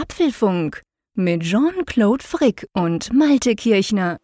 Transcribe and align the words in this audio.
Apfelfunk 0.00 0.82
mit 1.16 1.42
Jean-Claude 1.42 2.22
Frick 2.22 2.68
und 2.72 3.12
Malte 3.12 3.56
Kirchner. 3.56 4.18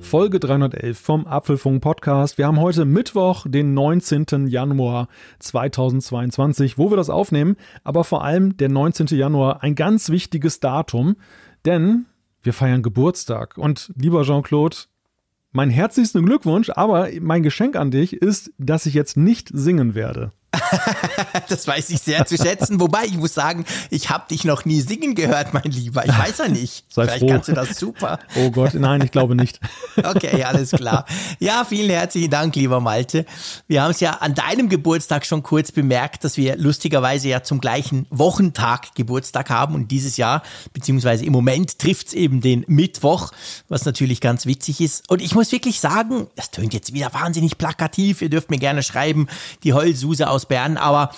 Folge 0.00 0.40
311 0.40 0.98
vom 0.98 1.28
Apfelfunk 1.28 1.80
Podcast. 1.80 2.36
Wir 2.36 2.48
haben 2.48 2.58
heute 2.58 2.84
Mittwoch, 2.84 3.46
den 3.48 3.72
19. 3.72 4.48
Januar 4.48 5.06
2022, 5.38 6.76
wo 6.76 6.90
wir 6.90 6.96
das 6.96 7.08
aufnehmen, 7.08 7.54
aber 7.84 8.02
vor 8.02 8.24
allem 8.24 8.56
der 8.56 8.68
19. 8.68 9.06
Januar, 9.16 9.62
ein 9.62 9.76
ganz 9.76 10.08
wichtiges 10.08 10.58
Datum, 10.58 11.14
denn 11.64 12.06
wir 12.42 12.52
feiern 12.52 12.82
Geburtstag. 12.82 13.58
Und 13.58 13.92
lieber 13.96 14.24
Jean-Claude, 14.24 14.76
mein 15.52 15.70
herzlichsten 15.70 16.24
Glückwunsch, 16.24 16.70
aber 16.70 17.08
mein 17.20 17.42
Geschenk 17.42 17.76
an 17.76 17.90
dich 17.90 18.14
ist, 18.14 18.52
dass 18.58 18.86
ich 18.86 18.94
jetzt 18.94 19.16
nicht 19.16 19.50
singen 19.52 19.94
werde. 19.94 20.32
das 21.48 21.66
weiß 21.66 21.90
ich 21.90 22.00
sehr 22.00 22.26
zu 22.26 22.36
schätzen. 22.36 22.80
Wobei 22.80 23.04
ich 23.04 23.16
muss 23.16 23.34
sagen, 23.34 23.64
ich 23.90 24.10
habe 24.10 24.24
dich 24.28 24.44
noch 24.44 24.64
nie 24.64 24.80
singen 24.80 25.14
gehört, 25.14 25.54
mein 25.54 25.64
Lieber. 25.64 26.04
Ich 26.04 26.16
weiß 26.16 26.38
ja 26.38 26.48
nicht. 26.48 26.84
Sei 26.88 27.04
Vielleicht 27.04 27.20
froh. 27.20 27.28
kannst 27.28 27.48
du 27.48 27.52
das 27.52 27.78
super. 27.78 28.18
Oh 28.36 28.50
Gott, 28.50 28.74
nein, 28.74 29.02
ich 29.02 29.10
glaube 29.10 29.34
nicht. 29.34 29.60
Okay, 30.02 30.44
alles 30.44 30.70
klar. 30.70 31.04
Ja, 31.40 31.64
vielen 31.68 31.90
herzlichen 31.90 32.30
Dank, 32.30 32.56
lieber 32.56 32.80
Malte. 32.80 33.26
Wir 33.68 33.82
haben 33.82 33.90
es 33.90 34.00
ja 34.00 34.12
an 34.12 34.34
deinem 34.34 34.68
Geburtstag 34.68 35.26
schon 35.26 35.42
kurz 35.42 35.72
bemerkt, 35.72 36.24
dass 36.24 36.36
wir 36.36 36.56
lustigerweise 36.56 37.28
ja 37.28 37.42
zum 37.42 37.60
gleichen 37.60 38.06
Wochentag 38.08 38.94
Geburtstag 38.94 39.50
haben 39.50 39.74
und 39.74 39.90
dieses 39.90 40.16
Jahr, 40.16 40.42
beziehungsweise 40.72 41.24
im 41.24 41.32
Moment 41.32 41.78
trifft 41.78 42.08
es 42.08 42.12
eben 42.14 42.40
den 42.40 42.64
Mittwoch, 42.66 43.32
was 43.68 43.84
natürlich 43.84 44.20
ganz 44.20 44.46
witzig 44.46 44.80
ist. 44.80 45.08
Und 45.10 45.20
ich 45.20 45.34
muss 45.34 45.52
wirklich 45.52 45.80
sagen, 45.80 46.28
das 46.34 46.50
tönt 46.50 46.72
jetzt 46.72 46.94
wieder 46.94 47.12
wahnsinnig 47.12 47.58
plakativ. 47.58 48.22
Ihr 48.22 48.30
dürft 48.30 48.50
mir 48.50 48.58
gerne 48.58 48.82
schreiben, 48.82 49.28
die 49.64 49.74
Heulsuse 49.74 50.30
aus 50.30 50.39
Bern, 50.46 50.76
aber 50.76 51.10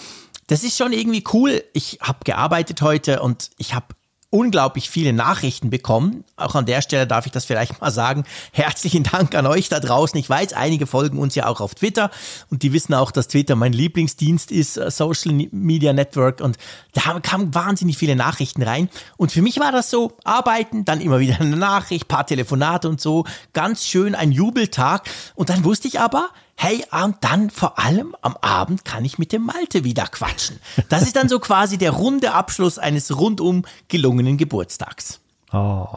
das 0.47 0.65
ist 0.65 0.77
schon 0.77 0.93
irgendwie 0.93 1.25
cool. 1.33 1.63
Ich 1.73 1.99
habe 2.03 2.19
gearbeitet 2.25 2.83
heute 2.83 3.23
und 3.23 3.51
ich 3.59 3.75
habe 3.75 3.87
unglaublich 4.33 4.89
viele 4.89 5.13
Nachrichten 5.13 5.69
bekommen. 5.69 6.25
Auch 6.37 6.55
an 6.55 6.65
der 6.65 6.81
Stelle 6.81 7.07
darf 7.07 7.27
ich 7.27 7.33
das 7.33 7.45
vielleicht 7.45 7.83
mal 7.83 7.91
sagen. 7.91 8.25
Herzlichen 8.53 9.03
Dank 9.03 9.35
an 9.35 9.47
euch 9.47 9.69
da 9.69 9.79
draußen. 9.79 10.19
Ich 10.19 10.29
weiß, 10.29 10.55
einige 10.55 10.87
folgen 10.87 11.19
uns 11.19 11.35
ja 11.35 11.47
auch 11.47 11.61
auf 11.61 11.75
Twitter 11.75 12.11
und 12.51 12.63
die 12.63 12.73
wissen 12.73 12.95
auch, 12.95 13.11
dass 13.11 13.29
Twitter 13.29 13.57
mein 13.57 13.75
Lieblingsdienst 13.75 14.51
ist, 14.51 14.79
äh, 14.79 14.91
Social 14.91 15.35
Media 15.53 15.93
Network 15.93 16.41
und 16.41 16.57
da 16.95 17.21
kamen 17.21 17.55
wahnsinnig 17.55 17.99
viele 17.99 18.17
Nachrichten 18.17 18.63
rein 18.63 18.89
und 19.19 19.33
für 19.33 19.43
mich 19.43 19.61
war 19.61 19.71
das 19.71 19.91
so, 19.91 20.17
arbeiten, 20.25 20.87
dann 20.87 21.03
immer 21.03 21.21
wieder 21.21 21.39
eine 21.39 21.57
Nachricht, 21.57 22.09
paar 22.09 22.27
Telefonate 22.27 22.89
und 22.89 23.03
so, 23.03 23.27
ganz 23.53 23.85
schön 23.85 24.15
ein 24.15 24.33
Jubeltag 24.33 25.11
und 25.35 25.51
dann 25.51 25.63
wusste 25.63 25.89
ich 25.89 26.01
aber, 26.01 26.31
Hey, 26.57 26.85
und 26.93 27.17
dann 27.23 27.51
vor 27.51 27.79
allem 27.79 28.15
am 28.23 28.37
Abend 28.41 28.85
kann 28.85 29.05
ich 29.05 29.19
mit 29.19 29.33
dem 29.33 29.43
Malte 29.43 29.85
wieder 29.85 30.07
quatschen. 30.07 30.61
Das 30.89 31.03
ist 31.03 31.17
dann 31.17 31.29
so 31.29 31.41
quasi 31.41 31.77
der 31.77 31.91
runde 31.91 32.33
Abschluss 32.33 32.79
eines 32.79 33.17
rundum 33.17 33.65
gelungenen 33.89 34.37
Geburtstags. 34.37 35.21
Oh, 35.53 35.89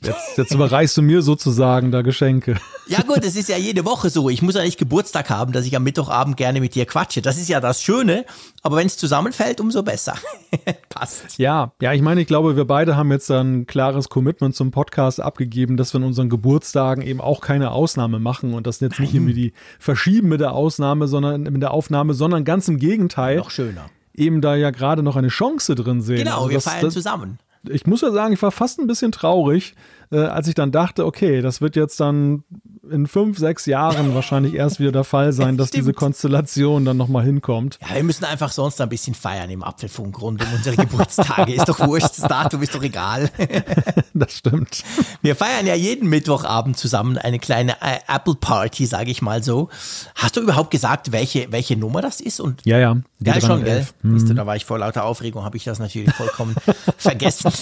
Jetzt, 0.00 0.38
jetzt 0.38 0.54
überreichst 0.54 0.96
du 0.96 1.02
mir 1.02 1.22
sozusagen 1.22 1.90
da 1.90 2.02
Geschenke. 2.02 2.56
Ja 2.86 3.02
gut, 3.02 3.24
es 3.24 3.34
ist 3.34 3.48
ja 3.48 3.56
jede 3.56 3.84
Woche 3.84 4.10
so. 4.10 4.30
Ich 4.30 4.42
muss 4.42 4.54
ja 4.54 4.62
nicht 4.62 4.78
Geburtstag 4.78 5.28
haben, 5.28 5.52
dass 5.52 5.66
ich 5.66 5.74
am 5.74 5.82
Mittwochabend 5.82 6.36
gerne 6.36 6.60
mit 6.60 6.76
dir 6.76 6.86
quatsche. 6.86 7.20
Das 7.20 7.36
ist 7.36 7.48
ja 7.48 7.58
das 7.58 7.82
Schöne. 7.82 8.24
Aber 8.62 8.76
wenn 8.76 8.86
es 8.86 8.96
zusammenfällt, 8.96 9.60
umso 9.60 9.82
besser. 9.82 10.14
Passt. 10.88 11.36
Ja, 11.38 11.72
ja, 11.82 11.92
ich 11.94 12.00
meine, 12.00 12.20
ich 12.20 12.28
glaube, 12.28 12.54
wir 12.56 12.64
beide 12.64 12.96
haben 12.96 13.10
jetzt 13.10 13.28
ein 13.30 13.66
klares 13.66 14.08
Commitment 14.08 14.54
zum 14.54 14.70
Podcast 14.70 15.20
abgegeben, 15.20 15.76
dass 15.76 15.92
wir 15.94 15.98
in 15.98 16.06
unseren 16.06 16.28
Geburtstagen 16.30 17.02
eben 17.02 17.20
auch 17.20 17.40
keine 17.40 17.72
Ausnahme 17.72 18.20
machen 18.20 18.54
und 18.54 18.68
das 18.68 18.78
jetzt 18.78 19.00
nicht 19.00 19.14
irgendwie 19.14 19.34
die 19.34 19.52
verschieben 19.80 20.28
mit 20.28 20.40
der 20.40 20.52
Ausnahme, 20.52 21.08
sondern 21.08 21.42
mit 21.42 21.60
der 21.60 21.72
Aufnahme, 21.72 22.14
sondern 22.14 22.44
ganz 22.44 22.68
im 22.68 22.78
Gegenteil. 22.78 23.38
Noch 23.38 23.50
schöner. 23.50 23.86
Eben 24.14 24.40
da 24.40 24.54
ja 24.54 24.70
gerade 24.70 25.02
noch 25.02 25.16
eine 25.16 25.28
Chance 25.28 25.74
drin 25.74 26.00
sehen. 26.02 26.18
Genau, 26.18 26.36
Also 26.38 26.50
wir 26.50 26.56
das- 26.58 26.64
feiern 26.64 26.84
das, 26.84 26.94
zusammen. 26.94 27.38
Ich 27.70 27.86
muss 27.86 28.00
ja 28.00 28.10
sagen, 28.10 28.32
ich 28.32 28.42
war 28.42 28.50
fast 28.50 28.78
ein 28.78 28.86
bisschen 28.86 29.12
traurig, 29.12 29.74
äh, 30.10 30.18
als 30.18 30.48
ich 30.48 30.54
dann 30.54 30.72
dachte, 30.72 31.04
okay, 31.06 31.42
das 31.42 31.60
wird 31.60 31.76
jetzt 31.76 32.00
dann 32.00 32.44
in 32.90 33.06
fünf, 33.06 33.38
sechs 33.38 33.66
Jahren 33.66 34.14
wahrscheinlich 34.14 34.54
erst 34.54 34.80
wieder 34.80 34.92
der 34.92 35.04
Fall 35.04 35.32
sein, 35.32 35.56
dass 35.58 35.70
diese. 35.70 35.92
Konstellation 35.92 36.84
dann 36.84 36.96
nochmal 36.96 37.24
hinkommt. 37.24 37.78
Ja, 37.86 37.96
wir 37.96 38.04
müssen 38.04 38.24
einfach 38.24 38.52
sonst 38.52 38.80
ein 38.80 38.88
bisschen 38.88 39.14
feiern 39.14 39.50
im 39.50 39.62
Apfelfunk 39.62 40.20
rund 40.20 40.42
um 40.44 40.52
unsere 40.54 40.76
Geburtstage. 40.84 41.54
ist 41.54 41.68
doch 41.68 41.80
wurscht, 41.80 42.18
das 42.18 42.28
Datum 42.28 42.62
ist 42.62 42.74
doch 42.74 42.82
egal. 42.82 43.30
Das 44.14 44.32
stimmt. 44.32 44.82
Wir 45.22 45.36
feiern 45.36 45.66
ja 45.66 45.74
jeden 45.74 46.08
Mittwochabend 46.08 46.76
zusammen 46.76 47.18
eine 47.18 47.38
kleine 47.38 47.72
äh, 47.80 47.98
Apple 48.08 48.34
Party, 48.34 48.84
sage 48.86 49.10
ich 49.10 49.22
mal 49.22 49.44
so. 49.44 49.68
Hast 50.16 50.36
du 50.36 50.40
überhaupt 50.40 50.70
gesagt, 50.72 51.12
welche, 51.12 51.52
welche 51.52 51.76
Nummer 51.76 52.02
das 52.02 52.20
ist? 52.20 52.40
Und 52.40 52.64
Ja, 52.66 52.78
ja. 52.78 52.96
ja, 53.20 53.40
schon, 53.40 53.62
gell? 53.64 53.86
311. 53.86 53.94
Siehst 54.02 54.28
du, 54.28 54.34
da 54.34 54.46
war 54.46 54.56
ich 54.56 54.64
vor 54.64 54.78
lauter 54.78 55.04
Aufregung, 55.04 55.44
habe 55.44 55.56
ich 55.56 55.64
das 55.64 55.78
natürlich 55.78 56.12
vollkommen 56.14 56.56
vergessen. 56.96 57.52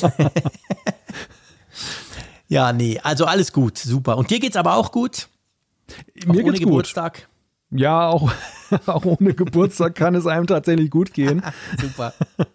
Ja, 2.49 2.73
nee, 2.73 3.01
also 3.03 3.25
alles 3.25 3.53
gut, 3.53 3.79
super. 3.79 4.17
Und 4.17 4.31
dir 4.31 4.41
geht's 4.41 4.57
aber 4.57 4.75
auch 4.77 4.93
gut? 4.93 5.29
Auch 5.91 6.27
Mir 6.27 6.43
ohne 6.43 6.45
geht's 6.45 6.59
gut. 6.59 6.69
Geburtstag? 6.69 7.29
Ja, 7.71 8.09
auch, 8.09 8.31
auch 8.87 9.05
ohne 9.05 9.35
Geburtstag 9.35 9.95
kann 9.95 10.15
es 10.15 10.27
einem 10.27 10.47
tatsächlich 10.47 10.91
gut 10.91 11.13
gehen. 11.13 11.43
Super. 11.81 12.15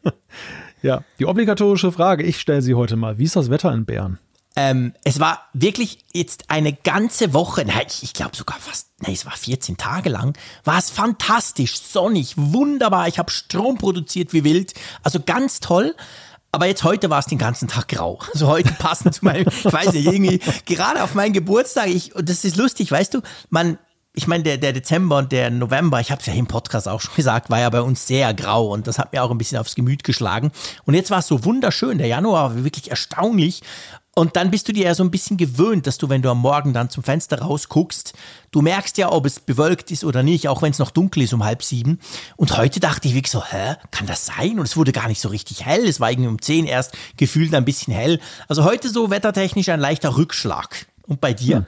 Ja, 0.84 1.04
die 1.20 1.28
obligatorische 1.28 1.92
Frage, 1.92 2.24
ich 2.24 2.40
stelle 2.40 2.64
sie 2.64 2.74
heute 2.74 2.96
mal. 2.96 3.20
Wie 3.20 3.26
ist 3.26 3.36
das 3.36 3.52
Wetter 3.52 3.72
in 3.72 3.86
Bern? 3.86 4.18
Ähm, 4.56 4.94
es 5.04 5.20
war 5.20 5.48
wirklich 5.54 6.00
jetzt 6.12 6.50
eine 6.50 6.74
ganze 6.74 7.34
Woche, 7.34 7.64
nein, 7.66 7.86
ich, 7.88 8.02
ich 8.02 8.14
glaube 8.14 8.36
sogar 8.36 8.58
fast, 8.60 8.90
nein, 9.00 9.14
es 9.14 9.26
war 9.26 9.34
14 9.34 9.78
Tage 9.78 10.10
lang, 10.10 10.36
war 10.64 10.80
es 10.80 10.90
fantastisch, 10.90 11.80
sonnig, 11.80 12.34
wunderbar. 12.36 13.08
Ich 13.08 13.20
habe 13.20 13.32
Strom 13.32 13.78
produziert 13.78 14.34
wie 14.34 14.44
wild, 14.44 14.74
also 15.04 15.20
ganz 15.24 15.60
toll. 15.60 15.96
Aber 16.52 16.66
jetzt 16.66 16.84
heute 16.84 17.10
war 17.10 17.20
es 17.20 17.26
den 17.26 17.38
ganzen 17.38 17.68
Tag 17.68 17.88
grau. 17.88 18.20
Also 18.34 18.48
heute 18.48 18.72
passend 18.74 19.16
zu 19.16 19.26
meinem, 19.26 19.48
ich 19.48 19.66
weiß 19.66 19.94
nicht, 19.94 20.06
irgendwie, 20.06 20.40
gerade 20.66 21.04
auf 21.04 21.16
meinen 21.16 21.34
Geburtstag, 21.34 21.88
ich, 21.88 22.16
und 22.16 22.30
das 22.30 22.44
ist 22.44 22.56
lustig, 22.56 22.92
weißt 22.92 23.14
du, 23.14 23.22
man, 23.50 23.78
ich 24.14 24.28
meine, 24.28 24.44
der, 24.44 24.58
der 24.58 24.74
Dezember 24.74 25.18
und 25.18 25.32
der 25.32 25.50
November, 25.50 26.00
ich 26.02 26.12
habe 26.12 26.20
es 26.20 26.28
ja 26.28 26.34
im 26.34 26.48
Podcast 26.48 26.88
auch 26.88 27.00
schon 27.00 27.14
gesagt, 27.16 27.50
war 27.50 27.60
ja 27.60 27.70
bei 27.70 27.82
uns 27.82 28.08
sehr 28.08 28.34
grau 28.34 28.68
und 28.72 28.88
das 28.88 29.00
hat 29.00 29.14
mir 29.14 29.24
auch 29.24 29.32
ein 29.32 29.38
bisschen 29.38 29.58
aufs 29.58 29.76
Gemüt 29.76 30.04
geschlagen. 30.04 30.52
Und 30.86 30.94
jetzt 30.94 31.12
war 31.12 31.20
es 31.20 31.28
so 31.28 31.46
wunderschön. 31.46 31.98
Der 31.98 32.08
Januar 32.08 32.56
war 32.56 32.64
wirklich 32.64 32.90
erstaunlich. 32.90 33.62
Und 34.14 34.36
dann 34.36 34.52
bist 34.52 34.68
du 34.68 34.74
dir 34.74 34.86
ja 34.86 34.96
so 34.96 35.04
ein 35.04 35.12
bisschen 35.12 35.38
gewöhnt, 35.38 35.88
dass 35.88 35.98
du, 35.98 36.10
wenn 36.10 36.22
du 36.22 36.30
am 36.30 36.40
Morgen 36.40 36.74
dann 36.74 36.90
zum 36.90 37.02
Fenster 37.02 37.40
rausguckst, 37.40 38.14
du 38.52 38.62
merkst 38.62 38.98
ja, 38.98 39.10
ob 39.10 39.26
es 39.26 39.40
bewölkt 39.40 39.90
ist 39.90 40.04
oder 40.04 40.22
nicht, 40.22 40.50
auch 40.50 40.62
wenn 40.62 40.72
es 40.72 40.80
noch 40.80 40.92
dunkel 40.92 41.24
ist 41.24 41.34
um 41.34 41.46
halb 41.46 41.64
sieben. 41.64 41.98
Und 42.36 42.58
heute 42.58 42.82
dachte 42.82 43.08
ich 43.08 43.14
wirklich 43.14 43.32
so, 43.32 43.42
hä, 43.42 43.76
kann 43.92 44.08
das 44.08 44.26
sein? 44.26 44.60
Und 44.60 44.66
es 44.66 44.76
wurde 44.76 44.92
gar 44.92 45.08
nicht 45.08 45.22
so 45.22 45.30
richtig 45.30 45.66
hell. 45.66 45.88
Es 45.88 46.02
war 46.02 46.12
irgendwie 46.12 46.28
um 46.28 46.42
zehn 46.42 46.66
erst 46.66 46.94
gefühlt 47.16 47.54
ein 47.54 47.64
bisschen 47.64 47.94
hell. 47.94 48.20
Also 48.50 48.66
heute 48.66 48.90
so 48.90 49.10
wettertechnisch 49.10 49.70
ein 49.70 49.80
leichter 49.80 50.18
Rückschlag. 50.18 50.88
Und 51.08 51.22
bei 51.22 51.34
dir? 51.34 51.66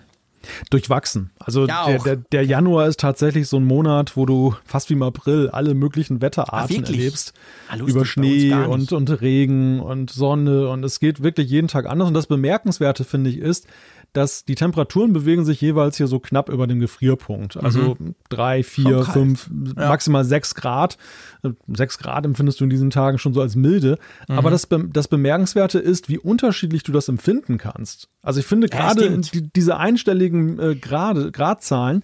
Durchwachsen. 0.69 1.31
Also 1.39 1.67
Ja, 1.67 1.85
der, 1.85 1.99
der, 1.99 2.15
der 2.17 2.43
Januar 2.45 2.87
ist 2.87 2.99
tatsächlich 2.99 3.47
so 3.47 3.57
ein 3.57 3.65
Monat, 3.65 4.15
wo 4.17 4.25
du 4.25 4.55
fast 4.65 4.89
wie 4.89 4.93
im 4.93 5.03
April 5.03 5.49
alle 5.49 5.73
möglichen 5.73 6.21
Wetterarten 6.21 6.83
Ah, 6.83 6.87
erlebst. 6.87 7.33
Ah, 7.69 7.75
lustig, 7.75 7.95
Über 7.95 8.05
Schnee 8.05 8.53
und, 8.53 8.91
und 8.91 9.21
Regen 9.21 9.79
und 9.79 10.09
Sonne 10.09 10.67
und 10.69 10.83
es 10.83 10.99
geht 10.99 11.23
wirklich 11.23 11.49
jeden 11.49 11.67
Tag 11.67 11.85
anders. 11.85 12.07
Und 12.07 12.13
das 12.13 12.27
Bemerkenswerte, 12.27 13.03
finde 13.03 13.29
ich, 13.29 13.37
ist, 13.37 13.67
dass 14.13 14.45
die 14.45 14.55
Temperaturen 14.55 15.11
bewegen 15.11 15.43
sich 15.43 15.59
jeweils 15.59 15.97
hier 15.97 16.07
so 16.07 16.19
knapp 16.19 16.49
über 16.49 16.67
dem 16.67 16.79
Gefrierpunkt. 16.79 17.57
Also 17.57 17.97
drei, 18.29 18.63
vier, 18.63 18.99
Mhm. 18.99 19.05
fünf, 19.05 19.49
maximal 19.75 20.23
sechs 20.23 20.55
Grad. 20.55 20.97
Äh, 21.43 21.49
Sechs 21.67 21.97
Grad 21.97 22.25
empfindest 22.25 22.59
du 22.59 22.63
in 22.65 22.69
diesen 22.69 22.89
Tagen 22.89 23.17
schon 23.17 23.33
so 23.33 23.41
als 23.41 23.55
milde. 23.55 23.97
Mhm. 24.29 24.37
Aber 24.37 24.49
das, 24.51 24.67
das 24.91 25.07
Bemerkenswerte 25.07 25.79
ist, 25.79 26.09
wie 26.09 26.17
unterschiedlich 26.19 26.83
du 26.83 26.91
das 26.91 27.09
empfinden 27.09 27.57
kannst. 27.57 28.07
Also 28.21 28.39
ich 28.39 28.45
finde 28.45 28.67
Ja, 28.71 28.77
gerade 28.77 29.19
die, 29.19 29.49
diese 29.53 29.77
einstelligen 29.77 30.59
äh, 30.59 30.75
Grade, 30.75 31.31
Gradzahlen, 31.31 32.03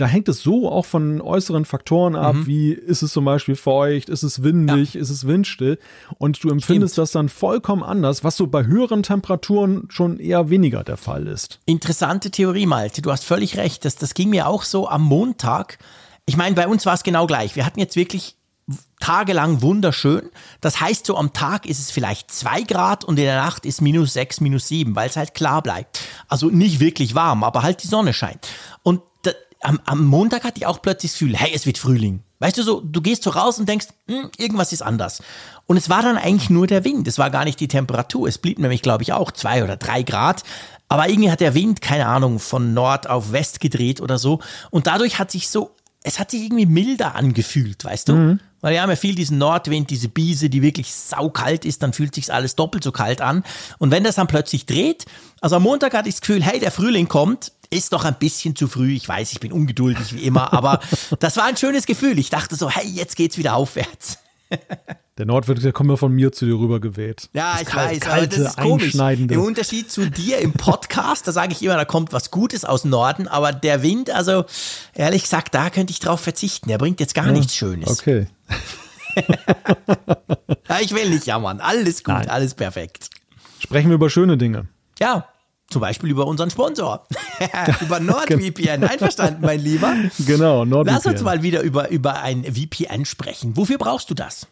da 0.00 0.06
hängt 0.06 0.28
es 0.28 0.42
so 0.42 0.70
auch 0.70 0.86
von 0.86 1.20
äußeren 1.20 1.64
Faktoren 1.64 2.16
ab, 2.16 2.34
Mhm. 2.34 2.46
wie 2.46 2.72
ist 2.72 3.02
es 3.02 3.12
zum 3.12 3.24
Beispiel 3.24 3.56
feucht, 3.56 4.08
ist 4.08 4.22
es 4.22 4.42
windig, 4.42 4.96
ist 4.96 5.10
es 5.10 5.26
windstill 5.26 5.78
und 6.18 6.42
du 6.42 6.50
empfindest 6.50 6.98
das 6.98 7.12
dann 7.12 7.28
vollkommen 7.28 7.82
anders, 7.82 8.24
was 8.24 8.36
so 8.36 8.46
bei 8.46 8.64
höheren 8.64 9.02
Temperaturen 9.02 9.86
schon 9.90 10.18
eher 10.18 10.50
weniger 10.50 10.84
der 10.84 10.96
Fall 10.96 11.26
ist. 11.26 11.60
Interessante 11.66 12.30
Theorie, 12.30 12.66
Malte. 12.66 13.02
Du 13.02 13.10
hast 13.12 13.24
völlig 13.24 13.56
recht. 13.56 13.84
Das, 13.84 13.96
das 13.96 14.14
ging 14.14 14.30
mir 14.30 14.46
auch 14.48 14.62
so 14.62 14.88
am 14.88 15.02
Montag. 15.02 15.78
Ich 16.26 16.36
meine, 16.36 16.54
bei 16.54 16.68
uns 16.68 16.86
war 16.86 16.94
es 16.94 17.02
genau 17.02 17.26
gleich. 17.26 17.56
Wir 17.56 17.66
hatten 17.66 17.80
jetzt 17.80 17.96
wirklich 17.96 18.36
tagelang 19.00 19.62
wunderschön. 19.62 20.22
Das 20.60 20.80
heißt, 20.80 21.06
so 21.06 21.16
am 21.16 21.32
Tag 21.32 21.66
ist 21.66 21.80
es 21.80 21.90
vielleicht 21.90 22.30
zwei 22.30 22.62
Grad 22.62 23.04
und 23.04 23.18
in 23.18 23.24
der 23.24 23.42
Nacht 23.42 23.66
ist 23.66 23.80
minus 23.80 24.12
sechs, 24.12 24.40
minus 24.40 24.68
sieben, 24.68 24.94
weil 24.94 25.08
es 25.08 25.16
halt 25.16 25.34
klar 25.34 25.62
bleibt. 25.62 26.00
Also 26.28 26.48
nicht 26.48 26.78
wirklich 26.80 27.14
warm, 27.14 27.42
aber 27.42 27.62
halt 27.62 27.82
die 27.82 27.88
Sonne 27.88 28.12
scheint. 28.12 28.46
Und 28.82 29.00
am, 29.60 29.80
am 29.84 30.04
Montag 30.04 30.44
hatte 30.44 30.58
ich 30.58 30.66
auch 30.66 30.82
plötzlich 30.82 31.12
das 31.12 31.18
Gefühl, 31.18 31.36
hey, 31.36 31.52
es 31.54 31.66
wird 31.66 31.78
Frühling. 31.78 32.22
Weißt 32.38 32.56
du 32.56 32.62
so, 32.62 32.80
du 32.80 33.02
gehst 33.02 33.22
so 33.22 33.30
raus 33.30 33.58
und 33.58 33.68
denkst, 33.68 33.88
hm, 34.08 34.30
irgendwas 34.38 34.72
ist 34.72 34.82
anders. 34.82 35.22
Und 35.66 35.76
es 35.76 35.90
war 35.90 36.02
dann 36.02 36.16
eigentlich 36.16 36.48
nur 36.48 36.66
der 36.66 36.84
Wind. 36.84 37.06
Es 37.06 37.18
war 37.18 37.30
gar 37.30 37.44
nicht 37.44 37.60
die 37.60 37.68
Temperatur. 37.68 38.26
Es 38.28 38.38
blieb 38.38 38.58
nämlich, 38.58 38.82
glaube 38.82 39.02
ich, 39.02 39.12
auch 39.12 39.30
zwei 39.30 39.62
oder 39.62 39.76
drei 39.76 40.02
Grad. 40.02 40.42
Aber 40.88 41.08
irgendwie 41.08 41.30
hat 41.30 41.40
der 41.40 41.54
Wind, 41.54 41.82
keine 41.82 42.06
Ahnung, 42.06 42.38
von 42.38 42.74
Nord 42.74 43.08
auf 43.08 43.32
West 43.32 43.60
gedreht 43.60 44.00
oder 44.00 44.18
so. 44.18 44.40
Und 44.70 44.86
dadurch 44.86 45.18
hat 45.18 45.30
sich 45.30 45.48
so, 45.48 45.76
es 46.02 46.18
hat 46.18 46.30
sich 46.30 46.42
irgendwie 46.42 46.66
milder 46.66 47.14
angefühlt, 47.14 47.84
weißt 47.84 48.08
du? 48.08 48.12
Mhm. 48.14 48.40
Weil 48.62 48.72
wir 48.72 48.82
haben 48.82 48.90
ja 48.90 48.96
viel 48.96 49.14
diesen 49.14 49.38
Nordwind, 49.38 49.90
diese 49.90 50.08
Biese, 50.08 50.50
die 50.50 50.62
wirklich 50.62 50.92
saukalt 50.92 51.64
ist, 51.64 51.82
dann 51.82 51.92
fühlt 51.92 52.14
sich 52.14 52.32
alles 52.32 52.56
doppelt 52.56 52.84
so 52.84 52.92
kalt 52.92 53.20
an. 53.20 53.44
Und 53.78 53.90
wenn 53.90 54.04
das 54.04 54.16
dann 54.16 54.26
plötzlich 54.26 54.66
dreht, 54.66 55.04
also 55.40 55.56
am 55.56 55.62
Montag 55.62 55.94
hatte 55.94 56.08
ich 56.08 56.16
das 56.16 56.20
Gefühl, 56.22 56.42
hey, 56.42 56.58
der 56.58 56.70
Frühling 56.70 57.08
kommt, 57.08 57.52
ist 57.70 57.92
noch 57.92 58.04
ein 58.04 58.16
bisschen 58.18 58.56
zu 58.56 58.68
früh. 58.68 58.94
Ich 58.94 59.08
weiß, 59.08 59.32
ich 59.32 59.40
bin 59.40 59.52
ungeduldig 59.52 60.14
wie 60.14 60.24
immer, 60.24 60.52
aber 60.52 60.80
das 61.20 61.36
war 61.36 61.44
ein 61.44 61.56
schönes 61.56 61.86
Gefühl. 61.86 62.18
Ich 62.18 62.30
dachte 62.30 62.56
so, 62.56 62.68
hey, 62.68 62.86
jetzt 62.86 63.16
geht's 63.16 63.38
wieder 63.38 63.54
aufwärts. 63.54 64.18
Der 65.16 65.26
Nordwind, 65.26 65.62
der 65.62 65.72
kommt 65.72 65.90
ja 65.90 65.96
von 65.96 66.12
mir 66.12 66.32
zu 66.32 66.46
dir 66.46 66.54
rüber 66.54 66.80
geweht. 66.80 67.28
Ja, 67.34 67.52
das 67.52 67.62
ich 67.62 67.68
kalt, 67.68 67.90
weiß, 67.90 68.00
kalte, 68.00 68.36
aber 68.36 68.44
das 68.44 68.52
ist 68.52 68.56
komisch. 68.56 68.94
Im 68.94 69.42
Unterschied 69.42 69.90
zu 69.90 70.10
dir 70.10 70.38
im 70.38 70.54
Podcast, 70.54 71.28
da 71.28 71.32
sage 71.32 71.52
ich 71.52 71.62
immer, 71.62 71.76
da 71.76 71.84
kommt 71.84 72.12
was 72.12 72.30
Gutes 72.30 72.64
aus 72.64 72.84
Norden, 72.84 73.28
aber 73.28 73.52
der 73.52 73.82
Wind, 73.82 74.10
also 74.10 74.44
ehrlich 74.94 75.24
gesagt, 75.24 75.54
da 75.54 75.70
könnte 75.70 75.92
ich 75.92 76.00
drauf 76.00 76.20
verzichten. 76.20 76.68
Der 76.68 76.78
bringt 76.78 77.00
jetzt 77.00 77.14
gar 77.14 77.26
ja, 77.26 77.32
nichts 77.32 77.54
Schönes. 77.54 77.88
Okay. 77.90 78.28
ich 80.80 80.94
will 80.94 81.10
nicht 81.10 81.26
jammern. 81.26 81.60
Alles 81.60 82.02
gut, 82.02 82.14
Nein. 82.14 82.30
alles 82.30 82.54
perfekt. 82.54 83.10
Sprechen 83.58 83.90
wir 83.90 83.96
über 83.96 84.08
schöne 84.08 84.38
Dinge. 84.38 84.68
Ja, 84.98 85.28
zum 85.70 85.80
Beispiel 85.80 86.10
über 86.10 86.26
unseren 86.26 86.50
Sponsor. 86.50 87.06
über 87.80 88.00
NordVPN. 88.00 88.84
Einverstanden, 88.84 89.40
mein 89.42 89.60
Lieber? 89.60 89.94
Genau, 90.26 90.64
NordVPN. 90.64 90.94
Lass 90.94 91.06
uns 91.06 91.22
mal 91.22 91.42
wieder 91.42 91.62
über, 91.62 91.90
über 91.90 92.22
ein 92.22 92.44
VPN 92.44 93.04
sprechen. 93.04 93.56
Wofür 93.56 93.78
brauchst 93.78 94.10
du 94.10 94.14
das? 94.14 94.46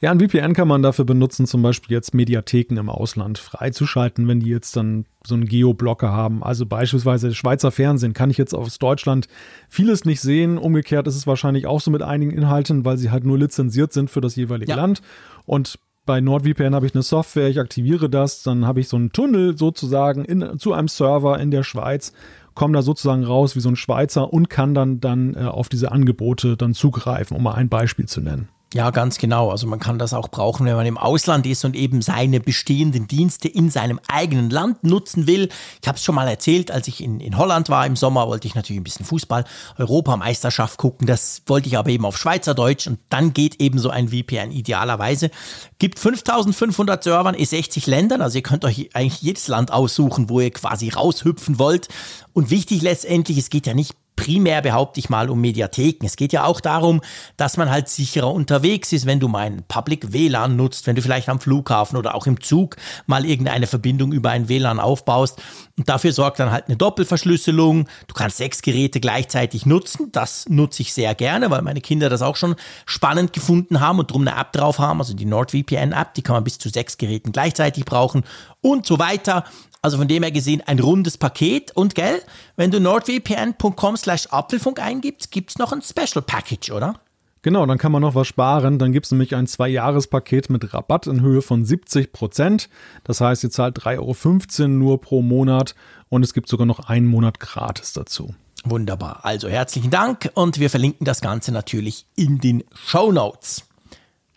Ja, 0.00 0.10
ein 0.10 0.20
VPN 0.20 0.52
kann 0.52 0.68
man 0.68 0.82
dafür 0.82 1.04
benutzen, 1.04 1.46
zum 1.46 1.62
Beispiel 1.62 1.94
jetzt 1.94 2.14
Mediatheken 2.14 2.76
im 2.76 2.90
Ausland 2.90 3.38
freizuschalten, 3.38 4.28
wenn 4.28 4.40
die 4.40 4.50
jetzt 4.50 4.76
dann 4.76 5.06
so 5.24 5.34
einen 5.34 5.46
Geoblocker 5.46 6.10
haben. 6.12 6.42
Also 6.42 6.66
beispielsweise 6.66 7.34
Schweizer 7.34 7.70
Fernsehen 7.70 8.12
kann 8.12 8.30
ich 8.30 8.38
jetzt 8.38 8.54
aus 8.54 8.78
Deutschland 8.78 9.28
vieles 9.68 10.04
nicht 10.04 10.20
sehen. 10.20 10.58
Umgekehrt 10.58 11.06
ist 11.06 11.16
es 11.16 11.26
wahrscheinlich 11.26 11.66
auch 11.66 11.80
so 11.80 11.90
mit 11.90 12.02
einigen 12.02 12.32
Inhalten, 12.32 12.84
weil 12.84 12.98
sie 12.98 13.10
halt 13.10 13.24
nur 13.24 13.38
lizenziert 13.38 13.92
sind 13.92 14.10
für 14.10 14.20
das 14.20 14.36
jeweilige 14.36 14.72
ja. 14.72 14.76
Land. 14.76 15.00
Und 15.46 15.78
bei 16.04 16.20
NordVPN 16.20 16.74
habe 16.74 16.86
ich 16.86 16.94
eine 16.94 17.02
Software, 17.02 17.48
ich 17.48 17.60
aktiviere 17.60 18.10
das, 18.10 18.42
dann 18.42 18.66
habe 18.66 18.80
ich 18.80 18.88
so 18.88 18.96
einen 18.96 19.12
Tunnel 19.12 19.56
sozusagen 19.56 20.24
in, 20.24 20.58
zu 20.58 20.72
einem 20.72 20.88
Server 20.88 21.38
in 21.38 21.50
der 21.50 21.62
Schweiz, 21.62 22.12
komme 22.54 22.74
da 22.74 22.82
sozusagen 22.82 23.24
raus 23.24 23.56
wie 23.56 23.60
so 23.60 23.68
ein 23.68 23.76
Schweizer 23.76 24.32
und 24.32 24.50
kann 24.50 24.74
dann, 24.74 25.00
dann 25.00 25.34
äh, 25.34 25.40
auf 25.40 25.68
diese 25.68 25.92
Angebote 25.92 26.56
dann 26.56 26.74
zugreifen, 26.74 27.36
um 27.36 27.42
mal 27.44 27.54
ein 27.54 27.68
Beispiel 27.68 28.06
zu 28.06 28.20
nennen. 28.20 28.48
Ja, 28.74 28.90
ganz 28.90 29.18
genau. 29.18 29.50
Also 29.50 29.66
man 29.66 29.78
kann 29.78 29.98
das 29.98 30.14
auch 30.14 30.28
brauchen, 30.28 30.64
wenn 30.64 30.76
man 30.76 30.86
im 30.86 30.96
Ausland 30.96 31.44
ist 31.46 31.64
und 31.66 31.76
eben 31.76 32.00
seine 32.00 32.40
bestehenden 32.40 33.06
Dienste 33.06 33.46
in 33.48 33.70
seinem 33.70 34.00
eigenen 34.08 34.48
Land 34.48 34.82
nutzen 34.82 35.26
will. 35.26 35.50
Ich 35.82 35.88
habe 35.88 35.98
es 35.98 36.04
schon 36.04 36.14
mal 36.14 36.26
erzählt, 36.26 36.70
als 36.70 36.88
ich 36.88 37.02
in, 37.02 37.20
in 37.20 37.36
Holland 37.36 37.68
war 37.68 37.84
im 37.84 37.96
Sommer, 37.96 38.28
wollte 38.28 38.46
ich 38.46 38.54
natürlich 38.54 38.80
ein 38.80 38.84
bisschen 38.84 39.04
Fußball, 39.04 39.44
Europameisterschaft 39.76 40.78
gucken. 40.78 41.06
Das 41.06 41.42
wollte 41.46 41.68
ich 41.68 41.76
aber 41.76 41.90
eben 41.90 42.06
auf 42.06 42.16
Schweizerdeutsch 42.16 42.86
und 42.86 42.98
dann 43.10 43.34
geht 43.34 43.60
eben 43.60 43.78
so 43.78 43.90
ein 43.90 44.08
VPN 44.08 44.52
idealerweise. 44.52 45.30
Gibt 45.78 45.98
5500 45.98 47.04
Servern 47.04 47.34
in 47.34 47.44
60 47.44 47.86
Ländern, 47.86 48.22
also 48.22 48.38
ihr 48.38 48.42
könnt 48.42 48.64
euch 48.64 48.90
eigentlich 48.94 49.20
jedes 49.20 49.48
Land 49.48 49.70
aussuchen, 49.70 50.30
wo 50.30 50.40
ihr 50.40 50.50
quasi 50.50 50.88
raushüpfen 50.88 51.58
wollt. 51.58 51.88
Und 52.32 52.48
wichtig 52.48 52.80
letztendlich, 52.80 53.36
es 53.36 53.50
geht 53.50 53.66
ja 53.66 53.74
nicht 53.74 53.94
primär 54.16 54.62
behaupte 54.62 55.00
ich 55.00 55.10
mal 55.10 55.30
um 55.30 55.40
Mediatheken. 55.40 56.06
Es 56.06 56.16
geht 56.16 56.32
ja 56.32 56.44
auch 56.44 56.60
darum, 56.60 57.00
dass 57.36 57.56
man 57.56 57.70
halt 57.70 57.88
sicherer 57.88 58.32
unterwegs 58.32 58.92
ist, 58.92 59.06
wenn 59.06 59.20
du 59.20 59.28
mal 59.28 59.46
ein 59.46 59.64
Public 59.66 60.12
WLAN 60.12 60.56
nutzt, 60.56 60.86
wenn 60.86 60.96
du 60.96 61.02
vielleicht 61.02 61.28
am 61.28 61.40
Flughafen 61.40 61.96
oder 61.96 62.14
auch 62.14 62.26
im 62.26 62.40
Zug 62.40 62.76
mal 63.06 63.24
irgendeine 63.24 63.66
Verbindung 63.66 64.12
über 64.12 64.30
ein 64.30 64.48
WLAN 64.48 64.80
aufbaust. 64.80 65.40
Und 65.76 65.88
dafür 65.88 66.12
sorgt 66.12 66.38
dann 66.38 66.52
halt 66.52 66.66
eine 66.68 66.76
Doppelverschlüsselung. 66.76 67.88
Du 68.06 68.14
kannst 68.14 68.36
sechs 68.36 68.62
Geräte 68.62 69.00
gleichzeitig 69.00 69.66
nutzen. 69.66 70.10
Das 70.12 70.48
nutze 70.48 70.82
ich 70.82 70.92
sehr 70.92 71.14
gerne, 71.14 71.50
weil 71.50 71.62
meine 71.62 71.80
Kinder 71.80 72.08
das 72.08 72.22
auch 72.22 72.36
schon 72.36 72.56
spannend 72.86 73.32
gefunden 73.32 73.80
haben 73.80 73.98
und 73.98 74.10
drum 74.10 74.26
eine 74.26 74.38
App 74.38 74.52
drauf 74.52 74.78
haben. 74.78 75.00
Also 75.00 75.14
die 75.14 75.24
NordVPN-App, 75.24 76.14
die 76.14 76.22
kann 76.22 76.34
man 76.34 76.44
bis 76.44 76.58
zu 76.58 76.68
sechs 76.68 76.98
Geräten 76.98 77.32
gleichzeitig 77.32 77.84
brauchen 77.84 78.24
und 78.60 78.86
so 78.86 78.98
weiter. 78.98 79.44
Also 79.82 79.98
von 79.98 80.06
dem 80.06 80.22
her 80.22 80.30
gesehen 80.30 80.62
ein 80.64 80.78
rundes 80.78 81.18
Paket. 81.18 81.72
Und 81.72 81.96
gell, 81.96 82.22
wenn 82.56 82.70
du 82.70 82.80
nordvpn.com 82.80 83.96
slash 83.96 84.28
Apfelfunk 84.30 84.80
eingibst, 84.80 85.32
gibt 85.32 85.50
es 85.50 85.58
noch 85.58 85.72
ein 85.72 85.82
Special 85.82 86.22
Package, 86.22 86.70
oder? 86.70 87.00
Genau, 87.42 87.66
dann 87.66 87.78
kann 87.78 87.90
man 87.90 88.02
noch 88.02 88.14
was 88.14 88.28
sparen. 88.28 88.78
Dann 88.78 88.92
gibt 88.92 89.06
es 89.06 89.12
nämlich 89.12 89.34
ein 89.34 89.48
Zwei-Jahres-Paket 89.48 90.48
mit 90.48 90.72
Rabatt 90.72 91.08
in 91.08 91.20
Höhe 91.20 91.42
von 91.42 91.64
70 91.64 92.12
Prozent. 92.12 92.68
Das 93.02 93.20
heißt, 93.20 93.42
ihr 93.42 93.50
zahlt 93.50 93.78
3,15 93.78 94.60
Euro 94.60 94.68
nur 94.68 95.00
pro 95.00 95.22
Monat 95.22 95.74
und 96.08 96.22
es 96.22 96.32
gibt 96.32 96.48
sogar 96.48 96.66
noch 96.66 96.88
einen 96.88 97.06
Monat 97.06 97.40
gratis 97.40 97.92
dazu. 97.92 98.32
Wunderbar. 98.64 99.24
Also 99.24 99.48
herzlichen 99.48 99.90
Dank 99.90 100.30
und 100.34 100.60
wir 100.60 100.70
verlinken 100.70 101.04
das 101.04 101.20
Ganze 101.20 101.50
natürlich 101.50 102.06
in 102.14 102.38
den 102.38 102.62
Show 102.72 103.10
Notes. 103.10 103.64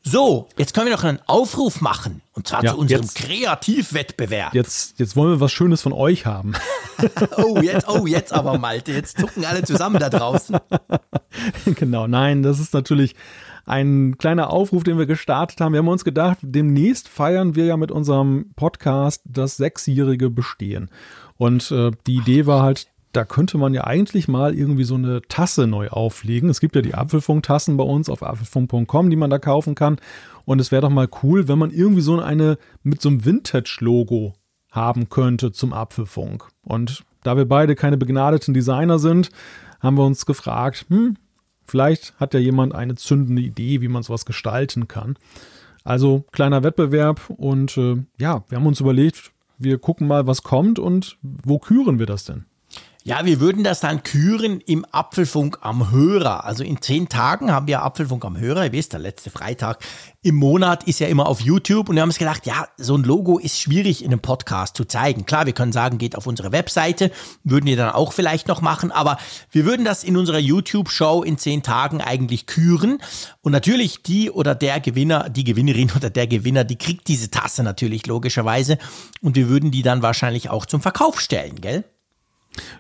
So, 0.08 0.48
jetzt 0.56 0.76
können 0.76 0.86
wir 0.86 0.96
noch 0.96 1.04
einen 1.04 1.20
Aufruf 1.26 1.82
machen. 1.82 2.22
Und 2.34 2.48
zwar 2.48 2.64
ja, 2.64 2.74
zu 2.74 2.78
unserem 2.78 3.02
jetzt, 3.02 3.16
Kreativwettbewerb. 3.16 4.54
Jetzt, 4.54 5.00
jetzt 5.00 5.16
wollen 5.16 5.32
wir 5.32 5.40
was 5.40 5.52
Schönes 5.52 5.82
von 5.82 5.94
euch 5.94 6.28
haben. 6.28 6.54
oh, 7.38 7.60
jetzt, 7.60 7.90
oh, 7.90 8.06
jetzt 8.06 8.32
aber, 8.32 8.60
Malte. 8.60 8.92
Jetzt 8.92 9.20
zucken 9.20 9.44
alle 9.46 9.64
zusammen 9.64 10.00
da 10.00 10.10
draußen. 10.10 10.58
genau, 11.66 12.06
nein, 12.06 12.44
das 12.44 12.60
ist 12.60 12.76
natürlich 12.76 13.16
ein 13.66 14.20
kleiner 14.20 14.52
Aufruf, 14.52 14.84
den 14.84 15.00
wir 15.00 15.08
gestartet 15.08 15.60
haben. 15.60 15.74
Wir 15.74 15.80
haben 15.80 15.88
uns 15.88 16.06
gedacht, 16.06 16.38
demnächst 16.44 17.10
feiern 17.10 17.56
wir 17.56 17.66
ja 17.66 17.76
mit 17.76 17.92
unserem 17.92 18.52
Podcast 18.56 19.24
das 19.26 19.58
sechsjährige 19.58 20.30
Bestehen. 20.30 20.92
Und 21.38 21.72
äh, 21.72 21.90
die 22.06 22.18
Idee 22.18 22.46
war 22.46 22.62
halt, 22.62 22.90
da 23.16 23.24
könnte 23.24 23.58
man 23.58 23.74
ja 23.74 23.86
eigentlich 23.86 24.28
mal 24.28 24.54
irgendwie 24.54 24.84
so 24.84 24.96
eine 24.96 25.22
Tasse 25.22 25.68
neu 25.68 25.90
auflegen. 25.90 26.50
Es 26.50 26.60
gibt 26.60 26.76
ja 26.76 26.82
die 26.82 26.96
Apfelfunk-Tassen 26.96 27.78
bei 27.78 27.84
uns 27.84 28.10
auf 28.10 28.24
apfelfunk.com, 28.24 29.10
die 29.10 29.16
man 29.16 29.30
da 29.30 29.40
kaufen 29.40 29.76
kann. 29.76 29.98
Und 30.44 30.60
es 30.60 30.72
wäre 30.72 30.82
doch 30.82 30.90
mal 30.90 31.08
cool, 31.24 31.48
wenn 31.48 31.58
man 31.58 31.72
irgendwie 31.72 32.02
so 32.02 32.20
eine 32.20 32.58
mit 32.84 33.02
so 33.02 33.10
einem 33.10 33.24
Vintage-Logo 33.24 34.34
haben 34.72 35.10
könnte 35.10 35.52
zum 35.52 35.74
Apfelfunk. 35.74 36.48
Und 36.64 37.04
da 37.24 37.38
wir 37.38 37.46
beide 37.46 37.76
keine 37.76 37.98
begnadeten 37.98 38.54
Designer 38.54 39.00
sind, 39.00 39.30
haben 39.80 39.98
wir 39.98 40.06
uns 40.06 40.26
gefragt, 40.26 40.86
hm, 40.90 41.16
vielleicht 41.64 42.20
hat 42.20 42.34
ja 42.34 42.40
jemand 42.40 42.76
eine 42.76 42.96
zündende 42.96 43.42
Idee, 43.42 43.82
wie 43.82 43.88
man 43.88 44.04
sowas 44.04 44.26
gestalten 44.26 44.88
kann. 44.88 45.16
Also 45.84 46.26
kleiner 46.32 46.64
Wettbewerb 46.64 47.30
und 47.30 47.78
äh, 47.78 48.04
ja, 48.18 48.44
wir 48.50 48.58
haben 48.58 48.68
uns 48.68 48.82
überlegt, 48.82 49.32
wir 49.58 49.78
gucken 49.78 50.08
mal, 50.08 50.28
was 50.28 50.44
kommt 50.44 50.80
und 50.80 51.18
wo 51.22 51.60
küren 51.60 52.00
wir 52.00 52.06
das 52.06 52.26
denn? 52.26 52.46
Ja, 53.08 53.24
wir 53.24 53.40
würden 53.40 53.64
das 53.64 53.82
dann 53.82 54.02
küren 54.02 54.62
im 54.62 54.84
Apfelfunk 54.92 55.60
am 55.62 55.92
Hörer. 55.92 56.44
Also 56.44 56.64
in 56.64 56.82
zehn 56.82 57.08
Tagen 57.08 57.52
haben 57.52 57.68
wir 57.68 57.84
Apfelfunk 57.84 58.26
am 58.26 58.36
Hörer. 58.36 58.66
Ihr 58.66 58.72
wisst, 58.72 58.94
der 58.94 59.00
letzte 59.00 59.30
Freitag 59.30 59.78
im 60.24 60.34
Monat 60.34 60.86
ist 60.86 61.00
ja 61.00 61.06
immer 61.06 61.28
auf 61.28 61.40
YouTube. 61.40 61.88
Und 61.88 61.98
wir 61.98 62.02
haben 62.02 62.10
uns 62.10 62.18
gedacht, 62.18 62.48
ja, 62.48 62.68
so 62.78 62.98
ein 62.98 63.04
Logo 63.04 63.38
ist 63.38 63.62
schwierig 63.62 64.04
in 64.04 64.12
einem 64.12 64.22
Podcast 64.22 64.76
zu 64.76 64.86
zeigen. 64.86 65.28
Klar, 65.28 65.46
wir 65.46 65.54
können 65.54 65.72
sagen, 65.72 66.00
geht 66.00 66.16
auf 66.16 66.26
unsere 66.26 66.52
Webseite. 66.52 67.12
Würden 67.44 67.68
wir 67.68 67.78
dann 67.78 67.92
auch 67.92 68.12
vielleicht 68.12 68.48
noch 68.48 68.62
machen. 68.62 68.92
Aber 68.92 69.20
wir 69.52 69.66
würden 69.66 69.86
das 69.86 70.04
in 70.04 70.18
unserer 70.18 70.40
YouTube-Show 70.40 71.22
in 71.22 71.38
zehn 71.38 71.62
Tagen 71.62 72.02
eigentlich 72.02 72.48
küren. 72.48 72.98
Und 73.44 73.52
natürlich 73.52 74.02
die 74.02 74.32
oder 74.32 74.56
der 74.56 74.80
Gewinner, 74.80 75.30
die 75.30 75.44
Gewinnerin 75.44 75.92
oder 75.96 76.10
der 76.10 76.26
Gewinner, 76.26 76.64
die 76.64 76.80
kriegt 76.80 77.08
diese 77.08 77.30
Tasse 77.30 77.62
natürlich 77.62 78.08
logischerweise. 78.08 78.80
Und 79.22 79.36
wir 79.36 79.48
würden 79.48 79.70
die 79.70 79.84
dann 79.84 80.02
wahrscheinlich 80.02 80.50
auch 80.50 80.66
zum 80.66 80.82
Verkauf 80.82 81.22
stellen, 81.22 81.62
gell? 81.62 81.84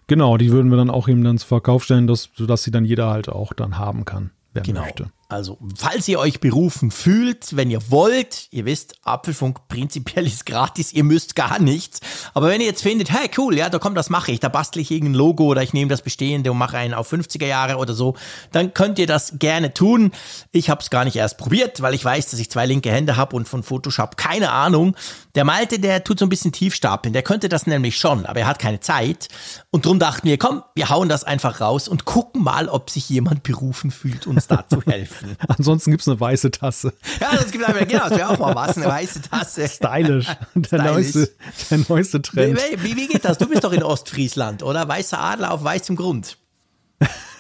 Genau, 0.08 0.38
die 0.38 0.52
würden 0.52 0.70
wir 0.70 0.78
dann 0.78 0.90
auch 0.90 1.08
eben 1.08 1.24
dann 1.24 1.38
zu 1.38 1.48
Verkauf 1.48 1.84
stellen, 1.84 2.08
dass, 2.08 2.30
sodass 2.36 2.64
sie 2.64 2.72
dann 2.72 2.86
jeder 2.86 3.10
halt 3.10 3.30
auch 3.30 3.54
dann 3.54 3.78
haben 3.78 4.06
kann, 4.06 4.32
wer 4.54 4.64
genau. 4.64 4.82
möchte. 4.82 5.12
Also, 5.28 5.58
falls 5.76 6.08
ihr 6.08 6.20
euch 6.20 6.40
berufen 6.40 6.92
fühlt, 6.92 7.56
wenn 7.56 7.72
ihr 7.72 7.90
wollt, 7.90 8.48
ihr 8.52 8.66
wisst, 8.66 8.94
Apfelfunk 9.04 9.68
prinzipiell 9.68 10.28
ist 10.28 10.46
gratis, 10.46 10.94
ihr 10.94 11.04
müsst 11.04 11.36
gar 11.36 11.58
nichts. 11.58 12.00
Aber 12.36 12.48
wenn 12.50 12.62
ihr 12.62 12.68
jetzt 12.68 12.84
findet, 12.84 13.12
hey, 13.12 13.32
cool, 13.36 13.58
ja, 13.58 13.70
da 13.70 13.80
kommt, 13.80 13.98
das 13.98 14.12
mache 14.12 14.32
ich, 14.32 14.40
da 14.40 14.50
bastle 14.50 14.84
ich 14.84 14.92
irgendein 14.92 15.16
Logo 15.16 15.46
oder 15.46 15.64
ich 15.64 15.74
nehme 15.74 15.90
das 15.90 16.04
bestehende 16.04 16.52
und 16.52 16.60
mache 16.60 16.78
einen 16.78 16.94
auf 16.94 17.12
50er 17.12 17.48
Jahre 17.48 17.78
oder 17.78 17.96
so, 17.96 18.16
dann 18.52 18.76
könnt 18.76 19.00
ihr 19.00 19.08
das 19.08 19.40
gerne 19.40 19.74
tun. 19.74 20.12
Ich 20.52 20.70
habe 20.70 20.82
es 20.82 20.92
gar 20.92 21.06
nicht 21.06 21.16
erst 21.16 21.40
probiert, 21.40 21.82
weil 21.82 21.96
ich 21.96 22.06
weiß, 22.06 22.30
dass 22.30 22.40
ich 22.40 22.52
zwei 22.52 22.68
linke 22.68 22.92
Hände 22.92 23.18
habe 23.18 23.36
und 23.36 23.50
von 23.50 23.64
Photoshop 23.64 24.18
keine 24.18 24.52
Ahnung. 24.52 24.96
Der 25.34 25.44
Malte, 25.44 25.80
der 25.80 26.04
tut 26.04 26.20
so 26.20 26.26
ein 26.28 26.30
bisschen 26.30 26.52
tief 26.52 26.76
stapeln, 26.76 27.14
der 27.14 27.24
könnte 27.24 27.50
das 27.50 27.66
nämlich 27.66 27.98
schon, 27.98 28.28
aber 28.28 28.42
er 28.42 28.48
hat 28.48 28.60
keine 28.60 28.80
Zeit. 28.80 29.30
Und 29.72 29.88
drum 29.88 29.98
dachten 29.98 30.28
wir, 30.28 30.38
komm, 30.38 30.62
wir 30.76 30.90
hauen 30.90 31.10
das 31.10 31.24
einfach 31.24 31.62
raus 31.62 31.88
und 31.88 32.06
gucken 32.06 32.44
mal, 32.44 32.70
ob 32.70 32.92
sich 32.92 33.10
jemand 33.10 33.42
berufen 33.42 33.90
fühlt, 33.90 34.28
uns 34.28 34.46
da 34.46 34.68
zu 34.70 34.82
helfen. 34.86 35.15
Ansonsten 35.48 35.92
gibt 35.92 36.02
es 36.02 36.08
eine 36.08 36.20
weiße 36.20 36.52
Tasse. 36.52 36.94
Ja, 37.20 37.36
das 37.36 37.52
gibt 37.52 37.64
einfach, 37.64 37.88
genau, 37.88 38.10
das 38.10 38.18
wäre 38.18 38.30
auch 38.30 38.40
mal 38.40 38.56
was, 38.56 38.78
eine 38.78 38.88
weiße 38.88 39.22
Tasse. 39.22 39.68
Stylisch. 39.68 40.28
Der, 40.56 40.66
Stylisch. 40.66 40.86
Neueste, 40.86 41.32
der 41.72 41.78
neueste 41.90 42.22
Trend. 42.22 42.60
Wie, 42.72 42.84
wie, 42.84 42.96
wie 42.96 43.08
geht 43.08 43.26
das? 43.26 43.38
Du 43.38 43.48
bist 43.48 43.64
doch 43.64 43.74
in 43.74 43.84
Ostfriesland, 43.84 44.64
oder? 44.64 44.88
Weißer 44.88 45.20
Adler 45.20 45.52
auf 45.52 45.64
weißem 45.64 45.96
Grund. 45.96 46.38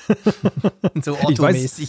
so 1.03 1.17
Ich 1.29 1.39
weiß, 1.39 1.79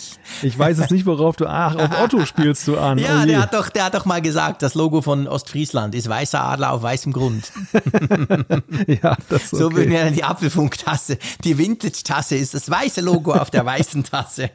ich 0.42 0.58
weiß 0.58 0.78
es 0.78 0.90
nicht, 0.90 1.06
worauf 1.06 1.36
du. 1.36 1.46
Ach, 1.46 1.76
auf 1.76 2.00
Otto 2.02 2.24
spielst 2.26 2.66
du 2.68 2.78
an. 2.78 2.98
Ja, 2.98 3.22
oh 3.22 3.26
der 3.26 3.42
hat, 3.42 3.54
doch, 3.54 3.68
der 3.68 3.84
hat 3.86 3.94
doch 3.94 4.04
mal 4.04 4.22
gesagt, 4.22 4.62
das 4.62 4.74
Logo 4.74 5.02
von 5.02 5.26
Ostfriesland 5.28 5.94
ist 5.94 6.08
weißer 6.08 6.42
Adler 6.42 6.72
auf 6.72 6.82
weißem 6.82 7.12
Grund. 7.12 7.52
ja, 9.02 9.16
das 9.28 9.44
ist 9.44 9.50
So 9.50 9.66
okay. 9.66 9.76
würden 9.76 9.90
wir 9.90 10.04
dann 10.04 10.14
die 10.14 10.24
Apfelfunk-Tasse. 10.24 11.18
Die 11.44 11.58
Vintage-Tasse 11.58 12.36
ist 12.36 12.54
das 12.54 12.70
weiße 12.70 13.00
Logo 13.00 13.32
auf 13.32 13.50
der 13.50 13.64
weißen 13.64 14.04
Tasse. 14.04 14.50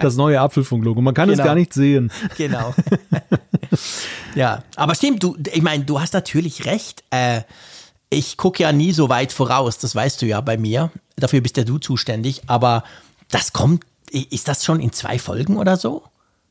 das 0.00 0.16
neue 0.16 0.40
Apfelfunk-Logo. 0.40 1.00
Man 1.00 1.14
kann 1.14 1.28
es 1.30 1.36
Genau. 1.36 1.46
gar 1.46 1.54
nicht 1.54 1.72
sehen. 1.74 2.12
genau. 2.36 2.74
ja, 4.34 4.62
aber 4.76 4.94
stimmt, 4.94 5.22
du, 5.22 5.36
ich 5.52 5.62
meine, 5.62 5.84
du 5.84 6.00
hast 6.00 6.12
natürlich 6.14 6.66
recht. 6.66 7.02
Äh, 7.10 7.42
ich 8.10 8.36
gucke 8.36 8.62
ja 8.62 8.72
nie 8.72 8.92
so 8.92 9.08
weit 9.08 9.32
voraus, 9.32 9.78
das 9.78 9.94
weißt 9.94 10.20
du 10.22 10.26
ja 10.26 10.40
bei 10.42 10.58
mir. 10.58 10.90
Dafür 11.22 11.40
bist 11.40 11.56
ja 11.56 11.64
du 11.64 11.78
zuständig. 11.78 12.42
Aber 12.46 12.84
das 13.30 13.52
kommt, 13.52 13.84
ist 14.10 14.48
das 14.48 14.64
schon 14.64 14.80
in 14.80 14.92
zwei 14.92 15.18
Folgen 15.18 15.56
oder 15.56 15.76
so? 15.76 16.02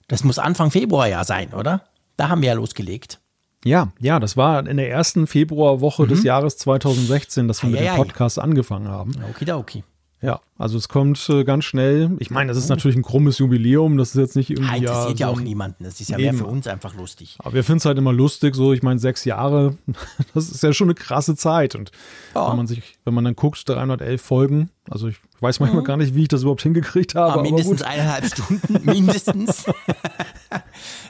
Das 0.07 0.23
muss 0.23 0.39
Anfang 0.39 0.71
Februar 0.71 1.07
ja 1.07 1.23
sein, 1.23 1.53
oder? 1.53 1.83
Da 2.17 2.29
haben 2.29 2.41
wir 2.41 2.49
ja 2.49 2.55
losgelegt. 2.55 3.19
Ja, 3.63 3.91
ja, 3.99 4.19
das 4.19 4.37
war 4.37 4.65
in 4.65 4.77
der 4.77 4.89
ersten 4.89 5.27
Februarwoche 5.27 6.07
des 6.07 6.23
Jahres 6.23 6.57
2016, 6.57 7.47
dass 7.47 7.61
wir 7.61 7.69
mit 7.69 7.81
dem. 7.81 7.95
Podcast 7.95 8.39
angefangen 8.39 8.87
haben. 8.87 9.13
Okidoki. 9.29 9.83
Ja, 10.23 10.39
also 10.59 10.77
es 10.77 10.87
kommt 10.87 11.27
äh, 11.29 11.43
ganz 11.43 11.65
schnell. 11.65 12.11
Ich 12.19 12.29
meine, 12.29 12.49
das 12.49 12.57
ist 12.57 12.69
natürlich 12.69 12.95
ein 12.95 13.01
krummes 13.01 13.39
Jubiläum. 13.39 13.97
Das 13.97 14.09
ist 14.09 14.15
jetzt 14.17 14.35
nicht 14.35 14.51
irgendwie. 14.51 14.69
Ah, 14.71 14.75
interessiert 14.75 15.19
ja 15.19 15.27
so 15.27 15.33
auch 15.33 15.39
niemanden. 15.41 15.83
Das 15.83 15.99
ist 15.99 16.09
ja 16.11 16.17
mehr 16.17 16.27
Eben. 16.27 16.37
für 16.37 16.45
uns 16.45 16.67
einfach 16.67 16.93
lustig. 16.93 17.37
Aber 17.39 17.55
wir 17.55 17.63
finden 17.63 17.79
es 17.79 17.85
halt 17.85 17.97
immer 17.97 18.13
lustig, 18.13 18.53
so, 18.55 18.71
ich 18.71 18.83
meine, 18.83 18.99
sechs 18.99 19.25
Jahre, 19.25 19.77
das 20.35 20.51
ist 20.51 20.61
ja 20.61 20.73
schon 20.73 20.87
eine 20.89 20.93
krasse 20.95 21.35
Zeit. 21.35 21.73
Und 21.73 21.91
Ja. 22.35 22.51
wenn 22.51 22.57
man 22.57 22.67
sich, 22.67 22.99
wenn 23.03 23.15
man 23.15 23.23
dann 23.25 23.35
guckt, 23.35 23.67
311 23.67 24.21
Folgen, 24.21 24.69
also 24.91 25.07
ich 25.07 25.15
weiß 25.39 25.59
manchmal 25.59 25.81
gar 25.83 25.97
nicht, 25.97 26.13
wie 26.13 26.21
ich 26.21 26.27
das 26.27 26.41
überhaupt 26.43 26.61
hingekriegt 26.61 27.15
habe, 27.15 27.31
Ah, 27.31 27.33
aber 27.33 27.41
mindestens 27.41 27.79
gut. 27.79 27.87
eineinhalb 27.87 28.25
Stunden, 28.27 28.85
mindestens. 28.85 29.65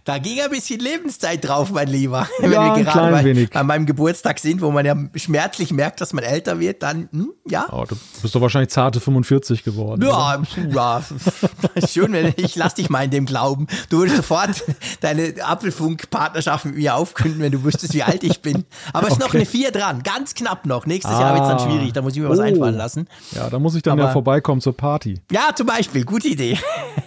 da 0.03 0.17
ging 0.17 0.41
ein 0.41 0.49
bisschen 0.49 0.79
Lebenszeit 0.79 1.47
drauf, 1.47 1.71
mein 1.71 1.87
Lieber. 1.87 2.27
Wenn 2.39 2.51
Ja, 2.51 2.65
wir 2.65 2.73
ein 2.73 2.83
gerade 2.83 3.11
bei, 3.11 3.23
wenig. 3.23 3.55
an 3.55 3.67
meinem 3.67 3.85
Geburtstag 3.85 4.39
sind, 4.39 4.61
wo 4.61 4.71
man 4.71 4.85
ja 4.85 4.95
schmerzlich 5.15 5.71
merkt, 5.71 6.01
dass 6.01 6.11
man 6.13 6.23
älter 6.23 6.59
wird, 6.59 6.81
dann, 6.83 7.07
hm, 7.11 7.31
ja. 7.47 7.67
Oh, 7.71 7.85
du 7.87 7.95
bist 8.21 8.33
doch 8.33 8.41
wahrscheinlich 8.41 8.71
zarte 8.71 8.99
45 8.99 9.63
geworden. 9.63 10.03
oder? 10.03 10.09
Ja, 10.11 10.41
ja, 10.73 11.03
ist 11.75 11.93
schön, 11.93 12.13
wenn 12.13 12.33
ich 12.37 12.55
lass 12.55 12.73
dich 12.75 12.89
mal 12.89 13.03
in 13.05 13.11
dem 13.11 13.25
glauben. 13.25 13.67
Du 13.89 13.99
würdest 13.99 14.17
sofort 14.17 14.63
deine 15.01 15.33
Apfelfunk-Partnerschaft 15.43 16.65
mit 16.65 16.75
mir 16.77 16.95
aufkünden, 16.95 17.41
wenn 17.41 17.51
du 17.51 17.63
wüsstest, 17.63 17.93
wie 17.93 18.03
alt 18.03 18.23
ich 18.23 18.41
bin. 18.41 18.65
Aber 18.93 19.07
es 19.07 19.13
ist 19.13 19.19
noch 19.19 19.27
Okay. 19.27 19.37
eine 19.37 19.45
vier 19.45 19.71
dran, 19.71 20.03
ganz 20.03 20.33
knapp 20.33 20.65
noch. 20.65 20.85
Nächstes 20.85 21.11
Jahr 21.17 21.33
wird 21.35 21.43
es 21.43 21.49
dann 21.49 21.57
Ah. 21.57 21.71
schwierig, 21.71 21.93
da 21.93 22.01
muss 22.01 22.13
ich 22.15 22.19
mir 22.21 22.29
was 22.29 22.39
Oh. 22.39 22.43
einfallen 22.43 22.75
lassen. 22.75 23.07
Ja, 23.31 23.49
da 23.49 23.59
muss 23.59 23.75
ich 23.75 23.83
dann 23.83 23.97
ja 23.97 24.05
Aber- 24.05 24.13
vorbeikommen 24.13 24.61
zur 24.61 24.75
Party. 24.75 25.21
Ja, 25.31 25.49
zum 25.55 25.67
Beispiel, 25.67 26.03
gute 26.05 26.27
Idee. 26.27 26.57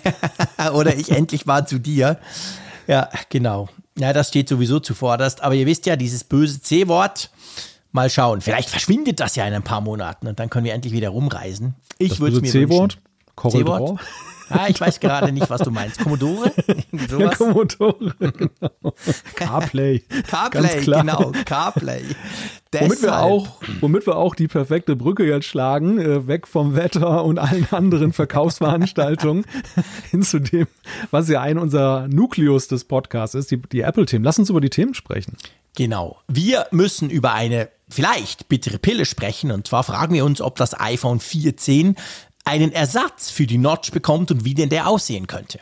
Oder 0.74 0.96
ich 0.96 1.10
endlich 1.10 1.46
mal 1.46 1.66
zu 1.66 1.78
dir. 1.78 2.18
Ja, 2.86 3.08
genau. 3.28 3.68
Ja, 3.96 4.12
das 4.12 4.28
steht 4.28 4.48
sowieso 4.48 4.80
zuvorderst. 4.80 5.42
Aber 5.42 5.54
ihr 5.54 5.66
wisst 5.66 5.86
ja, 5.86 5.96
dieses 5.96 6.24
böse 6.24 6.60
C-Wort, 6.60 7.30
mal 7.92 8.10
schauen. 8.10 8.40
Vielleicht 8.40 8.68
verschwindet 8.68 9.20
das 9.20 9.36
ja 9.36 9.46
in 9.46 9.54
ein 9.54 9.62
paar 9.62 9.80
Monaten 9.80 10.26
und 10.26 10.38
dann 10.38 10.50
können 10.50 10.64
wir 10.64 10.74
endlich 10.74 10.92
wieder 10.92 11.10
rumreisen. 11.10 11.74
Ich 11.98 12.20
würde 12.20 12.40
mir 12.40 12.50
C-Wort? 12.50 12.98
Korridor? 13.36 13.78
C-Wort? 13.78 14.00
Ja, 14.50 14.66
ich 14.68 14.80
weiß 14.80 15.00
gerade 15.00 15.32
nicht, 15.32 15.48
was 15.48 15.62
du 15.62 15.70
meinst. 15.70 15.98
Commodore? 15.98 16.52
Ja? 17.18 17.34
Commodore, 17.34 18.14
genau. 18.18 18.94
Carplay. 19.34 20.00
CarPlay, 20.28 20.84
genau, 20.84 21.32
CarPlay. 21.44 22.04
Womit 22.80 23.02
wir, 23.02 23.08
Deshalb. 23.08 23.24
auch, 23.24 23.60
womit 23.80 24.06
wir 24.06 24.16
auch 24.16 24.34
die 24.34 24.48
perfekte 24.48 24.96
Brücke 24.96 25.24
jetzt 25.26 25.46
schlagen, 25.46 25.98
äh, 25.98 26.26
weg 26.26 26.46
vom 26.46 26.76
Wetter 26.76 27.24
und 27.24 27.38
allen 27.38 27.66
anderen 27.70 28.12
Verkaufsveranstaltungen 28.12 29.44
hin 30.10 30.22
zu 30.22 30.40
dem, 30.40 30.66
was 31.10 31.28
ja 31.28 31.40
ein 31.40 31.58
unser 31.58 32.08
Nukleus 32.08 32.68
des 32.68 32.84
Podcasts 32.84 33.34
ist, 33.34 33.50
die, 33.50 33.60
die 33.60 33.80
Apple-Themen. 33.80 34.24
Lass 34.24 34.38
uns 34.38 34.50
über 34.50 34.60
die 34.60 34.70
Themen 34.70 34.94
sprechen. 34.94 35.36
Genau. 35.76 36.18
Wir 36.28 36.66
müssen 36.70 37.10
über 37.10 37.32
eine 37.32 37.68
vielleicht 37.88 38.48
bittere 38.48 38.78
Pille 38.78 39.04
sprechen. 39.04 39.50
Und 39.50 39.66
zwar 39.66 39.84
fragen 39.84 40.14
wir 40.14 40.24
uns, 40.24 40.40
ob 40.40 40.56
das 40.56 40.78
iPhone 40.78 41.20
14 41.20 41.96
einen 42.44 42.72
Ersatz 42.72 43.30
für 43.30 43.46
die 43.46 43.58
Notch 43.58 43.90
bekommt 43.90 44.30
und 44.30 44.44
wie 44.44 44.54
denn 44.54 44.68
der 44.68 44.86
aussehen 44.88 45.26
könnte. 45.26 45.60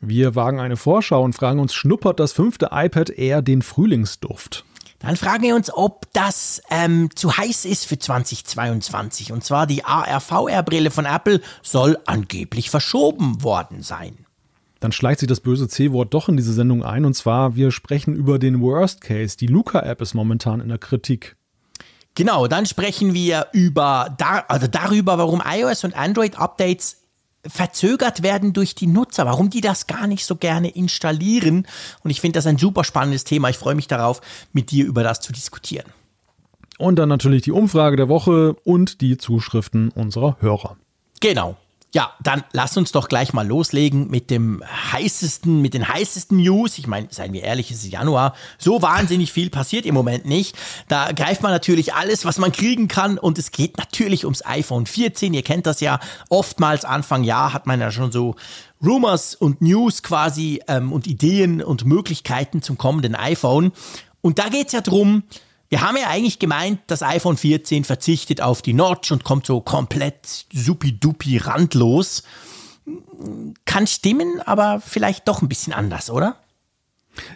Wir 0.00 0.34
wagen 0.34 0.58
eine 0.60 0.76
Vorschau 0.76 1.22
und 1.22 1.34
fragen 1.34 1.60
uns, 1.60 1.74
schnuppert 1.74 2.18
das 2.18 2.32
fünfte 2.32 2.70
iPad 2.72 3.10
Air 3.10 3.40
den 3.40 3.62
Frühlingsduft? 3.62 4.64
Dann 5.02 5.16
fragen 5.16 5.42
wir 5.42 5.56
uns, 5.56 5.72
ob 5.72 6.06
das 6.12 6.62
ähm, 6.70 7.10
zu 7.14 7.36
heiß 7.36 7.64
ist 7.64 7.86
für 7.86 7.98
2022. 7.98 9.32
Und 9.32 9.44
zwar 9.44 9.66
die 9.66 9.84
AR-VR-Brille 9.84 10.90
von 10.90 11.06
Apple 11.06 11.40
soll 11.62 11.98
angeblich 12.06 12.70
verschoben 12.70 13.42
worden 13.42 13.82
sein. 13.82 14.26
Dann 14.78 14.92
schleicht 14.92 15.20
sich 15.20 15.28
das 15.28 15.40
böse 15.40 15.68
C-Wort 15.68 16.14
doch 16.14 16.28
in 16.28 16.36
diese 16.36 16.52
Sendung 16.52 16.84
ein. 16.84 17.04
Und 17.04 17.14
zwar, 17.14 17.56
wir 17.56 17.72
sprechen 17.72 18.14
über 18.14 18.38
den 18.38 18.60
Worst 18.60 19.00
Case. 19.00 19.36
Die 19.36 19.46
Luca-App 19.46 20.00
ist 20.00 20.14
momentan 20.14 20.60
in 20.60 20.68
der 20.68 20.78
Kritik. 20.78 21.36
Genau, 22.14 22.46
dann 22.46 22.66
sprechen 22.66 23.14
wir 23.14 23.46
über 23.52 24.16
also 24.48 24.66
darüber, 24.66 25.18
warum 25.18 25.42
iOS 25.44 25.84
und 25.84 25.96
Android-Updates 25.96 27.01
verzögert 27.46 28.22
werden 28.22 28.52
durch 28.52 28.74
die 28.74 28.86
Nutzer, 28.86 29.26
warum 29.26 29.50
die 29.50 29.60
das 29.60 29.86
gar 29.86 30.06
nicht 30.06 30.26
so 30.26 30.36
gerne 30.36 30.68
installieren. 30.68 31.66
Und 32.02 32.10
ich 32.10 32.20
finde 32.20 32.38
das 32.38 32.46
ein 32.46 32.58
super 32.58 32.84
spannendes 32.84 33.24
Thema. 33.24 33.48
Ich 33.50 33.58
freue 33.58 33.74
mich 33.74 33.88
darauf, 33.88 34.20
mit 34.52 34.70
dir 34.70 34.86
über 34.86 35.02
das 35.02 35.20
zu 35.20 35.32
diskutieren. 35.32 35.86
Und 36.78 36.96
dann 36.96 37.08
natürlich 37.08 37.42
die 37.42 37.52
Umfrage 37.52 37.96
der 37.96 38.08
Woche 38.08 38.54
und 38.64 39.00
die 39.00 39.16
Zuschriften 39.18 39.90
unserer 39.90 40.36
Hörer. 40.40 40.76
Genau. 41.20 41.56
Ja, 41.94 42.14
dann 42.22 42.42
lass 42.52 42.78
uns 42.78 42.90
doch 42.90 43.06
gleich 43.06 43.34
mal 43.34 43.46
loslegen 43.46 44.08
mit 44.08 44.30
dem 44.30 44.62
heißesten, 44.92 45.60
mit 45.60 45.74
den 45.74 45.86
heißesten 45.86 46.38
News. 46.38 46.78
Ich 46.78 46.86
meine, 46.86 47.08
seien 47.10 47.34
wir 47.34 47.42
ehrlich, 47.42 47.70
es 47.70 47.84
ist 47.84 47.92
Januar. 47.92 48.34
So 48.56 48.80
wahnsinnig 48.80 49.30
viel 49.30 49.50
passiert 49.50 49.84
im 49.84 49.94
Moment 49.94 50.24
nicht. 50.24 50.56
Da 50.88 51.12
greift 51.12 51.42
man 51.42 51.52
natürlich 51.52 51.92
alles, 51.92 52.24
was 52.24 52.38
man 52.38 52.50
kriegen 52.50 52.88
kann. 52.88 53.18
Und 53.18 53.38
es 53.38 53.50
geht 53.50 53.76
natürlich 53.76 54.24
ums 54.24 54.42
iPhone 54.46 54.86
14. 54.86 55.34
Ihr 55.34 55.42
kennt 55.42 55.66
das 55.66 55.80
ja. 55.80 56.00
Oftmals 56.30 56.86
Anfang 56.86 57.24
Jahr 57.24 57.52
hat 57.52 57.66
man 57.66 57.78
ja 57.78 57.90
schon 57.90 58.10
so 58.10 58.36
Rumors 58.82 59.34
und 59.34 59.60
News 59.60 60.02
quasi 60.02 60.62
ähm, 60.68 60.92
und 60.92 61.06
Ideen 61.06 61.62
und 61.62 61.84
Möglichkeiten 61.84 62.62
zum 62.62 62.78
kommenden 62.78 63.14
iPhone. 63.14 63.70
Und 64.22 64.38
da 64.38 64.48
geht's 64.48 64.72
ja 64.72 64.80
drum, 64.80 65.24
wir 65.72 65.80
haben 65.80 65.96
ja 65.96 66.08
eigentlich 66.08 66.38
gemeint, 66.38 66.80
das 66.88 67.02
iPhone 67.02 67.38
14 67.38 67.84
verzichtet 67.84 68.42
auf 68.42 68.60
die 68.60 68.74
Notch 68.74 69.10
und 69.10 69.24
kommt 69.24 69.46
so 69.46 69.62
komplett 69.62 70.44
supi-dupi 70.52 71.38
randlos. 71.38 72.24
Kann 73.64 73.86
stimmen, 73.86 74.42
aber 74.42 74.82
vielleicht 74.86 75.28
doch 75.28 75.40
ein 75.40 75.48
bisschen 75.48 75.72
anders, 75.72 76.10
oder? 76.10 76.36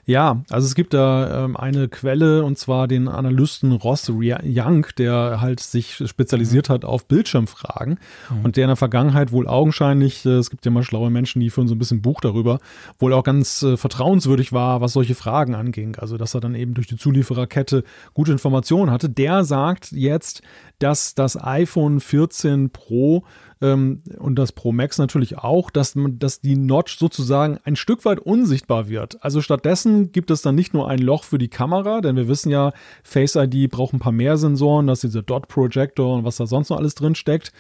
Ja, 0.05 0.43
also 0.51 0.67
es 0.67 0.75
gibt 0.75 0.95
da 0.95 1.45
ähm, 1.45 1.57
eine 1.57 1.89
Quelle 1.89 2.45
und 2.45 2.59
zwar 2.59 2.89
den 2.89 3.09
Analysten 3.09 3.73
Ross 3.73 4.09
Young, 4.09 4.87
der 4.99 5.41
halt 5.41 5.61
sich 5.61 6.03
spezialisiert 6.07 6.69
hat 6.69 6.85
auf 6.85 7.07
Bildschirmfragen 7.07 7.99
und 8.43 8.57
der 8.57 8.65
in 8.65 8.69
der 8.69 8.77
Vergangenheit 8.77 9.33
wohl 9.33 9.47
augenscheinlich, 9.47 10.25
äh, 10.25 10.31
es 10.31 10.51
gibt 10.51 10.65
ja 10.65 10.71
mal 10.71 10.83
schlaue 10.83 11.11
Menschen, 11.11 11.41
die 11.41 11.51
führen 11.51 11.69
so 11.69 11.75
ein 11.75 11.79
bisschen 11.79 12.03
Buch 12.03 12.21
darüber, 12.21 12.61
wohl 12.99 13.13
auch 13.13 13.25
ganz 13.25 13.63
äh, 13.63 13.77
vertrauenswürdig 13.77 14.53
war, 14.53 14.81
was 14.81 14.93
solche 14.93 15.15
Fragen 15.15 15.55
anging. 15.55 15.97
Also 15.97 16.17
dass 16.17 16.35
er 16.35 16.41
dann 16.41 16.55
eben 16.55 16.75
durch 16.75 16.87
die 16.87 16.97
Zuliefererkette 16.97 17.85
gute 18.15 18.33
Informationen 18.33 18.91
hatte. 18.91 19.09
Der 19.11 19.45
sagt 19.45 19.93
jetzt, 19.93 20.43
dass 20.79 21.15
das 21.15 21.43
iPhone 21.43 22.01
14 22.01 22.71
Pro 22.71 23.25
ähm, 23.63 24.03
und 24.19 24.37
das 24.37 24.53
Pro 24.53 24.73
Max 24.73 24.99
natürlich 24.99 25.39
auch, 25.39 25.71
dass, 25.71 25.95
man, 25.95 26.19
dass 26.19 26.41
die 26.41 26.57
Notch 26.57 26.99
sozusagen 26.99 27.59
ein 27.65 27.77
Stück 27.77 28.05
weit 28.05 28.19
unsichtbar 28.19 28.89
wird. 28.89 29.23
Also 29.25 29.41
stattdessen 29.41 30.13
gibt 30.13 30.31
es 30.31 30.43
dann 30.43 30.55
nicht 30.55 30.75
nur 30.75 30.89
ein 30.89 30.99
Loch 30.99 31.25
für 31.25 31.39
die 31.39 31.49
Kamera, 31.49 32.01
denn 32.01 32.17
wir 32.17 32.29
wissen 32.29 32.51
ja, 32.51 32.73
Face 33.03 33.37
ID 33.37 33.71
braucht 33.71 33.95
ein 33.95 33.99
paar 33.99 34.13
mehr 34.13 34.37
Sensoren, 34.37 34.87
dass 34.87 35.01
dieser 35.01 35.23
Dot 35.23 35.49
Projector 35.49 36.17
und 36.17 36.25
was 36.25 36.37
da 36.37 36.47
sonst 36.47 36.69
noch 36.69 36.79
alles 36.79 36.95
drin 36.95 37.15
steckt. 37.15 37.53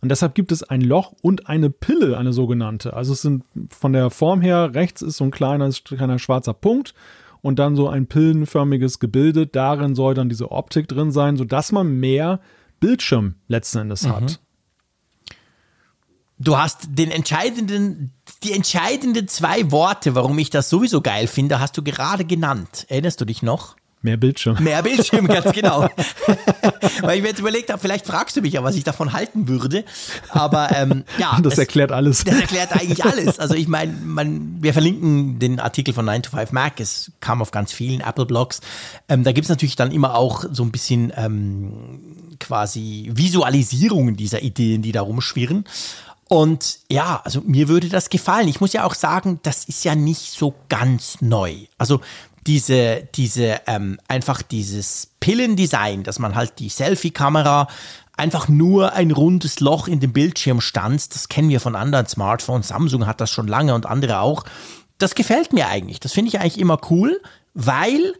Und 0.00 0.08
deshalb 0.10 0.34
gibt 0.34 0.52
es 0.52 0.62
ein 0.62 0.82
Loch 0.82 1.14
und 1.22 1.48
eine 1.48 1.70
Pille, 1.70 2.18
eine 2.18 2.32
sogenannte. 2.32 2.94
Also 2.94 3.12
es 3.12 3.22
sind 3.22 3.44
von 3.70 3.92
der 3.92 4.10
Form 4.10 4.42
her, 4.42 4.74
rechts 4.74 5.02
ist 5.02 5.16
so 5.16 5.24
ein 5.24 5.30
kleiner, 5.30 5.70
kleiner 5.70 6.18
schwarzer 6.18 6.52
Punkt 6.52 6.94
und 7.40 7.58
dann 7.58 7.76
so 7.76 7.88
ein 7.88 8.06
pillenförmiges 8.06 8.98
Gebilde. 8.98 9.46
Darin 9.46 9.94
soll 9.94 10.14
dann 10.14 10.28
diese 10.28 10.50
Optik 10.50 10.88
drin 10.88 11.10
sein, 11.10 11.36
sodass 11.36 11.72
man 11.72 12.00
mehr 12.00 12.40
Bildschirm 12.80 13.36
letzten 13.48 13.78
Endes 13.78 14.06
hat. 14.08 14.40
Du 16.44 16.58
hast 16.58 16.80
den 16.88 17.10
entscheidenden, 17.10 18.12
die 18.42 18.52
entscheidenden 18.52 19.28
zwei 19.28 19.70
Worte, 19.70 20.14
warum 20.14 20.38
ich 20.38 20.50
das 20.50 20.68
sowieso 20.68 21.00
geil 21.00 21.26
finde, 21.26 21.58
hast 21.58 21.76
du 21.76 21.82
gerade 21.82 22.24
genannt. 22.24 22.84
Erinnerst 22.88 23.20
du 23.20 23.24
dich 23.24 23.42
noch? 23.42 23.76
Mehr 24.02 24.18
Bildschirm. 24.18 24.62
Mehr 24.62 24.82
Bildschirm, 24.82 25.26
ganz 25.26 25.50
genau. 25.54 25.88
Weil 27.00 27.16
ich 27.16 27.22
mir 27.22 27.28
jetzt 27.28 27.38
überlegt 27.38 27.70
habe, 27.70 27.80
vielleicht 27.80 28.06
fragst 28.06 28.36
du 28.36 28.42
mich 28.42 28.52
ja, 28.52 28.62
was 28.62 28.76
ich 28.76 28.84
davon 28.84 29.14
halten 29.14 29.48
würde. 29.48 29.82
Aber 30.28 30.70
ähm, 30.76 31.04
ja, 31.16 31.38
Das 31.42 31.54
es- 31.54 31.58
erklärt 31.60 31.90
alles. 31.90 32.22
Das 32.24 32.34
erklärt 32.38 32.72
eigentlich 32.72 33.02
alles. 33.02 33.38
Also 33.38 33.54
ich 33.54 33.66
meine, 33.66 33.92
man, 34.04 34.58
wir 34.62 34.74
verlinken 34.74 35.38
den 35.38 35.58
Artikel 35.58 35.94
von 35.94 36.04
9 36.04 36.22
to 36.24 36.36
5 36.36 36.52
Mac. 36.52 36.80
Es 36.80 37.12
kam 37.20 37.40
auf 37.40 37.50
ganz 37.50 37.72
vielen 37.72 38.02
Apple-Blogs. 38.02 38.60
Ähm, 39.08 39.24
da 39.24 39.32
gibt 39.32 39.46
es 39.46 39.48
natürlich 39.48 39.76
dann 39.76 39.90
immer 39.90 40.14
auch 40.16 40.44
so 40.52 40.62
ein 40.64 40.70
bisschen 40.70 41.10
ähm, 41.16 42.36
quasi 42.40 43.10
Visualisierungen 43.14 44.16
dieser 44.16 44.42
Ideen, 44.42 44.82
die 44.82 44.92
da 44.92 45.00
rumschwirren. 45.00 45.64
Und 46.28 46.78
ja, 46.90 47.20
also 47.24 47.42
mir 47.42 47.68
würde 47.68 47.88
das 47.88 48.08
gefallen. 48.08 48.48
Ich 48.48 48.60
muss 48.60 48.72
ja 48.72 48.84
auch 48.84 48.94
sagen, 48.94 49.40
das 49.42 49.64
ist 49.64 49.84
ja 49.84 49.94
nicht 49.94 50.32
so 50.32 50.54
ganz 50.68 51.20
neu. 51.20 51.54
Also 51.78 52.00
diese, 52.46 53.08
diese, 53.14 53.60
ähm, 53.66 53.98
einfach 54.08 54.42
dieses 54.42 55.08
Pillendesign, 55.20 56.02
dass 56.02 56.18
man 56.18 56.34
halt 56.34 56.58
die 56.58 56.68
Selfie-Kamera 56.68 57.68
einfach 58.16 58.48
nur 58.48 58.92
ein 58.92 59.10
rundes 59.10 59.60
Loch 59.60 59.88
in 59.88 60.00
den 60.00 60.12
Bildschirm 60.12 60.60
stanzt, 60.60 61.14
das 61.14 61.28
kennen 61.28 61.48
wir 61.48 61.60
von 61.60 61.74
anderen 61.74 62.06
Smartphones. 62.06 62.68
Samsung 62.68 63.06
hat 63.06 63.20
das 63.20 63.30
schon 63.30 63.48
lange 63.48 63.74
und 63.74 63.86
andere 63.86 64.20
auch. 64.20 64.44
Das 64.98 65.14
gefällt 65.14 65.52
mir 65.52 65.68
eigentlich. 65.68 66.00
Das 66.00 66.12
finde 66.12 66.28
ich 66.28 66.40
eigentlich 66.40 66.58
immer 66.58 66.78
cool, 66.90 67.20
weil 67.54 68.14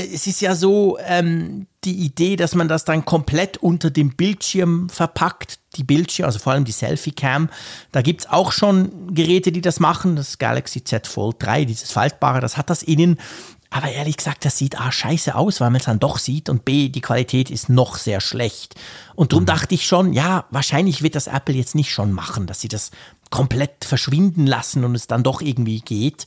es 0.00 0.26
ist 0.26 0.40
ja 0.40 0.54
so 0.54 0.98
ähm, 1.04 1.66
die 1.84 1.94
Idee, 1.94 2.36
dass 2.36 2.54
man 2.54 2.68
das 2.68 2.84
dann 2.84 3.04
komplett 3.04 3.58
unter 3.58 3.90
dem 3.90 4.16
Bildschirm 4.16 4.88
verpackt. 4.88 5.58
Die 5.76 5.84
Bildschirme, 5.84 6.26
also 6.26 6.38
vor 6.38 6.52
allem 6.52 6.64
die 6.64 6.72
Selfie-Cam. 6.72 7.48
Da 7.92 8.02
gibt 8.02 8.22
es 8.22 8.28
auch 8.28 8.52
schon 8.52 9.14
Geräte, 9.14 9.52
die 9.52 9.60
das 9.60 9.80
machen. 9.80 10.16
Das 10.16 10.38
Galaxy 10.38 10.82
Z 10.82 11.06
Fold 11.06 11.36
3, 11.38 11.64
dieses 11.64 11.92
Faltbare, 11.92 12.40
das 12.40 12.56
hat 12.56 12.70
das 12.70 12.82
innen. 12.82 13.18
Aber 13.72 13.88
ehrlich 13.88 14.16
gesagt, 14.16 14.44
das 14.44 14.58
sieht 14.58 14.80
A 14.80 14.90
scheiße 14.90 15.36
aus, 15.36 15.60
weil 15.60 15.70
man 15.70 15.78
es 15.78 15.86
dann 15.86 16.00
doch 16.00 16.18
sieht 16.18 16.48
und 16.48 16.64
B, 16.64 16.88
die 16.88 17.00
Qualität 17.00 17.50
ist 17.50 17.68
noch 17.68 17.96
sehr 17.96 18.20
schlecht. 18.20 18.74
Und 19.14 19.30
darum 19.30 19.44
mhm. 19.44 19.46
dachte 19.46 19.76
ich 19.76 19.86
schon, 19.86 20.12
ja, 20.12 20.44
wahrscheinlich 20.50 21.02
wird 21.02 21.14
das 21.14 21.28
Apple 21.28 21.54
jetzt 21.54 21.76
nicht 21.76 21.92
schon 21.92 22.12
machen, 22.12 22.48
dass 22.48 22.60
sie 22.60 22.68
das 22.68 22.90
komplett 23.30 23.84
verschwinden 23.84 24.44
lassen 24.44 24.84
und 24.84 24.96
es 24.96 25.06
dann 25.06 25.22
doch 25.22 25.40
irgendwie 25.40 25.80
geht. 25.80 26.26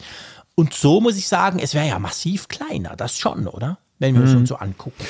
Und 0.55 0.73
so 0.73 1.01
muss 1.01 1.17
ich 1.17 1.27
sagen, 1.27 1.59
es 1.59 1.73
wäre 1.73 1.87
ja 1.87 1.99
massiv 1.99 2.47
kleiner, 2.47 2.95
das 2.95 3.17
schon, 3.17 3.47
oder? 3.47 3.79
Wenn 3.99 4.15
wir 4.15 4.25
mhm. 4.25 4.37
uns 4.37 4.49
so 4.49 4.55
angucken. 4.55 5.03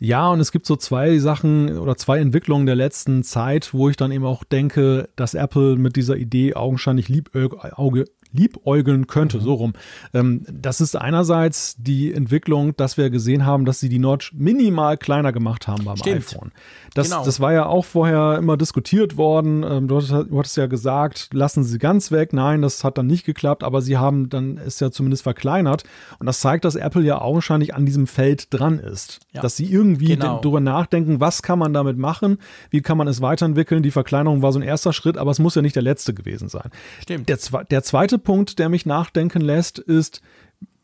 Ja, 0.00 0.28
und 0.28 0.38
es 0.38 0.52
gibt 0.52 0.64
so 0.64 0.76
zwei 0.76 1.18
Sachen 1.18 1.76
oder 1.76 1.96
zwei 1.96 2.20
Entwicklungen 2.20 2.66
der 2.66 2.76
letzten 2.76 3.24
Zeit, 3.24 3.74
wo 3.74 3.88
ich 3.88 3.96
dann 3.96 4.12
eben 4.12 4.24
auch 4.24 4.44
denke, 4.44 5.08
dass 5.16 5.34
Apple 5.34 5.76
mit 5.76 5.96
dieser 5.96 6.16
Idee 6.16 6.54
augenscheinlich 6.54 7.08
Liebauge, 7.08 8.04
liebäugeln 8.32 9.06
könnte, 9.06 9.38
mhm. 9.38 9.42
so 9.42 9.54
rum. 9.54 9.72
Ähm, 10.14 10.44
das 10.50 10.80
ist 10.80 10.96
einerseits 10.96 11.76
die 11.78 12.12
Entwicklung, 12.12 12.76
dass 12.76 12.96
wir 12.96 13.10
gesehen 13.10 13.46
haben, 13.46 13.64
dass 13.64 13.80
sie 13.80 13.88
die 13.88 13.98
Notch 13.98 14.32
minimal 14.34 14.96
kleiner 14.96 15.32
gemacht 15.32 15.66
haben 15.68 15.84
beim 15.84 15.96
Stimmt. 15.96 16.16
iPhone. 16.18 16.52
Das, 16.94 17.10
genau. 17.10 17.24
das 17.24 17.40
war 17.40 17.52
ja 17.52 17.66
auch 17.66 17.84
vorher 17.84 18.36
immer 18.38 18.56
diskutiert 18.56 19.16
worden. 19.16 19.62
Ähm, 19.62 19.88
du, 19.88 19.96
hattest, 19.96 20.12
du 20.12 20.38
hattest 20.38 20.56
ja 20.56 20.66
gesagt, 20.66 21.30
lassen 21.32 21.64
sie 21.64 21.78
ganz 21.78 22.10
weg. 22.10 22.32
Nein, 22.32 22.62
das 22.62 22.84
hat 22.84 22.98
dann 22.98 23.06
nicht 23.06 23.24
geklappt, 23.24 23.62
aber 23.64 23.82
sie 23.82 23.96
haben 23.96 24.28
dann 24.28 24.58
es 24.58 24.80
ja 24.80 24.90
zumindest 24.90 25.22
verkleinert. 25.22 25.84
Und 26.18 26.26
das 26.26 26.40
zeigt, 26.40 26.64
dass 26.64 26.74
Apple 26.74 27.02
ja 27.02 27.20
augenscheinlich 27.20 27.74
an 27.74 27.86
diesem 27.86 28.06
Feld 28.06 28.52
dran 28.52 28.78
ist. 28.78 29.20
Ja. 29.32 29.42
Dass 29.42 29.56
sie 29.56 29.66
irgendwie 29.66 30.16
genau. 30.16 30.40
darüber 30.40 30.60
nachdenken, 30.60 31.20
was 31.20 31.42
kann 31.42 31.58
man 31.58 31.72
damit 31.72 31.98
machen, 31.98 32.38
wie 32.70 32.80
kann 32.80 32.98
man 32.98 33.08
es 33.08 33.20
weiterentwickeln. 33.20 33.82
Die 33.82 33.90
Verkleinerung 33.90 34.42
war 34.42 34.52
so 34.52 34.58
ein 34.58 34.62
erster 34.62 34.92
Schritt, 34.92 35.16
aber 35.16 35.30
es 35.30 35.38
muss 35.38 35.54
ja 35.54 35.62
nicht 35.62 35.76
der 35.76 35.82
letzte 35.82 36.14
gewesen 36.14 36.48
sein. 36.48 36.70
Stimmt. 37.00 37.28
Der, 37.28 37.38
der 37.70 37.82
zweite 37.82 38.17
Punkt, 38.20 38.58
der 38.58 38.68
mich 38.68 38.86
nachdenken 38.86 39.40
lässt, 39.40 39.78
ist 39.78 40.20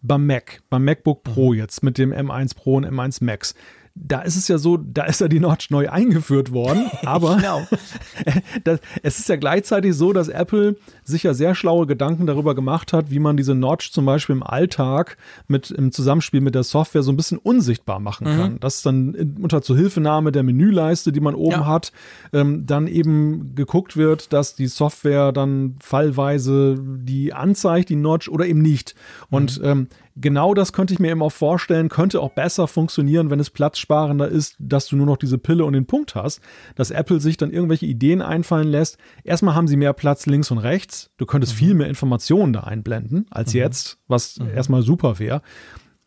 beim 0.03 0.27
Mac, 0.27 0.63
beim 0.69 0.85
MacBook 0.85 1.23
Pro 1.23 1.53
mhm. 1.53 1.59
jetzt 1.59 1.83
mit 1.83 1.99
dem 1.99 2.13
M1 2.13 2.55
Pro 2.55 2.77
und 2.77 2.87
M1 2.87 3.25
Max 3.25 3.55
da 3.97 4.23
ist 4.23 4.37
es 4.37 4.49
ja 4.49 4.59
so, 4.59 4.77
da 4.77 5.05
ist 5.05 5.21
ja 5.21 5.29
die 5.29 5.39
Notch 5.39 5.71
neu 5.71 5.89
eingeführt 5.89 6.53
worden, 6.53 6.91
aber 7.05 7.37
genau. 7.37 7.67
das, 8.65 8.81
es 9.03 9.21
ist 9.21 9.29
ja 9.29 9.37
gleichzeitig 9.37 9.95
so, 9.95 10.13
dass 10.13 10.29
Apple 10.29 10.77
sich 11.05 11.23
ja 11.23 11.33
sehr 11.33 11.55
schlaue 11.55 11.87
Gedanken 11.87 12.27
darüber 12.27 12.57
gemacht 12.57 12.93
hat, 12.93 13.11
wie 13.11 13.21
man 13.21 13.37
diese 13.37 13.55
Notch 13.55 13.93
zum 13.93 14.05
Beispiel 14.05 14.35
im 14.35 14.43
Alltag 14.43 15.17
mit 15.47 15.71
im 15.71 15.93
Zusammenspiel 15.93 16.41
mit 16.41 16.57
der 16.57 16.65
Software 16.65 17.05
so 17.05 17.13
ein 17.13 17.17
bisschen 17.17 17.39
unsichtbar 17.39 18.01
machen 18.01 18.27
kann. 18.27 18.53
Mhm. 18.55 18.61
Dass 18.61 18.83
dann 18.83 19.37
unter 19.41 19.63
Zuhilfenahme 19.63 20.33
der 20.33 20.43
Menüleiste, 20.43 21.13
die 21.13 21.21
man 21.21 21.37
oben 21.37 21.53
ja. 21.53 21.67
hat, 21.67 21.93
ähm, 22.33 22.67
dann 22.67 22.89
eben 22.89 23.55
geguckt 23.55 23.97
wird, 23.97 24.33
dass 24.33 24.57
die 24.57 24.67
Software 24.67 25.31
dann 25.31 25.77
fallweise 25.81 26.77
die 26.81 27.33
anzeigt, 27.33 27.91
die 27.91 27.97
Notch 27.97 28.29
oder 28.29 28.47
eben 28.47 28.61
nicht. 28.61 28.97
Und 29.31 29.61
mhm. 29.61 29.65
ähm, 29.65 29.89
genau 30.17 30.55
das 30.55 30.73
könnte 30.73 30.95
ich 30.95 31.01
mir 31.01 31.11
eben 31.11 31.23
auch 31.23 31.33
vorstellen, 31.33 31.89
könnte 31.89 32.21
auch 32.21 32.33
besser 32.33 32.69
funktionieren, 32.69 33.31
wenn 33.31 33.41
es 33.41 33.51
platzsparender 33.51 34.29
ist, 34.29 34.57
dass 34.59 34.87
du 34.87 34.97
nur 34.97 35.07
noch 35.07 35.17
diese 35.17 35.39
Pille 35.39 35.65
und 35.65 35.73
den 35.73 35.87
Punkt 35.87 36.15
hast, 36.15 36.41
dass 36.77 36.91
Apple 36.91 37.21
sich 37.21 37.37
dann 37.37 37.51
irgendwelche 37.51 37.87
Ideen 37.87 38.23
einfallen 38.23 38.69
lässt. 38.69 38.99
Erstmal 39.25 39.55
haben 39.55 39.69
sie 39.69 39.77
mehr 39.77 39.93
Platz 39.93 40.27
links 40.27 40.51
und 40.51 40.59
rechts. 40.59 41.11
Du 41.17 41.27
könntest 41.27 41.55
mhm. 41.55 41.59
viel 41.59 41.75
mehr 41.75 41.89
Informationen 41.89 42.53
da 42.53 42.61
einblenden 42.61 43.27
als 43.31 43.55
mhm. 43.55 43.61
jetzt, 43.61 43.99
was 44.07 44.39
mhm. 44.39 44.51
erstmal 44.51 44.83
super 44.83 45.19
wäre. 45.19 45.43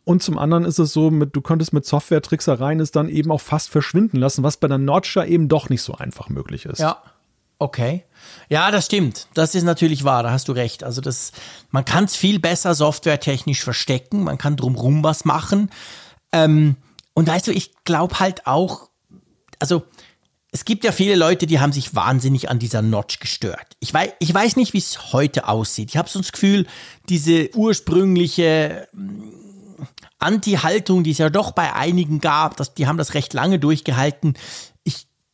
Und 0.04 0.24
zum 0.24 0.38
anderen 0.38 0.64
ist 0.64 0.80
es 0.80 0.94
so, 0.94 1.12
mit, 1.12 1.36
du 1.36 1.42
könntest 1.42 1.74
mit 1.74 1.86
Software-Tricksereien 1.86 2.80
es 2.80 2.92
dann 2.92 3.10
eben 3.10 3.30
auch 3.30 3.42
fast 3.42 3.70
verschwinden 3.70 4.18
lassen, 4.18 4.42
was 4.42 4.56
bei 4.56 4.70
der 4.70 4.78
Notch 4.78 5.18
ja 5.18 5.26
eben 5.26 5.50
doch 5.50 5.68
nicht 5.68 5.82
so 5.82 5.96
einfach 5.96 6.30
möglich 6.30 6.66
ist. 6.66 6.80
Ja, 6.80 7.02
Okay. 7.60 8.04
Ja, 8.50 8.72
das 8.72 8.86
stimmt. 8.86 9.28
Das 9.34 9.56
ist 9.56 9.64
natürlich 9.64 10.04
wahr, 10.04 10.24
da 10.24 10.32
hast 10.32 10.48
du 10.48 10.52
recht. 10.52 10.84
Also 10.84 11.02
das, 11.02 11.32
man 11.72 11.86
kann 11.86 12.06
es 12.06 12.16
viel 12.16 12.40
besser 12.40 12.76
softwaretechnisch 12.76 13.64
verstecken, 13.64 14.24
man 14.24 14.38
kann 14.38 14.56
drumrum 14.56 15.04
was 15.04 15.26
machen. 15.26 15.70
Ähm, 16.32 16.78
und 17.14 17.28
weißt 17.28 17.48
du, 17.48 17.52
ich 17.52 17.72
glaube 17.84 18.20
halt 18.20 18.48
auch, 18.48 18.90
also 19.60 19.84
es 20.52 20.66
gibt 20.66 20.84
ja 20.84 20.92
viele 20.92 21.16
Leute, 21.16 21.46
die 21.46 21.60
haben 21.60 21.74
sich 21.74 21.94
wahnsinnig 21.94 22.50
an 22.50 22.60
dieser 22.60 22.82
Notch 22.82 23.20
gestört. 23.20 23.76
Ich 23.80 23.94
weiß, 23.94 24.12
ich 24.20 24.34
weiß 24.34 24.56
nicht, 24.56 24.74
wie 24.74 24.78
es 24.78 25.14
heute 25.14 25.48
aussieht. 25.48 25.90
Ich 25.90 25.98
habe 25.98 26.10
so 26.10 26.20
das 26.20 26.32
Gefühl, 26.32 26.66
diese 27.10 27.54
ursprüngliche 27.54 28.88
mm, 28.94 29.84
Anti-Haltung, 30.20 31.04
die 31.04 31.12
es 31.12 31.18
ja 31.18 31.30
doch 31.30 31.52
bei 31.52 31.74
einigen 31.74 32.22
gab, 32.22 32.58
dass, 32.58 32.74
die 32.74 32.88
haben 32.88 32.98
das 32.98 33.14
recht 33.14 33.34
lange 33.34 33.60
durchgehalten 33.60 34.36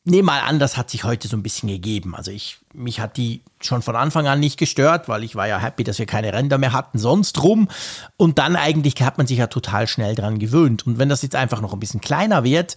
nehme 0.06 0.28
mal 0.28 0.42
an, 0.42 0.60
das 0.60 0.76
hat 0.76 0.90
sich 0.90 1.04
heute 1.04 1.28
so 1.28 1.38
ein 1.38 1.44
bisschen 1.44 1.70
gegeben. 1.70 2.16
Also 2.16 2.32
ich, 2.32 2.58
mich 2.74 3.00
hat 3.00 3.18
die 3.18 3.42
schon 3.62 3.82
von 3.82 3.96
Anfang 3.96 4.28
an 4.28 4.40
nicht 4.40 4.60
gestört, 4.60 5.08
weil 5.08 5.24
ich 5.24 5.36
war 5.36 5.48
ja 5.48 5.58
happy, 5.60 5.84
dass 5.84 6.00
wir 6.00 6.06
keine 6.06 6.34
Ränder 6.34 6.58
mehr 6.58 6.74
hatten, 6.74 6.98
sonst 6.98 7.42
rum. 7.42 7.70
Und 8.18 8.38
dann 8.38 8.56
eigentlich 8.56 9.02
hat 9.02 9.18
man 9.18 9.28
sich 9.28 9.38
ja 9.38 9.48
total 9.48 9.88
schnell 9.88 10.16
dran 10.16 10.40
gewöhnt. 10.40 10.86
Und 10.86 11.00
wenn 11.00 11.10
das 11.10 11.22
jetzt 11.22 11.36
einfach 11.36 11.62
noch 11.62 11.74
ein 11.74 11.80
bisschen 11.80 12.02
kleiner 12.02 12.44
wird, 12.44 12.76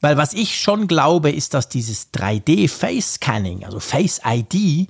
weil 0.00 0.16
was 0.16 0.32
ich 0.32 0.60
schon 0.60 0.86
glaube, 0.86 1.32
ist, 1.32 1.54
dass 1.54 1.68
dieses 1.68 2.12
3D 2.12 2.68
Face 2.68 3.14
Scanning, 3.14 3.64
also 3.64 3.80
Face 3.80 4.20
ID, 4.24 4.88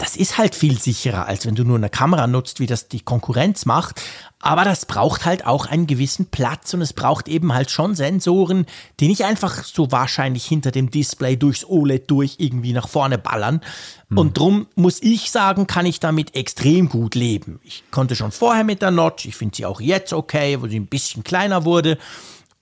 das 0.00 0.16
ist 0.16 0.38
halt 0.38 0.54
viel 0.54 0.80
sicherer, 0.80 1.26
als 1.26 1.44
wenn 1.44 1.54
du 1.54 1.62
nur 1.62 1.76
eine 1.76 1.90
Kamera 1.90 2.26
nutzt, 2.26 2.58
wie 2.58 2.66
das 2.66 2.88
die 2.88 3.00
Konkurrenz 3.00 3.66
macht. 3.66 4.00
Aber 4.38 4.64
das 4.64 4.86
braucht 4.86 5.26
halt 5.26 5.44
auch 5.44 5.66
einen 5.66 5.86
gewissen 5.86 6.26
Platz 6.26 6.72
und 6.72 6.80
es 6.80 6.94
braucht 6.94 7.28
eben 7.28 7.52
halt 7.52 7.70
schon 7.70 7.94
Sensoren, 7.94 8.64
die 8.98 9.08
nicht 9.08 9.26
einfach 9.26 9.62
so 9.62 9.92
wahrscheinlich 9.92 10.46
hinter 10.46 10.70
dem 10.70 10.90
Display 10.90 11.36
durchs 11.36 11.66
OLED 11.66 12.10
durch 12.10 12.36
irgendwie 12.38 12.72
nach 12.72 12.88
vorne 12.88 13.18
ballern. 13.18 13.60
Hm. 14.08 14.16
Und 14.16 14.38
drum 14.38 14.68
muss 14.74 15.02
ich 15.02 15.30
sagen, 15.30 15.66
kann 15.66 15.84
ich 15.84 16.00
damit 16.00 16.34
extrem 16.34 16.88
gut 16.88 17.14
leben. 17.14 17.60
Ich 17.62 17.84
konnte 17.90 18.16
schon 18.16 18.32
vorher 18.32 18.64
mit 18.64 18.80
der 18.80 18.92
Notch, 18.92 19.26
ich 19.26 19.36
finde 19.36 19.54
sie 19.54 19.66
auch 19.66 19.82
jetzt 19.82 20.14
okay, 20.14 20.62
wo 20.62 20.66
sie 20.66 20.80
ein 20.80 20.86
bisschen 20.86 21.24
kleiner 21.24 21.66
wurde. 21.66 21.98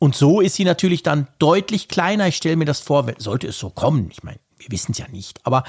Und 0.01 0.17
so 0.17 0.41
ist 0.41 0.57
sie 0.57 0.65
natürlich 0.65 1.05
dann 1.05 1.29
deutlich 1.39 1.87
kleiner. 1.87 2.27
Ich 2.27 2.37
stelle 2.37 2.57
mir 2.57 2.65
das 2.65 2.81
vor, 2.81 3.07
sollte 3.19 3.47
es 3.47 3.59
so 3.61 3.71
kommen. 3.71 4.09
Ich 4.11 4.25
meine, 4.25 4.41
wir 4.59 4.71
wissen 4.71 4.93
es 4.93 4.99
ja 4.99 5.07
nicht. 5.11 5.41
Aber 5.45 5.65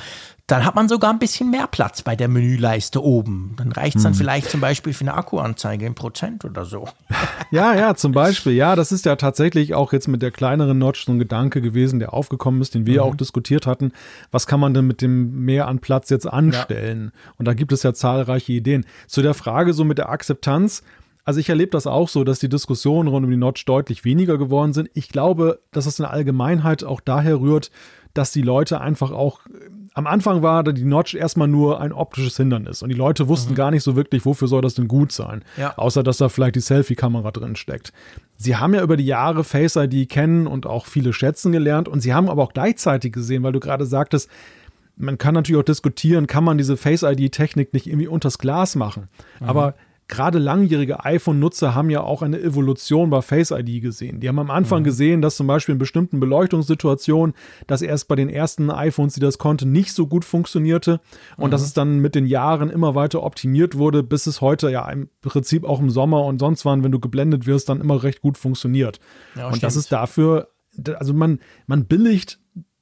dann 0.47 0.65
hat 0.65 0.75
man 0.75 0.89
sogar 0.89 1.11
ein 1.11 1.19
bisschen 1.19 1.51
mehr 1.51 1.67
Platz 1.67 2.01
bei 2.01 2.15
der 2.15 2.27
Menüleiste 2.27 3.03
oben. 3.03 3.53
Dann 3.57 3.71
reicht 3.71 3.97
es 3.97 4.03
dann 4.03 4.13
hm. 4.13 4.17
vielleicht 4.17 4.49
zum 4.49 4.61
Beispiel 4.61 4.93
für 4.93 5.01
eine 5.01 5.13
Akkuanzeige 5.13 5.85
in 5.85 5.95
Prozent 5.95 6.45
oder 6.45 6.65
so. 6.65 6.87
Ja, 7.51 7.73
ja, 7.73 7.95
zum 7.95 8.11
Beispiel. 8.11 8.53
Ja, 8.53 8.75
das 8.75 8.91
ist 8.91 9.05
ja 9.05 9.15
tatsächlich 9.15 9.73
auch 9.73 9.91
jetzt 9.91 10.07
mit 10.07 10.21
der 10.21 10.29
kleineren 10.29 10.77
Notch 10.77 11.05
so 11.05 11.11
ein 11.11 11.17
Gedanke 11.17 11.61
gewesen, 11.61 11.97
der 11.97 12.13
aufgekommen 12.13 12.61
ist, 12.61 12.75
den 12.75 12.85
wir 12.85 13.01
mhm. 13.01 13.09
auch 13.09 13.15
diskutiert 13.15 13.65
hatten. 13.65 13.91
Was 14.29 14.45
kann 14.45 14.59
man 14.59 14.75
denn 14.75 14.85
mit 14.85 15.01
dem 15.01 15.45
mehr 15.45 15.67
an 15.67 15.79
Platz 15.79 16.11
jetzt 16.11 16.27
anstellen? 16.27 17.11
Ja. 17.11 17.31
Und 17.39 17.47
da 17.47 17.55
gibt 17.55 17.71
es 17.71 17.81
ja 17.81 17.91
zahlreiche 17.95 18.51
Ideen. 18.51 18.85
Zu 19.07 19.23
der 19.23 19.33
Frage 19.33 19.73
so 19.73 19.83
mit 19.83 19.97
der 19.97 20.09
Akzeptanz. 20.09 20.83
Also 21.25 21.39
ich 21.39 21.49
erlebe 21.49 21.71
das 21.71 21.85
auch 21.87 22.09
so, 22.09 22.23
dass 22.23 22.39
die 22.39 22.49
Diskussionen 22.49 23.07
rund 23.07 23.25
um 23.25 23.31
die 23.31 23.37
Notch 23.37 23.65
deutlich 23.65 24.05
weniger 24.05 24.37
geworden 24.37 24.73
sind. 24.73 24.89
Ich 24.93 25.09
glaube, 25.09 25.59
dass 25.71 25.85
es 25.85 25.99
in 25.99 26.03
der 26.03 26.11
Allgemeinheit 26.11 26.83
auch 26.83 27.01
daher 27.01 27.39
rührt, 27.39 27.71
dass 28.13 28.31
die 28.31 28.41
Leute 28.41 28.81
einfach 28.81 29.11
auch 29.11 29.41
am 29.93 30.07
Anfang 30.07 30.41
war 30.41 30.63
die 30.63 30.85
Notch 30.85 31.13
erstmal 31.13 31.47
nur 31.47 31.81
ein 31.81 31.91
optisches 31.91 32.37
Hindernis 32.37 32.81
und 32.81 32.89
die 32.89 32.95
Leute 32.95 33.27
wussten 33.27 33.51
mhm. 33.51 33.55
gar 33.55 33.71
nicht 33.71 33.83
so 33.83 33.95
wirklich, 33.95 34.25
wofür 34.25 34.47
soll 34.47 34.61
das 34.61 34.75
denn 34.75 34.87
gut 34.87 35.11
sein, 35.11 35.43
ja. 35.57 35.77
außer 35.77 36.03
dass 36.03 36.17
da 36.17 36.29
vielleicht 36.29 36.55
die 36.55 36.61
Selfie-Kamera 36.61 37.31
drin 37.31 37.55
steckt. 37.55 37.91
Sie 38.37 38.55
haben 38.55 38.73
ja 38.73 38.81
über 38.81 38.97
die 38.97 39.05
Jahre 39.05 39.43
Face 39.43 39.75
ID 39.75 40.07
kennen 40.07 40.47
und 40.47 40.65
auch 40.65 40.85
viele 40.85 41.11
schätzen 41.11 41.51
gelernt 41.51 41.87
und 41.87 42.01
sie 42.01 42.13
haben 42.13 42.29
aber 42.29 42.43
auch 42.43 42.53
gleichzeitig 42.53 43.11
gesehen, 43.11 43.43
weil 43.43 43.51
du 43.51 43.59
gerade 43.59 43.85
sagtest, 43.85 44.29
man 44.95 45.17
kann 45.17 45.33
natürlich 45.33 45.59
auch 45.59 45.65
diskutieren, 45.65 46.27
kann 46.27 46.43
man 46.43 46.57
diese 46.57 46.77
Face 46.77 47.03
ID-Technik 47.03 47.73
nicht 47.73 47.87
irgendwie 47.87 48.07
unters 48.07 48.37
Glas 48.37 48.75
machen. 48.75 49.07
Mhm. 49.39 49.47
Aber 49.49 49.75
gerade 50.09 50.39
langjährige 50.39 51.05
iPhone-Nutzer 51.05 51.75
haben 51.75 51.89
ja 51.89 52.01
auch 52.01 52.21
eine 52.21 52.41
Evolution 52.41 53.09
bei 53.09 53.21
Face 53.21 53.51
ID 53.51 53.81
gesehen. 53.81 54.19
Die 54.19 54.27
haben 54.27 54.39
am 54.39 54.49
Anfang 54.49 54.79
mhm. 54.79 54.85
gesehen, 54.85 55.21
dass 55.21 55.37
zum 55.37 55.47
Beispiel 55.47 55.73
in 55.73 55.79
bestimmten 55.79 56.19
Beleuchtungssituationen, 56.19 57.35
dass 57.67 57.81
erst 57.81 58.07
bei 58.07 58.15
den 58.15 58.27
ersten 58.27 58.71
iPhones, 58.71 59.13
die 59.13 59.19
das 59.19 59.37
konnten, 59.37 59.71
nicht 59.71 59.93
so 59.93 60.07
gut 60.07 60.25
funktionierte 60.25 60.99
und 61.37 61.47
mhm. 61.47 61.51
dass 61.51 61.61
es 61.61 61.73
dann 61.73 61.99
mit 61.99 62.15
den 62.15 62.25
Jahren 62.25 62.69
immer 62.69 62.95
weiter 62.95 63.23
optimiert 63.23 63.77
wurde, 63.77 64.03
bis 64.03 64.27
es 64.27 64.41
heute 64.41 64.69
ja 64.69 64.89
im 64.89 65.09
Prinzip 65.21 65.63
auch 65.63 65.79
im 65.79 65.91
Sommer 65.91 66.25
und 66.25 66.39
sonst 66.39 66.65
wann, 66.65 66.83
wenn 66.83 66.91
du 66.91 66.99
geblendet 66.99 67.45
wirst, 67.45 67.69
dann 67.69 67.79
immer 67.79 68.01
recht 68.01 68.21
gut 68.21 68.37
funktioniert. 68.37 68.99
Ja, 69.35 69.45
und 69.45 69.51
stimmt. 69.51 69.63
das 69.63 69.75
ist 69.75 69.91
dafür, 69.91 70.49
also 70.97 71.13
man, 71.13 71.39
man 71.67 71.85
billigt 71.85 72.38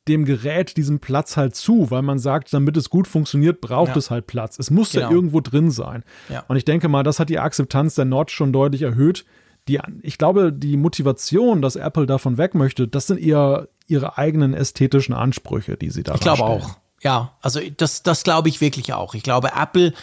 dem 0.08 0.26
Gerät 0.26 0.78
diesen 0.78 1.00
Platz 1.00 1.38
halt 1.38 1.56
zu, 1.56 1.92
weil 1.92 2.02
man 2.02 2.20
sagt, 2.20 2.54
damit 2.54 2.78
es 2.78 2.90
gut 2.90 3.08
funktioniert, 3.08 3.62
braucht 3.62 3.92
ja. 3.92 3.98
es 3.98 4.10
halt 4.10 4.28
Platz. 4.28 4.60
Es 4.60 4.72
muss 4.72 4.92
genau. 4.92 5.06
ja 5.08 5.12
irgendwo 5.12 5.42
drin 5.42 5.72
sein. 5.72 6.04
Ja. 6.30 6.44
Und 6.48 6.58
ich 6.58 6.66
denke 6.66 6.88
mal, 6.88 7.04
das 7.04 7.20
hat 7.20 7.30
die 7.30 7.40
Akzeptanz 7.40 7.96
der 7.96 8.06
Notch 8.06 8.34
schon 8.34 8.54
deutlich 8.54 8.82
erhöht. 8.82 9.26
Die, 9.68 9.80
ich 10.02 10.18
glaube, 10.18 10.54
die 10.54 10.78
Motivation, 10.78 11.62
dass 11.62 11.76
Apple 11.76 12.06
davon 12.06 12.38
weg 12.38 12.56
möchte, 12.56 12.88
das 12.88 13.08
sind 13.08 13.20
eher 13.20 13.68
ihre 13.88 14.18
eigenen 14.18 14.54
ästhetischen 14.54 15.14
Ansprüche, 15.14 15.78
die 15.78 15.90
sie 15.90 16.04
da 16.04 16.16
Ich 16.16 16.22
glaube 16.22 16.44
auch. 16.44 16.78
Ja, 17.02 17.34
also 17.42 17.60
das, 17.78 18.04
das 18.04 18.24
glaube 18.24 18.50
ich 18.50 18.62
wirklich 18.62 18.94
auch. 18.94 19.14
Ich 19.14 19.24
glaube, 19.24 19.52
Apple 19.56 19.94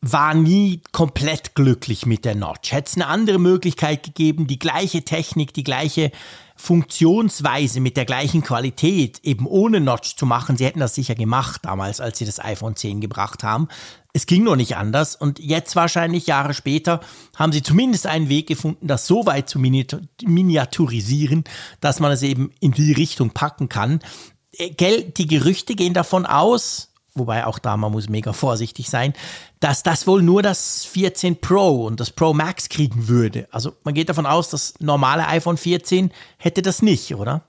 war 0.00 0.34
nie 0.34 0.82
komplett 0.92 1.54
glücklich 1.54 2.06
mit 2.06 2.24
der 2.24 2.34
Notch. 2.34 2.72
Hätte 2.72 2.88
es 2.88 2.94
eine 2.96 3.06
andere 3.06 3.38
Möglichkeit 3.38 4.02
gegeben, 4.02 4.46
die 4.46 4.58
gleiche 4.58 5.02
Technik, 5.02 5.52
die 5.54 5.64
gleiche 5.64 6.12
Funktionsweise 6.56 7.80
mit 7.80 7.96
der 7.98 8.06
gleichen 8.06 8.42
Qualität 8.42 9.20
eben 9.22 9.46
ohne 9.46 9.80
Notch 9.80 10.16
zu 10.16 10.24
machen, 10.24 10.56
sie 10.56 10.64
hätten 10.64 10.80
das 10.80 10.94
sicher 10.94 11.14
gemacht 11.14 11.60
damals, 11.64 12.00
als 12.00 12.18
sie 12.18 12.24
das 12.24 12.42
iPhone 12.42 12.76
10 12.76 13.00
gebracht 13.00 13.42
haben. 13.42 13.68
Es 14.14 14.24
ging 14.24 14.44
nur 14.44 14.56
nicht 14.56 14.76
anders 14.76 15.14
und 15.16 15.38
jetzt 15.38 15.76
wahrscheinlich 15.76 16.26
Jahre 16.26 16.54
später 16.54 17.00
haben 17.36 17.52
sie 17.52 17.62
zumindest 17.62 18.06
einen 18.06 18.30
Weg 18.30 18.46
gefunden, 18.46 18.86
das 18.86 19.06
so 19.06 19.26
weit 19.26 19.50
zu 19.50 19.58
miniaturisieren, 19.58 21.44
dass 21.82 22.00
man 22.00 22.10
es 22.10 22.22
eben 22.22 22.50
in 22.60 22.72
die 22.72 22.92
Richtung 22.92 23.30
packen 23.30 23.68
kann. 23.68 24.00
Äh, 24.52 24.70
gell, 24.70 25.04
die 25.04 25.26
Gerüchte 25.26 25.74
gehen 25.74 25.92
davon 25.92 26.24
aus, 26.24 26.94
wobei 27.14 27.46
auch 27.46 27.58
da 27.58 27.76
man 27.76 27.92
muss 27.92 28.08
mega 28.08 28.32
vorsichtig 28.32 28.88
sein, 28.88 29.12
dass 29.60 29.82
das 29.82 30.06
wohl 30.06 30.22
nur 30.22 30.42
das 30.42 30.84
14 30.84 31.40
Pro 31.40 31.86
und 31.86 32.00
das 32.00 32.10
Pro 32.10 32.34
Max 32.34 32.68
kriegen 32.68 33.08
würde. 33.08 33.48
Also 33.50 33.72
man 33.84 33.94
geht 33.94 34.08
davon 34.08 34.26
aus, 34.26 34.50
das 34.50 34.74
normale 34.80 35.26
iPhone 35.28 35.56
14 35.56 36.10
hätte 36.38 36.62
das 36.62 36.82
nicht, 36.82 37.14
oder? 37.14 37.44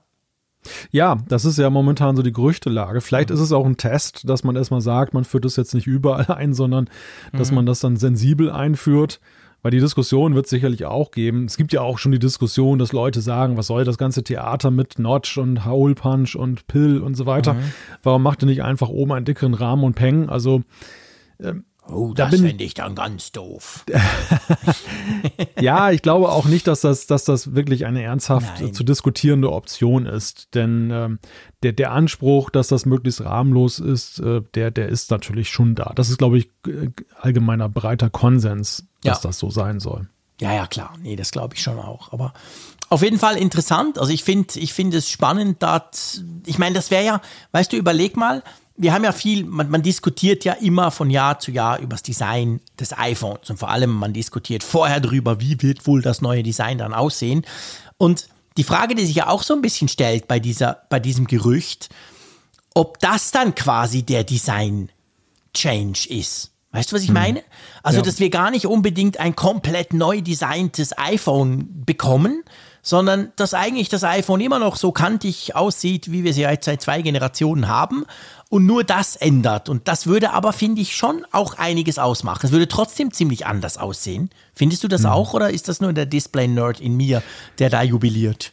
Ja, 0.90 1.18
das 1.28 1.44
ist 1.44 1.58
ja 1.58 1.70
momentan 1.70 2.16
so 2.16 2.22
die 2.22 2.32
Gerüchtelage. 2.32 3.00
Vielleicht 3.00 3.30
mhm. 3.30 3.36
ist 3.36 3.40
es 3.40 3.52
auch 3.52 3.64
ein 3.64 3.76
Test, 3.76 4.28
dass 4.28 4.44
man 4.44 4.56
erstmal 4.56 4.80
sagt, 4.80 5.14
man 5.14 5.24
führt 5.24 5.44
das 5.44 5.56
jetzt 5.56 5.74
nicht 5.74 5.86
überall 5.86 6.26
ein, 6.28 6.54
sondern 6.54 6.88
dass 7.32 7.50
mhm. 7.50 7.56
man 7.56 7.66
das 7.66 7.80
dann 7.80 7.96
sensibel 7.96 8.50
einführt. 8.50 9.20
Weil 9.60 9.72
die 9.72 9.80
Diskussion 9.80 10.36
wird 10.36 10.46
es 10.46 10.50
sicherlich 10.50 10.84
auch 10.84 11.10
geben. 11.10 11.46
Es 11.46 11.56
gibt 11.56 11.72
ja 11.72 11.80
auch 11.80 11.98
schon 11.98 12.12
die 12.12 12.20
Diskussion, 12.20 12.78
dass 12.78 12.92
Leute 12.92 13.20
sagen, 13.20 13.56
was 13.56 13.66
soll 13.66 13.84
das 13.84 13.98
ganze 13.98 14.22
Theater 14.22 14.70
mit 14.70 15.00
Notch 15.00 15.36
und 15.36 15.66
Hole 15.66 15.96
Punch 15.96 16.36
und 16.36 16.68
Pill 16.68 17.02
und 17.02 17.16
so 17.16 17.26
weiter? 17.26 17.54
Mhm. 17.54 17.72
Warum 18.04 18.22
macht 18.22 18.42
ihr 18.44 18.46
nicht 18.46 18.62
einfach 18.62 18.88
oben 18.88 19.10
einen 19.10 19.24
dickeren 19.24 19.54
Rahmen 19.54 19.82
und 19.82 19.94
Peng? 19.94 20.28
Also 20.28 20.62
ähm, 21.40 21.64
Oh, 21.90 22.12
da 22.12 22.28
das 22.28 22.40
fände 22.40 22.62
ich 22.62 22.74
dann 22.74 22.94
ganz 22.94 23.32
doof. 23.32 23.84
ja, 25.60 25.90
ich 25.90 26.02
glaube 26.02 26.28
auch 26.28 26.44
nicht, 26.44 26.66
dass 26.66 26.82
das, 26.82 27.06
dass 27.06 27.24
das 27.24 27.54
wirklich 27.54 27.86
eine 27.86 28.02
ernsthaft 28.02 28.60
Nein. 28.60 28.74
zu 28.74 28.84
diskutierende 28.84 29.50
Option 29.50 30.04
ist. 30.04 30.54
Denn 30.54 30.90
ähm, 30.92 31.18
der, 31.62 31.72
der 31.72 31.92
Anspruch, 31.92 32.50
dass 32.50 32.68
das 32.68 32.84
möglichst 32.84 33.24
rahmenlos 33.24 33.78
ist, 33.78 34.20
äh, 34.20 34.42
der, 34.54 34.70
der 34.70 34.88
ist 34.88 35.10
natürlich 35.10 35.48
schon 35.48 35.74
da. 35.74 35.92
Das 35.94 36.10
ist, 36.10 36.18
glaube 36.18 36.38
ich, 36.38 36.50
allgemeiner 37.20 37.70
breiter 37.70 38.10
Konsens, 38.10 38.86
dass 39.02 39.22
ja. 39.22 39.28
das 39.28 39.38
so 39.38 39.48
sein 39.48 39.80
soll. 39.80 40.08
Ja, 40.40 40.52
ja, 40.52 40.66
klar. 40.66 40.92
Nee, 41.02 41.16
das 41.16 41.32
glaube 41.32 41.54
ich 41.54 41.62
schon 41.62 41.78
auch. 41.78 42.12
Aber 42.12 42.32
auf 42.90 43.02
jeden 43.02 43.18
Fall 43.18 43.36
interessant. 43.36 43.98
Also 43.98 44.12
ich 44.12 44.24
finde 44.24 44.58
ich 44.58 44.72
finde 44.72 44.98
es 44.98 45.10
spannend, 45.10 45.62
dass, 45.62 46.22
ich 46.46 46.58
meine, 46.58 46.74
das 46.74 46.90
wäre 46.90 47.04
ja, 47.04 47.20
weißt 47.52 47.72
du, 47.72 47.76
überleg 47.76 48.16
mal, 48.16 48.42
wir 48.78 48.94
haben 48.94 49.04
ja 49.04 49.12
viel, 49.12 49.44
man, 49.44 49.68
man, 49.70 49.82
diskutiert 49.82 50.44
ja 50.44 50.52
immer 50.54 50.90
von 50.90 51.10
Jahr 51.10 51.40
zu 51.40 51.50
Jahr 51.50 51.80
über 51.80 51.90
das 51.90 52.02
Design 52.02 52.60
des 52.78 52.96
iPhones 52.96 53.50
und 53.50 53.58
vor 53.58 53.70
allem 53.70 53.90
man 53.90 54.12
diskutiert 54.12 54.62
vorher 54.62 55.00
darüber, 55.00 55.40
wie 55.40 55.60
wird 55.60 55.86
wohl 55.86 56.00
das 56.00 56.22
neue 56.22 56.44
Design 56.44 56.78
dann 56.78 56.94
aussehen. 56.94 57.44
Und 57.98 58.28
die 58.56 58.64
Frage, 58.64 58.94
die 58.94 59.04
sich 59.04 59.16
ja 59.16 59.28
auch 59.28 59.42
so 59.42 59.54
ein 59.54 59.62
bisschen 59.62 59.88
stellt 59.88 60.28
bei 60.28 60.38
dieser, 60.38 60.82
bei 60.90 61.00
diesem 61.00 61.26
Gerücht, 61.26 61.88
ob 62.74 63.00
das 63.00 63.32
dann 63.32 63.54
quasi 63.54 64.04
der 64.04 64.22
Design 64.22 64.90
Change 65.54 66.08
ist. 66.08 66.52
Weißt 66.70 66.92
du, 66.92 66.96
was 66.96 67.02
ich 67.02 67.08
hm. 67.08 67.14
meine? 67.14 67.42
Also, 67.82 67.98
ja. 67.98 68.04
dass 68.04 68.20
wir 68.20 68.30
gar 68.30 68.50
nicht 68.50 68.66
unbedingt 68.66 69.18
ein 69.18 69.34
komplett 69.34 69.92
neu 69.92 70.20
designtes 70.20 70.96
iPhone 70.96 71.84
bekommen, 71.84 72.44
sondern 72.82 73.32
dass 73.36 73.54
eigentlich 73.54 73.88
das 73.88 74.04
iPhone 74.04 74.40
immer 74.40 74.58
noch 74.58 74.76
so 74.76 74.92
kantig 74.92 75.54
aussieht, 75.56 76.10
wie 76.10 76.24
wir 76.24 76.32
sie 76.32 76.42
jetzt 76.42 76.64
seit 76.64 76.82
zwei 76.82 77.02
Generationen 77.02 77.68
haben 77.68 78.04
und 78.48 78.66
nur 78.66 78.84
das 78.84 79.16
ändert. 79.16 79.68
Und 79.68 79.88
das 79.88 80.06
würde 80.06 80.32
aber, 80.32 80.52
finde 80.52 80.80
ich, 80.80 80.96
schon 80.96 81.26
auch 81.32 81.54
einiges 81.58 81.98
ausmachen. 81.98 82.46
Es 82.46 82.52
würde 82.52 82.68
trotzdem 82.68 83.12
ziemlich 83.12 83.46
anders 83.46 83.78
aussehen. 83.78 84.30
Findest 84.54 84.84
du 84.84 84.88
das 84.88 85.02
mhm. 85.02 85.08
auch 85.08 85.34
oder 85.34 85.50
ist 85.50 85.68
das 85.68 85.80
nur 85.80 85.92
der 85.92 86.06
Display-Nerd 86.06 86.80
in 86.80 86.96
mir, 86.96 87.22
der 87.58 87.70
da 87.70 87.82
jubiliert? 87.82 88.52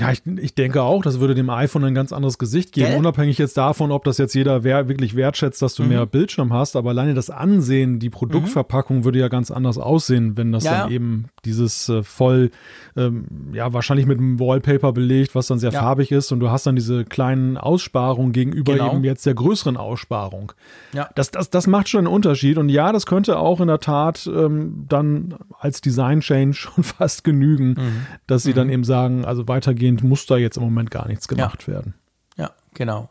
Ja, 0.00 0.12
ich, 0.12 0.22
ich 0.26 0.54
denke 0.54 0.82
auch, 0.82 1.02
das 1.02 1.20
würde 1.20 1.34
dem 1.34 1.50
iPhone 1.50 1.84
ein 1.84 1.94
ganz 1.94 2.12
anderes 2.12 2.38
Gesicht 2.38 2.72
geben, 2.72 2.88
Gell? 2.88 2.98
unabhängig 2.98 3.38
jetzt 3.38 3.56
davon, 3.56 3.92
ob 3.92 4.04
das 4.04 4.18
jetzt 4.18 4.34
jeder 4.34 4.64
wer 4.64 4.88
wirklich 4.88 5.14
wertschätzt, 5.14 5.60
dass 5.62 5.74
du 5.74 5.82
mhm. 5.82 5.90
mehr 5.90 6.06
Bildschirm 6.06 6.52
hast, 6.52 6.76
aber 6.76 6.90
alleine 6.90 7.14
das 7.14 7.30
Ansehen, 7.30 7.98
die 7.98 8.10
Produktverpackung 8.10 8.98
mhm. 8.98 9.04
würde 9.04 9.18
ja 9.18 9.28
ganz 9.28 9.50
anders 9.50 9.78
aussehen, 9.78 10.36
wenn 10.36 10.52
das 10.52 10.64
ja, 10.64 10.82
dann 10.82 10.90
eben 10.92 11.26
dieses 11.44 11.88
äh, 11.88 12.02
voll, 12.02 12.50
ähm, 12.96 13.26
ja, 13.52 13.72
wahrscheinlich 13.72 14.06
mit 14.06 14.18
einem 14.18 14.40
Wallpaper 14.40 14.92
belegt, 14.92 15.34
was 15.34 15.46
dann 15.46 15.58
sehr 15.58 15.72
ja. 15.72 15.80
farbig 15.80 16.12
ist 16.12 16.32
und 16.32 16.40
du 16.40 16.50
hast 16.50 16.66
dann 16.66 16.76
diese 16.76 17.04
kleinen 17.04 17.56
Aussparungen 17.56 18.32
gegenüber 18.32 18.72
genau. 18.72 18.94
eben 18.94 19.04
jetzt 19.04 19.26
der 19.26 19.34
größeren 19.34 19.76
Aussparung. 19.76 20.52
Ja. 20.92 21.08
Das, 21.14 21.30
das, 21.30 21.50
das 21.50 21.66
macht 21.66 21.88
schon 21.88 22.06
einen 22.06 22.14
Unterschied 22.14 22.58
und 22.58 22.68
ja, 22.68 22.92
das 22.92 23.06
könnte 23.06 23.38
auch 23.38 23.60
in 23.60 23.68
der 23.68 23.80
Tat 23.80 24.28
ähm, 24.32 24.86
dann 24.88 25.34
als 25.58 25.80
Design-Change 25.80 26.54
schon 26.54 26.84
fast 26.84 27.24
genügen, 27.24 27.68
mhm. 27.70 28.06
dass 28.26 28.42
sie 28.42 28.54
dann 28.54 28.68
mhm. 28.68 28.72
eben 28.72 28.84
sagen, 28.84 29.24
also 29.24 29.48
weitergehen 29.48 29.89
dahingehend 29.90 30.02
muss 30.02 30.26
da 30.26 30.36
jetzt 30.36 30.56
im 30.56 30.62
Moment 30.62 30.90
gar 30.90 31.08
nichts 31.08 31.28
gemacht 31.28 31.62
ja. 31.66 31.74
werden. 31.74 31.94
Ja, 32.36 32.50
genau. 32.74 33.10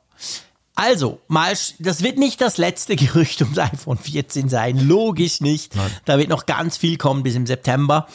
Also, 0.76 1.20
mal, 1.28 1.54
das 1.80 2.04
wird 2.04 2.18
nicht 2.18 2.40
das 2.42 2.58
letzte 2.58 2.96
Gerücht 2.96 3.42
ums 3.42 3.58
iPhone 3.58 3.98
14 3.98 4.50
sein. 4.50 4.88
Logisch 4.88 5.42
nicht. 5.42 5.76
Nein. 5.76 5.92
Da 6.06 6.18
wird 6.18 6.30
noch 6.30 6.46
ganz 6.46 6.78
viel 6.78 6.98
kommen 6.98 7.24
bis 7.24 7.36
im 7.36 7.46
September. 7.46 8.08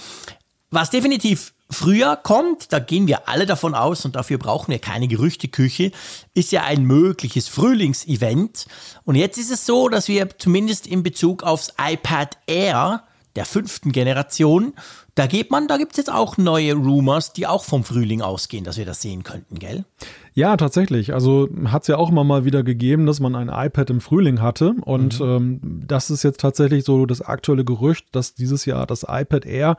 Was 0.70 0.90
definitiv 0.90 1.52
früher 1.70 2.16
kommt, 2.16 2.72
da 2.72 2.78
gehen 2.78 3.06
wir 3.06 3.28
alle 3.28 3.46
davon 3.46 3.74
aus 3.74 4.04
und 4.04 4.16
dafür 4.16 4.38
brauchen 4.38 4.70
wir 4.70 4.78
keine 4.78 5.08
Gerüchteküche, 5.08 5.92
ist 6.34 6.52
ja 6.52 6.62
ein 6.64 6.84
mögliches 6.84 7.48
Frühlingsevent. 7.48 8.66
Und 9.04 9.14
jetzt 9.14 9.38
ist 9.38 9.50
es 9.50 9.66
so, 9.66 9.88
dass 9.88 10.08
wir 10.08 10.38
zumindest 10.38 10.86
in 10.86 11.02
Bezug 11.02 11.42
aufs 11.42 11.72
iPad 11.80 12.36
Air 12.46 13.04
der 13.36 13.44
fünften 13.44 13.92
Generation 13.92 14.74
da 15.14 15.26
geht 15.26 15.50
man, 15.50 15.68
da 15.68 15.76
gibt 15.76 15.92
es 15.92 15.98
jetzt 15.98 16.12
auch 16.12 16.38
neue 16.38 16.74
Rumors, 16.74 17.32
die 17.32 17.46
auch 17.46 17.64
vom 17.64 17.84
Frühling 17.84 18.20
ausgehen, 18.20 18.64
dass 18.64 18.76
wir 18.76 18.84
das 18.84 19.00
sehen 19.00 19.22
könnten, 19.22 19.58
gell? 19.60 19.84
Ja, 20.32 20.56
tatsächlich. 20.56 21.14
Also 21.14 21.48
hat 21.66 21.82
es 21.82 21.88
ja 21.88 21.96
auch 21.96 22.10
immer 22.10 22.24
mal 22.24 22.44
wieder 22.44 22.64
gegeben, 22.64 23.06
dass 23.06 23.20
man 23.20 23.36
ein 23.36 23.48
iPad 23.48 23.90
im 23.90 24.00
Frühling 24.00 24.42
hatte. 24.42 24.74
Und 24.80 25.20
mhm. 25.20 25.26
ähm, 25.26 25.60
das 25.86 26.10
ist 26.10 26.24
jetzt 26.24 26.40
tatsächlich 26.40 26.84
so 26.84 27.06
das 27.06 27.20
aktuelle 27.20 27.64
Gerücht, 27.64 28.06
dass 28.10 28.34
dieses 28.34 28.64
Jahr 28.64 28.86
das 28.86 29.04
iPad 29.08 29.46
Air 29.46 29.76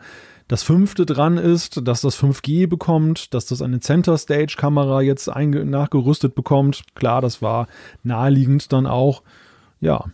das 0.48 0.64
fünfte 0.64 1.06
dran 1.06 1.38
ist, 1.38 1.86
dass 1.86 2.02
das 2.02 2.18
5G 2.18 2.68
bekommt, 2.68 3.34
dass 3.34 3.48
das 3.48 3.62
eine 3.62 3.80
Center 3.80 4.18
Stage 4.18 4.56
Kamera 4.58 5.02
jetzt 5.02 5.28
nachgerüstet 5.28 6.36
bekommt. 6.36 6.84
Klar, 6.94 7.22
das 7.22 7.42
war 7.42 7.68
naheliegend 8.04 8.72
dann 8.72 8.86
auch. 8.86 9.24
Ja. 9.82 10.06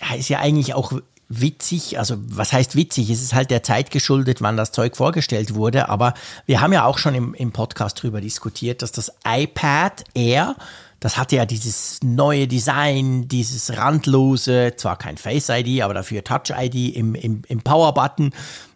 Ja, 0.00 0.16
ist 0.16 0.28
ja 0.28 0.38
eigentlich 0.38 0.74
auch 0.74 0.92
witzig, 1.28 1.98
also 1.98 2.16
was 2.18 2.52
heißt 2.52 2.76
witzig? 2.76 3.10
Es 3.10 3.22
ist 3.22 3.34
halt 3.34 3.50
der 3.50 3.62
Zeit 3.62 3.90
geschuldet, 3.90 4.42
wann 4.42 4.56
das 4.56 4.72
Zeug 4.72 4.96
vorgestellt 4.96 5.54
wurde, 5.54 5.88
aber 5.88 6.14
wir 6.46 6.60
haben 6.60 6.72
ja 6.72 6.84
auch 6.84 6.98
schon 6.98 7.14
im, 7.14 7.34
im 7.34 7.52
Podcast 7.52 8.02
drüber 8.02 8.20
diskutiert, 8.20 8.82
dass 8.82 8.92
das 8.92 9.12
iPad 9.26 10.04
Air, 10.14 10.56
das 11.00 11.16
hatte 11.16 11.36
ja 11.36 11.44
dieses 11.46 12.00
neue 12.02 12.46
Design, 12.46 13.28
dieses 13.28 13.76
randlose, 13.76 14.74
zwar 14.76 14.96
kein 14.96 15.16
Face 15.16 15.48
ID, 15.48 15.82
aber 15.82 15.94
dafür 15.94 16.24
Touch 16.24 16.50
ID 16.56 16.96
im, 16.96 17.14
im, 17.14 17.42
im 17.46 17.62
Power 17.62 17.92
Button. 17.92 18.32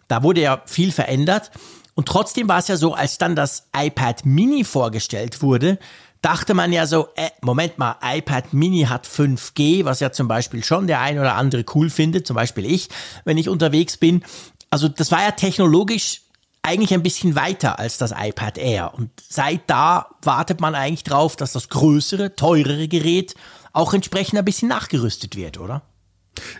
Da 0.07 0.23
wurde 0.23 0.41
ja 0.41 0.61
viel 0.65 0.91
verändert. 0.91 1.51
Und 1.95 2.07
trotzdem 2.07 2.47
war 2.47 2.59
es 2.59 2.67
ja 2.67 2.77
so, 2.77 2.93
als 2.93 3.17
dann 3.17 3.35
das 3.35 3.67
iPad 3.75 4.25
Mini 4.25 4.63
vorgestellt 4.63 5.41
wurde, 5.41 5.79
dachte 6.21 6.53
man 6.53 6.73
ja 6.73 6.85
so, 6.85 7.07
äh, 7.15 7.29
Moment 7.41 7.77
mal, 7.77 7.95
iPad 8.03 8.53
Mini 8.53 8.83
hat 8.83 9.07
5G, 9.07 9.85
was 9.85 9.99
ja 9.99 10.11
zum 10.11 10.27
Beispiel 10.27 10.63
schon 10.63 10.87
der 10.87 11.01
ein 11.01 11.19
oder 11.19 11.35
andere 11.35 11.63
cool 11.75 11.89
findet, 11.89 12.27
zum 12.27 12.35
Beispiel 12.35 12.65
ich, 12.65 12.89
wenn 13.25 13.37
ich 13.37 13.49
unterwegs 13.49 13.97
bin. 13.97 14.23
Also 14.69 14.87
das 14.87 15.11
war 15.11 15.21
ja 15.21 15.31
technologisch 15.31 16.21
eigentlich 16.61 16.93
ein 16.93 17.03
bisschen 17.03 17.35
weiter 17.35 17.79
als 17.79 17.97
das 17.97 18.13
iPad 18.15 18.57
Air. 18.57 18.93
Und 18.93 19.09
seit 19.27 19.61
da 19.67 20.07
wartet 20.21 20.59
man 20.59 20.75
eigentlich 20.75 21.03
drauf, 21.03 21.35
dass 21.35 21.53
das 21.53 21.69
größere, 21.69 22.35
teurere 22.35 22.87
Gerät 22.87 23.35
auch 23.71 23.93
entsprechend 23.93 24.39
ein 24.39 24.45
bisschen 24.45 24.67
nachgerüstet 24.67 25.35
wird, 25.35 25.59
oder? 25.59 25.83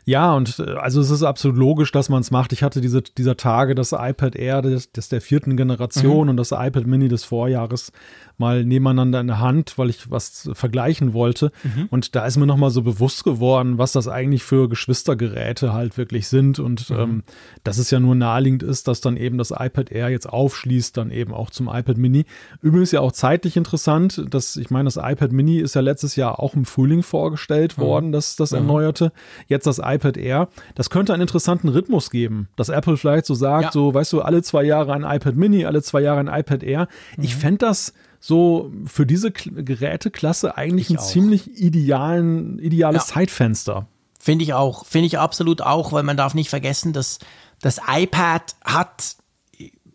Ja, 0.06 0.34
und 0.34 0.60
äh, 0.60 0.74
also 0.74 1.02
es 1.02 1.10
ist 1.10 1.24
absolut 1.24 1.58
logisch, 1.58 1.91
dass 1.91 2.10
man 2.10 2.22
es 2.22 2.32
macht. 2.32 2.54
Ich 2.54 2.63
hatte 2.63 2.82
diese 2.82 3.02
dieser 3.02 3.38
Tage 3.38 3.76
das 3.76 3.91
iPad 3.91 4.36
Air 4.36 4.62
des, 4.62 4.91
des 4.91 5.10
der 5.10 5.22
vierten 5.22 5.58
Generation 5.58 6.24
mhm. 6.24 6.30
und 6.30 6.38
das 6.38 6.52
iPad 6.52 6.86
Mini 6.86 7.08
des 7.08 7.24
Vorjahres 7.24 7.91
mal 8.39 8.63
nebeneinander 8.63 9.19
in 9.19 9.28
der 9.28 9.39
Hand, 9.39 9.78
weil 9.78 9.89
ich 9.89 10.10
was 10.10 10.49
vergleichen 10.54 11.13
wollte. 11.13 11.52
Mhm. 11.63 11.88
Und 11.89 12.15
da 12.15 12.25
ist 12.25 12.38
mir 12.38 12.47
nochmal 12.47 12.71
so 12.71 12.82
bewusst 12.82 13.23
geworden, 13.23 13.78
was 13.78 13.91
das 13.91 14.08
eigentlich 14.08 14.43
für 14.43 14.69
Geschwistergeräte 14.69 15.73
halt 15.73 15.97
wirklich 15.97 16.28
sind. 16.28 16.60
Und 16.60 16.89
mhm. 16.89 16.99
ähm, 16.99 17.23
dass 17.63 17.78
es 17.78 17.91
ja 17.91 17.99
nur 17.99 18.15
naheliegend 18.15 18.63
ist, 18.63 18.88
dass 18.88 19.02
dann 19.02 19.17
eben 19.17 19.38
das 19.38 19.52
iPad 19.52 19.91
Air 19.91 20.10
jetzt 20.10 20.28
aufschließt, 20.28 20.95
dann 20.97 21.12
eben 21.12 21.34
auch 21.34 21.49
zum 21.49 21.67
iPad 21.67 21.97
Mini. 21.97 22.25
Übrigens 22.62 22.91
ja 22.91 23.02
auch 23.02 23.12
zeitlich 23.12 23.58
interessant, 23.58 24.25
dass 24.30 24.56
ich 24.56 24.69
meine, 24.69 24.86
das 24.86 24.97
iPad 24.97 25.32
Mini 25.32 25.60
ist 25.60 25.75
ja 25.75 25.82
letztes 25.82 26.15
Jahr 26.15 26.39
auch 26.39 26.54
im 26.54 26.65
Frühling 26.65 27.04
vorgestellt 27.04 27.78
mhm. 27.78 27.82
worden, 27.82 28.12
das, 28.12 28.36
das 28.36 28.52
mhm. 28.52 28.58
erneuerte. 28.58 29.12
Jetzt 29.47 29.67
das 29.67 29.80
iPad 29.80 30.17
Air. 30.17 30.47
Das 30.75 30.89
könnte 30.89 31.13
einen 31.13 31.21
interessanten 31.21 31.69
Rhythmus 31.69 32.10
geben, 32.10 32.47
dass 32.56 32.69
Apple 32.69 32.97
vielleicht 32.97 33.25
so 33.25 33.34
sagt, 33.34 33.65
ja. 33.65 33.71
so, 33.71 33.93
weißt 33.93 34.13
du, 34.13 34.21
alle 34.21 34.41
zwei 34.41 34.63
Jahre 34.63 34.93
ein 34.93 35.04
iPad 35.04 35.36
Mini, 35.36 35.65
alle 35.65 35.82
zwei 35.82 36.02
Jahre 36.02 36.19
ein 36.19 36.28
iPad 36.28 36.63
Air. 36.63 36.88
Ich 37.17 37.36
mhm. 37.36 37.39
fände 37.39 37.58
das 37.65 37.93
so 38.19 38.71
für 38.86 39.05
diese 39.05 39.32
Geräteklasse 39.32 40.58
eigentlich 40.58 40.89
ein 40.89 40.99
ziemlich 40.99 41.58
idealen, 41.60 42.60
ideales 42.60 43.08
ja. 43.08 43.13
Zeitfenster. 43.13 43.88
Finde 44.19 44.43
ich 44.43 44.53
auch, 44.53 44.86
finde 44.86 45.08
ich 45.08 45.17
absolut 45.17 45.62
auch, 45.62 45.93
weil 45.93 46.03
man 46.03 46.17
darf 46.17 46.34
nicht 46.34 46.49
vergessen, 46.49 46.91
dass 46.91 47.19
das 47.62 47.79
iPad 47.88 48.55
hat 48.63 49.15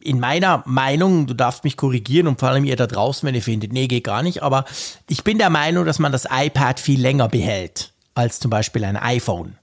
in 0.00 0.20
meiner 0.20 0.62
Meinung, 0.66 1.26
du 1.26 1.34
darfst 1.34 1.64
mich 1.64 1.78
korrigieren 1.78 2.26
und 2.26 2.38
vor 2.38 2.50
allem 2.50 2.64
ihr 2.64 2.76
da 2.76 2.86
draußen, 2.86 3.26
wenn 3.26 3.34
ihr 3.34 3.42
findet, 3.42 3.72
nee, 3.72 3.86
geht 3.86 4.04
gar 4.04 4.22
nicht, 4.22 4.42
aber 4.42 4.66
ich 5.08 5.24
bin 5.24 5.38
der 5.38 5.48
Meinung, 5.48 5.86
dass 5.86 5.98
man 5.98 6.12
das 6.12 6.26
iPad 6.30 6.78
viel 6.78 7.00
länger 7.00 7.28
behält 7.28 7.92
als 8.14 8.38
zum 8.38 8.50
Beispiel 8.50 8.84
ein 8.84 8.96
iPhone. 8.96 9.56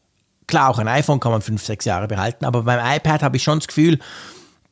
Klar, 0.48 0.70
auch 0.70 0.80
ein 0.80 0.88
iPhone 0.88 1.20
kann 1.20 1.32
man 1.32 1.42
fünf, 1.42 1.64
sechs 1.64 1.86
Jahre 1.86 2.08
behalten, 2.08 2.46
aber 2.46 2.64
beim 2.64 2.80
iPad 2.80 3.22
habe 3.22 3.38
ich 3.38 3.44
schon 3.44 3.60
das 3.60 3.68
Gefühl, 3.68 4.00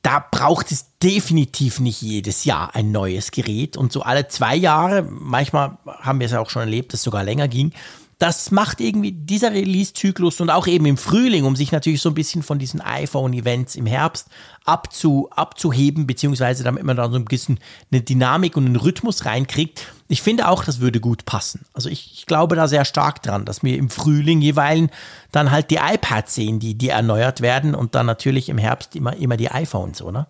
da 0.02 0.26
braucht 0.32 0.72
es 0.72 0.98
definitiv 1.04 1.80
nicht 1.80 2.02
jedes 2.02 2.46
Jahr 2.46 2.74
ein 2.76 2.92
neues 2.92 3.32
Gerät. 3.32 3.76
Und 3.78 3.92
so 3.92 4.02
alle 4.02 4.28
zwei 4.28 4.56
Jahre, 4.56 5.04
manchmal 5.04 5.78
haben 5.86 6.20
wir 6.20 6.26
es 6.26 6.34
auch 6.34 6.50
schon 6.50 6.62
erlebt, 6.62 6.94
dass 6.94 7.02
es 7.02 7.04
sogar 7.04 7.24
länger 7.24 7.48
ging, 7.48 7.74
das 8.20 8.52
macht 8.52 8.82
irgendwie 8.82 9.14
dieser 9.14 9.54
Release-Zyklus 9.54 10.42
und 10.42 10.50
auch 10.50 10.68
eben 10.68 10.86
im 10.86 10.98
Frühling, 10.98 11.46
um 11.46 11.56
sich 11.56 11.72
natürlich 11.72 12.02
so 12.02 12.10
ein 12.10 12.16
bisschen 12.16 12.44
von 12.44 12.60
diesen 12.60 12.82
iPhone-Events 12.82 13.76
im 13.78 13.86
Herbst 13.86 14.28
abzu, 14.66 15.30
abzuheben, 15.32 16.06
beziehungsweise 16.06 16.66
damit 16.66 16.84
man 16.84 16.98
da 16.98 17.10
so 17.10 17.16
ein 17.16 17.24
bisschen 17.24 17.60
eine 17.92 18.02
Dynamik 18.02 18.58
und 18.58 18.66
einen 18.66 18.76
Rhythmus 18.76 19.26
reinkriegt. 19.26 19.88
Ich 20.10 20.22
finde 20.22 20.50
auch, 20.50 20.66
das 20.66 20.82
würde 20.82 21.00
gut 21.00 21.24
passen. 21.24 21.66
Also 21.74 21.88
ich, 21.88 22.12
ich 22.14 22.26
glaube 22.26 22.58
da 22.58 22.68
sehr 22.68 22.84
stark 22.84 23.24
dran, 23.24 23.46
dass 23.46 23.64
wir 23.64 23.78
im 23.78 23.90
Frühling 23.90 24.42
jeweils 24.42 24.90
dann 25.32 25.50
halt 25.50 25.72
die 25.72 25.78
iPads 25.78 26.36
sehen, 26.36 26.60
die, 26.60 26.76
die 26.76 26.90
erneuert 26.90 27.40
werden 27.40 27.74
und 27.74 27.96
dann 27.96 28.06
natürlich 28.06 28.50
im 28.50 28.58
Herbst 28.58 28.98
immer, 28.98 29.16
immer 29.16 29.38
die 29.38 29.50
iPhones, 29.50 30.02
oder? 30.02 30.28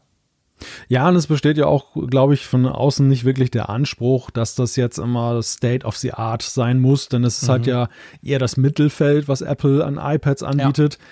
Ja, 0.88 1.08
und 1.10 1.16
es 1.16 1.28
besteht 1.28 1.58
ja 1.58 1.66
auch, 1.66 1.96
glaube 2.08 2.34
ich, 2.34 2.46
von 2.46 2.66
außen 2.66 3.08
nicht 3.08 3.26
wirklich 3.26 3.52
der 3.52 3.70
Anspruch, 3.70 4.32
dass 4.32 4.56
das 4.56 4.76
jetzt 4.76 4.98
immer 4.98 5.42
State 5.42 5.86
of 5.86 5.98
the 5.98 6.14
Art 6.14 6.42
sein 6.42 6.80
muss, 6.80 7.10
denn 7.10 7.24
es 7.24 7.42
ist 7.42 7.50
halt 7.50 7.68
mhm. 7.68 7.74
halt 7.74 7.90
ja 8.24 8.30
eher 8.30 8.40
das 8.40 8.58
Mittelfeld, 8.58 9.28
was 9.28 9.42
Apple 9.42 9.84
an 9.86 10.00
iPads 10.02 10.44
anbietet. 10.44 10.98
Ja. 11.00 11.06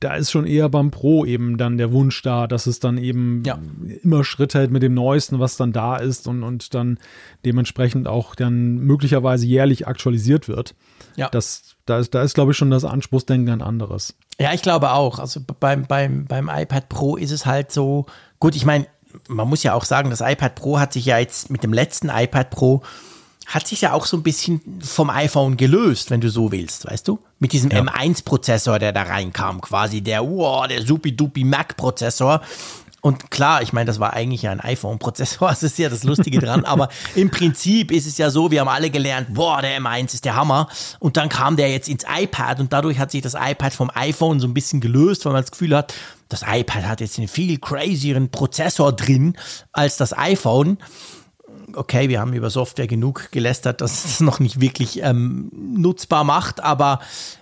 Da 0.00 0.16
ist 0.16 0.30
schon 0.30 0.44
eher 0.44 0.68
beim 0.68 0.90
Pro 0.90 1.24
eben 1.24 1.56
dann 1.56 1.78
der 1.78 1.90
Wunsch 1.90 2.20
da, 2.20 2.46
dass 2.46 2.66
es 2.66 2.78
dann 2.78 2.98
eben 2.98 3.42
ja. 3.46 3.58
immer 4.02 4.22
Schritt 4.22 4.52
hält 4.52 4.70
mit 4.70 4.82
dem 4.82 4.92
Neuesten, 4.92 5.38
was 5.38 5.56
dann 5.56 5.72
da 5.72 5.96
ist 5.96 6.28
und, 6.28 6.42
und 6.42 6.74
dann 6.74 6.98
dementsprechend 7.46 8.06
auch 8.06 8.34
dann 8.34 8.80
möglicherweise 8.80 9.46
jährlich 9.46 9.86
aktualisiert 9.86 10.46
wird. 10.46 10.74
Ja. 11.16 11.30
Das, 11.30 11.76
da 11.86 11.98
ist, 11.98 12.14
da 12.14 12.22
ist, 12.22 12.34
glaube 12.34 12.52
ich, 12.52 12.58
schon 12.58 12.70
das 12.70 12.84
Anspruchsdenken 12.84 13.48
ein 13.48 13.62
anderes. 13.62 14.14
Ja, 14.38 14.52
ich 14.52 14.62
glaube 14.62 14.92
auch. 14.92 15.18
Also 15.18 15.40
beim, 15.60 15.86
beim, 15.86 16.26
beim 16.26 16.50
iPad 16.52 16.88
Pro 16.88 17.16
ist 17.16 17.30
es 17.30 17.46
halt 17.46 17.72
so, 17.72 18.04
Gut, 18.40 18.56
ich 18.56 18.64
meine, 18.64 18.86
man 19.28 19.48
muss 19.48 19.62
ja 19.62 19.74
auch 19.74 19.84
sagen, 19.84 20.10
das 20.10 20.20
iPad 20.20 20.54
Pro 20.54 20.78
hat 20.78 20.92
sich 20.92 21.06
ja 21.06 21.18
jetzt 21.18 21.50
mit 21.50 21.62
dem 21.62 21.72
letzten 21.72 22.08
iPad 22.08 22.50
Pro 22.50 22.82
hat 23.46 23.66
sich 23.66 23.82
ja 23.82 23.92
auch 23.92 24.06
so 24.06 24.16
ein 24.16 24.22
bisschen 24.22 24.60
vom 24.82 25.10
iPhone 25.10 25.56
gelöst, 25.56 26.10
wenn 26.10 26.20
du 26.20 26.30
so 26.30 26.50
willst, 26.50 26.86
weißt 26.86 27.06
du? 27.08 27.18
Mit 27.38 27.52
diesem 27.52 27.70
ja. 27.70 27.80
M1-Prozessor, 27.82 28.78
der 28.78 28.92
da 28.92 29.02
reinkam, 29.02 29.60
quasi 29.60 30.00
der, 30.00 30.22
wow, 30.26 30.66
der 30.66 30.82
supi-dupi 30.82 31.44
Mac-Prozessor. 31.44 32.40
Und 33.04 33.30
klar, 33.30 33.60
ich 33.60 33.74
meine, 33.74 33.84
das 33.84 34.00
war 34.00 34.14
eigentlich 34.14 34.40
ja 34.40 34.50
ein 34.50 34.60
iPhone-Prozessor, 34.60 35.48
das 35.50 35.62
ist 35.62 35.78
ja 35.78 35.90
das 35.90 36.04
Lustige 36.04 36.38
dran, 36.38 36.64
aber 36.64 36.88
im 37.14 37.30
Prinzip 37.30 37.92
ist 37.92 38.06
es 38.06 38.16
ja 38.16 38.30
so, 38.30 38.50
wir 38.50 38.62
haben 38.62 38.68
alle 38.68 38.88
gelernt, 38.88 39.34
boah, 39.34 39.60
der 39.60 39.78
M1 39.78 40.14
ist 40.14 40.24
der 40.24 40.36
Hammer. 40.36 40.68
Und 41.00 41.18
dann 41.18 41.28
kam 41.28 41.56
der 41.56 41.70
jetzt 41.70 41.86
ins 41.86 42.06
iPad 42.08 42.60
und 42.60 42.72
dadurch 42.72 42.98
hat 42.98 43.10
sich 43.10 43.20
das 43.20 43.34
iPad 43.34 43.74
vom 43.74 43.90
iPhone 43.92 44.40
so 44.40 44.46
ein 44.46 44.54
bisschen 44.54 44.80
gelöst, 44.80 45.26
weil 45.26 45.34
man 45.34 45.42
das 45.42 45.50
Gefühl 45.50 45.76
hat, 45.76 45.92
das 46.30 46.44
iPad 46.48 46.84
hat 46.84 47.02
jetzt 47.02 47.18
einen 47.18 47.28
viel 47.28 47.58
crazieren 47.58 48.30
Prozessor 48.30 48.90
drin 48.94 49.36
als 49.72 49.98
das 49.98 50.16
iPhone. 50.16 50.78
Okay, 51.74 52.08
wir 52.08 52.20
haben 52.20 52.32
über 52.32 52.48
Software 52.48 52.86
genug 52.86 53.30
gelästert, 53.32 53.82
dass 53.82 54.06
es 54.06 54.20
noch 54.20 54.40
nicht 54.40 54.62
wirklich 54.62 55.02
ähm, 55.02 55.50
nutzbar 55.52 56.24
macht, 56.24 56.64
aber 56.64 57.00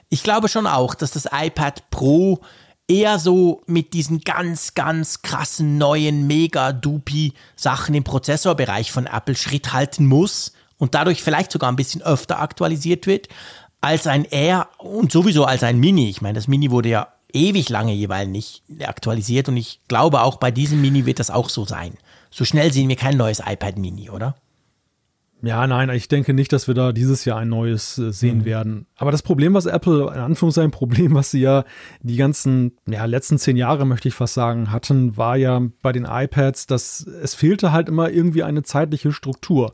ich 0.08 0.24
glaube 0.24 0.48
schon 0.48 0.66
auch, 0.66 0.96
dass 0.96 1.12
das 1.12 1.28
iPad 1.32 1.88
Pro 1.90 2.40
eher 2.92 3.18
so 3.18 3.62
mit 3.66 3.94
diesen 3.94 4.20
ganz, 4.20 4.74
ganz 4.74 5.22
krassen 5.22 5.78
neuen 5.78 6.26
Mega-Dupi-Sachen 6.26 7.94
im 7.94 8.04
Prozessorbereich 8.04 8.92
von 8.92 9.06
Apple 9.06 9.34
Schritt 9.34 9.72
halten 9.72 10.06
muss 10.06 10.52
und 10.76 10.94
dadurch 10.94 11.22
vielleicht 11.22 11.52
sogar 11.52 11.72
ein 11.72 11.76
bisschen 11.76 12.02
öfter 12.02 12.40
aktualisiert 12.40 13.06
wird 13.06 13.28
als 13.80 14.06
ein 14.06 14.24
Air 14.26 14.68
und 14.78 15.10
sowieso 15.10 15.44
als 15.44 15.62
ein 15.62 15.80
Mini. 15.80 16.10
Ich 16.10 16.20
meine, 16.20 16.34
das 16.34 16.48
Mini 16.48 16.70
wurde 16.70 16.90
ja 16.90 17.08
ewig 17.32 17.70
lange 17.70 17.94
jeweils 17.94 18.28
nicht 18.28 18.62
aktualisiert 18.84 19.48
und 19.48 19.56
ich 19.56 19.80
glaube 19.88 20.20
auch 20.20 20.36
bei 20.36 20.50
diesem 20.50 20.80
Mini 20.80 21.06
wird 21.06 21.18
das 21.18 21.30
auch 21.30 21.48
so 21.48 21.64
sein. 21.64 21.94
So 22.30 22.44
schnell 22.44 22.72
sehen 22.72 22.88
wir 22.88 22.96
kein 22.96 23.16
neues 23.16 23.40
iPad 23.40 23.78
Mini, 23.78 24.10
oder? 24.10 24.36
Ja, 25.44 25.66
nein, 25.66 25.90
ich 25.90 26.06
denke 26.06 26.34
nicht, 26.34 26.52
dass 26.52 26.68
wir 26.68 26.74
da 26.74 26.92
dieses 26.92 27.24
Jahr 27.24 27.38
ein 27.38 27.48
neues 27.48 27.98
äh, 27.98 28.12
sehen 28.12 28.38
mhm. 28.38 28.44
werden. 28.44 28.86
Aber 28.96 29.10
das 29.10 29.22
Problem, 29.22 29.54
was 29.54 29.66
Apple, 29.66 30.02
in 30.14 30.20
Anführungszeichen 30.20 30.70
Problem, 30.82 31.14
was 31.14 31.32
sie 31.32 31.40
ja 31.40 31.64
die 32.00 32.16
ganzen, 32.16 32.72
ja, 32.86 33.04
letzten 33.06 33.38
zehn 33.38 33.56
Jahre, 33.56 33.84
möchte 33.84 34.06
ich 34.06 34.14
fast 34.14 34.34
sagen, 34.34 34.70
hatten, 34.70 35.16
war 35.16 35.36
ja 35.36 35.60
bei 35.82 35.90
den 35.90 36.06
iPads, 36.08 36.66
dass 36.66 37.00
es 37.00 37.34
fehlte 37.34 37.72
halt 37.72 37.88
immer 37.88 38.10
irgendwie 38.10 38.44
eine 38.44 38.62
zeitliche 38.62 39.10
Struktur. 39.10 39.72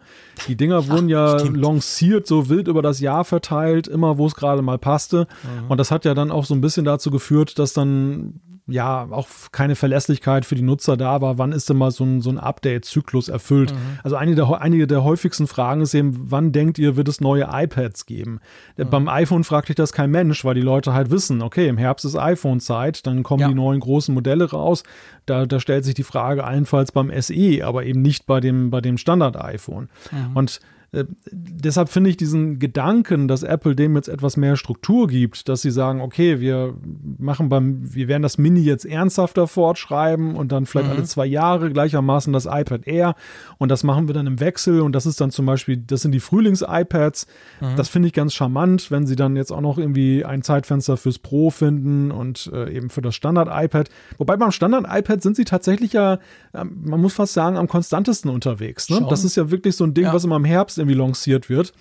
Die 0.48 0.56
Dinger 0.56 0.88
wurden 0.88 1.10
ja 1.10 1.38
stimmt. 1.38 1.58
lanciert, 1.58 2.26
so 2.26 2.48
wild 2.48 2.68
über 2.68 2.80
das 2.80 3.00
Jahr 3.00 3.24
verteilt, 3.24 3.88
immer 3.88 4.16
wo 4.16 4.26
es 4.26 4.34
gerade 4.34 4.62
mal 4.62 4.78
passte. 4.78 5.26
Mhm. 5.42 5.70
Und 5.70 5.78
das 5.78 5.90
hat 5.90 6.06
ja 6.06 6.14
dann 6.14 6.30
auch 6.30 6.46
so 6.46 6.54
ein 6.54 6.62
bisschen 6.62 6.86
dazu 6.86 7.10
geführt, 7.10 7.58
dass 7.58 7.74
dann 7.74 8.40
ja 8.68 9.08
auch 9.10 9.26
keine 9.50 9.74
Verlässlichkeit 9.74 10.44
für 10.44 10.54
die 10.54 10.62
Nutzer 10.62 10.96
da 10.96 11.20
war, 11.20 11.38
wann 11.38 11.52
ist 11.52 11.68
denn 11.68 11.78
mal 11.78 11.90
so 11.90 12.04
ein, 12.04 12.20
so 12.20 12.30
ein 12.30 12.38
Update-Zyklus 12.38 13.28
erfüllt. 13.28 13.72
Mhm. 13.72 13.98
Also 14.02 14.16
einige 14.16 14.36
der, 14.36 14.60
einige 14.60 14.86
der 14.86 15.04
häufigsten 15.04 15.46
Fragen 15.46 15.80
ist 15.80 15.94
eben, 15.94 16.30
wann 16.30 16.52
denkt 16.52 16.78
ihr, 16.78 16.96
wird 16.96 17.08
es 17.08 17.20
neue 17.20 17.48
iPads 17.50 18.06
geben? 18.06 18.40
Mhm. 18.76 18.90
Beim 18.90 19.08
iPhone 19.08 19.44
fragt 19.44 19.68
dich 19.70 19.76
das 19.76 19.92
kein 19.92 20.10
Mensch, 20.10 20.44
weil 20.44 20.54
die 20.54 20.60
Leute 20.60 20.92
halt 20.92 21.10
wissen, 21.10 21.42
okay, 21.42 21.68
im 21.68 21.78
Herbst 21.78 22.04
ist 22.04 22.16
iPhone-Zeit, 22.16 23.06
dann 23.06 23.22
kommen 23.22 23.40
ja. 23.40 23.48
die 23.48 23.54
neuen 23.54 23.80
großen 23.80 24.14
Modelle 24.14 24.50
raus. 24.50 24.82
Da, 25.26 25.46
da 25.46 25.60
stellt 25.60 25.84
sich 25.84 25.94
die 25.94 26.04
Frage 26.04 26.44
allenfalls 26.44 26.92
beim 26.92 27.10
SE, 27.20 27.60
aber 27.64 27.84
eben 27.84 28.02
nicht 28.02 28.26
bei 28.26 28.40
dem, 28.40 28.70
bei 28.70 28.80
dem 28.80 28.98
Standard-iPhone. 28.98 29.88
Mhm. 30.12 30.36
Und 30.36 30.60
äh, 30.90 31.04
deshalb 31.30 31.90
finde 31.90 32.08
ich 32.08 32.16
diesen 32.16 32.58
Gedanken, 32.58 33.28
dass 33.28 33.42
Apple 33.42 33.76
dem 33.76 33.94
jetzt 33.96 34.08
etwas 34.08 34.38
mehr 34.38 34.56
Struktur 34.56 35.06
gibt, 35.06 35.48
dass 35.48 35.60
sie 35.60 35.70
sagen, 35.70 36.00
okay, 36.00 36.40
wir 36.40 36.74
machen 37.18 37.50
beim, 37.50 37.94
wir 37.94 38.08
werden 38.08 38.22
das 38.22 38.38
Mini 38.38 38.60
jetzt 38.60 38.86
ernsthafter 38.86 39.46
fortschreiben 39.46 40.34
und 40.34 40.50
dann 40.50 40.64
vielleicht 40.64 40.88
mhm. 40.88 40.96
alle 40.96 41.04
zwei 41.04 41.26
Jahre 41.26 41.70
gleichermaßen 41.70 42.32
das 42.32 42.46
iPad 42.46 42.86
Air 42.86 43.14
und 43.58 43.70
das 43.70 43.84
machen 43.84 44.08
wir 44.08 44.14
dann 44.14 44.26
im 44.26 44.40
Wechsel 44.40 44.80
und 44.80 44.92
das 44.92 45.04
ist 45.04 45.20
dann 45.20 45.30
zum 45.30 45.44
Beispiel, 45.44 45.76
das 45.76 46.00
sind 46.00 46.12
die 46.12 46.20
Frühlings-iPads. 46.20 47.26
Mhm. 47.60 47.76
Das 47.76 47.90
finde 47.90 48.08
ich 48.08 48.14
ganz 48.14 48.32
charmant, 48.32 48.90
wenn 48.90 49.06
sie 49.06 49.16
dann 49.16 49.36
jetzt 49.36 49.52
auch 49.52 49.60
noch 49.60 49.76
irgendwie 49.76 50.24
ein 50.24 50.42
Zeitfenster 50.42 50.96
fürs 50.96 51.18
Pro 51.18 51.50
finden 51.50 52.10
und 52.10 52.50
äh, 52.54 52.74
eben 52.74 52.88
für 52.88 53.02
das 53.02 53.14
Standard-iPad. 53.14 53.90
Wobei 54.16 54.38
beim 54.38 54.52
Standard-iPad 54.52 55.22
sind 55.22 55.36
sie 55.36 55.44
tatsächlich 55.44 55.92
ja, 55.92 56.14
äh, 56.54 56.64
man 56.64 56.98
muss 56.98 57.12
fast 57.12 57.34
sagen, 57.34 57.58
am 57.58 57.68
konstantesten 57.68 58.30
unterwegs. 58.30 58.88
Ne? 58.88 59.06
Das 59.10 59.22
ist 59.22 59.36
ja 59.36 59.50
wirklich 59.50 59.76
so 59.76 59.84
ein 59.84 59.92
Ding, 59.92 60.04
ja. 60.04 60.14
was 60.14 60.24
immer 60.24 60.36
im 60.36 60.46
Herbst 60.46 60.77
irgendwie 60.78 60.96
lanciert 60.96 61.48
wird. 61.48 61.72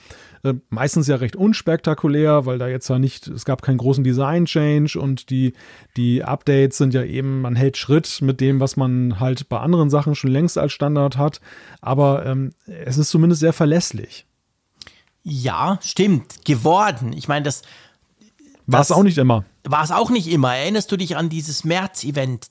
Äh, 0.44 0.56
meistens 0.70 1.08
ja 1.08 1.16
recht 1.16 1.36
unspektakulär, 1.36 2.46
weil 2.46 2.58
da 2.58 2.68
jetzt 2.68 2.88
ja 2.90 3.00
nicht, 3.00 3.28
es 3.28 3.46
gab 3.46 3.62
keinen 3.62 3.78
großen 3.78 4.04
Design-Change 4.04 5.00
und 5.00 5.30
die, 5.30 5.54
die 5.96 6.24
Updates 6.24 6.78
sind 6.78 6.94
ja 6.94 7.04
eben, 7.04 7.42
man 7.42 7.56
hält 7.56 7.78
Schritt 7.78 8.22
mit 8.22 8.42
dem, 8.42 8.60
was 8.60 8.78
man 8.78 9.20
halt 9.20 9.50
bei 9.50 9.60
anderen 9.60 9.90
Sachen 9.90 10.16
schon 10.16 10.32
längst 10.32 10.58
als 10.58 10.74
Standard 10.74 11.18
hat. 11.18 11.42
Aber 11.82 12.26
ähm, 12.26 12.54
es 12.66 12.98
ist 12.98 13.10
zumindest 13.10 13.40
sehr 13.40 13.54
verlässlich. 13.54 14.26
Ja, 15.24 15.80
stimmt. 15.82 16.46
Geworden. 16.46 17.12
Ich 17.12 17.28
meine, 17.28 17.44
das. 17.44 17.62
War 18.66 18.82
es 18.82 18.92
auch 18.92 19.04
nicht 19.04 19.18
immer. 19.18 19.44
War 19.66 19.84
es 19.84 19.92
auch 19.92 20.10
nicht 20.10 20.28
immer. 20.28 20.56
Erinnerst 20.56 20.90
du 20.92 20.98
dich 20.98 21.18
an 21.18 21.30
dieses 21.30 21.66
März-Event 21.66 22.46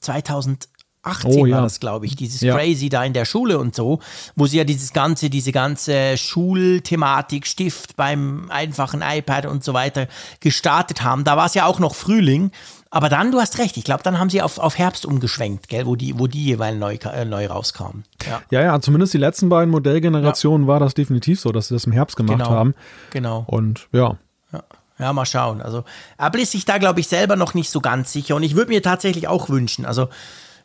2018? 1.07 1.31
18 1.31 1.31
Oh, 1.33 1.42
war 1.42 1.49
ja. 1.49 1.61
das, 1.62 1.81
glaube 1.81 2.07
ich, 2.07 2.16
dieses 2.16 2.40
Ja. 2.40 2.57
Crazy 2.57 2.88
da 2.88 3.05
in 3.05 3.12
der 3.12 3.25
Schule 3.25 3.59
und 3.59 3.75
so, 3.75 4.01
wo 4.35 4.47
sie 4.47 4.59
ja 4.59 4.64
dieses 4.64 4.92
ganze, 4.92 5.31
diese 5.31 5.53
ganze 5.53 6.16
Schulthematik, 6.16 7.47
Stift 7.47 7.97
beim 7.97 8.51
einfachen 8.51 9.03
iPad 9.03 9.47
und 9.47 9.64
so 9.64 9.75
weiter 9.75 10.09
gestartet 10.40 11.03
haben. 11.03 11.25
Da 11.25 11.37
war 11.37 11.47
es 11.47 11.55
ja 11.55 11.66
auch 11.66 11.79
noch 11.79 11.95
Frühling. 11.95 12.51
Aber 12.90 13.09
dann, 13.09 13.31
du 13.33 13.40
hast 13.40 13.59
recht, 13.59 13.77
ich 13.77 13.85
glaube, 13.85 14.03
dann 14.05 14.19
haben 14.19 14.31
sie 14.31 14.40
auf, 14.40 14.59
auf 14.59 14.79
Herbst 14.79 15.05
umgeschwenkt, 15.05 15.69
gell, 15.69 15.87
wo 15.87 15.97
die, 15.97 16.19
wo 16.19 16.29
die 16.29 16.45
jeweils 16.45 16.79
neu, 16.79 16.95
äh, 16.95 17.25
neu 17.25 17.47
rauskamen. 17.47 18.05
Ja, 18.27 18.40
Ja, 18.51 18.62
ja, 18.62 18.81
zumindest 18.81 19.12
die 19.12 19.19
letzten 19.19 19.49
beiden 19.49 19.71
Modellgenerationen 19.71 20.66
war 20.66 20.81
das 20.81 20.95
definitiv 20.95 21.40
so, 21.40 21.51
dass 21.53 21.69
sie 21.69 21.75
das 21.75 21.85
im 21.85 21.92
Herbst 21.92 22.16
gemacht 22.16 22.38
Genau. 22.38 22.51
haben. 22.51 22.75
genau. 23.11 23.45
Und 23.49 23.88
ja, 23.92 24.16
Ja. 24.53 24.62
ja, 24.99 25.12
mal 25.12 25.27
schauen. 25.27 25.61
Also 25.61 25.85
Apple 26.16 26.40
ist 26.42 26.53
sich 26.53 26.64
da, 26.64 26.79
glaube 26.79 27.01
ich, 27.01 27.09
selber 27.09 27.37
noch 27.37 27.53
nicht 27.55 27.71
so 27.71 27.81
ganz 27.81 28.12
sicher. 28.12 28.37
Und 28.37 28.45
ich 28.45 28.55
würde 28.55 28.71
mir 28.71 28.83
tatsächlich 28.83 29.29
auch 29.29 29.49
wünschen, 29.51 29.85
also 29.85 30.09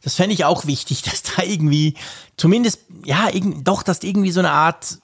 das 0.04 0.16
fände 0.16 0.34
ich 0.34 0.46
auch 0.46 0.66
wichtig, 0.66 1.02
dass 1.04 1.24
da 1.24 1.44
irgendwie 1.44 1.96
zumindest, 2.38 2.82
ja, 3.06 3.30
doch, 3.64 3.84
dass 3.84 4.04
irgendwie 4.04 4.32
so 4.32 4.40
eine 4.40 4.52
Art, 4.52 5.00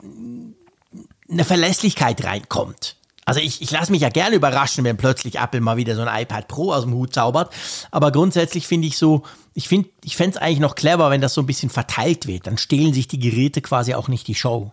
eine 1.30 1.44
Verlässlichkeit 1.44 2.24
reinkommt. 2.24 2.96
Also 3.26 3.42
ich, 3.42 3.62
ich 3.62 3.72
lasse 3.72 3.92
mich 3.92 4.02
ja 4.02 4.10
gerne 4.10 4.38
überraschen, 4.38 4.86
wenn 4.86 4.96
plötzlich 4.96 5.38
Apple 5.38 5.60
mal 5.60 5.76
wieder 5.76 5.98
so 5.98 6.02
ein 6.02 6.22
iPad 6.22 6.48
Pro 6.48 6.72
aus 6.72 6.84
dem 6.84 6.94
Hut 6.94 7.14
zaubert. 7.14 7.54
Aber 7.92 8.14
grundsätzlich 8.14 8.68
finde 8.68 8.88
ich 8.88 8.98
so, 8.98 9.24
ich 9.54 9.68
finde, 9.68 9.90
ich 10.06 10.16
fände 10.16 10.38
es 10.38 10.42
eigentlich 10.42 10.62
noch 10.62 10.76
clever, 10.76 11.10
wenn 11.10 11.20
das 11.20 11.34
so 11.34 11.42
ein 11.42 11.46
bisschen 11.46 11.70
verteilt 11.70 12.26
wird. 12.26 12.48
Dann 12.48 12.58
stehlen 12.58 12.94
sich 12.94 13.10
die 13.10 13.20
Geräte 13.20 13.62
quasi 13.62 13.96
auch 13.96 14.08
nicht 14.08 14.30
die 14.30 14.36
Show. 14.36 14.72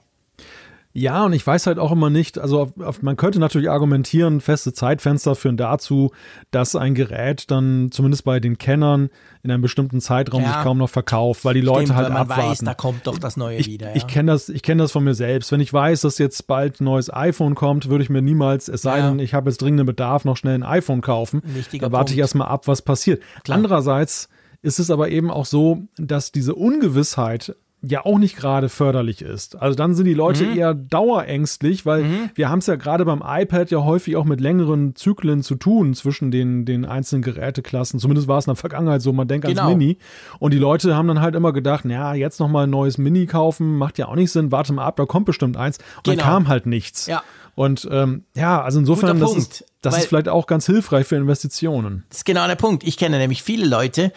Ja, 0.96 1.24
und 1.24 1.32
ich 1.32 1.44
weiß 1.44 1.66
halt 1.66 1.80
auch 1.80 1.90
immer 1.90 2.08
nicht, 2.08 2.38
also 2.38 2.60
auf, 2.60 2.80
auf, 2.80 3.02
man 3.02 3.16
könnte 3.16 3.40
natürlich 3.40 3.68
argumentieren, 3.68 4.40
feste 4.40 4.72
Zeitfenster 4.72 5.34
führen 5.34 5.56
dazu, 5.56 6.12
dass 6.52 6.76
ein 6.76 6.94
Gerät 6.94 7.50
dann 7.50 7.88
zumindest 7.90 8.22
bei 8.24 8.38
den 8.38 8.58
Kennern 8.58 9.10
in 9.42 9.50
einem 9.50 9.60
bestimmten 9.60 10.00
Zeitraum 10.00 10.42
Ja. 10.42 10.52
sich 10.52 10.62
kaum 10.62 10.78
noch 10.78 10.88
verkauft, 10.88 11.44
weil 11.44 11.54
die 11.54 11.62
Leute 11.62 11.86
Stimmt, 11.86 11.96
halt 11.96 12.06
weil 12.06 12.12
man 12.12 12.22
abwarten. 12.22 12.50
weiß, 12.50 12.58
da 12.60 12.74
kommt 12.74 13.08
doch 13.08 13.18
das 13.18 13.36
Neue 13.36 13.56
ich, 13.58 13.66
wieder. 13.66 13.88
Ja. 13.90 13.96
Ich 13.96 14.06
kenne 14.06 14.30
das, 14.30 14.48
ich 14.48 14.62
kenne 14.62 14.84
das 14.84 14.92
von 14.92 15.02
mir 15.02 15.14
selbst. 15.14 15.50
Wenn 15.50 15.58
ich 15.58 15.72
weiß, 15.72 16.02
dass 16.02 16.18
jetzt 16.18 16.46
bald 16.46 16.80
ein 16.80 16.84
neues 16.84 17.12
iPhone 17.12 17.56
kommt, 17.56 17.88
würde 17.88 18.04
ich 18.04 18.08
mir 18.10 18.22
niemals, 18.22 18.68
es 18.68 18.82
sei 18.82 18.98
Ja. 19.00 19.08
denn, 19.10 19.18
ich 19.18 19.34
habe 19.34 19.50
jetzt 19.50 19.60
dringenden 19.60 19.86
Bedarf, 19.86 20.24
noch 20.24 20.36
schnell 20.36 20.54
ein 20.54 20.62
iPhone 20.62 21.00
kaufen. 21.00 21.42
Wichtiger 21.44 21.88
da 21.88 21.92
warte 21.92 22.12
ich 22.12 22.20
erstmal 22.20 22.46
ab, 22.46 22.68
was 22.68 22.82
passiert. 22.82 23.20
Andererseits 23.48 24.28
ist 24.62 24.78
es 24.78 24.90
aber 24.90 25.08
eben 25.08 25.30
auch 25.30 25.44
so, 25.44 25.82
dass 25.98 26.30
diese 26.30 26.54
Ungewissheit 26.54 27.56
ja 27.88 28.04
auch 28.04 28.18
nicht 28.18 28.36
gerade 28.36 28.68
förderlich 28.68 29.22
ist. 29.22 29.60
Also 29.60 29.76
dann 29.76 29.94
sind 29.94 30.06
die 30.06 30.14
Leute 30.14 30.44
Mhm. 30.44 30.56
eher 30.56 30.74
dauerängstlich, 30.74 31.86
weil 31.86 32.30
wir 32.34 32.48
haben 32.48 32.58
es 32.58 32.66
ja 32.66 32.76
gerade 32.76 33.04
beim 33.04 33.22
iPad 33.26 33.70
ja 33.70 33.82
häufig 33.84 34.16
auch 34.16 34.24
mit 34.24 34.40
längeren 34.40 34.94
Zyklen 34.96 35.42
zu 35.42 35.54
tun 35.54 35.94
zwischen 35.94 36.30
den, 36.30 36.64
den 36.64 36.84
einzelnen 36.84 37.22
Geräteklassen. 37.22 38.00
Zumindest 38.00 38.28
war 38.28 38.38
es 38.38 38.46
in 38.46 38.50
der 38.52 38.56
Vergangenheit 38.56 39.02
so, 39.02 39.12
man 39.12 39.28
denkt 39.28 39.46
Genau. 39.46 39.62
ans 39.62 39.76
Mini. 39.76 39.98
Und 40.38 40.52
die 40.52 40.58
Leute 40.58 40.96
haben 40.96 41.08
dann 41.08 41.20
halt 41.20 41.34
immer 41.34 41.52
gedacht, 41.52 41.84
naja, 41.84 42.14
jetzt 42.14 42.40
noch 42.40 42.48
mal 42.48 42.64
ein 42.64 42.70
neues 42.70 42.98
Mini 42.98 43.26
kaufen, 43.26 43.76
macht 43.76 43.98
ja 43.98 44.08
auch 44.08 44.14
nicht 44.16 44.30
Sinn, 44.32 44.50
warte 44.52 44.72
mal 44.72 44.84
ab, 44.84 44.96
da 44.96 45.04
kommt 45.06 45.26
bestimmt 45.26 45.56
eins. 45.56 45.78
Und 45.98 46.04
Genau. 46.04 46.16
dann 46.16 46.24
kam 46.24 46.48
halt 46.48 46.66
nichts. 46.66 47.06
Ja. 47.06 47.22
Und 47.56 47.86
ähm, 47.92 48.24
ja, 48.34 48.60
also 48.62 48.80
insofern, 48.80 49.10
Guter 49.12 49.20
das, 49.20 49.30
Punkt, 49.32 49.52
ist, 49.60 49.64
das 49.80 49.98
ist 49.98 50.06
vielleicht 50.08 50.28
auch 50.28 50.46
ganz 50.48 50.66
hilfreich 50.66 51.06
für 51.06 51.14
Investitionen. 51.16 52.02
Das 52.08 52.18
ist 52.18 52.24
genau 52.24 52.46
der 52.48 52.56
Punkt. 52.56 52.82
Ich 52.82 52.96
kenne 52.96 53.18
nämlich 53.18 53.44
viele 53.44 53.64
Leute, 53.66 54.12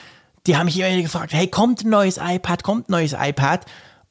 die 0.47 0.57
haben 0.57 0.65
mich 0.65 0.79
immer 0.79 1.01
gefragt, 1.01 1.33
hey, 1.33 1.47
kommt 1.47 1.83
ein 1.83 1.89
neues 1.89 2.17
iPad, 2.17 2.63
kommt 2.63 2.89
ein 2.89 2.93
neues 2.93 3.13
iPad? 3.13 3.65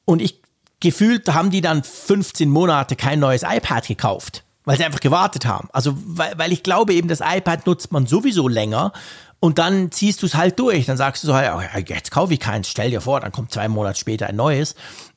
Und 0.05 0.21
ich 0.21 0.41
gefühlt 0.79 1.27
haben 1.33 1.49
die 1.49 1.61
dann 1.61 1.83
15 1.83 2.49
Monate 2.49 2.95
kein 2.95 3.19
neues 3.19 3.43
iPad 3.43 3.87
gekauft, 3.87 4.43
weil 4.63 4.77
sie 4.77 4.85
einfach 4.85 4.99
gewartet 4.99 5.45
haben. 5.45 5.69
Also, 5.73 5.93
weil, 5.97 6.37
weil 6.37 6.51
ich 6.51 6.63
glaube 6.63 6.93
eben, 6.93 7.07
das 7.07 7.21
iPad 7.21 7.65
nutzt 7.65 7.91
man 7.91 8.05
sowieso 8.05 8.47
länger 8.47 8.93
und 9.39 9.57
dann 9.57 9.91
ziehst 9.91 10.21
du 10.21 10.27
es 10.27 10.35
halt 10.35 10.59
durch. 10.59 10.85
Dann 10.85 10.97
sagst 10.97 11.23
du 11.23 11.27
so, 11.27 11.33
ja, 11.33 11.61
jetzt 11.85 12.11
kaufe 12.11 12.33
ich 12.33 12.39
keins, 12.39 12.69
stell 12.69 12.91
dir 12.91 13.01
vor, 13.01 13.19
dann 13.19 13.31
kommt 13.31 13.51
zwei 13.51 13.67
Monate 13.67 13.99
später 13.99 14.27
ein 14.27 14.35
neues. 14.35 14.75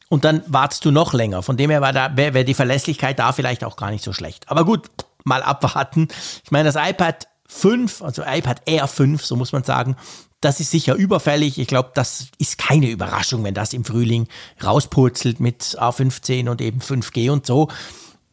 Und 0.09 0.25
dann 0.25 0.43
wartest 0.49 0.85
du 0.85 0.91
noch 0.91 1.13
länger. 1.13 1.43
Von 1.43 1.57
dem 1.57 1.71
her 1.71 1.81
wäre 1.81 2.35
wär 2.35 2.45
die 2.45 2.55
Verlässlichkeit 2.55 3.21
da 3.21 3.33
vielleicht 3.33 3.63
auch 3.63 3.77
gar 3.77 3.93
nicht 3.93 4.03
so 4.03 4.13
schlecht. 4.13 4.51
Aber 4.51 4.65
gut, 4.65 4.89
mal 5.25 5.43
abwarten. 5.43 6.09
Ich 6.45 6.51
meine, 6.51 6.73
das 6.73 6.91
iPad 6.91 7.29
5, 7.51 8.03
also 8.03 8.23
iPad 8.25 8.63
Air 8.67 8.87
5, 8.87 9.25
so 9.25 9.37
muss 9.37 9.53
man 9.53 9.65
sagen, 9.65 9.97
das 10.41 10.61
ist 10.61 10.71
sicher 10.71 10.95
überfällig. 10.95 11.59
Ich 11.59 11.67
glaube, 11.67 11.91
das 11.95 12.29
ist 12.39 12.57
keine 12.59 12.89
Überraschung, 12.89 13.45
wenn 13.45 13.55
das 13.55 13.73
im 13.73 13.85
Frühling 13.85 14.29
rauspurzelt 14.65 15.41
mit 15.41 15.77
A15 15.79 16.49
und 16.49 16.61
eben 16.61 16.81
5G 16.81 17.31
und 17.31 17.45
so. 17.45 17.69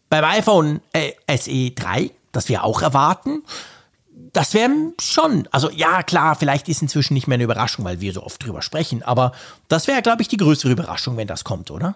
Beim 0.09 0.23
iPhone 0.23 0.79
äh, 0.93 1.11
SE 1.35 1.71
3, 1.71 2.11
das 2.31 2.47
wir 2.47 2.63
auch 2.63 2.81
erwarten, 2.81 3.43
das 4.31 4.53
wäre 4.53 4.69
schon, 5.01 5.47
also 5.51 5.69
ja, 5.69 6.03
klar, 6.03 6.35
vielleicht 6.35 6.69
ist 6.69 6.81
inzwischen 6.81 7.13
nicht 7.13 7.27
mehr 7.27 7.35
eine 7.35 7.43
Überraschung, 7.43 7.83
weil 7.83 7.99
wir 7.99 8.13
so 8.13 8.23
oft 8.23 8.43
drüber 8.43 8.61
sprechen, 8.61 9.03
aber 9.03 9.31
das 9.67 9.87
wäre, 9.87 10.01
glaube 10.01 10.21
ich, 10.21 10.27
die 10.27 10.37
größere 10.37 10.71
Überraschung, 10.71 11.17
wenn 11.17 11.27
das 11.27 11.43
kommt, 11.43 11.71
oder? 11.71 11.95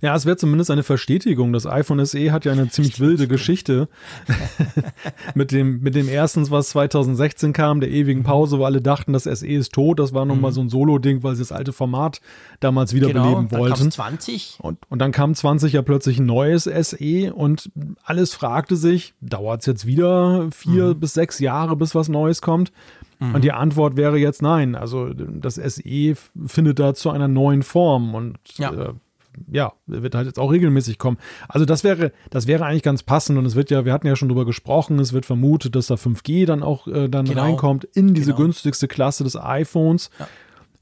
Ja, 0.00 0.14
es 0.14 0.26
wäre 0.26 0.36
zumindest 0.36 0.70
eine 0.70 0.82
Verstetigung. 0.82 1.52
Das 1.52 1.66
iPhone 1.66 2.04
SE 2.06 2.32
hat 2.32 2.44
ja 2.44 2.52
eine 2.52 2.68
ziemlich 2.68 3.00
wilde 3.00 3.28
Geschichte 3.28 3.88
mit 5.34 5.52
dem 5.52 5.80
mit 5.80 5.94
dem 5.94 6.08
erstens, 6.08 6.50
was 6.50 6.70
2016 6.70 7.52
kam, 7.52 7.80
der 7.80 7.90
ewigen 7.90 8.22
Pause, 8.22 8.58
wo 8.58 8.64
alle 8.64 8.80
dachten, 8.80 9.12
das 9.12 9.24
SE 9.24 9.46
ist 9.46 9.72
tot. 9.72 9.98
Das 9.98 10.12
war 10.14 10.24
nun 10.24 10.40
mal 10.40 10.52
so 10.52 10.60
ein 10.60 10.68
Solo-Ding, 10.68 11.22
weil 11.22 11.34
sie 11.34 11.42
das 11.42 11.52
alte 11.52 11.72
Format 11.72 12.20
damals 12.60 12.94
wiederbeleben 12.94 13.16
Mhm. 13.16 13.48
Genau, 13.48 13.50
dann 13.50 13.60
wollten. 13.60 13.78
kam's 13.78 13.94
20. 13.94 14.58
Und, 14.62 14.78
und 14.88 14.98
dann 15.00 15.12
kam 15.12 15.34
20 15.34 15.72
ja 15.72 15.82
plötzlich 15.82 16.18
ein 16.18 16.26
neues 16.26 16.64
SE 16.64 17.32
und 17.34 17.70
alles 18.04 18.34
fragte 18.34 18.76
sich, 18.76 19.14
dauert 19.20 19.60
es 19.60 19.66
jetzt 19.66 19.86
wieder 19.86 20.48
vier 20.52 20.94
Mhm. 20.94 21.00
bis 21.00 21.14
sechs 21.14 21.38
Jahre, 21.38 21.76
bis 21.76 21.94
was 21.94 22.08
Neues 22.08 22.42
kommt? 22.42 22.72
Und 23.18 23.44
die 23.44 23.52
Antwort 23.52 23.96
wäre 23.96 24.18
jetzt 24.18 24.42
nein. 24.42 24.74
Also 24.74 25.08
das 25.14 25.54
SE 25.54 26.14
findet 26.46 26.78
da 26.78 26.92
zu 26.92 27.08
einer 27.10 27.28
neuen 27.28 27.62
Form 27.62 28.14
und 28.14 28.36
Ja. 28.58 28.70
äh, 28.72 28.92
ja, 29.50 29.72
wird 29.86 30.14
halt 30.14 30.26
jetzt 30.26 30.38
auch 30.38 30.50
regelmäßig 30.52 30.98
kommen. 30.98 31.18
Also 31.48 31.64
das 31.66 31.84
wäre, 31.84 32.12
das 32.30 32.46
wäre 32.46 32.64
eigentlich 32.64 32.82
ganz 32.82 33.02
passend 33.02 33.38
und 33.38 33.46
es 33.46 33.54
wird 33.54 33.70
ja, 33.70 33.84
wir 33.84 33.92
hatten 33.92 34.06
ja 34.06 34.16
schon 34.16 34.28
drüber 34.28 34.44
gesprochen, 34.44 34.98
es 34.98 35.12
wird 35.12 35.26
vermutet, 35.26 35.74
dass 35.76 35.86
da 35.88 35.94
5G 35.96 36.46
dann 36.46 36.62
auch 36.62 36.86
äh, 36.86 37.08
dann 37.08 37.24
Genau. 37.26 37.42
reinkommt 37.42 37.84
in 37.84 38.14
diese 38.14 38.32
Genau. 38.32 38.44
günstigste 38.44 38.88
Klasse 38.88 39.24
des 39.24 39.36
iPhones. 39.36 40.10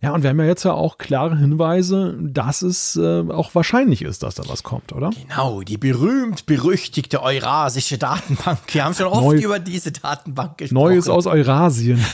Ja. 0.02 0.12
und 0.12 0.22
wir 0.22 0.28
haben 0.28 0.38
ja 0.40 0.44
jetzt 0.44 0.64
ja 0.64 0.72
auch 0.74 0.98
klare 0.98 1.38
Hinweise, 1.38 2.14
dass 2.20 2.60
es 2.60 2.94
äh, 2.96 3.20
auch 3.30 3.54
wahrscheinlich 3.54 4.02
ist, 4.02 4.22
dass 4.22 4.34
da 4.34 4.42
was 4.48 4.62
kommt, 4.62 4.92
oder? 4.92 5.08
Genau, 5.28 5.62
die 5.62 5.78
berühmt-berüchtigte 5.78 7.22
Eurasische 7.22 7.96
Datenbank. 7.96 8.58
Wir 8.68 8.84
haben 8.84 8.92
schon 8.94 9.06
oft 9.06 9.22
Neu- 9.22 9.36
über 9.42 9.58
diese 9.58 9.92
Datenbank 9.92 10.58
gesprochen. 10.58 10.74
Neues 10.82 11.08
aus 11.08 11.26
Eurasien. 11.38 12.04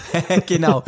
genau. 0.47 0.85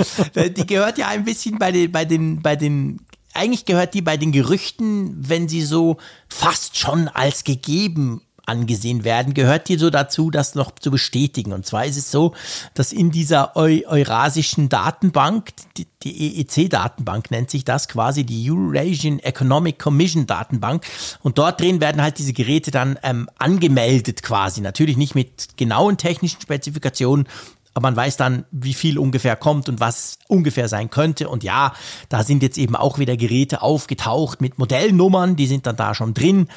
Die 0.57 0.67
gehört 0.67 0.97
ja 0.99 1.09
ein 1.09 1.25
bisschen 1.25 1.59
bei 1.59 1.73
den, 1.73 1.91
bei 1.91 2.05
den, 2.05 2.41
bei 2.41 2.55
den, 2.55 3.01
eigentlich 3.35 3.65
gehört 3.65 3.95
die 3.95 4.03
bei 4.03 4.17
den 4.17 4.33
Gerüchten, 4.33 5.15
wenn 5.17 5.49
sie 5.49 5.63
so 5.63 5.97
fast 6.29 6.77
schon 6.77 7.09
als 7.09 7.45
gegeben 7.45 8.23
angesehen 8.45 9.05
werden, 9.05 9.35
gehört 9.35 9.69
die 9.69 9.77
so 9.77 9.91
dazu, 9.91 10.31
das 10.31 10.55
noch 10.55 10.73
zu 10.75 10.91
bestätigen. 10.91 11.53
Und 11.53 11.65
zwar 11.65 11.87
ist 11.87 11.97
es 11.97 12.11
so, 12.11 12.35
dass 12.75 12.93
in 12.93 13.11
dieser 13.11 13.57
Eu 13.57 13.83
Eurasischen 13.87 14.69
Datenbank, 14.69 15.53
die, 15.77 15.87
die 16.03 16.41
EEC-Datenbank 16.41 17.31
nennt 17.31 17.51
sich 17.51 17.65
das 17.65 17.89
quasi, 17.89 18.25
die 18.25 18.51
Eurasian 18.51 19.21
Economic 19.21 19.79
Commission 19.79 20.27
Datenbank. 20.27 20.85
Und 21.23 21.39
dort 21.39 21.61
drin 21.61 21.81
werden 21.81 22.03
halt 22.03 22.19
diese 22.19 22.33
Geräte 22.33 22.71
dann 22.71 22.99
ähm, 23.03 23.29
angemeldet 23.39 24.23
quasi. 24.23 24.61
Natürlich 24.61 24.97
nicht 24.97 25.15
mit 25.15 25.57
genauen 25.57 25.97
technischen 25.97 26.41
Spezifikationen, 26.41 27.29
aber 27.75 27.89
man 27.89 27.97
weiß 27.97 28.17
dann, 28.17 28.45
wie 28.51 28.75
viel 28.75 28.99
ungefähr 28.99 29.37
kommt 29.37 29.69
und 29.69 29.81
was 29.81 30.19
ungefähr 30.29 30.69
sein 30.69 30.91
könnte. 30.91 31.29
Und 31.29 31.43
ja, 31.43 31.73
da 32.09 32.23
sind 32.23 32.43
jetzt 32.43 32.59
eben 32.59 32.77
auch 32.77 32.99
wieder 32.99 33.17
Geräte 33.17 33.63
aufgetaucht 33.63 34.41
mit 34.41 34.59
Modellnummern, 34.59 35.37
die 35.37 35.47
sind 35.47 35.67
dann 35.67 35.77
da 35.77 35.95
schon 35.95 36.15
drin. 36.15 36.49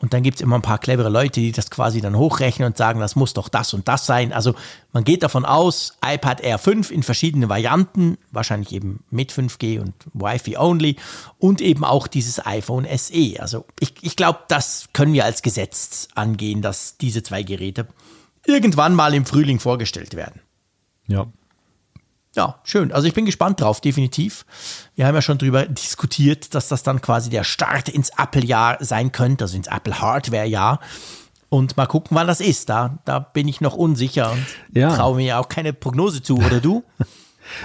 Und 0.00 0.14
dann 0.14 0.22
gibt's 0.22 0.40
immer 0.40 0.54
ein 0.54 0.62
paar 0.62 0.78
clevere 0.78 1.08
Leute, 1.08 1.40
die 1.40 1.50
das 1.50 1.70
quasi 1.70 2.00
dann 2.00 2.16
hochrechnen 2.16 2.68
und 2.68 2.76
sagen, 2.76 3.00
das 3.00 3.16
muss 3.16 3.34
doch 3.34 3.48
das 3.48 3.74
und 3.74 3.88
das 3.88 4.06
sein. 4.06 4.32
Also 4.32 4.54
man 4.92 5.02
geht 5.02 5.24
davon 5.24 5.44
aus, 5.44 5.98
iPad 6.06 6.40
Air 6.40 6.58
5 6.58 6.92
in 6.92 7.02
verschiedenen 7.02 7.48
Varianten, 7.48 8.16
wahrscheinlich 8.30 8.72
eben 8.72 9.02
mit 9.10 9.32
5G 9.32 9.80
und 9.80 9.94
Wi-Fi 10.14 10.56
only 10.56 10.96
und 11.38 11.60
eben 11.60 11.82
auch 11.82 12.06
dieses 12.06 12.46
iPhone 12.46 12.86
SE. 12.96 13.40
Also 13.40 13.64
ich, 13.80 13.94
ich 14.02 14.14
glaube, 14.14 14.38
das 14.46 14.88
können 14.92 15.14
wir 15.14 15.24
als 15.24 15.42
Gesetz 15.42 16.06
angehen, 16.14 16.62
dass 16.62 16.96
diese 16.98 17.24
zwei 17.24 17.42
Geräte 17.42 17.88
irgendwann 18.46 18.94
mal 18.94 19.14
im 19.14 19.26
Frühling 19.26 19.58
vorgestellt 19.58 20.14
werden. 20.14 20.40
Ja. 21.08 21.26
Ja, 22.36 22.60
schön. 22.62 22.92
Also 22.92 23.08
ich 23.08 23.14
bin 23.14 23.24
gespannt 23.26 23.60
drauf, 23.60 23.80
definitiv. 23.80 24.46
Wir 24.94 25.06
haben 25.06 25.14
ja 25.14 25.22
schon 25.22 25.38
drüber 25.38 25.66
diskutiert, 25.66 26.54
dass 26.54 26.68
das 26.68 26.82
dann 26.84 27.00
quasi 27.00 27.30
der 27.30 27.42
Start 27.42 27.88
ins 27.88 28.10
Apple-Jahr 28.16 28.76
sein 28.84 29.10
könnte, 29.10 29.44
also 29.44 29.56
ins 29.56 29.66
Apple-Hardware-Jahr. 29.66 30.78
Und 31.48 31.76
mal 31.78 31.86
gucken, 31.86 32.14
wann 32.16 32.26
das 32.26 32.40
ist. 32.40 32.68
Da, 32.68 32.98
da 33.06 33.18
bin 33.18 33.48
ich 33.48 33.60
noch 33.60 33.74
unsicher 33.74 34.32
und 34.32 34.46
Ja. 34.72 34.94
traue 34.94 35.16
mir 35.16 35.24
ja 35.24 35.38
auch 35.40 35.48
keine 35.48 35.72
Prognose 35.72 36.22
zu, 36.22 36.36
oder 36.36 36.60
du? 36.60 36.84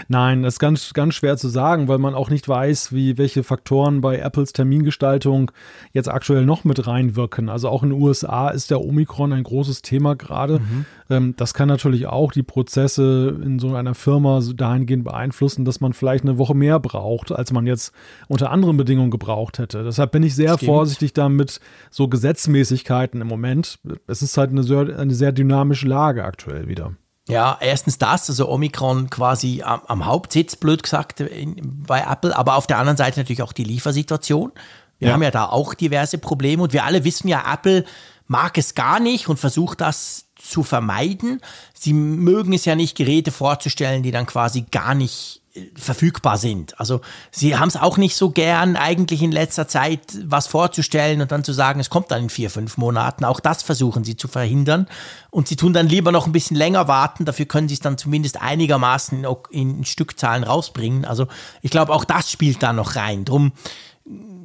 Nein, 0.08 0.44
das 0.44 0.56
ist 0.56 0.60
ganz, 0.60 0.94
ganz 0.94 1.16
schwer 1.16 1.38
zu 1.38 1.48
sagen, 1.48 1.88
weil 1.88 1.98
man 1.98 2.16
auch 2.16 2.30
nicht 2.30 2.48
weiß, 2.48 2.94
wie 2.94 3.18
welche 3.18 3.44
Faktoren 3.44 4.02
bei 4.02 4.18
Apples 4.18 4.54
Termingestaltung 4.54 5.52
jetzt 5.92 6.10
aktuell 6.10 6.46
noch 6.46 6.64
mit 6.64 6.88
reinwirken. 6.88 7.50
Also 7.50 7.70
auch 7.70 7.84
in 7.84 7.90
den 7.90 8.02
USA 8.02 8.50
ist 8.50 8.72
der 8.72 8.82
Omikron 8.82 9.34
ein 9.34 9.44
großes 9.44 9.82
Thema 9.82 10.16
gerade. 10.16 10.60
Mhm. 10.60 10.86
Ähm, 11.10 11.34
das 11.38 11.54
kann 11.54 11.68
natürlich 11.68 12.08
auch 12.08 12.32
die 12.32 12.44
Prozesse 12.44 13.38
in 13.44 13.60
so 13.60 13.76
einer 13.76 13.96
Firma 13.96 14.40
dahingehend 14.56 15.04
beeinflussen, 15.04 15.66
dass 15.66 15.82
man 15.82 15.94
vielleicht 15.94 16.24
eine 16.24 16.38
Woche 16.38 16.56
mehr 16.56 16.80
braucht, 16.80 17.32
als 17.32 17.52
man 17.52 17.68
jetzt 17.68 17.94
unter 18.28 18.52
anderen 18.52 18.78
Bedingungen 18.78 19.12
gebraucht 19.12 19.60
hätte. 19.60 19.84
Deshalb 19.84 20.12
bin 20.12 20.24
ich 20.24 20.36
sehr 20.36 20.56
Stimmt. 20.56 20.70
vorsichtig 20.70 21.14
damit, 21.14 21.60
so 21.90 22.08
Gesetzmäßigkeiten 22.08 23.22
im 23.22 23.28
Moment. 23.28 23.80
Es 24.08 24.22
ist 24.22 24.38
halt 24.38 24.52
eine 24.52 24.64
sehr, 24.64 24.98
eine 24.98 25.14
sehr 25.14 25.32
dynamische 25.32 25.88
Lage 25.88 26.24
aktuell 26.24 26.68
wieder. 26.68 26.94
Ja, 27.30 27.58
erstens 27.62 27.98
das, 27.98 28.30
also 28.30 28.50
Omikron 28.50 29.10
quasi 29.10 29.62
am, 29.64 29.82
am 29.88 30.06
Hauptsitz, 30.06 30.58
blöd 30.58 30.84
gesagt, 30.84 31.22
in, 31.22 31.84
bei 31.88 32.02
Apple, 32.02 32.36
aber 32.36 32.56
auf 32.56 32.68
der 32.68 32.80
anderen 32.80 32.98
Seite 32.98 33.20
natürlich 33.20 33.44
auch 33.44 33.54
die 33.54 33.64
Liefersituation. 33.64 34.52
Wir 35.00 35.08
ja. 35.08 35.14
haben 35.14 35.24
ja 35.24 35.32
da 35.32 35.46
auch 35.46 35.74
diverse 35.74 36.18
Probleme 36.18 36.64
und 36.64 36.74
wir 36.74 36.84
alle 36.84 37.04
wissen 37.04 37.28
ja, 37.28 37.44
Apple 37.52 37.86
mag 38.28 38.58
es 38.58 38.76
gar 38.76 39.00
nicht 39.00 39.30
und 39.30 39.38
versucht 39.38 39.82
das 39.82 40.26
zu 40.36 40.64
vermeiden. 40.64 41.42
Sie 41.74 41.94
mögen 41.94 42.54
es 42.54 42.66
ja 42.66 42.76
nicht, 42.76 42.98
Geräte 42.98 43.32
vorzustellen, 43.32 44.04
die 44.04 44.12
dann 44.12 44.26
quasi 44.26 44.66
gar 44.70 44.96
nicht 44.96 45.43
verfügbar 45.76 46.38
sind. 46.38 46.80
Also 46.80 47.02
sie 47.30 47.58
haben 47.58 47.68
es 47.68 47.78
auch 47.78 47.98
nicht 47.98 48.16
so 48.16 48.32
gern, 48.32 48.76
eigentlich 48.76 49.22
in 49.22 49.32
letzter 49.32 49.68
Zeit 49.68 50.02
was 50.26 50.48
vorzustellen 50.48 51.22
und 51.22 51.32
dann 51.32 51.44
zu 51.44 51.54
sagen, 51.54 51.80
es 51.80 51.92
kommt 51.92 52.10
dann 52.10 52.24
in 52.24 52.30
vier, 52.30 52.50
fünf 52.50 52.78
Monaten. 52.78 53.24
Auch 53.24 53.40
das 53.40 53.62
versuchen 53.62 54.04
sie 54.04 54.18
zu 54.18 54.28
verhindern. 54.28 54.88
Und 55.30 55.48
sie 55.48 55.56
tun 55.56 55.74
dann 55.74 55.88
lieber 55.88 56.12
noch 56.12 56.26
ein 56.26 56.32
bisschen 56.32 56.58
länger 56.58 56.88
warten. 56.88 57.26
Dafür 57.26 57.46
können 57.46 57.68
sie 57.68 57.76
es 57.76 57.82
dann 57.82 58.00
zumindest 58.00 58.42
einigermaßen 58.42 59.26
in, 59.52 59.78
in 59.78 59.86
Stückzahlen 59.86 60.44
rausbringen. 60.44 61.06
Also 61.06 61.28
ich 61.62 61.70
glaube, 61.70 61.94
auch 61.94 62.06
das 62.06 62.32
spielt 62.32 62.64
da 62.64 62.74
noch 62.74 62.96
rein. 62.96 63.24
Drum 63.24 63.52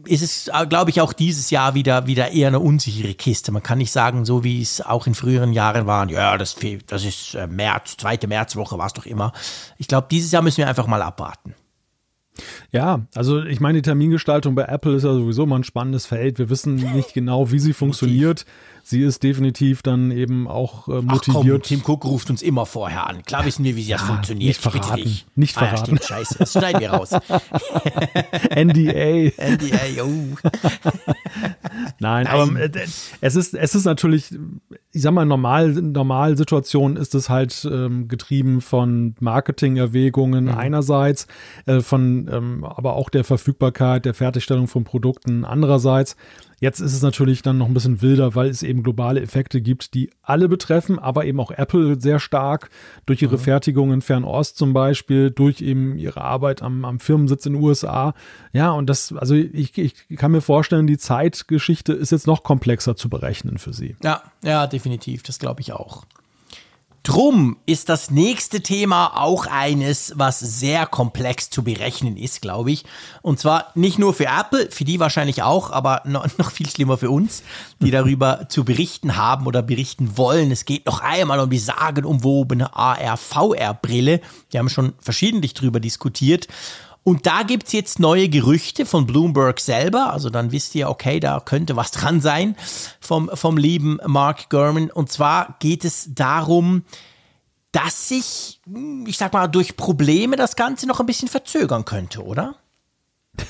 ist 0.08 0.22
es, 0.22 0.48
äh, 0.48 0.66
glaube 0.66 0.90
ich, 0.90 1.00
auch 1.00 1.12
dieses 1.12 1.50
Jahr 1.50 1.74
wieder, 1.74 2.06
wieder 2.06 2.30
eher 2.30 2.48
eine 2.48 2.60
unsichere 2.60 3.14
Kiste. 3.14 3.52
Man 3.52 3.62
kann 3.62 3.78
nicht 3.78 3.92
sagen, 3.92 4.24
so 4.24 4.44
wie 4.44 4.60
es 4.60 4.80
auch 4.80 5.06
in 5.06 5.14
früheren 5.14 5.52
Jahren 5.52 5.86
war, 5.86 6.08
ja, 6.10 6.36
das, 6.36 6.56
das 6.86 7.04
ist 7.04 7.34
äh, 7.34 7.46
März, 7.46 7.96
zweite 7.96 8.26
Märzwoche, 8.26 8.78
war 8.78 8.86
es 8.86 8.92
doch 8.92 9.06
immer. 9.06 9.32
Ich 9.76 9.88
glaube, 9.88 10.08
dieses 10.10 10.32
Jahr 10.32 10.42
müssen 10.42 10.58
wir 10.58 10.68
einfach 10.68 10.86
mal 10.86 11.02
abwarten. 11.02 11.54
Ja, 12.70 13.06
also 13.14 13.42
ich 13.42 13.60
meine, 13.60 13.78
die 13.78 13.82
Termingestaltung 13.82 14.54
bei 14.54 14.64
Apple 14.64 14.94
ist 14.94 15.02
ja 15.02 15.12
sowieso 15.12 15.46
mal 15.46 15.56
ein 15.56 15.64
spannendes 15.64 16.06
Feld. 16.06 16.38
Wir 16.38 16.50
wissen 16.50 16.76
nicht 16.94 17.14
genau, 17.14 17.50
wie 17.50 17.58
sie 17.58 17.72
funktioniert 17.72 18.44
sie 18.88 19.02
ist 19.02 19.22
definitiv 19.22 19.82
dann 19.82 20.10
eben 20.10 20.48
auch 20.48 20.88
äh, 20.88 21.02
motiviert. 21.02 21.28
Ach 21.28 21.42
komm, 21.42 21.62
Tim 21.62 21.82
Cook 21.84 22.04
ruft 22.06 22.30
uns 22.30 22.40
immer 22.40 22.64
vorher 22.64 23.06
an. 23.06 23.22
Klar 23.22 23.44
wissen 23.44 23.62
wir, 23.64 23.76
wie 23.76 23.82
sie 23.82 23.92
das 23.92 24.00
ja, 24.00 24.06
funktioniert. 24.06 24.48
Nicht 24.48 24.60
verraten. 24.62 25.02
Nicht, 25.02 25.36
nicht 25.36 25.52
verraten. 25.52 25.74
Ah, 25.74 25.78
ja, 25.78 25.84
stimmt, 25.84 26.04
scheiße. 26.04 26.38
Das 26.38 26.52
schneiden 26.52 26.80
wir 26.80 26.90
raus. 26.90 27.10
NDA. 28.54 29.30
NDA, 29.36 30.02
oh. 30.02 30.08
Nein, 32.00 32.24
Nein, 32.24 32.26
aber 32.26 32.60
äh, 32.60 32.70
es 33.20 33.36
ist, 33.36 33.54
es 33.54 33.74
ist 33.74 33.84
natürlich, 33.84 34.32
ich 34.92 35.02
sag 35.02 35.12
mal, 35.12 35.26
normal, 35.26 35.68
Normalsituation 35.68 36.96
ist 36.96 37.14
es 37.14 37.28
halt 37.28 37.68
ähm, 37.70 38.08
getrieben 38.08 38.62
von 38.62 39.16
Marketingerwägungen 39.20 40.46
mhm. 40.46 40.54
einerseits, 40.54 41.26
äh, 41.66 41.80
von 41.80 42.30
ähm, 42.32 42.64
aber 42.64 42.94
auch 42.94 43.10
der 43.10 43.24
Verfügbarkeit, 43.24 44.06
der 44.06 44.14
Fertigstellung 44.14 44.66
von 44.66 44.84
Produkten 44.84 45.44
andererseits. 45.44 46.16
Jetzt 46.60 46.80
ist 46.80 46.92
es 46.92 47.02
natürlich 47.02 47.42
dann 47.42 47.58
noch 47.58 47.68
ein 47.68 47.74
bisschen 47.74 48.02
wilder, 48.02 48.34
weil 48.34 48.48
es 48.48 48.62
eben 48.62 48.82
globale 48.82 49.20
Effekte 49.20 49.60
gibt, 49.60 49.94
die 49.94 50.10
alle 50.22 50.48
betreffen, 50.48 50.98
aber 50.98 51.24
eben 51.24 51.38
auch 51.38 51.50
Apple 51.50 52.00
sehr 52.00 52.18
stark 52.18 52.70
durch 53.06 53.22
ihre 53.22 53.36
mhm. 53.36 53.40
Fertigung 53.40 53.92
in 53.92 54.02
Fernost 54.02 54.56
zum 54.56 54.72
Beispiel, 54.72 55.30
durch 55.30 55.60
eben 55.60 55.96
ihre 55.96 56.20
Arbeit 56.20 56.62
am, 56.62 56.84
am 56.84 56.98
Firmensitz 56.98 57.46
in 57.46 57.54
den 57.54 57.62
USA. 57.62 58.14
Ja, 58.52 58.72
und 58.72 58.88
das, 58.88 59.12
also 59.12 59.34
ich, 59.34 59.78
ich 59.78 59.94
kann 60.16 60.32
mir 60.32 60.40
vorstellen, 60.40 60.86
die 60.86 60.98
Zeitgeschichte 60.98 61.92
ist 61.92 62.10
jetzt 62.10 62.26
noch 62.26 62.42
komplexer 62.42 62.96
zu 62.96 63.08
berechnen 63.08 63.58
für 63.58 63.72
sie. 63.72 63.96
Ja, 64.02 64.22
ja, 64.42 64.66
definitiv. 64.66 65.22
Das 65.22 65.38
glaube 65.38 65.60
ich 65.60 65.72
auch. 65.72 66.04
Drum 67.02 67.56
ist 67.64 67.88
das 67.88 68.10
nächste 68.10 68.60
Thema 68.60 69.16
auch 69.16 69.46
eines, 69.46 70.12
was 70.16 70.40
sehr 70.40 70.86
komplex 70.86 71.48
zu 71.48 71.62
berechnen 71.62 72.16
ist, 72.16 72.42
glaube 72.42 72.70
ich. 72.70 72.84
Und 73.22 73.38
zwar 73.38 73.72
nicht 73.74 73.98
nur 73.98 74.12
für 74.12 74.26
Apple, 74.26 74.70
für 74.70 74.84
die 74.84 75.00
wahrscheinlich 75.00 75.42
auch, 75.42 75.70
aber 75.70 76.02
noch 76.04 76.50
viel 76.50 76.68
schlimmer 76.68 76.98
für 76.98 77.10
uns, 77.10 77.42
die 77.80 77.90
darüber 77.90 78.48
zu 78.48 78.64
berichten 78.64 79.16
haben 79.16 79.46
oder 79.46 79.62
berichten 79.62 80.18
wollen. 80.18 80.50
Es 80.50 80.64
geht 80.64 80.86
noch 80.86 81.00
einmal 81.00 81.40
um 81.40 81.48
die 81.48 81.58
sagenumwobene 81.58 82.76
AR-VR-Brille. 82.76 84.20
Wir 84.50 84.60
haben 84.60 84.68
schon 84.68 84.92
verschiedentlich 84.98 85.54
darüber 85.54 85.80
diskutiert. 85.80 86.48
Und 87.02 87.26
da 87.26 87.42
gibt 87.42 87.68
es 87.68 87.72
jetzt 87.72 88.00
neue 88.00 88.28
Gerüchte 88.28 88.84
von 88.84 89.06
Bloomberg 89.06 89.60
selber. 89.60 90.12
Also 90.12 90.30
dann 90.30 90.52
wisst 90.52 90.74
ihr, 90.74 90.90
okay, 90.90 91.20
da 91.20 91.40
könnte 91.40 91.76
was 91.76 91.90
dran 91.92 92.20
sein 92.20 92.56
vom, 93.00 93.30
vom 93.32 93.56
lieben 93.56 93.98
Mark 94.06 94.50
Gurman. 94.50 94.90
Und 94.90 95.10
zwar 95.10 95.56
geht 95.58 95.84
es 95.84 96.14
darum, 96.14 96.84
dass 97.72 98.08
sich, 98.08 98.60
ich 99.06 99.18
sag 99.18 99.32
mal, 99.32 99.46
durch 99.46 99.76
Probleme 99.76 100.36
das 100.36 100.56
Ganze 100.56 100.86
noch 100.86 101.00
ein 101.00 101.06
bisschen 101.06 101.28
verzögern 101.28 101.84
könnte, 101.84 102.24
oder? 102.24 102.56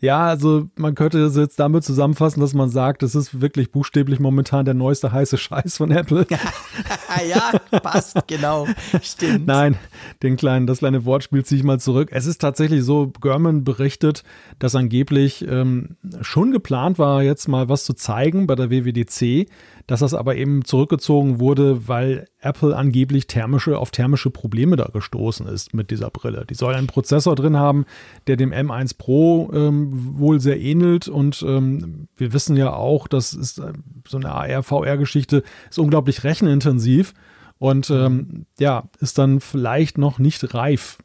ja, 0.00 0.26
also 0.26 0.66
man 0.76 0.94
könnte 0.94 1.18
es 1.20 1.36
jetzt 1.36 1.58
damit 1.58 1.84
zusammenfassen, 1.84 2.40
dass 2.40 2.54
man 2.54 2.70
sagt, 2.70 3.02
es 3.02 3.14
ist 3.14 3.40
wirklich 3.40 3.70
buchstäblich 3.70 4.20
momentan 4.20 4.64
der 4.64 4.74
neueste 4.74 5.12
heiße 5.12 5.38
Scheiß 5.38 5.76
von 5.76 5.90
Apple. 5.90 6.26
ja, 7.28 7.78
passt, 7.80 8.16
genau. 8.26 8.66
Stimmt. 9.02 9.46
Nein, 9.46 9.76
den 10.22 10.36
kleinen, 10.36 10.66
das 10.66 10.78
kleine 10.78 11.04
Wortspiel 11.04 11.44
ziehe 11.44 11.58
ich 11.58 11.64
mal 11.64 11.80
zurück. 11.80 12.08
Es 12.12 12.26
ist 12.26 12.40
tatsächlich 12.40 12.84
so, 12.84 13.12
German 13.20 13.64
berichtet, 13.64 14.24
dass 14.58 14.74
angeblich 14.74 15.46
ähm, 15.48 15.96
schon 16.20 16.52
geplant 16.52 16.98
war, 16.98 17.22
jetzt 17.22 17.48
mal 17.48 17.68
was 17.68 17.84
zu 17.84 17.94
zeigen 17.94 18.46
bei 18.46 18.54
der 18.54 18.70
WWDC 18.70 19.48
dass 19.88 20.00
das 20.00 20.12
aber 20.12 20.36
eben 20.36 20.66
zurückgezogen 20.66 21.40
wurde, 21.40 21.88
weil 21.88 22.28
Apple 22.40 22.76
angeblich 22.76 23.26
thermische, 23.26 23.78
auf 23.78 23.90
thermische 23.90 24.30
Probleme 24.30 24.76
da 24.76 24.84
gestoßen 24.92 25.46
ist 25.48 25.72
mit 25.72 25.90
dieser 25.90 26.10
Brille. 26.10 26.44
Die 26.48 26.54
soll 26.54 26.74
einen 26.74 26.86
Prozessor 26.86 27.34
drin 27.34 27.56
haben, 27.56 27.86
der 28.26 28.36
dem 28.36 28.52
M1 28.52 28.98
Pro 28.98 29.48
ähm, 29.58 30.18
wohl 30.18 30.40
sehr 30.40 30.60
ähnelt 30.60 31.08
und 31.08 31.42
ähm, 31.42 32.08
wir 32.16 32.32
wissen 32.32 32.56
ja 32.56 32.72
auch, 32.72 33.08
das 33.08 33.32
ist 33.32 33.58
äh, 33.58 33.72
so 34.06 34.18
eine 34.18 34.32
AR-VR-Geschichte, 34.32 35.42
ist 35.68 35.78
unglaublich 35.78 36.24
rechenintensiv 36.24 37.14
und 37.58 37.90
ähm, 37.90 38.46
ja, 38.58 38.84
ist 39.00 39.18
dann 39.18 39.40
vielleicht 39.40 39.98
noch 39.98 40.18
nicht 40.18 40.54
reif. 40.54 40.98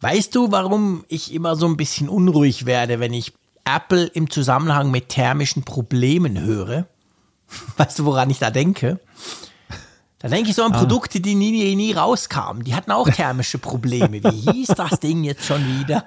Weißt 0.00 0.34
du, 0.34 0.50
warum 0.52 1.04
ich 1.08 1.32
immer 1.32 1.56
so 1.56 1.66
ein 1.66 1.76
bisschen 1.76 2.08
unruhig 2.08 2.66
werde, 2.66 3.00
wenn 3.00 3.14
ich 3.14 3.32
Apple 3.64 4.04
im 4.04 4.28
Zusammenhang 4.28 4.90
mit 4.90 5.08
thermischen 5.08 5.64
Problemen 5.64 6.38
höre? 6.40 6.86
Weißt 7.76 7.98
du, 7.98 8.04
woran 8.04 8.30
ich 8.30 8.38
da 8.38 8.50
denke? 8.50 9.00
Da 10.24 10.30
denke 10.30 10.48
ich 10.48 10.56
so 10.56 10.62
an 10.62 10.72
ah. 10.72 10.78
Produkte, 10.78 11.20
die 11.20 11.34
nie, 11.34 11.76
nie 11.76 11.92
rauskamen. 11.92 12.64
Die 12.64 12.74
hatten 12.74 12.90
auch 12.92 13.06
thermische 13.10 13.58
Probleme. 13.58 14.24
Wie 14.24 14.52
hieß 14.52 14.68
das 14.68 14.98
Ding 14.98 15.22
jetzt 15.22 15.44
schon 15.44 15.60
wieder? 15.66 16.06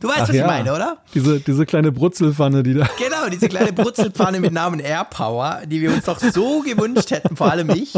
Du 0.00 0.08
weißt, 0.08 0.20
Ach 0.20 0.28
was 0.28 0.36
ja. 0.36 0.42
ich 0.42 0.46
meine, 0.46 0.74
oder? 0.74 0.98
Diese, 1.14 1.40
diese 1.40 1.64
kleine 1.64 1.90
Brutzelpfanne, 1.90 2.62
die 2.62 2.74
da. 2.74 2.86
Genau, 2.98 3.30
diese 3.32 3.48
kleine 3.48 3.72
Brutzelpfanne 3.72 4.40
mit 4.40 4.52
Namen 4.52 4.80
AirPower, 4.80 5.62
die 5.64 5.80
wir 5.80 5.94
uns 5.94 6.04
doch 6.04 6.20
so 6.20 6.60
gewünscht 6.60 7.10
hätten, 7.10 7.36
vor 7.36 7.50
allem 7.50 7.70
ich. 7.70 7.94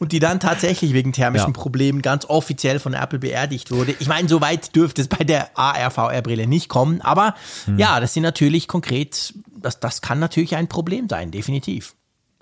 Und 0.00 0.10
die 0.10 0.18
dann 0.18 0.40
tatsächlich 0.40 0.92
wegen 0.92 1.12
thermischen 1.12 1.54
ja. 1.54 1.60
Problemen 1.60 2.02
ganz 2.02 2.24
offiziell 2.24 2.80
von 2.80 2.92
Apple 2.92 3.20
beerdigt 3.20 3.70
wurde. 3.70 3.94
Ich 4.00 4.08
meine, 4.08 4.28
so 4.28 4.40
weit 4.40 4.74
dürfte 4.74 5.02
es 5.02 5.08
bei 5.08 5.22
der 5.22 5.56
AR-VR-Brille 5.56 6.48
nicht 6.48 6.68
kommen. 6.68 7.00
Aber 7.00 7.36
hm. 7.66 7.78
ja, 7.78 8.00
das 8.00 8.12
sind 8.12 8.24
natürlich 8.24 8.66
konkret, 8.66 9.34
das, 9.56 9.78
das 9.78 10.02
kann 10.02 10.18
natürlich 10.18 10.56
ein 10.56 10.66
Problem 10.66 11.08
sein, 11.08 11.30
definitiv. 11.30 11.94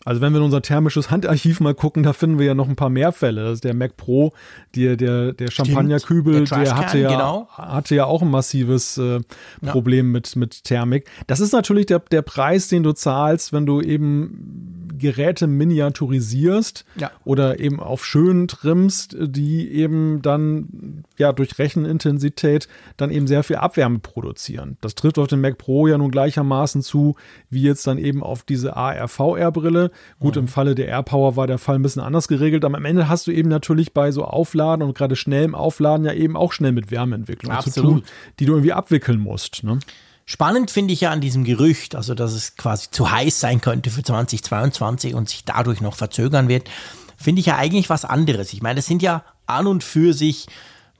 Also 0.04 0.20
wenn 0.20 0.32
wir 0.32 0.38
in 0.38 0.44
unser 0.44 0.62
thermisches 0.62 1.10
Handarchiv 1.10 1.60
mal 1.60 1.74
gucken, 1.74 2.02
da 2.02 2.12
finden 2.12 2.38
wir 2.38 2.46
ja 2.46 2.54
noch 2.54 2.68
ein 2.68 2.76
paar 2.76 2.90
mehr 2.90 3.12
Fälle. 3.12 3.44
Das 3.44 3.54
ist 3.54 3.64
der 3.64 3.74
Mac 3.74 3.96
Pro, 3.96 4.32
die, 4.74 4.96
der, 4.96 5.32
der 5.32 5.50
Champagnerkübel, 5.50 6.44
der, 6.44 6.58
der 6.64 6.76
hatte, 6.76 6.98
ja, 6.98 7.10
genau. 7.10 7.48
hatte 7.50 7.94
ja 7.94 8.04
auch 8.04 8.22
ein 8.22 8.30
massives 8.30 8.98
äh, 8.98 9.20
Problem 9.64 10.06
ja. 10.06 10.12
mit, 10.12 10.36
mit 10.36 10.64
Thermik. 10.64 11.08
Das 11.26 11.40
ist 11.40 11.52
natürlich 11.52 11.86
der, 11.86 12.00
der 12.00 12.22
Preis, 12.22 12.68
den 12.68 12.82
du 12.82 12.92
zahlst, 12.92 13.52
wenn 13.52 13.64
du 13.64 13.80
eben 13.80 14.83
Geräte 14.98 15.46
miniaturisierst 15.46 16.84
ja. 16.96 17.10
oder 17.24 17.60
eben 17.60 17.80
auf 17.80 18.04
schön 18.04 18.48
trimmst, 18.48 19.16
die 19.18 19.70
eben 19.70 20.22
dann 20.22 21.04
ja 21.16 21.32
durch 21.32 21.58
Rechenintensität 21.58 22.68
dann 22.96 23.10
eben 23.10 23.26
sehr 23.26 23.42
viel 23.42 23.56
Abwärme 23.56 23.98
produzieren. 23.98 24.76
Das 24.80 24.94
trifft 24.94 25.18
auf 25.18 25.28
den 25.28 25.40
Mac 25.40 25.58
Pro 25.58 25.86
ja 25.86 25.98
nun 25.98 26.10
gleichermaßen 26.10 26.82
zu, 26.82 27.16
wie 27.50 27.62
jetzt 27.62 27.86
dann 27.86 27.98
eben 27.98 28.22
auf 28.22 28.42
diese 28.42 28.76
AR-VR-Brille. 28.76 29.90
Gut, 30.18 30.36
mhm. 30.36 30.42
im 30.42 30.48
Falle 30.48 30.74
der 30.74 30.88
AirPower 30.88 31.36
war 31.36 31.46
der 31.46 31.58
Fall 31.58 31.76
ein 31.76 31.82
bisschen 31.82 32.02
anders 32.02 32.28
geregelt, 32.28 32.64
aber 32.64 32.76
am 32.76 32.84
Ende 32.84 33.08
hast 33.08 33.26
du 33.26 33.30
eben 33.30 33.48
natürlich 33.48 33.92
bei 33.92 34.12
so 34.12 34.24
Aufladen 34.24 34.86
und 34.86 34.96
gerade 34.96 35.16
schnell 35.16 35.44
im 35.44 35.54
Aufladen 35.54 36.06
ja 36.06 36.12
eben 36.12 36.36
auch 36.36 36.52
schnell 36.52 36.72
mit 36.72 36.90
Wärmeentwicklung 36.90 37.52
Absolut. 37.52 37.74
zu 37.74 37.82
tun, 37.82 38.02
die 38.38 38.46
du 38.46 38.52
irgendwie 38.52 38.72
abwickeln 38.72 39.20
musst. 39.20 39.64
Ne? 39.64 39.78
Spannend 40.26 40.70
finde 40.70 40.94
ich 40.94 41.02
ja 41.02 41.10
an 41.10 41.20
diesem 41.20 41.44
Gerücht, 41.44 41.94
also 41.94 42.14
dass 42.14 42.32
es 42.32 42.56
quasi 42.56 42.90
zu 42.90 43.10
heiß 43.10 43.40
sein 43.40 43.60
könnte 43.60 43.90
für 43.90 44.02
2022 44.02 45.14
und 45.14 45.28
sich 45.28 45.44
dadurch 45.44 45.80
noch 45.80 45.94
verzögern 45.94 46.48
wird, 46.48 46.70
finde 47.16 47.40
ich 47.40 47.46
ja 47.46 47.56
eigentlich 47.56 47.90
was 47.90 48.04
anderes. 48.04 48.52
Ich 48.52 48.62
meine, 48.62 48.76
das 48.76 48.86
sind 48.86 49.02
ja 49.02 49.24
an 49.46 49.66
und 49.66 49.84
für 49.84 50.14
sich 50.14 50.46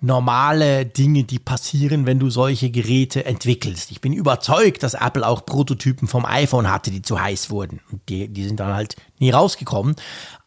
normale 0.01 0.85
Dinge, 0.85 1.25
die 1.25 1.39
passieren, 1.39 2.07
wenn 2.07 2.19
du 2.19 2.29
solche 2.29 2.71
Geräte 2.71 3.25
entwickelst. 3.25 3.91
Ich 3.91 4.01
bin 4.01 4.13
überzeugt, 4.13 4.83
dass 4.83 4.95
Apple 4.95 5.27
auch 5.27 5.47
Prototypen 5.47 6.07
vom 6.07 6.27
iPhone 6.27 6.71
hatte, 6.71 6.91
die 6.91 7.03
zu 7.03 7.21
heiß 7.21 7.51
wurden. 7.51 7.81
Und 7.91 8.03
die, 8.09 8.29
die 8.29 8.45
sind 8.45 8.61
dann 8.61 8.75
halt 8.75 8.97
nie 9.19 9.31
rausgekommen. 9.31 9.97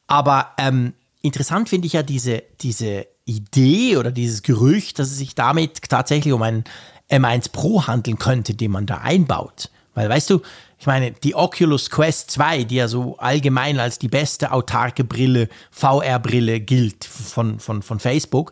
Aber 0.06 0.52
ähm, 0.60 0.94
interessant 1.22 1.70
finde 1.70 1.88
ich 1.88 1.94
ja 1.94 2.04
diese, 2.04 2.44
diese 2.62 3.08
Idee 3.26 3.98
oder 3.98 4.12
dieses 4.12 4.44
Gerücht, 4.44 5.00
dass 5.00 5.10
es 5.10 5.18
sich 5.18 5.36
damit 5.36 5.82
tatsächlich 5.90 6.34
um 6.34 6.42
einen 6.44 6.64
M1 7.10 7.52
Pro 7.52 7.88
handeln 7.88 8.18
könnte, 8.18 8.54
den 8.54 8.72
man 8.72 8.86
da 8.86 8.98
einbaut. 8.98 9.70
Weil, 9.94 10.10
weißt 10.10 10.30
du, 10.30 10.42
ich 10.80 10.86
meine, 10.86 11.12
die 11.12 11.34
Oculus 11.34 11.90
Quest 11.90 12.30
2, 12.32 12.66
die 12.66 12.76
ja 12.76 12.88
so 12.88 13.18
allgemein 13.18 13.80
als 13.80 13.98
die 13.98 14.10
beste 14.10 14.52
autarke 14.52 15.04
Brille, 15.04 15.50
VR-Brille 15.72 16.60
gilt 16.60 17.04
von, 17.04 17.60
von, 17.60 17.82
von 17.82 18.00
Facebook, 18.00 18.52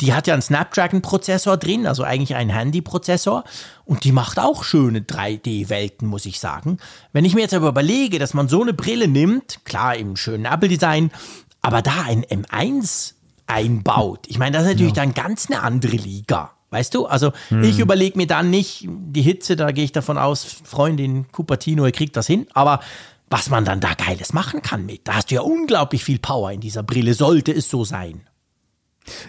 die 0.00 0.12
hat 0.12 0.26
ja 0.26 0.34
einen 0.34 0.42
Snapdragon-Prozessor 0.42 1.56
drin, 1.56 1.86
also 1.86 2.02
eigentlich 2.02 2.34
einen 2.34 2.50
Handy-Prozessor. 2.50 3.44
Und 3.84 4.02
die 4.02 4.10
macht 4.10 4.40
auch 4.40 4.64
schöne 4.64 5.00
3D-Welten, 5.00 6.08
muss 6.08 6.26
ich 6.26 6.40
sagen. 6.40 6.78
Wenn 7.12 7.24
ich 7.24 7.34
mir 7.34 7.42
jetzt 7.42 7.54
aber 7.54 7.68
überlege, 7.68 8.18
dass 8.18 8.34
man 8.34 8.48
so 8.48 8.62
eine 8.62 8.72
Brille 8.72 9.06
nimmt, 9.06 9.64
klar 9.64 9.94
im 9.94 10.16
schönen 10.16 10.46
Apple-Design, 10.46 11.12
aber 11.60 11.82
da 11.82 12.02
ein 12.04 12.24
M1 12.24 13.12
einbaut, 13.46 14.26
ich 14.26 14.38
meine, 14.38 14.56
das 14.56 14.66
ist 14.66 14.72
natürlich 14.72 14.96
ja. 14.96 15.04
dann 15.04 15.14
ganz 15.14 15.48
eine 15.48 15.62
andere 15.62 15.96
Liga. 15.96 16.50
Weißt 16.72 16.94
du? 16.94 17.06
Also 17.06 17.32
hm. 17.48 17.62
ich 17.62 17.78
überlege 17.78 18.16
mir 18.16 18.26
dann 18.26 18.48
nicht 18.48 18.88
die 18.88 19.20
Hitze, 19.20 19.56
da 19.56 19.70
gehe 19.72 19.84
ich 19.84 19.92
davon 19.92 20.16
aus, 20.16 20.42
Freundin 20.64 21.26
Cupertino, 21.30 21.84
ihr 21.84 21.92
kriegt 21.92 22.16
das 22.16 22.26
hin, 22.26 22.46
aber 22.54 22.80
was 23.28 23.50
man 23.50 23.64
dann 23.64 23.80
da 23.80 23.94
Geiles 23.94 24.32
machen 24.32 24.62
kann 24.62 24.86
mit, 24.86 25.06
da 25.06 25.14
hast 25.14 25.30
du 25.30 25.34
ja 25.34 25.42
unglaublich 25.42 26.02
viel 26.02 26.18
Power 26.18 26.50
in 26.50 26.60
dieser 26.60 26.82
Brille, 26.82 27.14
sollte 27.14 27.52
es 27.52 27.68
so 27.68 27.84
sein. 27.84 28.22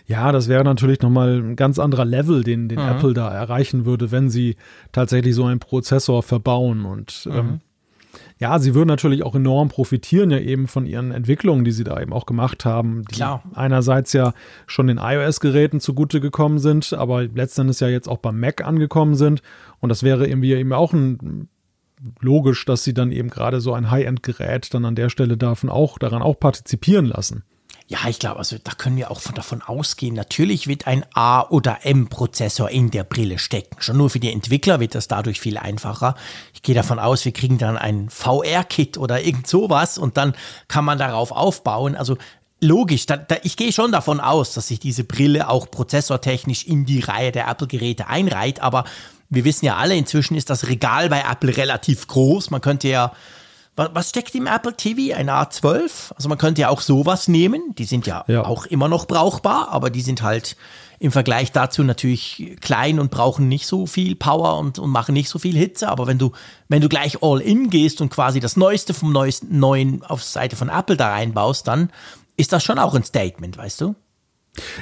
Ja, 0.08 0.32
das 0.32 0.48
wäre 0.48 0.64
natürlich 0.64 1.02
nochmal 1.02 1.40
ein 1.40 1.56
ganz 1.56 1.80
anderer 1.80 2.06
Level, 2.06 2.44
den, 2.44 2.70
den 2.70 2.80
mhm. 2.80 2.88
Apple 2.88 3.14
da 3.14 3.30
erreichen 3.30 3.86
würde, 3.86 4.12
wenn 4.12 4.30
sie 4.30 4.56
tatsächlich 4.92 5.36
so 5.36 5.46
einen 5.46 5.60
Prozessor 5.60 6.24
verbauen. 6.24 6.86
Und 6.86 7.28
ähm, 7.30 7.34
mhm. 7.34 7.40
ähm, 7.40 7.62
ja, 8.44 8.60
sie 8.60 8.76
würden 8.76 8.90
natürlich 8.90 9.24
auch 9.24 9.36
enorm 9.36 9.70
profitieren, 9.70 10.30
ja 10.30 10.38
eben 10.38 10.68
von 10.68 10.86
ihren 10.86 11.12
Entwicklungen, 11.12 11.64
die 11.64 11.72
sie 11.72 11.86
da 11.86 11.98
eben 12.02 12.12
auch 12.12 12.26
gemacht 12.26 12.66
haben, 12.66 13.04
die 13.10 13.16
Klar. 13.16 13.42
einerseits 13.54 14.12
ja 14.12 14.34
schon 14.68 14.88
den 14.88 14.98
iOS-Geräten 14.98 15.80
zugute 15.80 16.20
gekommen 16.20 16.60
sind, 16.60 16.92
aber 16.92 17.24
letztendlich 17.24 17.80
ja 17.80 17.88
jetzt 17.88 18.10
auch 18.10 18.18
beim 18.18 18.38
Mac 18.38 18.62
angekommen 18.62 19.16
sind. 19.16 19.42
Und 19.80 19.88
das 19.88 20.04
wäre 20.04 20.28
irgendwie 20.28 20.52
eben 20.52 20.74
auch 20.74 20.92
ein 20.92 21.48
logisch, 22.20 22.66
dass 22.66 22.84
sie 22.84 22.94
dann 22.94 23.14
eben 23.14 23.30
gerade 23.30 23.62
so 23.62 23.72
ein 23.72 23.90
High-End-Gerät 23.90 24.74
dann 24.74 24.84
an 24.84 24.96
der 24.96 25.08
Stelle 25.08 25.38
davon 25.38 25.70
auch 25.70 25.98
daran 25.98 26.22
auch 26.22 26.38
partizipieren 26.38 27.06
lassen. 27.06 27.46
Ja, 27.94 28.10
ich 28.10 28.18
glaube, 28.18 28.40
also 28.40 28.56
da 28.58 28.72
können 28.72 28.98
wir 28.98 29.12
auch 29.12 29.20
von, 29.20 29.36
davon 29.36 29.62
ausgehen. 29.62 30.16
Natürlich 30.16 30.66
wird 30.66 30.88
ein 30.88 31.06
A- 31.14 31.48
oder 31.48 31.86
M-Prozessor 31.86 32.72
in 32.72 32.90
der 32.90 33.04
Brille 33.04 33.38
stecken. 33.38 33.76
Schon 33.78 33.98
nur 33.98 34.10
für 34.10 34.20
die 34.20 34.34
Entwickler 34.34 34.80
wird 34.80 34.96
das 34.96 35.08
dadurch 35.08 35.40
viel 35.40 35.60
einfacher. 35.60 36.16
Ich 36.56 36.64
gehe 36.64 36.74
davon 36.74 36.98
aus, 36.98 37.24
wir 37.24 37.34
kriegen 37.34 37.60
dann 37.60 37.78
ein 37.78 38.10
VR-Kit 38.10 38.98
oder 38.98 39.22
irgend 39.22 39.46
sowas 39.46 40.00
und 40.00 40.18
dann 40.18 40.34
kann 40.68 40.86
man 40.86 40.98
darauf 40.98 41.32
aufbauen. 41.32 41.96
Also 41.96 42.18
logisch, 42.60 43.06
da, 43.06 43.16
da, 43.16 43.36
ich 43.44 43.58
gehe 43.58 43.72
schon 43.72 43.92
davon 43.92 44.20
aus, 44.20 44.56
dass 44.56 44.70
sich 44.70 44.80
diese 44.80 45.04
Brille 45.04 45.48
auch 45.48 45.70
prozessortechnisch 45.70 46.66
in 46.66 46.88
die 46.88 47.02
Reihe 47.02 47.32
der 47.32 47.48
Apple-Geräte 47.48 48.08
einreiht. 48.08 48.60
Aber 48.60 48.86
wir 49.30 49.46
wissen 49.46 49.66
ja 49.68 49.78
alle, 49.78 49.96
inzwischen 49.96 50.34
ist 50.34 50.50
das 50.50 50.68
Regal 50.68 51.10
bei 51.10 51.24
Apple 51.30 51.56
relativ 51.56 52.08
groß. 52.08 52.50
Man 52.50 52.62
könnte 52.62 52.88
ja 52.88 53.12
was 53.76 54.10
steckt 54.10 54.36
im 54.36 54.48
Apple 54.48 54.76
TV? 54.76 55.16
Ein 55.16 55.30
A12? 55.30 56.14
Also 56.16 56.30
man 56.30 56.38
könnte 56.38 56.62
ja 56.62 56.70
auch 56.70 56.82
sowas 56.82 57.28
nehmen. 57.28 57.74
Die 57.78 57.86
sind 57.86 58.06
ja, 58.06 58.24
ja, 58.28 58.46
auch 58.46 58.66
immer 58.66 58.88
noch 58.88 59.06
brauchbar, 59.06 59.70
aber 59.70 59.90
die 59.90 60.02
sind 60.02 60.22
halt 60.22 60.56
im 61.00 61.12
Vergleich 61.12 61.52
dazu 61.52 61.84
natürlich 61.84 62.56
klein 62.62 63.00
und 63.00 63.12
brauchen 63.12 63.48
nicht 63.48 63.68
so 63.68 63.88
viel 63.88 64.16
Power 64.16 64.58
und, 64.60 64.80
und 64.80 64.90
machen 64.90 65.14
nicht 65.14 65.28
so 65.28 65.40
viel 65.40 65.58
Hitze. 65.58 65.90
Aber 65.90 66.08
wenn 66.08 66.20
du, 66.20 66.32
wenn 66.70 66.82
du 66.82 66.90
gleich 66.90 67.22
all 67.22 67.42
in 67.42 67.70
gehst 67.70 68.00
und 68.00 68.10
quasi 68.10 68.40
das 68.40 68.58
Neueste 68.58 68.94
vom 68.94 69.12
Neuesten, 69.12 69.60
Neuen 69.60 70.04
auf 70.04 70.24
Seite 70.24 70.56
von 70.56 70.70
Apple 70.70 70.96
da 70.96 71.10
reinbaust, 71.10 71.68
dann 71.68 71.90
ist 72.38 72.54
das 72.54 72.64
schon 72.64 72.80
auch 72.80 72.94
ein 72.94 73.04
Statement, 73.04 73.58
weißt 73.58 73.82
du? 73.82 73.96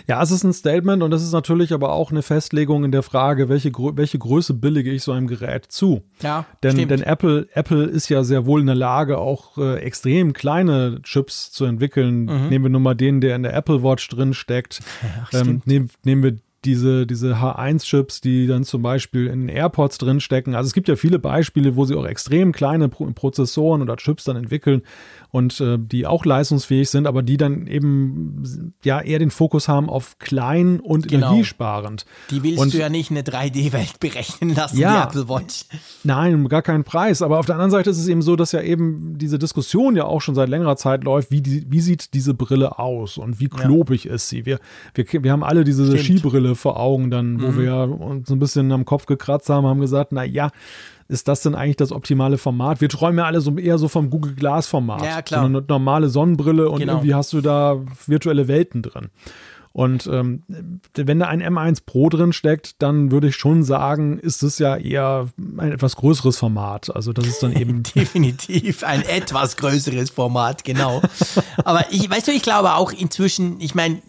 Ja, 0.07 0.21
es 0.21 0.31
ist 0.31 0.43
ein 0.43 0.53
Statement 0.53 1.01
und 1.01 1.13
es 1.13 1.23
ist 1.23 1.31
natürlich 1.31 1.73
aber 1.73 1.91
auch 1.91 2.11
eine 2.11 2.21
Festlegung 2.21 2.83
in 2.83 2.91
der 2.91 3.03
Frage, 3.03 3.47
welche, 3.47 3.71
welche 3.71 4.19
Größe 4.19 4.53
billige 4.53 4.91
ich 4.91 5.03
so 5.03 5.13
einem 5.13 5.27
Gerät 5.27 5.65
zu. 5.69 6.03
Ja, 6.21 6.45
denn, 6.61 6.73
stimmt. 6.73 6.91
denn 6.91 7.01
Apple, 7.01 7.47
Apple 7.53 7.85
ist 7.85 8.09
ja 8.09 8.23
sehr 8.23 8.45
wohl 8.45 8.59
in 8.59 8.67
der 8.67 8.75
Lage, 8.75 9.17
auch 9.17 9.57
äh, 9.57 9.77
extrem 9.79 10.33
kleine 10.33 10.99
Chips 11.03 11.51
zu 11.51 11.65
entwickeln. 11.65 12.25
Mhm. 12.25 12.49
Nehmen 12.49 12.65
wir 12.65 12.69
nur 12.69 12.81
mal 12.81 12.95
den, 12.95 13.21
der 13.21 13.35
in 13.35 13.43
der 13.43 13.53
Apple 13.53 13.83
Watch 13.83 14.07
drin 14.09 14.33
steckt. 14.33 14.81
Ähm, 15.33 15.61
nehm, 15.65 15.89
nehmen 16.03 16.23
wir 16.23 16.37
diese, 16.65 17.07
diese 17.07 17.35
H1-Chips, 17.37 18.21
die 18.21 18.45
dann 18.47 18.63
zum 18.63 18.81
Beispiel 18.81 19.27
in 19.27 19.49
AirPods 19.49 19.97
drinstecken. 19.97 20.55
Also 20.55 20.67
es 20.67 20.73
gibt 20.73 20.87
ja 20.87 20.95
viele 20.95 21.17
Beispiele, 21.17 21.75
wo 21.75 21.85
sie 21.85 21.95
auch 21.95 22.05
extrem 22.05 22.51
kleine 22.51 22.89
Prozessoren 22.89 23.81
oder 23.81 23.97
Chips 23.97 24.25
dann 24.25 24.35
entwickeln 24.35 24.83
und 25.31 25.61
äh, 25.61 25.77
die 25.79 26.05
auch 26.05 26.25
leistungsfähig 26.25 26.89
sind, 26.89 27.07
aber 27.07 27.23
die 27.23 27.37
dann 27.37 27.65
eben 27.67 28.73
ja 28.83 28.99
eher 28.99 29.17
den 29.17 29.31
Fokus 29.31 29.69
haben 29.69 29.89
auf 29.89 30.19
klein 30.19 30.81
und 30.81 31.07
genau. 31.07 31.29
energiesparend. 31.29 32.05
Die 32.29 32.43
willst 32.43 32.59
und, 32.59 32.73
du 32.73 32.77
ja 32.77 32.89
nicht 32.89 33.11
eine 33.11 33.21
3D-Welt 33.21 33.99
berechnen 33.99 34.53
lassen, 34.53 34.77
ja, 34.77 35.05
die 35.05 35.19
Apple 35.19 35.29
Watch. 35.29 35.65
Nein, 36.03 36.47
gar 36.49 36.61
keinen 36.61 36.83
Preis. 36.83 37.21
Aber 37.21 37.39
auf 37.39 37.45
der 37.45 37.55
anderen 37.55 37.71
Seite 37.71 37.89
ist 37.89 37.97
es 37.97 38.07
eben 38.09 38.21
so, 38.21 38.35
dass 38.35 38.51
ja 38.51 38.61
eben 38.61 39.17
diese 39.17 39.39
Diskussion 39.39 39.95
ja 39.95 40.03
auch 40.03 40.21
schon 40.21 40.35
seit 40.35 40.49
längerer 40.49 40.75
Zeit 40.75 41.05
läuft, 41.05 41.31
wie, 41.31 41.41
die, 41.41 41.65
wie 41.69 41.79
sieht 41.79 42.13
diese 42.13 42.33
Brille 42.33 42.77
aus 42.77 43.17
und 43.17 43.39
wie 43.39 43.47
klobig 43.47 44.05
ja. 44.05 44.13
ist 44.13 44.27
sie. 44.27 44.45
Wir, 44.45 44.59
wir, 44.93 45.05
wir 45.23 45.31
haben 45.31 45.43
alle 45.43 45.63
diese 45.63 45.85
Stimmt. 45.97 46.19
Skibrille 46.19 46.55
vor 46.55 46.77
Augen 46.77 47.09
dann, 47.09 47.41
wo 47.41 47.47
mhm. 47.47 47.57
wir 47.57 48.01
uns 48.01 48.27
so 48.27 48.35
ein 48.35 48.39
bisschen 48.39 48.69
am 48.73 48.83
Kopf 48.83 49.05
gekratzt 49.05 49.49
haben, 49.49 49.65
haben 49.65 49.79
gesagt, 49.79 50.11
na 50.11 50.25
ja, 50.25 50.49
ist 51.11 51.27
das 51.27 51.41
denn 51.41 51.55
eigentlich 51.55 51.75
das 51.75 51.91
optimale 51.91 52.37
Format? 52.37 52.79
Wir 52.79 52.89
träumen 52.89 53.19
ja 53.19 53.25
alle 53.25 53.41
so 53.41 53.57
eher 53.57 53.77
so 53.77 53.89
vom 53.89 54.09
Google 54.09 54.33
Glass 54.33 54.67
Format. 54.67 55.03
Ja, 55.03 55.21
klar. 55.21 55.41
So 55.41 55.45
eine 55.45 55.61
normale 55.61 56.09
Sonnenbrille 56.09 56.69
und 56.69 56.79
genau. 56.79 56.93
irgendwie 56.93 57.13
hast 57.13 57.33
du 57.33 57.41
da 57.41 57.81
virtuelle 58.07 58.47
Welten 58.47 58.81
drin. 58.81 59.09
Und 59.73 60.07
ähm, 60.07 60.43
wenn 60.95 61.19
da 61.19 61.27
ein 61.27 61.41
M1 61.41 61.83
Pro 61.85 62.09
drin 62.09 62.33
steckt, 62.33 62.81
dann 62.81 63.11
würde 63.11 63.29
ich 63.29 63.35
schon 63.35 63.63
sagen, 63.63 64.19
ist 64.19 64.43
es 64.43 64.59
ja 64.59 64.75
eher 64.75 65.29
ein 65.37 65.71
etwas 65.71 65.95
größeres 65.95 66.37
Format. 66.37 66.93
Also 66.93 67.13
das 67.13 67.27
ist 67.27 67.43
dann 67.43 67.53
eben 67.53 67.83
definitiv 67.95 68.83
ein 68.83 69.01
etwas 69.03 69.55
größeres 69.55 70.09
Format, 70.09 70.63
genau. 70.63 71.01
Aber 71.63 71.85
ich, 71.91 72.09
weißt 72.09 72.27
du, 72.27 72.31
ich 72.31 72.41
glaube 72.43 72.73
auch 72.73 72.91
inzwischen, 72.91 73.61
ich 73.61 73.75
meine, 73.75 74.01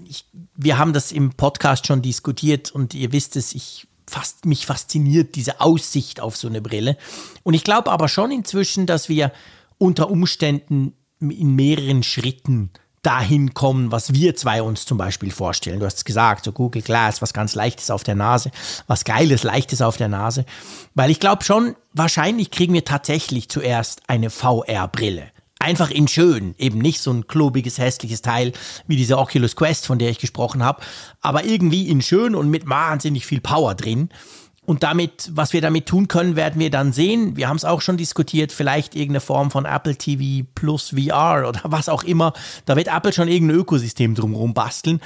wir 0.56 0.78
haben 0.78 0.92
das 0.92 1.12
im 1.12 1.30
Podcast 1.30 1.86
schon 1.86 2.02
diskutiert 2.02 2.72
und 2.72 2.94
ihr 2.94 3.12
wisst 3.12 3.36
es, 3.36 3.54
ich 3.54 3.86
fast, 4.12 4.44
mich 4.44 4.66
fasziniert 4.66 5.34
diese 5.34 5.60
Aussicht 5.60 6.20
auf 6.20 6.36
so 6.36 6.48
eine 6.48 6.60
Brille. 6.60 6.96
Und 7.42 7.54
ich 7.54 7.64
glaube 7.64 7.90
aber 7.90 8.08
schon 8.08 8.30
inzwischen, 8.30 8.86
dass 8.86 9.08
wir 9.08 9.32
unter 9.78 10.10
Umständen 10.10 10.94
in 11.20 11.54
mehreren 11.54 12.02
Schritten 12.02 12.70
dahin 13.02 13.52
kommen, 13.52 13.90
was 13.90 14.14
wir 14.14 14.36
zwei 14.36 14.62
uns 14.62 14.86
zum 14.86 14.96
Beispiel 14.96 15.32
vorstellen. 15.32 15.80
Du 15.80 15.86
hast 15.86 15.98
es 15.98 16.04
gesagt, 16.04 16.44
so 16.44 16.52
Google 16.52 16.82
Glass, 16.82 17.20
was 17.20 17.32
ganz 17.32 17.56
Leichtes 17.56 17.90
auf 17.90 18.04
der 18.04 18.14
Nase, 18.14 18.52
was 18.86 19.04
Geiles, 19.04 19.42
Leichtes 19.42 19.82
auf 19.82 19.96
der 19.96 20.08
Nase. 20.08 20.44
Weil 20.94 21.10
ich 21.10 21.18
glaube 21.18 21.42
schon, 21.42 21.74
wahrscheinlich 21.92 22.52
kriegen 22.52 22.74
wir 22.74 22.84
tatsächlich 22.84 23.48
zuerst 23.48 24.02
eine 24.06 24.30
VR-Brille. 24.30 25.31
Einfach 25.62 25.90
in 25.90 26.08
schön, 26.08 26.56
eben 26.58 26.78
nicht 26.78 27.00
so 27.00 27.12
ein 27.12 27.28
klobiges, 27.28 27.78
hässliches 27.78 28.20
Teil 28.20 28.52
wie 28.88 28.96
diese 28.96 29.16
Oculus 29.16 29.54
Quest, 29.54 29.86
von 29.86 29.98
der 30.00 30.10
ich 30.10 30.18
gesprochen 30.18 30.64
habe, 30.64 30.82
aber 31.20 31.44
irgendwie 31.44 31.88
in 31.88 32.02
schön 32.02 32.34
und 32.34 32.50
mit 32.50 32.68
wahnsinnig 32.68 33.26
viel 33.26 33.40
Power 33.40 33.76
drin. 33.76 34.08
Und 34.64 34.82
damit, 34.82 35.30
was 35.34 35.52
wir 35.52 35.60
damit 35.60 35.86
tun 35.86 36.06
können, 36.08 36.36
werden 36.36 36.60
wir 36.60 36.70
dann 36.70 36.92
sehen. 36.92 37.36
Wir 37.36 37.48
haben 37.48 37.56
es 37.56 37.64
auch 37.64 37.80
schon 37.80 37.96
diskutiert, 37.96 38.52
vielleicht 38.52 38.94
irgendeine 38.94 39.20
Form 39.20 39.50
von 39.50 39.64
Apple 39.64 39.96
TV 39.96 40.46
plus 40.54 40.90
VR 40.90 41.48
oder 41.48 41.60
was 41.64 41.88
auch 41.88 42.04
immer. 42.04 42.32
Da 42.64 42.76
wird 42.76 42.88
Apple 42.88 43.12
schon 43.12 43.28
irgendein 43.28 43.58
Ökosystem 43.58 44.14
drumherum 44.14 44.54
basteln. 44.54 45.00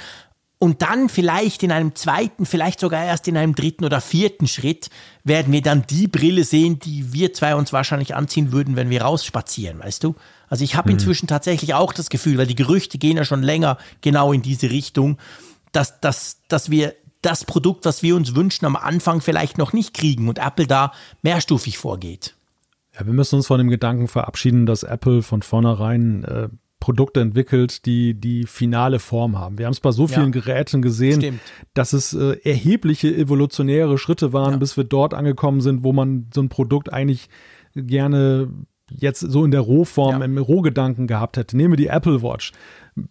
Und 0.59 0.81
dann 0.81 1.07
vielleicht 1.07 1.61
in 1.61 1.71
einem 1.71 1.93
zweiten, 1.93 2.47
vielleicht 2.47 2.79
sogar 2.79 3.03
erst 3.03 3.27
in 3.27 3.37
einem 3.37 3.53
dritten 3.53 3.85
oder 3.85 4.01
vierten 4.01 4.47
Schritt 4.47 4.89
werden 5.23 5.53
wir 5.53 5.61
dann 5.61 5.85
die 5.87 6.07
Brille 6.07 6.43
sehen, 6.43 6.79
die 6.79 7.13
wir 7.13 7.33
zwei 7.33 7.55
uns 7.55 7.73
wahrscheinlich 7.73 8.15
anziehen 8.15 8.51
würden, 8.51 8.75
wenn 8.75 8.89
wir 8.89 9.03
rausspazieren, 9.03 9.79
weißt 9.79 10.03
du? 10.03 10.15
Also 10.47 10.63
ich 10.63 10.75
habe 10.75 10.89
mhm. 10.89 10.95
inzwischen 10.95 11.27
tatsächlich 11.27 11.73
auch 11.73 11.93
das 11.93 12.09
Gefühl, 12.09 12.37
weil 12.37 12.47
die 12.47 12.55
Gerüchte 12.55 12.97
gehen 12.97 13.17
ja 13.17 13.25
schon 13.25 13.43
länger 13.43 13.77
genau 14.01 14.33
in 14.33 14.41
diese 14.41 14.69
Richtung, 14.69 15.17
dass, 15.71 15.99
dass, 15.99 16.41
dass 16.47 16.69
wir 16.71 16.93
das 17.21 17.45
Produkt, 17.45 17.85
was 17.85 18.03
wir 18.03 18.15
uns 18.15 18.35
wünschen, 18.35 18.65
am 18.65 18.75
Anfang 18.75 19.21
vielleicht 19.21 19.57
noch 19.57 19.73
nicht 19.73 19.93
kriegen 19.93 20.29
und 20.29 20.39
Apple 20.39 20.67
da 20.67 20.91
mehrstufig 21.21 21.77
vorgeht. 21.77 22.35
Ja, 22.97 23.05
wir 23.05 23.13
müssen 23.13 23.35
uns 23.35 23.47
von 23.47 23.57
dem 23.57 23.69
Gedanken 23.69 24.07
verabschieden, 24.07 24.65
dass 24.65 24.83
Apple 24.83 25.21
von 25.21 25.41
vornherein 25.41 26.23
äh, 26.23 26.49
Produkte 26.79 27.21
entwickelt, 27.21 27.85
die 27.85 28.13
die 28.13 28.45
finale 28.45 28.99
Form 28.99 29.37
haben. 29.37 29.57
Wir 29.57 29.65
haben 29.65 29.73
es 29.73 29.79
bei 29.79 29.91
so 29.91 30.07
vielen 30.07 30.31
ja, 30.31 30.41
Geräten 30.41 30.81
gesehen, 30.81 31.21
stimmt. 31.21 31.41
dass 31.73 31.93
es 31.93 32.13
äh, 32.13 32.37
erhebliche 32.43 33.13
evolutionäre 33.13 33.97
Schritte 33.97 34.31
waren, 34.31 34.53
ja. 34.53 34.57
bis 34.57 34.77
wir 34.77 34.83
dort 34.83 35.13
angekommen 35.13 35.61
sind, 35.61 35.83
wo 35.83 35.91
man 35.91 36.27
so 36.33 36.41
ein 36.41 36.49
Produkt 36.49 36.93
eigentlich 36.93 37.29
gerne 37.75 38.49
jetzt 38.89 39.19
so 39.19 39.43
in 39.43 39.51
der 39.51 39.61
Rohform, 39.61 40.19
ja. 40.19 40.25
im 40.25 40.37
Rohgedanken 40.37 41.07
gehabt 41.07 41.37
hätte. 41.37 41.57
Nehme 41.57 41.75
die 41.75 41.87
Apple 41.87 42.21
Watch 42.21 42.51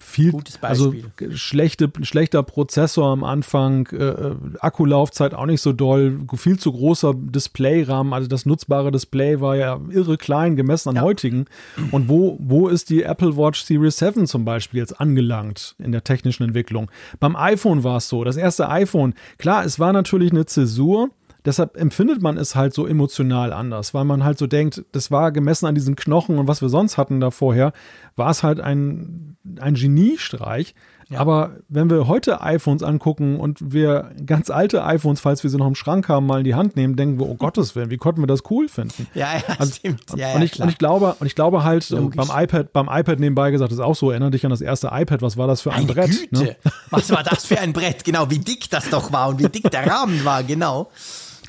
viel, 0.01 0.35
also 0.61 0.95
schlechte, 1.31 1.91
schlechter 2.03 2.43
Prozessor 2.43 3.11
am 3.11 3.25
Anfang, 3.25 3.87
äh, 3.93 4.05
äh, 4.05 4.37
Akkulaufzeit 4.61 5.35
auch 5.35 5.47
nicht 5.47 5.61
so 5.61 5.73
doll, 5.73 6.21
viel 6.35 6.59
zu 6.59 6.73
großer 6.73 7.15
Displayrahmen, 7.15 8.13
also 8.13 8.29
das 8.29 8.47
nutzbare 8.47 8.91
Display 8.91 9.41
war 9.41 9.57
ja 9.57 9.81
irre 9.91 10.17
klein 10.17 10.57
gemessen 10.57 10.91
an 10.91 10.97
ja. 10.97 11.03
heutigen. 11.03 11.47
Und 11.91 12.09
wo, 12.09 12.37
wo 12.41 12.69
ist 12.69 12.91
die 12.91 13.03
Apple 13.03 13.37
Watch 13.37 13.63
Series 13.63 13.99
7 13.99 14.27
zum 14.27 14.45
Beispiel 14.45 14.81
jetzt 14.81 15.01
angelangt 15.01 15.77
in 15.79 15.93
der 15.93 16.05
technischen 16.05 16.45
Entwicklung? 16.45 16.91
Beim 17.21 17.37
iPhone 17.37 17.85
war 17.85 17.99
es 17.99 18.09
so, 18.09 18.25
das 18.25 18.37
erste 18.37 18.69
iPhone, 18.69 19.15
klar, 19.39 19.65
es 19.65 19.79
war 19.79 19.93
natürlich 19.93 20.33
eine 20.33 20.47
Zäsur, 20.47 21.11
deshalb 21.47 21.77
empfindet 21.77 22.21
man 22.21 22.37
es 22.37 22.55
halt 22.55 22.75
so 22.75 22.87
emotional 22.87 23.53
anders, 23.53 23.95
weil 23.95 24.05
man 24.05 24.25
halt 24.25 24.39
so 24.39 24.47
denkt, 24.47 24.85
das 24.93 25.11
war 25.11 25.33
gemessen 25.33 25.67
an 25.67 25.75
diesen 25.75 25.97
Knochen 25.97 26.39
und 26.39 26.49
was 26.49 26.61
wir 26.61 26.69
sonst 26.69 26.99
hatten 26.99 27.21
da 27.21 27.31
vorher, 27.31 27.73
war 28.17 28.31
es 28.31 28.43
halt 28.43 28.61
ein, 28.61 29.37
ein 29.61 29.75
Geniestreich. 29.75 30.75
Ja. 31.09 31.21
Aber 31.21 31.59
wenn 31.69 31.89
wir 31.89 32.09
heute 32.09 32.41
iPhones 32.41 32.83
angucken 32.83 33.39
und 33.39 33.73
wir 33.73 34.11
ganz 34.25 34.51
alte 34.51 34.85
iPhones, 34.85 35.21
falls 35.21 35.45
wir 35.45 35.51
sie 35.51 35.57
noch 35.57 35.69
im 35.69 35.77
Schrank 35.77 36.09
haben, 36.09 36.27
mal 36.27 36.39
in 36.39 36.45
die 36.45 36.57
Hand 36.57 36.75
nehmen, 36.75 36.97
denken 36.97 37.21
wir, 37.21 37.29
oh 37.29 37.37
Gottes 37.37 37.77
Willen, 37.77 37.91
wie 37.91 37.97
konnten 37.97 38.23
wir 38.23 38.27
das 38.27 38.43
cool 38.51 38.69
finden? 38.69 39.07
Ja, 39.15 39.37
ja, 39.37 39.43
also, 39.59 39.73
stimmt. 39.73 40.03
Ja, 40.17 40.35
und, 40.35 40.43
ich, 40.43 40.61
und, 40.61 40.69
ich, 40.69 40.79
glaube, 40.79 41.17
und 41.21 41.27
ich 41.27 41.35
glaube 41.35 41.63
halt, 41.63 41.89
beim 41.89 42.29
iPad, 42.31 42.73
beim 42.73 42.89
iPad 42.91 43.21
nebenbei 43.21 43.51
gesagt, 43.51 43.73
ist 43.73 43.79
auch 43.79 43.95
so, 43.95 44.11
erinnere 44.11 44.33
dich 44.33 44.45
an 44.45 44.51
das 44.51 44.61
erste 44.61 44.91
iPad, 44.93 45.23
was 45.23 45.37
war 45.37 45.47
das 45.47 45.63
für 45.63 45.73
ein 45.73 45.87
Meine 45.87 45.95
Brett? 45.95 46.11
Güte. 46.11 46.45
Ne? 46.45 46.57
Was 46.91 47.11
war 47.11 47.23
das 47.23 47.47
für 47.47 47.61
ein 47.61 47.73
Brett? 47.73 48.05
Genau, 48.05 48.29
wie 48.31 48.41
dick 48.41 48.69
das 48.69 48.91
doch 48.91 49.13
war 49.13 49.29
und 49.29 49.39
wie 49.39 49.49
dick 49.49 49.71
der 49.71 49.87
Rahmen 49.87 50.25
war, 50.25 50.43
genau. 50.43 50.91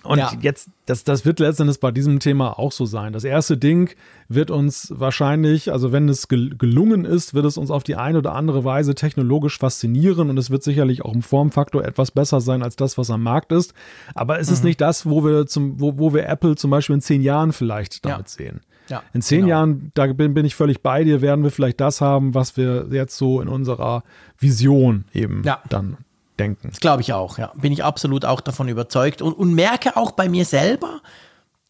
Und 0.08 0.20
ja. 0.20 0.32
jetzt, 0.42 0.70
das, 0.86 1.04
das 1.04 1.26
wird 1.26 1.40
letztendlich 1.40 1.80
bei 1.82 1.92
diesem 1.92 2.20
Thema 2.20 2.58
auch 2.58 2.72
so 2.72 2.86
sein. 2.86 3.12
Das 3.12 3.26
erste 3.26 3.58
Ding 3.58 3.94
wird 4.30 4.52
uns 4.52 4.94
wahrscheinlich, 4.96 5.72
also 5.72 5.92
wenn 5.92 6.08
es 6.08 6.30
gelungen 6.30 7.04
ist, 7.04 7.34
wird 7.34 7.46
es 7.46 7.58
uns 7.58 7.70
auf 7.72 7.84
die 7.84 7.98
eine 7.98 8.20
oder 8.20 8.34
andere 8.34 8.64
Weise 8.64 8.96
technologisch 8.96 9.60
faszinieren 9.60 10.30
und 10.30 10.38
es 10.38 10.50
wird 10.50 10.64
sicherlich 10.64 11.04
auch 11.04 11.14
im 11.14 11.22
Formfaktor 11.22 11.84
etwas 11.84 12.12
besser 12.12 12.40
sein 12.40 12.64
als 12.64 12.78
das, 12.78 12.98
was 12.98 13.10
am 13.10 13.22
Markt 13.22 13.52
ist. 13.52 13.74
Aber 14.16 14.40
es 14.40 14.48
mhm. 14.48 14.54
ist 14.54 14.64
nicht 14.64 14.80
das, 14.80 15.06
wo 15.06 15.26
wir 15.26 15.46
zum, 15.46 15.80
wo, 15.82 15.98
wo 15.98 16.14
wir 16.14 16.26
Apple 16.28 16.56
zum 16.56 16.72
Beispiel 16.72 16.96
in 16.96 17.02
zehn 17.02 17.22
Jahren 17.22 17.52
vielleicht 17.52 18.06
damit 18.06 18.28
ja. 18.28 18.28
sehen. 18.28 18.62
Ja, 18.90 19.04
in 19.14 19.22
zehn 19.22 19.40
genau. 19.42 19.50
Jahren, 19.50 19.92
da 19.96 20.08
bin, 20.14 20.34
bin 20.34 20.46
ich 20.46 20.56
völlig 20.56 20.82
bei 20.82 21.04
dir, 21.04 21.22
werden 21.22 21.44
wir 21.44 21.52
vielleicht 21.52 21.82
das 21.82 22.00
haben, 22.00 22.34
was 22.34 22.56
wir 22.56 22.88
jetzt 22.92 23.18
so 23.18 23.42
in 23.42 23.50
unserer 23.50 24.04
Vision 24.40 25.04
eben 25.14 25.42
ja. 25.44 25.62
dann 25.68 25.98
denken. 26.40 26.70
Das 26.70 26.80
glaube 26.80 27.02
ich 27.02 27.14
auch, 27.14 27.38
ja. 27.38 27.52
Bin 27.56 27.72
ich 27.72 27.84
absolut 27.84 28.26
auch 28.26 28.42
davon 28.42 28.68
überzeugt 28.68 29.22
und, 29.22 29.34
und 29.34 29.54
merke 29.54 29.98
auch 29.98 30.12
bei 30.12 30.30
mir 30.30 30.46
selber, 30.46 31.02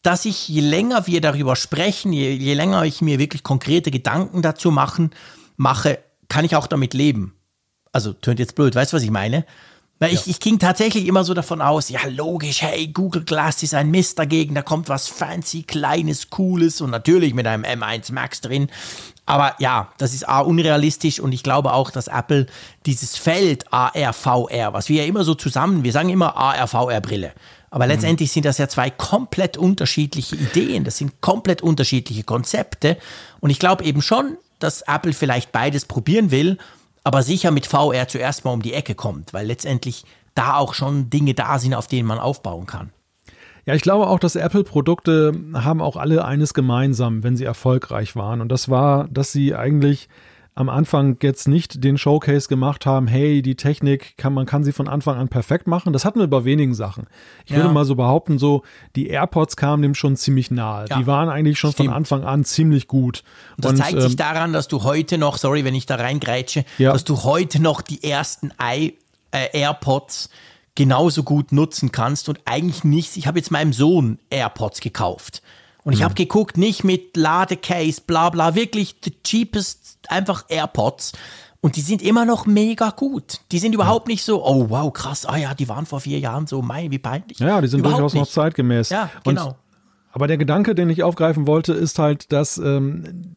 dass 0.04 0.26
ich, 0.26 0.48
je 0.48 0.62
länger 0.62 1.08
wir 1.08 1.22
darüber 1.22 1.56
sprechen, 1.56 2.14
je, 2.14 2.32
je 2.32 2.54
länger 2.54 2.84
ich 2.84 3.02
mir 3.02 3.20
wirklich 3.20 3.44
konkrete 3.44 3.92
Gedanken 3.92 4.42
dazu 4.42 4.72
machen, 4.72 5.12
mache, 5.58 6.00
kann 6.30 6.46
ich 6.46 6.56
auch 6.56 6.68
damit 6.68 6.94
leben. 6.94 7.34
Also, 7.92 8.14
tönt 8.14 8.40
jetzt 8.40 8.56
blöd, 8.56 8.76
weißt 8.76 8.94
du, 8.94 8.98
was 8.98 9.04
ich 9.04 9.12
meine? 9.12 9.46
Weil 10.00 10.14
ja. 10.14 10.20
ich, 10.20 10.28
ich 10.28 10.40
ging 10.40 10.60
tatsächlich 10.60 11.08
immer 11.08 11.24
so 11.24 11.34
davon 11.34 11.62
aus, 11.62 11.90
ja, 11.90 12.02
logisch, 12.08 12.62
hey, 12.62 12.88
Google 12.88 13.24
Glass 13.24 13.64
ist 13.64 13.74
ein 13.74 13.90
Mist 13.90 14.20
dagegen, 14.20 14.54
da 14.54 14.62
kommt 14.62 14.90
was 14.90 15.08
fancy, 15.08 15.64
kleines, 15.64 16.30
cooles 16.30 16.82
und 16.82 16.92
natürlich 16.92 17.34
mit 17.34 17.48
einem 17.48 17.64
M1 17.64 18.14
Max 18.14 18.42
drin. 18.42 18.70
Aber 19.28 19.56
ja, 19.60 19.90
das 19.98 20.14
ist 20.14 20.28
A, 20.28 20.40
unrealistisch 20.40 21.20
und 21.20 21.34
ich 21.34 21.44
glaube 21.44 21.74
auch, 21.74 21.92
dass 21.92 22.08
Apple 22.08 22.48
dieses 22.86 23.18
Feld 23.18 23.72
AR, 23.74 24.14
VR, 24.14 24.72
was 24.72 24.88
wir 24.88 25.04
ja 25.04 25.08
immer 25.08 25.26
so 25.26 25.36
zusammen, 25.36 25.84
wir 25.84 25.92
sagen 25.92 26.10
immer 26.10 26.38
AR, 26.38 26.66
VR 26.68 27.02
Brille. 27.02 27.34
Aber 27.70 27.84
mhm. 27.84 27.92
letztendlich 27.92 28.32
sind 28.32 28.46
das 28.46 28.58
ja 28.58 28.70
zwei 28.70 28.90
komplett 28.90 29.58
unterschiedliche 29.58 30.38
Ideen, 30.38 30.86
das 30.86 30.98
sind 30.98 31.20
komplett 31.20 31.62
unterschiedliche 31.62 32.24
Konzepte. 32.24 32.98
Und 33.42 33.50
ich 33.50 33.60
glaube 33.60 33.84
eben 33.84 34.02
schon, 34.02 34.38
dass 34.60 34.82
Apple 34.84 35.12
vielleicht 35.12 35.52
beides 35.52 35.86
probieren 35.86 36.32
will, 36.32 36.58
aber 37.04 37.22
sicher 37.22 37.52
mit 37.52 37.68
VR 37.68 38.08
zuerst 38.08 38.46
mal 38.46 38.52
um 38.52 38.62
die 38.62 38.74
Ecke 38.74 38.96
kommt, 38.96 39.34
weil 39.34 39.46
letztendlich 39.46 40.06
da 40.36 40.56
auch 40.56 40.74
schon 40.74 41.10
Dinge 41.10 41.34
da 41.34 41.60
sind, 41.60 41.74
auf 41.74 41.88
denen 41.88 42.08
man 42.08 42.20
aufbauen 42.20 42.66
kann. 42.66 42.94
Ja, 43.68 43.76
ich 43.76 43.82
glaube 43.82 44.08
auch, 44.08 44.18
dass 44.18 44.38
Apple-Produkte 44.38 45.34
haben 45.54 45.82
auch 45.82 45.98
alle 45.98 46.24
eines 46.24 46.54
gemeinsam, 46.54 47.22
wenn 47.24 47.36
sie 47.36 47.44
erfolgreich 47.44 48.16
waren. 48.16 48.40
Und 48.40 48.50
das 48.50 48.70
war, 48.70 49.10
dass 49.10 49.34
sie 49.34 49.56
eigentlich 49.56 50.08
am 50.56 50.70
Anfang 50.70 51.18
jetzt 51.22 51.50
nicht 51.50 51.84
den 51.84 51.98
Showcase 51.98 52.48
gemacht 52.48 52.86
haben, 52.86 53.08
hey, 53.08 53.42
die 53.42 53.56
Technik 53.56 54.18
kann 54.18 54.34
man 54.34 54.46
kann 54.46 54.64
sie 54.64 54.72
von 54.72 54.88
Anfang 54.88 55.18
an 55.18 55.28
perfekt 55.28 55.68
machen. 55.68 55.92
Das 55.92 56.06
hatten 56.06 56.20
wir 56.20 56.28
bei 56.28 56.46
wenigen 56.46 56.74
Sachen. 56.74 57.08
Ich 57.46 57.52
ja. 57.52 57.58
würde 57.58 57.70
mal 57.70 57.84
so 57.84 57.96
behaupten, 57.96 58.40
so 58.40 58.64
die 58.96 59.10
AirPods 59.10 59.58
kamen 59.58 59.84
dem 59.84 59.96
schon 59.96 60.16
ziemlich 60.16 60.50
nahe. 60.50 60.86
Ja. 60.90 60.98
Die 60.98 61.06
waren 61.06 61.28
eigentlich 61.28 61.60
schon 61.60 61.74
Stimmt. 61.74 61.90
von 61.90 61.96
Anfang 61.96 62.24
an 62.24 62.46
ziemlich 62.46 62.88
gut. 62.88 63.24
Und 63.58 63.66
das 63.66 63.72
Und, 63.74 63.78
zeigt 63.80 63.94
ähm, 63.96 64.02
sich 64.02 64.16
daran, 64.16 64.54
dass 64.54 64.70
du 64.70 64.84
heute 64.84 65.18
noch, 65.18 65.38
sorry, 65.38 65.66
wenn 65.66 65.76
ich 65.76 65.86
da 65.86 65.96
reingrätsche, 65.96 66.64
ja. 66.78 66.94
dass 66.94 67.04
du 67.04 67.24
heute 67.24 67.62
noch 67.62 67.82
die 67.82 68.02
ersten 68.02 68.52
I, 68.64 68.98
äh, 69.32 69.60
AirPods 69.60 70.30
genauso 70.78 71.24
gut 71.24 71.52
nutzen 71.52 71.92
kannst 71.92 72.30
und 72.30 72.40
eigentlich 72.46 72.84
nichts. 72.84 73.18
Ich 73.18 73.26
habe 73.26 73.40
jetzt 73.40 73.50
meinem 73.50 73.74
Sohn 73.74 74.20
AirPods 74.30 74.80
gekauft. 74.80 75.42
Und 75.84 75.94
ich 75.94 76.00
mhm. 76.00 76.04
habe 76.06 76.14
geguckt, 76.14 76.56
nicht 76.56 76.84
mit 76.84 77.18
Ladecase, 77.18 78.00
bla 78.06 78.30
bla, 78.30 78.54
wirklich 78.54 78.96
the 79.04 79.12
cheapest, 79.24 79.98
einfach 80.08 80.46
AirPods. 80.50 81.14
Und 81.62 81.78
die 81.78 81.82
sind 81.82 82.04
immer 82.04 82.26
noch 82.26 82.46
mega 82.46 82.92
gut. 82.92 83.42
Die 83.52 83.58
sind 83.58 83.74
überhaupt 83.74 84.08
nicht 84.08 84.24
so, 84.24 84.46
oh 84.46 84.70
wow, 84.70 84.94
krass, 84.94 85.26
ah 85.26 85.38
ja, 85.38 85.56
die 85.56 85.68
waren 85.68 85.88
vor 85.88 86.00
vier 86.00 86.20
Jahren 86.20 86.46
so, 86.46 86.62
mein, 86.62 86.92
wie 86.92 87.00
peinlich. 87.00 87.40
Ja, 87.40 87.60
die 87.60 87.68
sind 87.68 87.80
überhaupt 87.80 88.00
durchaus 88.00 88.14
nicht. 88.14 88.22
noch 88.22 88.30
zeitgemäß. 88.30 88.90
Ja, 88.90 89.10
genau. 89.24 89.48
Und, 89.48 89.56
aber 90.12 90.28
der 90.28 90.38
Gedanke, 90.38 90.76
den 90.76 90.92
ich 90.92 91.02
aufgreifen 91.02 91.48
wollte, 91.48 91.74
ist 91.74 91.98
halt, 91.98 92.32
dass 92.32 92.60
ähm, 92.60 93.36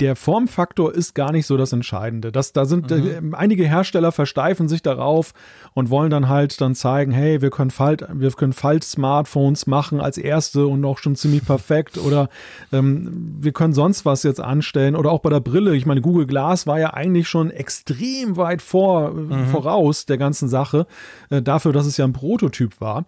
der 0.00 0.16
Formfaktor 0.16 0.92
ist 0.92 1.14
gar 1.14 1.30
nicht 1.30 1.46
so 1.46 1.56
das 1.56 1.72
Entscheidende. 1.72 2.32
Das, 2.32 2.52
da 2.52 2.64
sind 2.64 2.90
mhm. 2.90 3.32
äh, 3.32 3.36
einige 3.36 3.64
Hersteller 3.64 4.10
versteifen 4.10 4.68
sich 4.68 4.82
darauf 4.82 5.34
und 5.72 5.88
wollen 5.88 6.10
dann 6.10 6.28
halt 6.28 6.60
dann 6.60 6.74
zeigen, 6.74 7.12
hey, 7.12 7.42
wir 7.42 7.50
können 7.50 7.70
Falt, 7.70 8.04
wir 8.12 8.30
können 8.32 8.52
Falt-Smartphones 8.52 9.66
machen 9.66 10.00
als 10.00 10.18
erste 10.18 10.66
und 10.66 10.84
auch 10.84 10.98
schon 10.98 11.14
ziemlich 11.14 11.44
perfekt 11.44 11.96
oder 11.96 12.28
ähm, 12.72 13.36
wir 13.40 13.52
können 13.52 13.72
sonst 13.72 14.04
was 14.04 14.24
jetzt 14.24 14.40
anstellen 14.40 14.96
oder 14.96 15.12
auch 15.12 15.20
bei 15.20 15.30
der 15.30 15.40
Brille. 15.40 15.76
Ich 15.76 15.86
meine, 15.86 16.00
Google 16.00 16.26
Glass 16.26 16.66
war 16.66 16.80
ja 16.80 16.92
eigentlich 16.94 17.28
schon 17.28 17.50
extrem 17.50 18.36
weit 18.36 18.62
vor, 18.62 19.12
mhm. 19.12 19.46
voraus 19.46 20.06
der 20.06 20.18
ganzen 20.18 20.48
Sache, 20.48 20.86
äh, 21.30 21.40
dafür, 21.40 21.72
dass 21.72 21.86
es 21.86 21.96
ja 21.96 22.04
ein 22.04 22.12
Prototyp 22.12 22.80
war. 22.80 23.04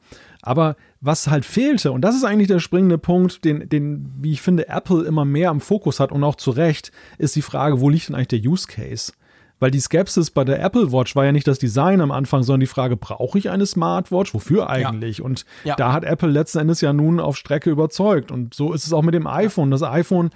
Aber 0.47 0.77
was 1.01 1.27
halt 1.27 1.45
fehlte, 1.45 1.91
und 1.91 2.03
das 2.03 2.15
ist 2.15 2.23
eigentlich 2.23 2.47
der 2.47 2.61
springende 2.61 2.99
Punkt, 2.99 3.45
den, 3.45 3.69
den, 3.69 4.13
wie 4.21 4.31
ich 4.31 4.41
finde, 4.41 4.69
Apple 4.69 5.05
immer 5.05 5.25
mehr 5.25 5.51
am 5.51 5.61
Fokus 5.61 5.99
hat 5.99 6.13
und 6.13 6.23
auch 6.23 6.37
zu 6.37 6.53
Recht, 6.53 6.93
ist 7.19 7.35
die 7.35 7.43
Frage, 7.43 7.81
wo 7.81 7.89
liegt 7.89 8.09
denn 8.09 8.15
eigentlich 8.15 8.43
der 8.43 8.49
Use 8.49 8.69
Case? 8.69 9.13
Weil 9.59 9.71
die 9.71 9.81
Skepsis 9.81 10.31
bei 10.31 10.45
der 10.45 10.63
Apple 10.63 10.93
Watch 10.93 11.17
war 11.17 11.25
ja 11.25 11.33
nicht 11.33 11.47
das 11.47 11.59
Design 11.59 12.03
am 12.03 12.11
Anfang, 12.11 12.43
sondern 12.43 12.61
die 12.61 12.67
Frage, 12.67 12.97
brauche 12.97 13.39
ich 13.39 13.49
eine 13.49 13.65
Smartwatch? 13.65 14.35
Wofür 14.35 14.69
eigentlich? 14.69 15.19
Ja. 15.19 15.25
Und 15.25 15.47
ja. 15.65 15.77
da 15.77 15.95
hat 15.95 16.05
Apple 16.05 16.29
letzten 16.29 16.59
Endes 16.59 16.83
ja 16.83 16.93
nun 16.93 17.21
auf 17.21 17.39
Strecke 17.39 17.71
überzeugt. 17.71 18.31
Und 18.31 18.53
so 18.53 18.75
ist 18.75 18.87
es 18.87 18.93
auch 18.93 19.03
mit 19.03 19.15
dem 19.15 19.27
iPhone. 19.27 19.71
Das 19.71 19.83
iPhone 19.83 20.31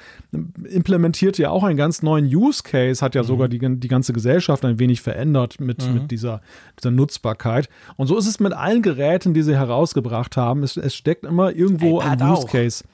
implementiert 0.64 1.36
ja 1.36 1.50
auch 1.50 1.64
einen 1.64 1.76
ganz 1.76 2.02
neuen 2.02 2.24
Use 2.24 2.62
Case, 2.62 3.04
hat 3.04 3.14
ja 3.14 3.22
mhm. 3.22 3.26
sogar 3.26 3.48
die, 3.48 3.58
die 3.58 3.88
ganze 3.88 4.14
Gesellschaft 4.14 4.64
ein 4.64 4.78
wenig 4.78 5.02
verändert 5.02 5.60
mit, 5.60 5.86
mhm. 5.86 5.94
mit 5.94 6.10
dieser, 6.10 6.40
dieser 6.78 6.90
Nutzbarkeit. 6.90 7.68
Und 7.96 8.06
so 8.06 8.16
ist 8.16 8.26
es 8.26 8.40
mit 8.40 8.54
allen 8.54 8.80
Geräten, 8.80 9.34
die 9.34 9.42
sie 9.42 9.56
herausgebracht 9.56 10.38
haben. 10.38 10.62
Es, 10.62 10.78
es 10.78 10.94
steckt 10.94 11.24
immer 11.24 11.52
irgendwo 11.52 12.00
ein 12.00 12.22
Use 12.22 12.46
Case. 12.46 12.84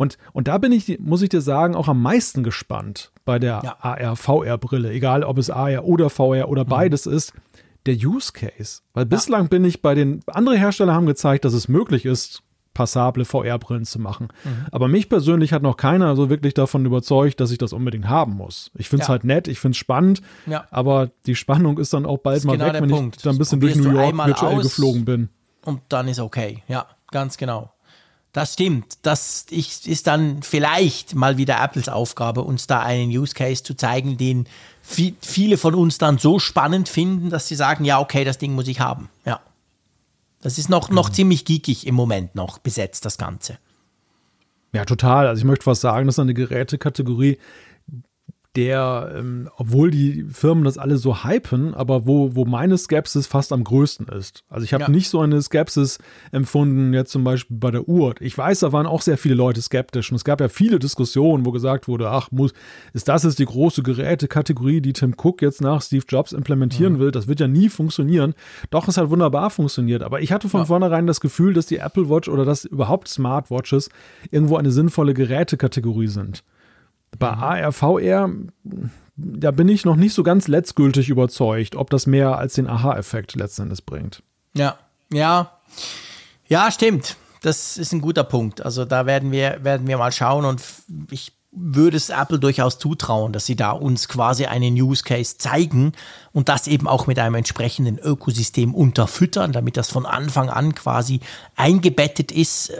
Und, 0.00 0.16
und 0.32 0.48
da 0.48 0.56
bin 0.56 0.72
ich, 0.72 0.98
muss 0.98 1.20
ich 1.20 1.28
dir 1.28 1.42
sagen, 1.42 1.74
auch 1.74 1.86
am 1.86 2.00
meisten 2.00 2.42
gespannt 2.42 3.12
bei 3.26 3.38
der 3.38 3.60
ja. 3.62 3.76
AR-VR-Brille, 3.80 4.90
egal 4.92 5.24
ob 5.24 5.36
es 5.36 5.50
AR 5.50 5.84
oder 5.84 6.08
VR 6.08 6.48
oder 6.48 6.64
mhm. 6.64 6.68
beides 6.68 7.04
ist, 7.04 7.34
der 7.84 7.96
Use 7.96 8.32
Case. 8.32 8.80
Weil 8.94 9.04
bislang 9.04 9.42
ja. 9.42 9.48
bin 9.48 9.62
ich 9.66 9.82
bei 9.82 9.94
den, 9.94 10.22
andere 10.26 10.56
Hersteller 10.56 10.94
haben 10.94 11.04
gezeigt, 11.04 11.44
dass 11.44 11.52
es 11.52 11.68
möglich 11.68 12.06
ist, 12.06 12.42
passable 12.72 13.26
VR-Brillen 13.26 13.84
zu 13.84 13.98
machen. 13.98 14.28
Mhm. 14.42 14.68
Aber 14.72 14.88
mich 14.88 15.10
persönlich 15.10 15.52
hat 15.52 15.60
noch 15.60 15.76
keiner 15.76 16.16
so 16.16 16.30
wirklich 16.30 16.54
davon 16.54 16.86
überzeugt, 16.86 17.38
dass 17.38 17.50
ich 17.50 17.58
das 17.58 17.74
unbedingt 17.74 18.08
haben 18.08 18.32
muss. 18.32 18.70
Ich 18.78 18.88
finde 18.88 19.02
es 19.02 19.08
ja. 19.08 19.12
halt 19.12 19.24
nett, 19.24 19.48
ich 19.48 19.60
finde 19.60 19.74
es 19.74 19.78
spannend, 19.78 20.22
ja. 20.46 20.64
aber 20.70 21.10
die 21.26 21.34
Spannung 21.34 21.76
ist 21.76 21.92
dann 21.92 22.06
auch 22.06 22.20
bald 22.20 22.42
mal 22.46 22.52
genau 22.56 22.72
weg, 22.72 22.80
wenn 22.80 22.88
Punkt. 22.88 23.16
ich 23.16 23.22
dann 23.22 23.34
ein 23.34 23.38
bisschen 23.38 23.60
durch 23.60 23.76
New 23.76 23.92
York 23.92 24.16
virtuell 24.16 24.62
geflogen 24.62 25.04
bin. 25.04 25.28
Und 25.62 25.82
dann 25.90 26.08
ist 26.08 26.20
okay. 26.20 26.62
Ja, 26.68 26.86
ganz 27.10 27.36
genau. 27.36 27.70
Das 28.32 28.52
stimmt. 28.52 28.98
Das 29.02 29.46
ist 29.50 30.06
dann 30.06 30.42
vielleicht 30.42 31.14
mal 31.14 31.36
wieder 31.36 31.60
Apples 31.60 31.88
Aufgabe, 31.88 32.42
uns 32.42 32.66
da 32.66 32.80
einen 32.80 33.10
Use 33.10 33.34
Case 33.34 33.62
zu 33.62 33.74
zeigen, 33.74 34.16
den 34.16 34.46
viele 34.82 35.56
von 35.56 35.74
uns 35.74 35.98
dann 35.98 36.18
so 36.18 36.38
spannend 36.38 36.88
finden, 36.88 37.30
dass 37.30 37.48
sie 37.48 37.56
sagen, 37.56 37.84
ja, 37.84 38.00
okay, 38.00 38.24
das 38.24 38.38
Ding 38.38 38.54
muss 38.54 38.68
ich 38.68 38.80
haben. 38.80 39.08
Ja. 39.24 39.40
Das 40.42 40.58
ist 40.58 40.68
noch, 40.68 40.90
noch 40.90 41.08
mhm. 41.10 41.14
ziemlich 41.14 41.44
geekig 41.44 41.86
im 41.86 41.94
Moment 41.94 42.34
noch 42.34 42.58
besetzt, 42.58 43.04
das 43.04 43.18
Ganze. 43.18 43.58
Ja, 44.72 44.84
total. 44.84 45.26
Also 45.26 45.40
ich 45.40 45.44
möchte 45.44 45.64
fast 45.64 45.80
sagen, 45.80 46.06
das 46.06 46.14
ist 46.14 46.20
eine 46.20 46.34
Gerätekategorie, 46.34 47.38
der, 48.56 49.12
ähm, 49.16 49.48
obwohl 49.56 49.92
die 49.92 50.24
Firmen 50.24 50.64
das 50.64 50.76
alle 50.76 50.96
so 50.96 51.22
hypen, 51.24 51.72
aber 51.72 52.06
wo, 52.06 52.34
wo 52.34 52.44
meine 52.44 52.76
Skepsis 52.76 53.28
fast 53.28 53.52
am 53.52 53.62
größten 53.62 54.08
ist. 54.08 54.42
Also 54.48 54.64
ich 54.64 54.74
habe 54.74 54.84
ja. 54.84 54.88
nicht 54.88 55.08
so 55.08 55.20
eine 55.20 55.40
Skepsis 55.40 55.98
empfunden, 56.32 56.92
jetzt 56.92 57.12
zum 57.12 57.22
Beispiel 57.22 57.56
bei 57.56 57.70
der 57.70 57.88
Uhr. 57.88 58.14
Ich 58.18 58.36
weiß, 58.36 58.60
da 58.60 58.72
waren 58.72 58.86
auch 58.86 59.02
sehr 59.02 59.18
viele 59.18 59.36
Leute 59.36 59.62
skeptisch 59.62 60.10
und 60.10 60.16
es 60.16 60.24
gab 60.24 60.40
ja 60.40 60.48
viele 60.48 60.80
Diskussionen, 60.80 61.46
wo 61.46 61.52
gesagt 61.52 61.86
wurde, 61.86 62.10
ach, 62.10 62.32
muss, 62.32 62.52
ist 62.92 63.06
das 63.06 63.22
jetzt 63.22 63.38
die 63.38 63.44
große 63.44 63.84
Gerätekategorie, 63.84 64.80
die 64.80 64.94
Tim 64.94 65.14
Cook 65.16 65.42
jetzt 65.42 65.60
nach 65.60 65.80
Steve 65.80 66.04
Jobs 66.08 66.32
implementieren 66.32 66.94
mhm. 66.94 66.98
will? 66.98 67.10
Das 67.12 67.28
wird 67.28 67.38
ja 67.38 67.46
nie 67.46 67.68
funktionieren. 67.68 68.34
Doch, 68.70 68.88
es 68.88 68.96
hat 68.96 69.10
wunderbar 69.10 69.50
funktioniert. 69.50 70.02
Aber 70.02 70.22
ich 70.22 70.32
hatte 70.32 70.48
von 70.48 70.62
ja. 70.62 70.66
vornherein 70.66 71.06
das 71.06 71.20
Gefühl, 71.20 71.54
dass 71.54 71.66
die 71.66 71.76
Apple 71.76 72.10
Watch 72.10 72.28
oder 72.28 72.44
dass 72.44 72.64
überhaupt 72.64 73.06
Smartwatches 73.06 73.90
irgendwo 74.32 74.56
eine 74.56 74.72
sinnvolle 74.72 75.14
Gerätekategorie 75.14 76.08
sind. 76.08 76.42
Bei 77.18 77.32
mhm. 77.32 77.42
AR, 77.42 77.72
VR, 77.72 78.30
da 79.16 79.50
bin 79.50 79.68
ich 79.68 79.84
noch 79.84 79.96
nicht 79.96 80.14
so 80.14 80.22
ganz 80.22 80.48
letztgültig 80.48 81.08
überzeugt, 81.08 81.76
ob 81.76 81.90
das 81.90 82.06
mehr 82.06 82.38
als 82.38 82.54
den 82.54 82.66
Aha-Effekt 82.66 83.34
letzten 83.34 83.62
Endes 83.62 83.82
bringt. 83.82 84.22
Ja, 84.54 84.78
ja. 85.12 85.52
Ja, 86.48 86.70
stimmt. 86.70 87.16
Das 87.42 87.76
ist 87.76 87.92
ein 87.92 88.00
guter 88.00 88.24
Punkt. 88.24 88.64
Also 88.64 88.84
da 88.84 89.06
werden 89.06 89.32
wir, 89.32 89.62
werden 89.62 89.86
wir 89.86 89.98
mal 89.98 90.12
schauen 90.12 90.44
und 90.44 90.62
ich 91.10 91.32
würde 91.52 91.96
es 91.96 92.10
Apple 92.10 92.38
durchaus 92.38 92.78
zutrauen, 92.78 93.32
dass 93.32 93.46
sie 93.46 93.56
da 93.56 93.72
uns 93.72 94.08
quasi 94.08 94.46
einen 94.46 94.74
Use 94.74 95.02
Case 95.02 95.36
zeigen 95.36 95.92
und 96.32 96.48
das 96.48 96.68
eben 96.68 96.86
auch 96.86 97.06
mit 97.06 97.18
einem 97.18 97.34
entsprechenden 97.34 97.98
Ökosystem 97.98 98.74
unterfüttern, 98.74 99.52
damit 99.52 99.76
das 99.76 99.90
von 99.90 100.06
Anfang 100.06 100.48
an 100.48 100.74
quasi 100.74 101.20
eingebettet 101.56 102.30
ist 102.30 102.72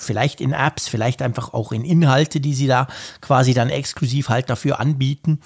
vielleicht 0.00 0.40
in 0.40 0.52
Apps, 0.52 0.88
vielleicht 0.88 1.22
einfach 1.22 1.52
auch 1.52 1.72
in 1.72 1.84
Inhalte, 1.84 2.40
die 2.40 2.54
sie 2.54 2.66
da 2.66 2.88
quasi 3.20 3.54
dann 3.54 3.70
exklusiv 3.70 4.28
halt 4.28 4.50
dafür 4.50 4.80
anbieten. 4.80 5.40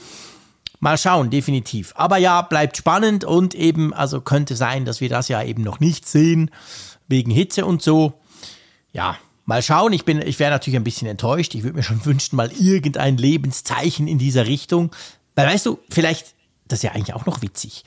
Mal 0.81 0.99
schauen, 0.99 1.31
definitiv. 1.31 1.93
Aber 1.97 2.17
ja, 2.17 2.43
bleibt 2.43 2.77
spannend 2.77 3.25
und 3.25 3.55
eben, 3.55 3.95
also 3.95 4.21
könnte 4.21 4.57
sein, 4.57 4.85
dass 4.85 5.01
wir 5.01 5.09
das 5.09 5.29
ja 5.29 5.43
eben 5.43 5.63
noch 5.63 5.81
nicht 5.81 6.09
sehen, 6.09 6.51
wegen 7.09 7.31
Hitze 7.31 7.65
und 7.65 7.83
so. 7.83 8.15
Ja, 8.93 9.17
mal 9.45 9.63
schauen. 9.63 9.93
Ich 9.93 10.07
ich 10.07 10.39
wäre 10.39 10.51
natürlich 10.51 10.77
ein 10.77 10.85
bisschen 10.85 11.09
enttäuscht. 11.09 11.55
Ich 11.55 11.63
würde 11.63 11.77
mir 11.77 11.83
schon 11.83 12.05
wünschen, 12.05 12.37
mal 12.37 12.51
irgendein 12.53 13.17
Lebenszeichen 13.17 14.09
in 14.09 14.19
dieser 14.19 14.47
Richtung. 14.47 14.91
Weil 15.35 15.49
weißt 15.49 15.67
du, 15.67 15.79
vielleicht, 15.91 16.35
das 16.69 16.81
ist 16.81 16.83
ja 16.85 16.93
eigentlich 16.93 17.15
auch 17.15 17.27
noch 17.27 17.43
witzig. 17.43 17.85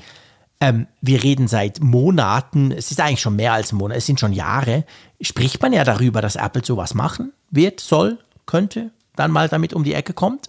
Ähm, 0.62 0.88
wir 1.02 1.22
reden 1.22 1.48
seit 1.48 1.82
Monaten, 1.82 2.72
es 2.72 2.90
ist 2.92 3.02
eigentlich 3.02 3.22
schon 3.22 3.36
mehr 3.36 3.54
als 3.54 3.74
Monate, 3.74 3.98
es 3.98 4.06
sind 4.06 4.22
schon 4.22 4.32
Jahre, 4.32 4.86
spricht 5.20 5.62
man 5.62 5.74
ja 5.74 5.84
darüber, 5.84 6.22
dass 6.22 6.38
Apple 6.38 6.64
sowas 6.64 6.94
machen 6.94 7.34
wird, 7.52 7.82
soll, 7.82 8.20
könnte, 8.46 8.92
dann 9.18 9.32
mal 9.32 9.50
damit 9.50 9.74
um 9.74 9.84
die 9.84 9.94
Ecke 9.94 10.14
kommt. 10.14 10.48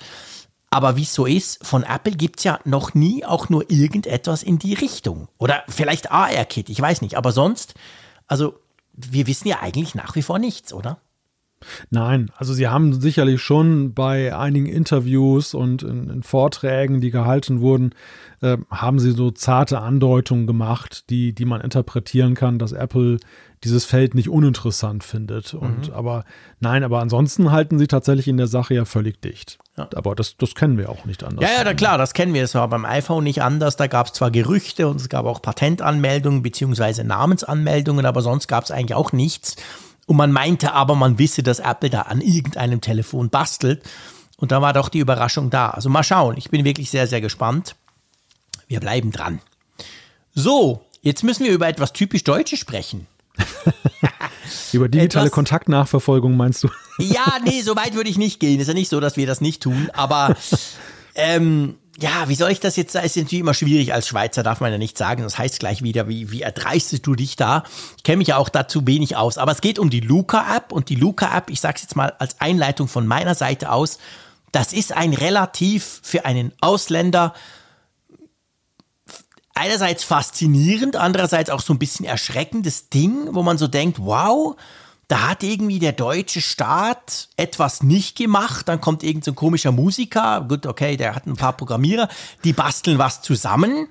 Aber 0.71 0.97
wie 0.97 1.03
es 1.03 1.15
so 1.15 1.27
ist, 1.27 1.65
von 1.67 1.83
Apple 1.85 2.13
gibt 2.13 2.39
es 2.39 2.45
ja 2.45 2.61
noch 2.65 2.95
nie 2.95 3.25
auch 3.25 3.49
nur 3.49 3.71
irgendetwas 3.71 4.43
in 4.43 4.59
die 4.59 4.75
Richtung. 4.75 5.29
Oder 5.39 5.65
vielleicht 5.69 6.11
AR-Kit, 6.11 6.69
ich 6.69 6.81
weiß 6.81 7.03
nicht. 7.03 7.17
Aber 7.17 7.33
sonst, 7.33 7.75
also 8.27 8.59
wir 8.97 9.27
wissen 9.27 9.49
ja 9.49 9.61
eigentlich 9.61 9.95
nach 9.95 10.15
wie 10.15 10.23
vor 10.23 10.39
nichts, 10.39 10.73
oder? 10.73 10.99
Nein, 11.91 12.31
also 12.37 12.53
sie 12.53 12.69
haben 12.69 13.01
sicherlich 13.01 13.43
schon 13.43 13.95
bei 13.95 14.37
einigen 14.37 14.67
Interviews 14.67 15.55
und 15.55 15.83
in, 15.83 16.11
in 16.11 16.23
Vorträgen, 16.23 17.01
die 17.01 17.11
gehalten 17.11 17.61
wurden, 17.61 17.95
äh, 18.43 18.59
haben 18.71 18.99
sie 18.99 19.13
so 19.13 19.31
zarte 19.31 19.81
Andeutungen 19.81 20.47
gemacht, 20.47 21.09
die, 21.11 21.33
die 21.35 21.45
man 21.45 21.61
interpretieren 21.63 22.35
kann, 22.35 22.59
dass 22.59 22.73
Apple 22.73 23.19
dieses 23.65 23.87
Feld 23.87 24.15
nicht 24.15 24.29
uninteressant 24.29 25.03
findet. 25.03 25.55
Und 25.55 25.89
mhm. 25.89 25.95
aber 25.95 26.25
nein, 26.61 26.85
aber 26.85 27.01
ansonsten 27.01 27.51
halten 27.51 27.79
sie 27.79 27.87
tatsächlich 27.87 28.29
in 28.29 28.37
der 28.37 28.47
Sache 28.47 28.75
ja 28.75 28.85
völlig 28.85 29.21
dicht. 29.23 29.59
Ja. 29.77 29.89
Aber 29.95 30.15
das, 30.15 30.37
das 30.37 30.55
kennen 30.55 30.77
wir 30.79 30.91
auch 30.91 31.05
nicht 31.07 31.25
anders. 31.25 31.43
Ja, 31.43 31.59
ja, 31.59 31.65
da, 31.65 31.75
klar, 31.75 31.99
das 31.99 32.13
kennen 32.13 32.35
wir. 32.35 32.43
Das 32.43 32.55
war 32.55 32.69
beim 32.69 32.85
iPhone 32.85 33.25
nicht 33.25 33.43
anders. 33.43 33.77
Da 33.77 33.87
gab 33.87 34.07
es 34.07 34.13
zwar 34.13 34.31
Gerüchte 34.31 34.89
und 34.89 35.01
es 35.01 35.09
gab 35.09 35.27
auch 35.27 35.41
Patentanmeldungen 35.41 36.43
beziehungsweise 36.43 37.03
Namensanmeldungen, 37.05 38.05
aber 38.05 38.21
sonst 38.21 38.47
gab 38.47 38.65
es 38.65 38.71
eigentlich 38.71 38.95
auch 38.95 39.13
nichts. 39.13 39.57
Und 40.07 40.17
man 40.17 40.33
meinte 40.33 40.73
aber, 40.73 40.95
man 40.95 41.19
wisse, 41.19 41.43
dass 41.43 41.59
Apple 41.59 41.91
da 41.91 42.03
an 42.03 42.21
irgendeinem 42.21 42.81
Telefon 42.81 43.29
bastelt. 43.29 43.83
Und 44.37 44.53
da 44.53 44.63
war 44.63 44.73
doch 44.73 44.89
die 44.89 45.01
Überraschung 45.01 45.51
da. 45.51 45.71
Also 45.71 45.89
mal 45.89 46.05
schauen. 46.05 46.37
Ich 46.37 46.51
bin 46.51 46.65
wirklich 46.65 46.91
sehr, 46.91 47.07
sehr 47.07 47.21
gespannt. 47.21 47.75
Wir 48.69 48.81
bleiben 48.81 49.11
dran. 49.11 49.41
So, 50.35 50.85
jetzt 51.03 51.25
müssen 51.25 51.45
wir 51.45 51.53
über 51.53 51.67
etwas 51.67 51.93
typisch 51.93 52.23
Deutsches 52.23 52.61
sprechen. 52.61 53.07
über 54.73 54.89
digitale 54.89 55.27
etwas, 55.27 55.35
Kontaktnachverfolgung 55.35 56.37
meinst 56.37 56.63
du? 56.65 56.69
ja, 56.99 57.39
nee, 57.45 57.63
so 57.63 57.75
weit 57.75 57.95
würde 57.95 58.11
ich 58.11 58.19
nicht 58.19 58.39
gehen. 58.39 58.61
Ist 58.61 58.69
ja 58.69 58.75
nicht 58.75 58.89
so, 58.89 59.01
dass 59.01 59.17
wir 59.17 59.27
das 59.27 59.41
nicht 59.41 59.63
tun. 59.63 59.91
Aber 59.93 60.37
ähm, 61.15 61.77
ja, 61.99 62.29
wie 62.29 62.35
soll 62.35 62.51
ich 62.51 62.61
das 62.61 62.77
jetzt? 62.77 62.95
Es 62.95 63.05
ist 63.05 63.17
natürlich 63.17 63.41
immer 63.41 63.55
schwierig 63.55 63.95
als 63.95 64.09
Schweizer, 64.09 64.43
darf 64.43 64.61
man 64.61 64.71
ja 64.71 64.79
nicht 64.79 64.99
sagen. 64.99 65.23
Das 65.23 65.39
heißt 65.39 65.61
gleich 65.61 65.83
wieder, 65.83 66.09
wie, 66.09 66.31
wie 66.31 66.43
erdreistest 66.43 67.07
du 67.07 67.15
dich 67.15 67.37
da? 67.37 67.65
Ich 67.97 68.03
kenne 68.03 68.19
mich 68.19 68.29
ja 68.29 68.37
auch 68.37 68.51
dazu 68.51 68.87
wenig 68.87 69.17
aus. 69.17 69.39
Aber 69.39 69.53
es 69.53 69.63
geht 69.63 69.79
um 69.79 69.89
die 69.89 70.01
Luca-App 70.01 70.73
und 70.73 70.91
die 70.91 70.95
Luca-App, 70.95 71.49
ich 71.49 71.61
sage 71.61 71.77
es 71.77 71.83
jetzt 71.83 71.97
mal 71.97 72.13
als 72.19 72.41
Einleitung 72.41 72.89
von 72.89 73.07
meiner 73.07 73.35
Seite 73.35 73.73
aus, 73.73 73.99
das 74.53 74.73
ist 74.73 74.93
ein 74.93 75.15
relativ 75.15 76.01
für 76.03 76.25
einen 76.25 76.53
Ausländer 76.61 77.35
einerseits 79.55 80.05
faszinierend, 80.05 80.97
andererseits 80.97 81.51
auch 81.51 81.61
so 81.61 81.73
ein 81.73 81.79
bisschen 81.79 82.05
erschreckendes 82.05 82.91
Ding, 82.91 83.35
wo 83.35 83.43
man 83.43 83.57
so 83.57 83.67
denkt, 83.67 83.99
wow, 84.01 84.55
da 85.09 85.29
hat 85.29 85.45
irgendwie 85.45 85.79
der 85.79 85.93
deutsche 85.93 86.41
Staat 86.41 87.29
etwas 87.37 87.83
nicht 87.83 88.17
gemacht, 88.17 88.69
dann 88.69 88.81
kommt 88.81 89.05
irgendein 89.05 89.23
so 89.23 89.33
komischer 89.35 89.71
Musiker, 89.71 90.45
gut, 90.49 90.67
okay, 90.67 90.97
der 90.97 91.15
hat 91.15 91.27
ein 91.27 91.37
paar 91.37 91.53
Programmierer, 91.53 92.09
die 92.43 92.53
basteln 92.53 92.99
was 92.99 93.23
zusammen 93.23 93.87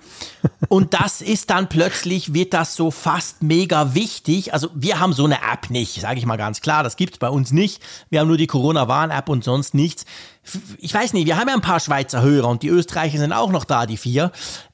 und 0.68 0.94
das 0.94 1.22
ist 1.22 1.50
dann 1.52 1.70
plötzlich, 1.70 2.34
wird 2.34 2.54
das 2.54 2.76
so 2.76 2.92
fast 2.92 3.44
mega 3.44 3.94
wichtig. 3.94 4.54
Also 4.54 4.70
wir 4.76 5.00
haben 5.00 5.14
so 5.14 5.24
eine 5.24 5.36
App 5.36 5.70
nicht, 5.70 6.02
sage 6.02 6.20
ich 6.20 6.26
mal 6.26 6.36
ganz 6.36 6.60
klar, 6.60 6.84
das 6.84 6.98
gibt's 6.98 7.18
bei 7.18 7.30
uns 7.30 7.52
nicht. 7.52 7.82
Wir 8.10 8.20
haben 8.20 8.28
nur 8.28 8.38
die 8.38 8.48
Corona-Warn-App 8.48 9.30
und 9.30 9.46
sonst 9.46 9.74
nichts. 9.74 10.06
Ich 10.80 10.94
weiß 10.94 11.14
nicht, 11.14 11.28
wir 11.28 11.38
haben 11.38 11.48
ja 11.48 11.56
ein 11.56 11.62
paar 11.62 11.80
Schweizer 11.80 12.22
Hörer 12.22 12.50
und 12.50 12.62
die 12.62 12.70
Österreicher 12.70 13.20
sind 13.20 13.32
auch 13.32 13.52
noch 13.52 13.64
da, 13.64 13.86
die 13.86 13.98
vier. 13.98 14.32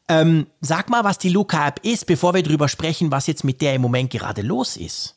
Ähm, 0.08 0.48
sag 0.60 0.90
mal, 0.90 1.04
was 1.04 1.20
die 1.20 1.30
Luca-App 1.30 1.86
ist, 1.86 2.08
bevor 2.08 2.34
wir 2.34 2.44
drüber 2.44 2.68
sprechen, 2.68 3.12
was 3.12 3.28
jetzt 3.28 3.44
mit 3.44 3.62
der 3.62 3.76
im 3.76 3.82
Moment 3.82 4.10
gerade 4.10 4.42
los 4.42 4.76
ist. 4.76 5.16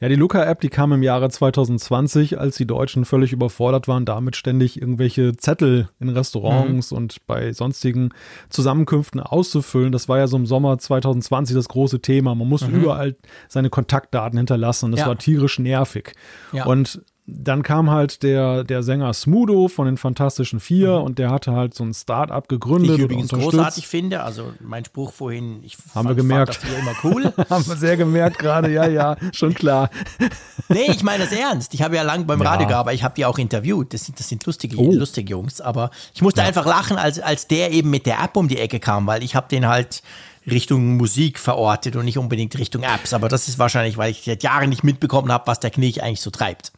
Ja, 0.00 0.08
die 0.08 0.14
Luca-App, 0.14 0.60
die 0.60 0.68
kam 0.68 0.92
im 0.92 1.02
Jahre 1.02 1.28
2020, 1.28 2.38
als 2.38 2.56
die 2.56 2.66
Deutschen 2.66 3.04
völlig 3.04 3.32
überfordert 3.32 3.88
waren, 3.88 4.04
damit 4.04 4.36
ständig 4.36 4.80
irgendwelche 4.80 5.36
Zettel 5.36 5.88
in 6.00 6.08
Restaurants 6.08 6.90
mhm. 6.90 6.96
und 6.96 7.26
bei 7.26 7.52
sonstigen 7.52 8.10
Zusammenkünften 8.48 9.20
auszufüllen. 9.20 9.92
Das 9.92 10.08
war 10.08 10.18
ja 10.18 10.26
so 10.26 10.36
im 10.36 10.46
Sommer 10.46 10.78
2020 10.78 11.54
das 11.54 11.68
große 11.68 12.00
Thema. 12.00 12.34
Man 12.34 12.48
musste 12.48 12.68
mhm. 12.68 12.80
überall 12.82 13.16
seine 13.48 13.70
Kontaktdaten 13.70 14.38
hinterlassen. 14.38 14.90
Das 14.90 15.00
ja. 15.00 15.06
war 15.06 15.18
tierisch 15.18 15.58
nervig. 15.58 16.14
Ja. 16.52 16.66
Und 16.66 17.02
dann 17.38 17.62
kam 17.62 17.90
halt 17.90 18.22
der, 18.22 18.64
der 18.64 18.82
Sänger 18.82 19.12
Smudo 19.12 19.68
von 19.68 19.86
den 19.86 19.96
Fantastischen 19.96 20.60
Vier 20.60 20.98
mhm. 20.98 21.04
und 21.04 21.18
der 21.18 21.30
hatte 21.30 21.52
halt 21.52 21.74
so 21.74 21.84
ein 21.84 21.94
Start-up 21.94 22.48
gegründet. 22.48 22.98
Ich 22.98 23.04
übrigens 23.04 23.30
großartig 23.30 23.86
finde, 23.86 24.22
also 24.22 24.52
mein 24.60 24.84
Spruch 24.84 25.12
vorhin, 25.12 25.60
ich 25.62 25.76
haben 25.94 26.06
fand, 26.06 26.08
wir 26.08 26.14
gemerkt. 26.14 26.56
fand 26.56 26.72
das 26.72 26.80
immer 26.80 26.94
cool. 27.04 27.32
haben 27.50 27.66
wir 27.66 27.76
sehr 27.76 27.96
gemerkt 27.96 28.38
gerade, 28.38 28.72
ja, 28.72 28.86
ja, 28.86 29.16
schon 29.32 29.54
klar. 29.54 29.90
nee, 30.68 30.90
ich 30.90 31.02
meine 31.02 31.24
das 31.24 31.32
ernst. 31.32 31.74
Ich 31.74 31.82
habe 31.82 31.96
ja 31.96 32.02
lang 32.02 32.26
beim 32.26 32.42
ja. 32.42 32.50
Radio 32.50 32.66
gearbeitet, 32.66 33.00
ich 33.00 33.04
habe 33.04 33.14
die 33.14 33.24
auch 33.24 33.38
interviewt. 33.38 33.92
Das 33.94 34.04
sind, 34.04 34.18
das 34.18 34.28
sind 34.28 34.44
lustige, 34.46 34.76
oh. 34.76 34.92
lustige 34.92 35.30
Jungs, 35.30 35.60
aber 35.60 35.90
ich 36.14 36.22
musste 36.22 36.40
ja. 36.40 36.46
einfach 36.46 36.66
lachen, 36.66 36.96
als, 36.96 37.20
als 37.20 37.46
der 37.46 37.72
eben 37.72 37.90
mit 37.90 38.06
der 38.06 38.22
App 38.22 38.36
um 38.36 38.48
die 38.48 38.58
Ecke 38.58 38.80
kam, 38.80 39.06
weil 39.06 39.22
ich 39.22 39.34
habe 39.34 39.48
den 39.48 39.66
halt 39.66 40.02
Richtung 40.46 40.96
Musik 40.96 41.38
verortet 41.38 41.96
und 41.96 42.04
nicht 42.04 42.18
unbedingt 42.18 42.58
Richtung 42.58 42.82
Apps. 42.82 43.12
Aber 43.12 43.28
das 43.28 43.48
ist 43.48 43.58
wahrscheinlich, 43.58 43.98
weil 43.98 44.10
ich 44.10 44.22
seit 44.24 44.42
Jahren 44.42 44.70
nicht 44.70 44.84
mitbekommen 44.84 45.30
habe, 45.30 45.46
was 45.46 45.60
der 45.60 45.70
Knich 45.70 46.02
eigentlich 46.02 46.20
so 46.20 46.30
treibt. 46.30 46.72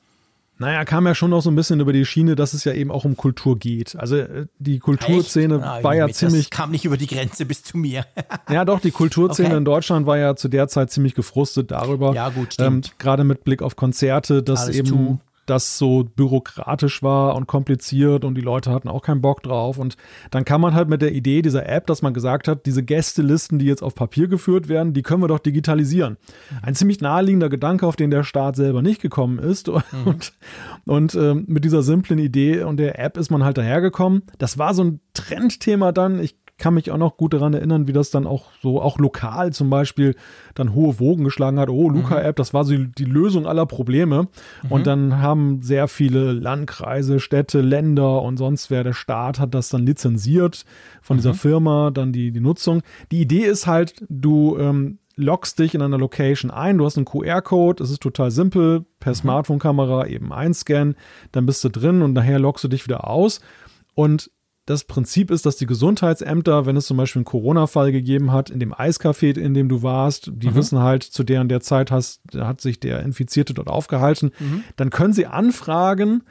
Naja, 0.59 0.84
kam 0.84 1.07
ja 1.07 1.14
schon 1.14 1.32
auch 1.32 1.40
so 1.40 1.50
ein 1.50 1.57
bisschen 1.57 1.80
über 1.80 1.92
die 1.92 2.05
Schiene, 2.05 2.36
dass 2.36 2.55
es 2.55 2.64
ja 2.64 2.72
eben 2.72 2.90
auch 2.90 3.05
um 3.05 3.16
Kultur 3.16 3.59
geht. 3.59 3.96
Also 3.96 4.16
äh, 4.16 4.46
die 4.59 4.78
Kulturszene 4.78 5.62
ah, 5.62 5.82
war 5.82 5.94
ja 5.94 6.09
ziemlich. 6.09 6.50
Kam 6.50 6.70
nicht 6.70 6.84
über 6.84 6.96
die 6.96 7.07
Grenze 7.07 7.46
bis 7.46 7.64
zu 7.64 7.76
mir. 7.76 8.07
ja, 8.50 8.64
doch, 8.64 8.80
die 8.80 8.92
Kulturszene 8.92 9.48
okay. 9.48 9.57
in 9.57 9.64
Deutschland 9.64 10.07
war 10.07 10.18
ja 10.18 10.36
zu 10.36 10.48
der 10.48 10.68
Zeit 10.68 10.90
ziemlich 10.90 11.14
gefrustet 11.14 11.70
darüber. 11.70 12.14
Ja, 12.14 12.28
gut, 12.28 12.55
stimmt. 12.55 12.88
Ähm, 12.88 12.92
Gerade 12.98 13.24
mit 13.24 13.44
Blick 13.44 13.62
auf 13.62 13.76
Konzerte, 13.76 14.42
dass 14.42 14.62
Alles 14.62 14.76
eben. 14.76 14.88
Tu 14.88 15.18
das 15.47 15.78
so 15.78 16.05
bürokratisch 16.05 17.03
war 17.03 17.34
und 17.34 17.47
kompliziert 17.47 18.24
und 18.24 18.34
die 18.34 18.40
Leute 18.43 18.70
hatten 18.70 18.88
auch 18.88 19.03
keinen 19.03 19.20
Bock 19.20 19.43
drauf. 19.43 19.78
Und 19.78 19.97
dann 20.30 20.45
kam 20.45 20.61
man 20.61 20.74
halt 20.74 20.88
mit 20.88 21.03
der 21.03 21.12
Idee 21.12 21.43
dieser 21.43 21.68
App, 21.68 21.86
dass 21.86 22.03
man 22.03 22.14
gesagt 22.14 22.49
hat, 22.49 22.66
diese 22.66 22.82
Gästelisten, 22.82 23.59
die 23.59 23.66
jetzt 23.66 23.82
auf 23.82 23.95
Papier 23.95 24.28
geführt 24.28 24.68
werden, 24.68 24.93
die 24.93 25.03
können 25.03 25.22
wir 25.22 25.28
doch 25.28 25.38
digitalisieren. 25.38 26.16
Ein 26.62 26.74
ziemlich 26.74 27.01
naheliegender 27.01 27.49
Gedanke, 27.49 27.86
auf 27.86 27.97
den 27.97 28.11
der 28.11 28.24
Staat 28.24 28.57
selber 28.57 28.82
nicht 28.82 29.01
gekommen 29.01 29.38
ist. 29.38 29.68
Mhm. 29.68 29.82
Und, 30.12 30.32
und 30.84 31.14
ähm, 31.14 31.45
mit 31.49 31.64
dieser 31.64 31.82
simplen 31.82 32.18
Idee 32.18 32.62
und 32.62 32.76
der 32.76 32.99
App 32.99 33.16
ist 33.16 33.30
man 33.30 33.45
halt 33.45 33.57
dahergekommen. 33.57 34.22
Das 34.38 34.59
war 34.59 34.74
so 34.74 34.84
ein 34.84 35.01
Trendthema 35.14 35.93
dann. 35.93 36.20
Ich 36.20 36.36
kann 36.59 36.74
mich 36.74 36.90
auch 36.90 36.98
noch 36.98 37.16
gut 37.16 37.32
daran 37.32 37.55
erinnern, 37.55 37.88
wie 37.88 37.92
das 37.92 38.11
dann 38.11 38.26
auch 38.26 38.50
so, 38.62 38.80
auch 38.80 38.98
lokal 38.98 39.53
zum 39.53 39.70
Beispiel, 39.70 40.14
dann 40.55 40.74
hohe 40.74 41.00
Wogen 41.00 41.24
geschlagen 41.24 41.59
hat. 41.59 41.68
Oh, 41.68 41.88
Luca-App, 41.88 42.36
das 42.36 42.55
war 42.55 42.64
so 42.64 42.76
die 42.76 43.05
Lösung 43.05 43.46
aller 43.46 43.66
Probleme. 43.66 44.28
Mhm. 44.62 44.70
Und 44.72 44.86
dann 44.86 45.18
haben 45.20 45.62
sehr 45.62 45.88
viele 45.88 46.32
Landkreise, 46.32 47.20
Städte, 47.20 47.61
Länder 47.61 48.22
und 48.22 48.36
sonst 48.36 48.70
wer, 48.70 48.84
der 48.84 48.92
Staat 48.92 49.40
hat 49.40 49.55
das 49.55 49.70
dann 49.70 49.84
lizenziert 49.84 50.64
von 51.00 51.16
mhm. 51.16 51.18
dieser 51.18 51.34
Firma, 51.34 51.90
dann 51.90 52.12
die, 52.12 52.30
die 52.30 52.40
Nutzung. 52.40 52.82
Die 53.11 53.20
Idee 53.20 53.44
ist 53.44 53.66
halt, 53.66 54.05
du 54.09 54.57
ähm, 54.59 54.98
loggst 55.16 55.59
dich 55.59 55.74
in 55.74 55.82
einer 55.82 55.98
Location 55.98 56.50
ein, 56.50 56.78
du 56.78 56.84
hast 56.84 56.96
einen 56.96 57.07
QR-Code, 57.07 57.82
es 57.82 57.90
ist 57.90 58.03
total 58.03 58.30
simpel, 58.30 58.84
per 59.00 59.12
mhm. 59.12 59.16
Smartphone-Kamera 59.16 60.07
eben 60.07 60.32
einscannen, 60.32 60.96
dann 61.32 61.46
bist 61.46 61.64
du 61.64 61.70
drin 61.70 62.03
und 62.03 62.12
nachher 62.12 62.38
loggst 62.38 62.64
du 62.64 62.68
dich 62.68 62.84
wieder 62.86 63.09
aus. 63.09 63.40
Und 63.94 64.30
das 64.66 64.84
Prinzip 64.84 65.30
ist, 65.30 65.44
dass 65.44 65.56
die 65.56 65.66
Gesundheitsämter, 65.66 66.66
wenn 66.66 66.76
es 66.76 66.86
zum 66.86 66.96
Beispiel 66.96 67.20
einen 67.20 67.24
Corona-Fall 67.24 67.90
gegeben 67.90 68.30
hat, 68.32 68.48
in 68.48 68.60
dem 68.60 68.72
Eiscafé, 68.72 69.36
in 69.36 69.54
dem 69.54 69.68
du 69.68 69.82
warst, 69.82 70.30
die 70.34 70.50
mhm. 70.50 70.54
wissen 70.54 70.78
halt, 70.78 71.02
zu 71.02 71.24
der 71.24 71.40
und 71.40 71.48
der 71.48 71.60
Zeit 71.60 71.90
hast, 71.90 72.20
hat 72.36 72.60
sich 72.60 72.78
der 72.78 73.02
Infizierte 73.02 73.54
dort 73.54 73.68
aufgehalten, 73.68 74.30
mhm. 74.38 74.62
dann 74.76 74.90
können 74.90 75.12
sie 75.12 75.26
anfragen, 75.26 76.22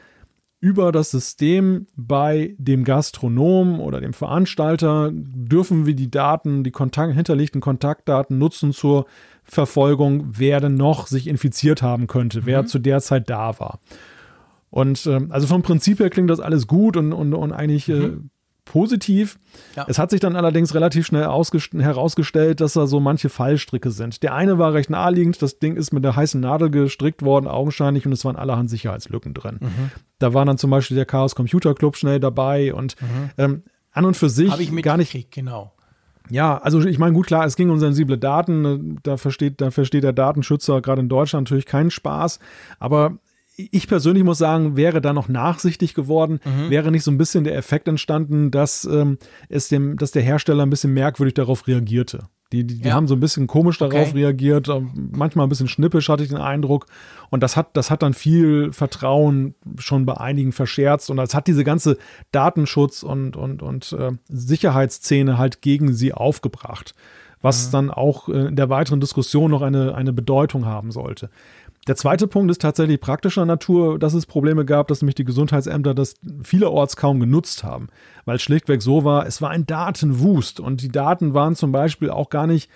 über 0.62 0.92
das 0.92 1.10
System 1.10 1.88
bei 1.96 2.56
dem 2.60 2.84
Gastronom 2.84 3.80
oder 3.80 4.00
dem 4.00 4.14
Veranstalter 4.14 5.10
dürfen 5.12 5.88
wir 5.88 5.96
die 5.96 6.12
Daten, 6.12 6.64
die 6.64 6.70
Kontakt, 6.70 7.16
hinterlegten 7.16 7.62
Kontaktdaten 7.62 8.38
nutzen 8.38 8.72
zur 8.72 9.08
Verfolgung, 9.44 10.28
wer 10.38 10.60
denn 10.60 10.76
noch 10.76 11.08
sich 11.08 11.26
infiziert 11.26 11.82
haben 11.82 12.06
könnte, 12.06 12.42
mhm. 12.42 12.46
wer 12.46 12.66
zu 12.68 12.78
der 12.78 13.02
Zeit 13.02 13.30
da 13.30 13.60
war. 13.60 13.80
Und 14.72 15.06
äh, 15.06 15.20
also 15.30 15.48
vom 15.48 15.62
Prinzip 15.62 16.00
her 16.00 16.10
klingt 16.10 16.30
das 16.30 16.40
alles 16.40 16.66
gut 16.66 16.98
und, 16.98 17.14
und, 17.14 17.34
und 17.34 17.52
eigentlich 17.52 17.88
äh, 17.90 17.94
mhm. 17.94 18.06
äh, 18.06 18.30
positiv. 18.66 19.38
Ja. 19.76 19.86
Es 19.88 20.00
hat 20.00 20.12
sich 20.12 20.22
dann 20.22 20.36
allerdings 20.36 20.74
relativ 20.74 21.06
schnell 21.06 21.24
herausgestellt, 21.24 22.62
dass 22.62 22.74
da 22.74 22.88
so 22.88 23.02
manche 23.02 23.30
Fallstricke 23.30 23.92
sind. 23.92 24.24
Der 24.24 24.34
eine 24.34 24.58
war 24.58 24.74
recht 24.74 24.90
naheliegend, 24.90 25.42
das 25.42 25.60
Ding 25.60 25.76
ist 25.76 25.92
mit 25.92 26.06
der 26.06 26.16
heißen 26.16 26.40
Nadel 26.40 26.70
gestrickt 26.70 27.22
worden, 27.22 27.48
augenscheinlich, 27.48 28.06
und 28.06 28.14
es 28.14 28.24
waren 28.24 28.38
allerhand 28.38 28.70
Sicherheitslücken 28.70 29.34
drin. 29.34 29.58
Mhm. 29.60 29.92
Da 30.20 30.34
war 30.34 30.46
dann 30.46 30.58
zum 30.58 30.72
Beispiel 30.72 30.96
der 30.96 31.06
Chaos 31.06 31.36
Computer 31.36 31.76
Club 31.76 31.98
schnell 31.98 32.22
dabei 32.22 32.74
und 32.74 32.96
mhm. 33.02 33.30
ähm, 33.38 33.64
an 33.92 34.06
und 34.06 34.16
für 34.16 34.30
sich 34.30 34.58
ich 34.58 34.84
gar 34.84 34.96
nicht. 34.96 35.32
Genau. 35.32 35.74
Ja, 36.30 36.60
also 36.60 36.80
ich 36.82 36.98
meine, 36.98 37.14
gut, 37.14 37.28
klar, 37.28 37.46
es 37.46 37.58
ging 37.58 37.70
um 37.70 37.80
sensible 37.80 38.18
Daten. 38.18 39.00
Da 39.04 39.18
versteht, 39.18 39.60
da 39.60 39.70
versteht 39.70 40.04
der 40.04 40.14
Datenschützer 40.14 40.82
gerade 40.82 41.02
in 41.02 41.10
Deutschland 41.10 41.48
natürlich 41.48 41.66
keinen 41.66 41.92
Spaß. 41.92 42.40
Aber 42.80 43.18
ich 43.56 43.88
persönlich 43.88 44.24
muss 44.24 44.38
sagen, 44.38 44.76
wäre 44.78 45.02
da 45.02 45.14
noch 45.14 45.28
nachsichtig 45.28 45.94
geworden, 45.94 46.40
mhm. 46.46 46.70
wäre 46.70 46.92
nicht 46.92 47.04
so 47.04 47.12
ein 47.12 47.18
bisschen 47.18 47.44
der 47.44 47.56
Effekt 47.56 47.88
entstanden, 47.88 48.52
dass 48.52 48.86
ähm, 48.86 49.18
es 49.50 49.68
dem, 49.68 49.98
dass 49.98 50.12
der 50.12 50.22
Hersteller 50.22 50.64
ein 50.64 50.70
bisschen 50.70 50.94
merkwürdig 50.94 51.34
darauf 51.34 51.68
reagierte. 51.68 52.28
Die, 52.52 52.66
die, 52.66 52.82
die 52.82 52.90
ja. 52.90 52.96
haben 52.96 53.08
so 53.08 53.16
ein 53.16 53.22
bisschen 53.22 53.48
komisch 53.48 53.78
darauf 53.78 54.10
okay. 54.10 54.20
reagiert, 54.24 54.70
manchmal 54.94 55.46
ein 55.46 55.50
bisschen 55.50 55.70
schnippisch, 55.70 56.10
hatte 56.10 56.24
ich 56.24 56.30
den 56.30 56.38
Eindruck. 56.38 56.86
Und 57.30 57.44
das 57.44 57.56
hat, 57.56 57.78
das 57.78 57.90
hat 57.90 58.04
dann 58.04 58.14
viel 58.14 58.74
Vertrauen 58.74 59.56
schon 59.78 60.06
bei 60.06 60.18
einigen 60.18 60.52
verscherzt. 60.52 61.10
Und 61.10 61.18
das 61.18 61.34
hat 61.34 61.48
diese 61.48 61.64
ganze 61.64 61.98
Datenschutz- 62.34 63.04
und, 63.04 63.38
und, 63.38 63.62
und 63.62 63.94
äh, 63.94 64.12
Sicherheitsszene 64.28 65.38
halt 65.38 65.62
gegen 65.62 65.94
sie 65.94 66.14
aufgebracht. 66.14 66.94
Was 67.42 67.68
mhm. 67.68 67.72
dann 67.72 67.90
auch 67.90 68.28
äh, 68.28 68.48
in 68.48 68.58
der 68.58 68.70
weiteren 68.70 69.00
Diskussion 69.00 69.52
noch 69.52 69.62
eine, 69.62 69.96
eine 69.96 70.12
Bedeutung 70.12 70.66
haben 70.66 70.92
sollte. 70.92 71.30
Der 71.88 71.96
zweite 71.96 72.28
Punkt 72.28 72.52
ist 72.52 72.62
tatsächlich 72.62 73.02
praktischer 73.02 73.46
Natur, 73.46 73.98
dass 73.98 74.14
es 74.14 74.28
Probleme 74.28 74.66
gab, 74.66 74.88
dass 74.88 75.02
nämlich 75.02 75.16
die 75.16 75.24
Gesundheitsämter 75.24 75.96
das 75.96 76.16
vielerorts 76.44 76.96
kaum 76.96 77.20
genutzt 77.20 77.64
haben, 77.64 77.88
weil 78.26 78.36
es 78.36 78.44
schlichtweg 78.44 78.84
so 78.84 79.04
war, 79.04 79.26
es 79.26 79.42
war 79.42 79.50
ein 79.50 79.66
Datenwust 79.66 80.60
und 80.60 80.82
die 80.82 80.90
Daten 80.92 81.34
waren 81.34 81.56
zum 81.56 81.72
Beispiel 81.72 82.12
auch 82.12 82.30
gar 82.30 82.46
nicht 82.46 82.70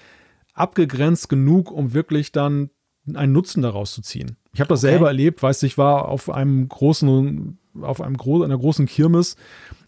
abgegrenzt 0.56 1.30
genug, 1.30 1.70
um 1.70 1.94
wirklich 1.94 2.32
dann 2.32 2.72
einen 3.14 3.34
Nutzen 3.34 3.62
daraus 3.62 3.94
zu 3.94 4.02
ziehen. 4.02 4.38
Ich 4.54 4.60
habe 4.60 4.70
das 4.70 4.84
okay. 4.84 4.94
selber 4.94 5.08
erlebt, 5.08 5.44
weißt 5.44 5.62
du, 5.62 5.68
ich 5.68 5.78
war 5.78 6.08
auf 6.08 6.32
einem 6.32 6.68
großen, 6.68 7.60
auf 7.82 8.02
einem 8.02 8.18
gro 8.18 8.42
einer 8.42 8.58
großen 8.58 8.88
Kirmes 8.88 9.36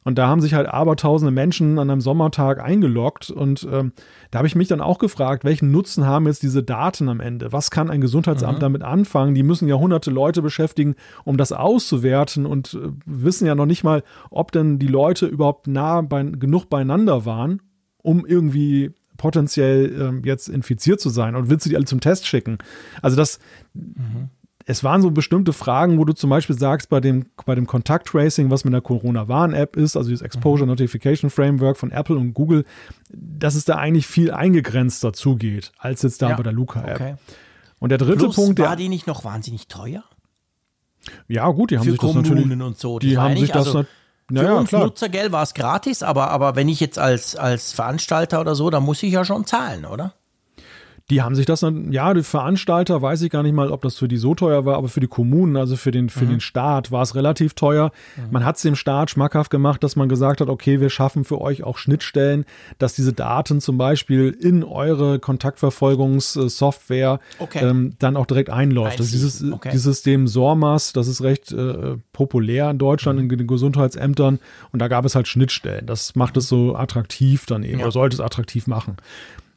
und 0.07 0.17
da 0.17 0.29
haben 0.29 0.39
sich 0.39 0.53
halt 0.53 0.69
abertausende 0.69 1.33
Menschen 1.33 1.77
an 1.79 1.89
einem 1.89 1.99
Sommertag 1.99 2.63
eingeloggt. 2.63 3.29
Und 3.29 3.67
ähm, 3.69 3.91
da 4.31 4.37
habe 4.37 4.47
ich 4.47 4.55
mich 4.55 4.69
dann 4.69 4.79
auch 4.79 4.99
gefragt, 4.99 5.43
welchen 5.43 5.69
Nutzen 5.69 6.05
haben 6.05 6.27
jetzt 6.27 6.43
diese 6.43 6.63
Daten 6.63 7.09
am 7.09 7.19
Ende? 7.19 7.51
Was 7.51 7.71
kann 7.71 7.89
ein 7.89 7.99
Gesundheitsamt 7.99 8.59
mhm. 8.59 8.61
damit 8.61 8.83
anfangen? 8.83 9.35
Die 9.35 9.43
müssen 9.43 9.67
ja 9.67 9.75
hunderte 9.75 10.09
Leute 10.09 10.41
beschäftigen, 10.41 10.95
um 11.25 11.35
das 11.35 11.51
auszuwerten 11.51 12.45
und 12.45 12.75
äh, 12.75 12.87
wissen 13.05 13.47
ja 13.47 13.53
noch 13.53 13.65
nicht 13.65 13.83
mal, 13.83 14.01
ob 14.29 14.53
denn 14.53 14.79
die 14.79 14.87
Leute 14.87 15.25
überhaupt 15.25 15.67
nah 15.67 15.99
bei, 15.99 16.23
genug 16.23 16.69
beieinander 16.69 17.25
waren, 17.25 17.61
um 17.97 18.25
irgendwie 18.25 18.91
potenziell 19.17 19.93
ähm, 19.99 20.21
jetzt 20.23 20.47
infiziert 20.47 21.01
zu 21.01 21.09
sein 21.09 21.35
und 21.35 21.49
willst 21.49 21.65
du 21.65 21.69
die 21.69 21.75
alle 21.75 21.83
zum 21.83 21.99
Test 21.99 22.27
schicken? 22.27 22.59
Also 23.01 23.17
das, 23.17 23.39
mhm 23.73 24.29
es 24.69 24.83
waren 24.83 25.01
so 25.01 25.11
bestimmte 25.11 25.53
Fragen, 25.53 25.97
wo 25.97 26.03
du 26.03 26.11
zum 26.11 26.29
Beispiel 26.29 26.57
sagst, 26.59 26.89
bei 26.89 26.99
dem, 26.99 27.27
bei 27.45 27.55
dem 27.55 27.67
Contact 27.67 28.05
Tracing, 28.05 28.51
was 28.51 28.65
mit 28.65 28.73
der 28.73 28.81
Corona-Warn-App 28.81 29.77
ist, 29.77 29.95
also 29.95 30.11
das 30.11 30.21
Exposure 30.21 30.65
mhm. 30.65 30.71
Notification 30.71 31.29
Framework 31.29 31.77
von 31.77 31.89
Apple 31.89 32.17
und 32.17 32.33
Google, 32.33 32.65
dass 33.09 33.55
es 33.55 33.63
da 33.63 33.75
eigentlich 33.75 34.07
viel 34.07 34.29
eingegrenzter 34.29 35.13
zugeht, 35.13 35.71
als 35.77 36.01
jetzt 36.01 36.21
da 36.21 36.31
ja. 36.31 36.35
bei 36.35 36.43
der 36.43 36.51
Luca-App. 36.51 36.95
Okay. 36.95 37.15
Und 37.79 37.89
der 37.89 37.97
dritte 37.97 38.17
Plus, 38.17 38.35
Punkt, 38.35 38.59
der. 38.59 38.67
War 38.67 38.75
die 38.75 38.89
nicht 38.89 39.07
noch 39.07 39.23
wahnsinnig 39.23 39.69
teuer? 39.69 40.03
Ja, 41.29 41.49
gut, 41.49 41.71
die 41.71 41.77
haben 41.77 41.85
Für 41.85 41.91
sich 41.91 41.99
Kommunen 41.99 42.23
das 42.23 42.31
natürlich. 42.33 42.61
und 42.61 42.77
so. 42.77 42.99
Die 42.99 43.17
haben 43.17 43.37
sich 43.37 43.51
das 43.51 43.67
also, 43.67 43.85
naja, 44.29 44.49
Für 44.49 44.55
uns 44.57 44.69
klar. 44.69 44.83
Nutzergeld 44.83 45.31
war 45.31 45.43
es 45.43 45.53
gratis, 45.53 46.03
aber, 46.03 46.29
aber 46.29 46.57
wenn 46.57 46.67
ich 46.67 46.81
jetzt 46.81 46.99
als, 46.99 47.37
als 47.37 47.71
Veranstalter 47.71 48.41
oder 48.41 48.53
so, 48.53 48.69
dann 48.69 48.83
muss 48.83 49.01
ich 49.01 49.13
ja 49.13 49.23
schon 49.23 49.45
zahlen, 49.45 49.85
oder? 49.85 50.13
Die 51.09 51.21
haben 51.21 51.35
sich 51.35 51.45
das 51.45 51.61
dann, 51.61 51.93
ja, 51.93 52.13
die 52.13 52.21
Veranstalter, 52.21 53.01
weiß 53.01 53.21
ich 53.21 53.29
gar 53.29 53.41
nicht 53.41 53.53
mal, 53.53 53.71
ob 53.71 53.81
das 53.81 53.97
für 53.97 54.09
die 54.09 54.17
so 54.17 54.35
teuer 54.35 54.65
war, 54.65 54.75
aber 54.75 54.89
für 54.89 54.99
die 54.99 55.07
Kommunen, 55.07 55.55
also 55.55 55.77
für 55.77 55.91
den, 55.91 56.09
für 56.09 56.25
mhm. 56.25 56.31
den 56.31 56.39
Staat 56.41 56.91
war 56.91 57.01
es 57.01 57.15
relativ 57.15 57.53
teuer. 57.53 57.93
Mhm. 58.17 58.23
Man 58.31 58.43
hat 58.43 58.57
es 58.57 58.63
dem 58.63 58.75
Staat 58.75 59.09
schmackhaft 59.09 59.49
gemacht, 59.49 59.81
dass 59.83 59.95
man 59.95 60.09
gesagt 60.09 60.41
hat, 60.41 60.49
okay, 60.49 60.81
wir 60.81 60.89
schaffen 60.89 61.23
für 61.23 61.39
euch 61.39 61.63
auch 61.63 61.77
Schnittstellen, 61.77 62.43
dass 62.77 62.93
diese 62.93 63.13
Daten 63.13 63.61
zum 63.61 63.77
Beispiel 63.77 64.35
in 64.37 64.65
eure 64.65 65.19
Kontaktverfolgungssoftware 65.19 67.21
okay. 67.39 67.65
ähm, 67.65 67.93
dann 67.99 68.17
auch 68.17 68.25
direkt 68.25 68.49
einläuft. 68.49 68.99
Das 68.99 69.11
dieses, 69.11 69.49
okay. 69.49 69.69
dieses 69.71 69.85
System 69.85 70.27
SORMAS, 70.27 70.91
das 70.91 71.07
ist 71.07 71.21
recht 71.21 71.53
äh, 71.53 71.95
populär 72.11 72.69
in 72.69 72.79
Deutschland 72.79 73.19
mhm. 73.19 73.31
in 73.31 73.37
den 73.37 73.47
Gesundheitsämtern 73.47 74.39
und 74.73 74.81
da 74.81 74.89
gab 74.89 75.05
es 75.05 75.15
halt 75.15 75.29
Schnittstellen. 75.29 75.85
Das 75.85 76.15
macht 76.15 76.35
es 76.35 76.49
so 76.49 76.75
attraktiv 76.75 77.45
dann 77.45 77.63
eben, 77.63 77.79
ja. 77.79 77.85
oder 77.85 77.93
sollte 77.93 78.15
es 78.15 78.19
attraktiv 78.19 78.67
machen. 78.67 78.97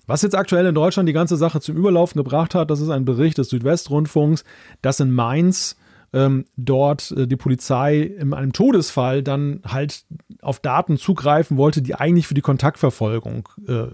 Was 0.07 0.23
jetzt 0.23 0.35
aktuell 0.35 0.67
in 0.67 0.75
Deutschland 0.75 1.09
die 1.09 1.13
ganze 1.13 1.37
Sache 1.37 1.61
zum 1.61 1.77
Überlaufen 1.77 2.19
gebracht 2.19 2.55
hat, 2.55 2.71
das 2.71 2.81
ist 2.81 2.91
ein 2.91 3.05
Bericht 3.05 3.39
des 3.39 3.49
Südwestrundfunks, 3.51 4.45
dass 4.83 5.01
in 5.01 5.13
Mainz 5.13 5.77
ähm, 6.13 6.45
dort 6.57 7.13
äh, 7.13 7.27
die 7.27 7.37
Polizei 7.37 8.01
in 8.01 8.35
einem 8.35 8.53
Todesfall 8.53 9.23
dann 9.23 9.61
halt 9.67 10.05
auf 10.43 10.61
Daten 10.61 10.97
zugreifen 10.97 11.57
wollte, 11.57 11.83
die 11.83 11.95
eigentlich 11.95 12.27
für 12.27 12.35
die 12.35 12.41
Kontaktverfolgung 12.41 13.49
äh, 13.69 13.87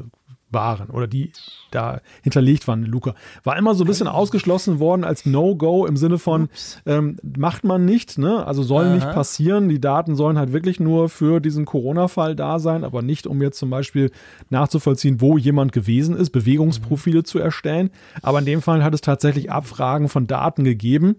waren 0.50 0.90
oder 0.90 1.06
die 1.06 1.32
da 1.70 2.00
hinterlegt 2.22 2.68
waren, 2.68 2.84
Luca. 2.84 3.14
War 3.42 3.56
immer 3.56 3.74
so 3.74 3.84
ein 3.84 3.86
bisschen 3.86 4.06
ausgeschlossen 4.06 4.78
worden 4.78 5.04
als 5.04 5.26
No-Go 5.26 5.86
im 5.86 5.96
Sinne 5.96 6.18
von, 6.18 6.48
ähm, 6.86 7.16
macht 7.36 7.64
man 7.64 7.84
nicht, 7.84 8.18
ne? 8.18 8.46
Also 8.46 8.62
soll 8.62 8.86
Aha. 8.86 8.94
nicht 8.94 9.10
passieren. 9.10 9.68
Die 9.68 9.80
Daten 9.80 10.14
sollen 10.14 10.38
halt 10.38 10.52
wirklich 10.52 10.78
nur 10.78 11.08
für 11.08 11.40
diesen 11.40 11.64
Corona-Fall 11.64 12.36
da 12.36 12.58
sein, 12.58 12.84
aber 12.84 13.02
nicht, 13.02 13.26
um 13.26 13.42
jetzt 13.42 13.58
zum 13.58 13.70
Beispiel 13.70 14.10
nachzuvollziehen, 14.50 15.20
wo 15.20 15.36
jemand 15.36 15.72
gewesen 15.72 16.16
ist, 16.16 16.30
Bewegungsprofile 16.30 17.18
mhm. 17.18 17.24
zu 17.24 17.38
erstellen. 17.38 17.90
Aber 18.22 18.38
in 18.38 18.46
dem 18.46 18.62
Fall 18.62 18.84
hat 18.84 18.94
es 18.94 19.00
tatsächlich 19.00 19.50
Abfragen 19.50 20.08
von 20.08 20.26
Daten 20.26 20.64
gegeben. 20.64 21.16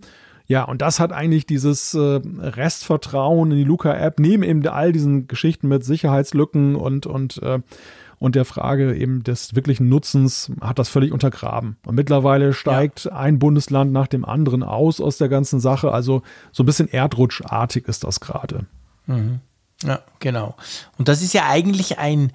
Ja, 0.48 0.64
und 0.64 0.82
das 0.82 1.02
hat 1.02 1.12
eigentlich 1.12 1.46
dieses 1.46 1.94
äh, 1.94 2.22
Restvertrauen 2.40 3.52
in 3.52 3.58
die 3.58 3.64
Luca-App, 3.66 4.18
neben 4.22 4.44
eben 4.44 4.66
all 4.66 4.94
diesen 4.94 5.28
Geschichten 5.28 5.68
mit 5.68 5.84
Sicherheitslücken 5.84 6.76
und, 6.76 7.06
und 7.06 7.44
äh, 7.44 7.60
und 8.20 8.36
der 8.36 8.46
Frage 8.46 8.96
eben 8.96 9.24
des 9.24 9.56
wirklichen 9.56 9.90
Nutzens 9.90 10.52
hat 10.62 10.80
das 10.80 10.90
völlig 10.90 11.12
untergraben. 11.12 11.78
Und 11.86 11.96
mittlerweile 11.96 12.54
steigt 12.54 13.06
ja. 13.06 13.12
ein 13.12 13.38
Bundesland 13.38 13.92
nach 13.92 14.08
dem 14.08 14.26
anderen 14.26 14.64
aus 14.64 15.00
aus 15.00 15.18
der 15.18 15.30
ganzen 15.30 15.60
Sache. 15.60 15.92
Also 15.92 16.24
so 16.52 16.64
ein 16.64 16.66
bisschen 16.66 16.92
erdrutschartig 16.92 17.88
ist 17.88 18.04
das 18.04 18.20
gerade. 18.20 18.66
Mhm. 19.06 19.40
Ja, 19.84 20.02
genau. 20.20 20.56
Und 20.98 21.08
das 21.08 21.22
ist 21.22 21.34
ja 21.34 21.48
eigentlich 21.48 22.00
ein, 22.00 22.32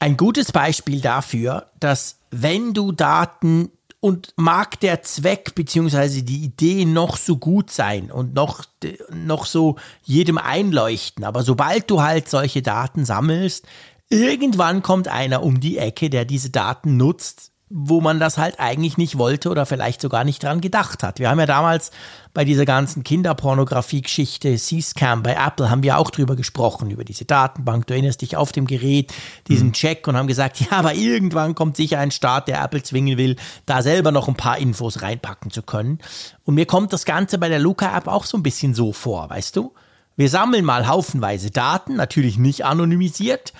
ein 0.00 0.16
gutes 0.16 0.52
Beispiel 0.52 1.02
dafür, 1.02 1.66
dass 1.78 2.18
wenn 2.30 2.72
du 2.72 2.92
Daten 2.92 3.70
und 4.00 4.32
mag 4.36 4.80
der 4.80 5.02
Zweck 5.02 5.54
bzw. 5.54 6.22
die 6.22 6.44
Idee 6.44 6.86
noch 6.86 7.16
so 7.16 7.36
gut 7.36 7.70
sein 7.70 8.10
und 8.10 8.34
noch, 8.34 8.64
noch 9.12 9.44
so 9.46 9.76
jedem 10.04 10.38
einleuchten, 10.38 11.24
aber 11.24 11.42
sobald 11.42 11.90
du 11.90 12.02
halt 12.02 12.28
solche 12.28 12.62
Daten 12.62 13.04
sammelst, 13.04 13.66
Irgendwann 14.08 14.82
kommt 14.82 15.08
einer 15.08 15.42
um 15.42 15.60
die 15.60 15.78
Ecke, 15.78 16.10
der 16.10 16.24
diese 16.24 16.50
Daten 16.50 16.96
nutzt, 16.96 17.50
wo 17.68 18.00
man 18.00 18.20
das 18.20 18.38
halt 18.38 18.60
eigentlich 18.60 18.96
nicht 18.96 19.18
wollte 19.18 19.50
oder 19.50 19.66
vielleicht 19.66 20.00
sogar 20.00 20.22
nicht 20.22 20.44
dran 20.44 20.60
gedacht 20.60 21.02
hat. 21.02 21.18
Wir 21.18 21.28
haben 21.28 21.40
ja 21.40 21.46
damals 21.46 21.90
bei 22.32 22.44
dieser 22.44 22.64
ganzen 22.64 23.02
Kinderpornografie-Geschichte 23.02 24.54
C-Scam 24.56 25.24
bei 25.24 25.34
Apple 25.34 25.68
haben 25.68 25.82
wir 25.82 25.98
auch 25.98 26.12
drüber 26.12 26.36
gesprochen, 26.36 26.90
über 26.92 27.02
diese 27.02 27.24
Datenbank. 27.24 27.88
Du 27.88 27.94
erinnerst 27.94 28.22
dich 28.22 28.36
auf 28.36 28.52
dem 28.52 28.68
Gerät, 28.68 29.12
diesen 29.48 29.68
mhm. 29.68 29.72
Check 29.72 30.06
und 30.06 30.16
haben 30.16 30.28
gesagt, 30.28 30.60
ja, 30.70 30.70
aber 30.70 30.94
irgendwann 30.94 31.56
kommt 31.56 31.76
sicher 31.76 31.98
ein 31.98 32.12
Staat, 32.12 32.46
der 32.46 32.62
Apple 32.62 32.84
zwingen 32.84 33.18
will, 33.18 33.34
da 33.64 33.82
selber 33.82 34.12
noch 34.12 34.28
ein 34.28 34.36
paar 34.36 34.58
Infos 34.58 35.02
reinpacken 35.02 35.50
zu 35.50 35.62
können. 35.62 35.98
Und 36.44 36.54
mir 36.54 36.66
kommt 36.66 36.92
das 36.92 37.04
Ganze 37.04 37.38
bei 37.38 37.48
der 37.48 37.58
Luca-App 37.58 38.06
auch 38.06 38.26
so 38.26 38.36
ein 38.36 38.44
bisschen 38.44 38.74
so 38.74 38.92
vor, 38.92 39.28
weißt 39.30 39.56
du? 39.56 39.74
Wir 40.14 40.30
sammeln 40.30 40.64
mal 40.64 40.86
haufenweise 40.86 41.50
Daten, 41.50 41.96
natürlich 41.96 42.38
nicht 42.38 42.64
anonymisiert, 42.64 43.52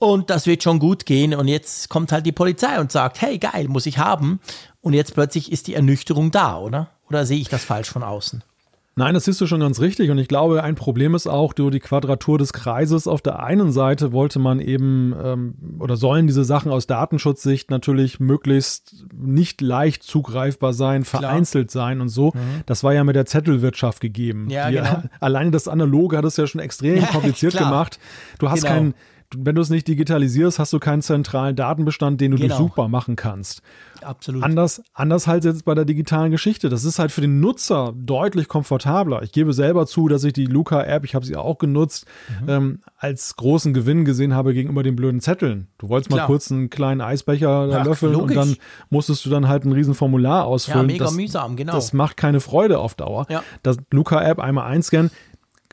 und 0.00 0.30
das 0.30 0.46
wird 0.46 0.62
schon 0.62 0.78
gut 0.78 1.04
gehen. 1.04 1.34
Und 1.34 1.46
jetzt 1.46 1.90
kommt 1.90 2.10
halt 2.10 2.24
die 2.24 2.32
Polizei 2.32 2.80
und 2.80 2.90
sagt, 2.90 3.20
hey, 3.20 3.38
geil, 3.38 3.68
muss 3.68 3.84
ich 3.84 3.98
haben. 3.98 4.40
Und 4.80 4.94
jetzt 4.94 5.14
plötzlich 5.14 5.52
ist 5.52 5.66
die 5.66 5.74
Ernüchterung 5.74 6.30
da, 6.30 6.58
oder? 6.58 6.88
Oder 7.08 7.26
sehe 7.26 7.38
ich 7.38 7.50
das 7.50 7.64
falsch 7.64 7.90
von 7.90 8.02
außen? 8.02 8.42
Nein, 8.96 9.12
das 9.12 9.26
siehst 9.26 9.40
du 9.42 9.46
schon 9.46 9.60
ganz 9.60 9.78
richtig. 9.78 10.10
Und 10.10 10.16
ich 10.16 10.26
glaube, 10.26 10.62
ein 10.62 10.74
Problem 10.74 11.14
ist 11.14 11.26
auch 11.26 11.52
durch 11.52 11.72
die 11.72 11.80
Quadratur 11.80 12.38
des 12.38 12.54
Kreises. 12.54 13.06
Auf 13.06 13.20
der 13.20 13.42
einen 13.42 13.72
Seite 13.72 14.12
wollte 14.12 14.38
man 14.38 14.58
eben 14.58 15.14
ähm, 15.22 15.54
oder 15.78 15.96
sollen 15.96 16.26
diese 16.26 16.44
Sachen 16.44 16.72
aus 16.72 16.86
Datenschutzsicht 16.86 17.70
natürlich 17.70 18.20
möglichst 18.20 19.04
nicht 19.14 19.60
leicht 19.60 20.02
zugreifbar 20.02 20.72
sein, 20.72 21.04
vereinzelt 21.04 21.70
Klar. 21.70 21.88
sein 21.88 22.00
und 22.00 22.08
so. 22.08 22.32
Mhm. 22.34 22.62
Das 22.64 22.82
war 22.82 22.94
ja 22.94 23.04
mit 23.04 23.16
der 23.16 23.26
Zettelwirtschaft 23.26 24.00
gegeben. 24.00 24.48
Ja, 24.48 24.70
die, 24.70 24.76
genau. 24.76 25.02
Alleine 25.20 25.50
das 25.50 25.68
Analoge 25.68 26.16
hat 26.16 26.24
es 26.24 26.38
ja 26.38 26.46
schon 26.46 26.60
extrem 26.60 27.06
kompliziert 27.12 27.56
gemacht. 27.56 27.98
Du 28.38 28.48
hast 28.48 28.62
genau. 28.62 28.74
keinen 28.74 28.94
wenn 29.36 29.54
du 29.54 29.62
es 29.62 29.70
nicht 29.70 29.86
digitalisierst, 29.86 30.58
hast 30.58 30.72
du 30.72 30.78
keinen 30.80 31.02
zentralen 31.02 31.54
Datenbestand, 31.54 32.20
den 32.20 32.32
du 32.32 32.36
genau. 32.36 32.56
durchsuchbar 32.56 32.88
machen 32.88 33.16
kannst. 33.16 33.62
Absolut. 34.02 34.42
Anders, 34.42 34.82
anders 34.92 35.26
halt 35.26 35.44
jetzt 35.44 35.64
bei 35.64 35.74
der 35.74 35.84
digitalen 35.84 36.30
Geschichte. 36.30 36.68
Das 36.68 36.84
ist 36.84 36.98
halt 36.98 37.12
für 37.12 37.20
den 37.20 37.38
Nutzer 37.38 37.92
deutlich 37.96 38.48
komfortabler. 38.48 39.22
Ich 39.22 39.32
gebe 39.32 39.52
selber 39.52 39.86
zu, 39.86 40.08
dass 40.08 40.24
ich 40.24 40.32
die 40.32 40.46
Luca-App, 40.46 41.04
ich 41.04 41.14
habe 41.14 41.24
sie 41.24 41.36
auch 41.36 41.58
genutzt, 41.58 42.06
mhm. 42.42 42.48
ähm, 42.48 42.78
als 42.96 43.36
großen 43.36 43.72
Gewinn 43.72 44.04
gesehen 44.04 44.34
habe 44.34 44.52
gegenüber 44.54 44.82
den 44.82 44.96
blöden 44.96 45.20
Zetteln. 45.20 45.68
Du 45.78 45.88
wolltest 45.88 46.10
Klar. 46.10 46.22
mal 46.22 46.26
kurz 46.26 46.50
einen 46.50 46.70
kleinen 46.70 47.00
Eisbecher 47.00 47.68
ja, 47.68 47.82
löffeln 47.82 48.14
logisch. 48.14 48.36
und 48.36 48.42
dann 48.42 48.56
musstest 48.88 49.24
du 49.26 49.30
dann 49.30 49.48
halt 49.48 49.64
ein 49.64 49.72
riesen 49.72 49.94
Formular 49.94 50.46
ausfüllen. 50.46 50.88
Ja, 50.88 50.92
mega 50.94 51.04
das, 51.04 51.14
mühsam, 51.14 51.56
genau. 51.56 51.72
Das 51.72 51.92
macht 51.92 52.16
keine 52.16 52.40
Freude 52.40 52.78
auf 52.78 52.94
Dauer. 52.94 53.26
Ja. 53.28 53.42
Das 53.62 53.76
Luca-App 53.90 54.40
einmal 54.40 54.70
einscannen, 54.70 55.10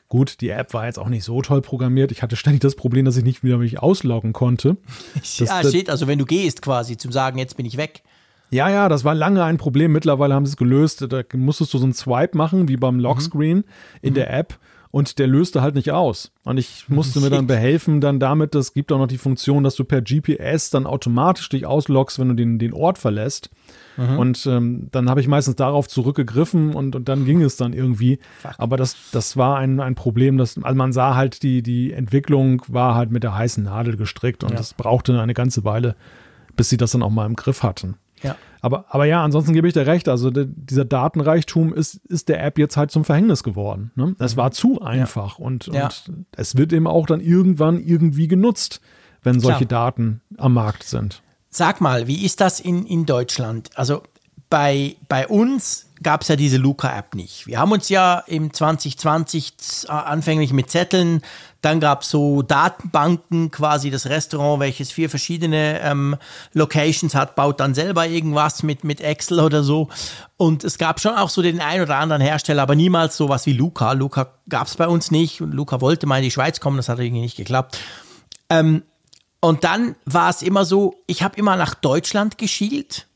Gut, 0.08 0.40
die 0.40 0.48
App 0.48 0.72
war 0.72 0.86
jetzt 0.86 0.98
auch 0.98 1.08
nicht 1.08 1.24
so 1.24 1.42
toll 1.42 1.60
programmiert. 1.60 2.10
Ich 2.12 2.22
hatte 2.22 2.36
ständig 2.36 2.62
das 2.62 2.76
Problem, 2.76 3.04
dass 3.04 3.16
ich 3.18 3.24
nicht 3.24 3.44
wieder 3.44 3.58
mich 3.58 3.80
ausloggen 3.80 4.32
konnte. 4.32 4.76
Das, 5.14 5.38
ja, 5.38 5.62
steht 5.62 5.90
also, 5.90 6.06
wenn 6.06 6.18
du 6.18 6.24
gehst 6.24 6.62
quasi, 6.62 6.96
zum 6.96 7.12
sagen, 7.12 7.38
jetzt 7.38 7.56
bin 7.56 7.66
ich 7.66 7.76
weg. 7.76 8.02
Ja, 8.50 8.70
ja, 8.70 8.88
das 8.88 9.04
war 9.04 9.14
lange 9.14 9.44
ein 9.44 9.58
Problem. 9.58 9.92
Mittlerweile 9.92 10.34
haben 10.34 10.46
sie 10.46 10.52
es 10.52 10.56
gelöst. 10.56 11.06
Da 11.10 11.22
musstest 11.34 11.74
du 11.74 11.78
so 11.78 11.84
einen 11.84 11.92
Swipe 11.92 12.36
machen, 12.36 12.68
wie 12.68 12.76
beim 12.76 12.98
Lockscreen 12.98 13.58
mhm. 13.58 13.64
in 14.00 14.10
mhm. 14.10 14.14
der 14.14 14.32
App. 14.32 14.58
Und 14.90 15.18
der 15.18 15.26
löste 15.26 15.60
halt 15.60 15.74
nicht 15.74 15.92
aus. 15.92 16.32
Und 16.44 16.56
ich 16.56 16.88
musste 16.88 17.20
mir 17.20 17.28
dann 17.28 17.46
behelfen, 17.46 18.00
dann 18.00 18.18
damit, 18.18 18.54
das 18.54 18.72
gibt 18.72 18.90
auch 18.90 18.98
noch 18.98 19.06
die 19.06 19.18
Funktion, 19.18 19.62
dass 19.62 19.74
du 19.74 19.84
per 19.84 20.00
GPS 20.00 20.70
dann 20.70 20.86
automatisch 20.86 21.48
dich 21.50 21.66
ausloggst, 21.66 22.18
wenn 22.18 22.28
du 22.28 22.34
den, 22.34 22.58
den 22.58 22.72
Ort 22.72 22.96
verlässt. 22.96 23.50
Mhm. 23.98 24.18
Und 24.18 24.46
ähm, 24.46 24.88
dann 24.90 25.10
habe 25.10 25.20
ich 25.20 25.28
meistens 25.28 25.56
darauf 25.56 25.88
zurückgegriffen 25.88 26.74
und, 26.74 26.96
und 26.96 27.08
dann 27.08 27.26
ging 27.26 27.42
es 27.42 27.56
dann 27.56 27.74
irgendwie. 27.74 28.18
Fuck. 28.40 28.54
Aber 28.56 28.76
das, 28.76 28.96
das 29.12 29.36
war 29.36 29.58
ein, 29.58 29.80
ein 29.80 29.94
Problem, 29.94 30.38
dass, 30.38 30.56
also 30.62 30.76
man 30.76 30.92
sah 30.92 31.14
halt, 31.14 31.42
die, 31.42 31.62
die 31.62 31.92
Entwicklung 31.92 32.62
war 32.68 32.94
halt 32.94 33.10
mit 33.10 33.24
der 33.24 33.36
heißen 33.36 33.64
Nadel 33.64 33.96
gestrickt 33.96 34.42
und 34.42 34.58
es 34.58 34.70
ja. 34.70 34.76
brauchte 34.78 35.20
eine 35.20 35.34
ganze 35.34 35.64
Weile, 35.64 35.96
bis 36.56 36.70
sie 36.70 36.78
das 36.78 36.92
dann 36.92 37.02
auch 37.02 37.10
mal 37.10 37.26
im 37.26 37.36
Griff 37.36 37.62
hatten. 37.62 37.96
Ja. 38.22 38.36
Aber, 38.60 38.86
aber 38.88 39.04
ja, 39.04 39.22
ansonsten 39.22 39.52
gebe 39.52 39.68
ich 39.68 39.74
dir 39.74 39.86
recht. 39.86 40.08
Also 40.08 40.30
de, 40.30 40.46
dieser 40.48 40.84
Datenreichtum 40.84 41.72
ist, 41.72 41.96
ist 42.06 42.28
der 42.28 42.44
App 42.44 42.58
jetzt 42.58 42.76
halt 42.76 42.90
zum 42.90 43.04
Verhängnis 43.04 43.42
geworden. 43.42 43.92
Ne? 43.94 44.16
Es 44.18 44.36
war 44.36 44.50
zu 44.50 44.80
einfach 44.82 45.38
ja. 45.38 45.44
Und, 45.44 45.66
ja. 45.66 45.84
und 45.84 46.26
es 46.36 46.56
wird 46.56 46.72
eben 46.72 46.86
auch 46.86 47.06
dann 47.06 47.20
irgendwann 47.20 47.80
irgendwie 47.80 48.28
genutzt, 48.28 48.80
wenn 49.22 49.40
solche 49.40 49.66
Klar. 49.66 49.86
Daten 49.86 50.20
am 50.36 50.54
Markt 50.54 50.84
sind. 50.84 51.22
Sag 51.50 51.80
mal, 51.80 52.06
wie 52.06 52.24
ist 52.24 52.40
das 52.40 52.60
in, 52.60 52.84
in 52.84 53.06
Deutschland? 53.06 53.70
Also 53.74 54.02
bei, 54.50 54.96
bei 55.08 55.26
uns 55.26 55.86
gab 56.02 56.22
es 56.22 56.28
ja 56.28 56.36
diese 56.36 56.56
Luca-App 56.56 57.14
nicht. 57.14 57.46
Wir 57.46 57.58
haben 57.58 57.72
uns 57.72 57.88
ja 57.88 58.22
im 58.26 58.52
2020 58.52 59.88
anfänglich 59.88 60.52
mit 60.52 60.70
Zetteln, 60.70 61.22
dann 61.60 61.80
gab 61.80 62.02
es 62.02 62.10
so 62.10 62.42
Datenbanken, 62.42 63.50
quasi 63.50 63.90
das 63.90 64.06
Restaurant, 64.06 64.60
welches 64.60 64.92
vier 64.92 65.10
verschiedene 65.10 65.80
ähm, 65.80 66.16
Locations 66.52 67.14
hat, 67.14 67.34
baut 67.34 67.58
dann 67.58 67.74
selber 67.74 68.06
irgendwas 68.06 68.62
mit, 68.62 68.84
mit 68.84 69.00
Excel 69.00 69.40
oder 69.40 69.64
so. 69.64 69.88
Und 70.36 70.62
es 70.62 70.78
gab 70.78 71.00
schon 71.00 71.14
auch 71.14 71.30
so 71.30 71.42
den 71.42 71.60
einen 71.60 71.82
oder 71.82 71.96
anderen 71.96 72.22
Hersteller, 72.22 72.62
aber 72.62 72.76
niemals 72.76 73.16
sowas 73.16 73.44
wie 73.46 73.54
Luca. 73.54 73.92
Luca 73.92 74.28
gab 74.48 74.68
es 74.68 74.76
bei 74.76 74.86
uns 74.86 75.10
nicht 75.10 75.40
und 75.40 75.52
Luca 75.52 75.80
wollte 75.80 76.06
mal 76.06 76.18
in 76.18 76.24
die 76.24 76.30
Schweiz 76.30 76.60
kommen, 76.60 76.76
das 76.76 76.88
hat 76.88 77.00
irgendwie 77.00 77.22
nicht 77.22 77.36
geklappt. 77.36 77.78
Ähm, 78.50 78.84
und 79.40 79.64
dann 79.64 79.96
war 80.04 80.30
es 80.30 80.42
immer 80.42 80.64
so, 80.64 80.94
ich 81.06 81.22
habe 81.22 81.36
immer 81.36 81.56
nach 81.56 81.74
Deutschland 81.74 82.38
geschielt 82.38 83.06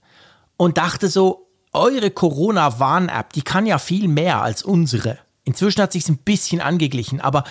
und 0.56 0.78
dachte 0.78 1.08
so, 1.08 1.46
eure 1.72 2.10
Corona-Warn-App, 2.10 3.32
die 3.32 3.42
kann 3.42 3.66
ja 3.66 3.78
viel 3.78 4.08
mehr 4.08 4.42
als 4.42 4.62
unsere. 4.62 5.18
Inzwischen 5.44 5.82
hat 5.82 5.92
sich 5.92 6.08
ein 6.08 6.18
bisschen 6.18 6.60
angeglichen, 6.60 7.20
aber 7.20 7.44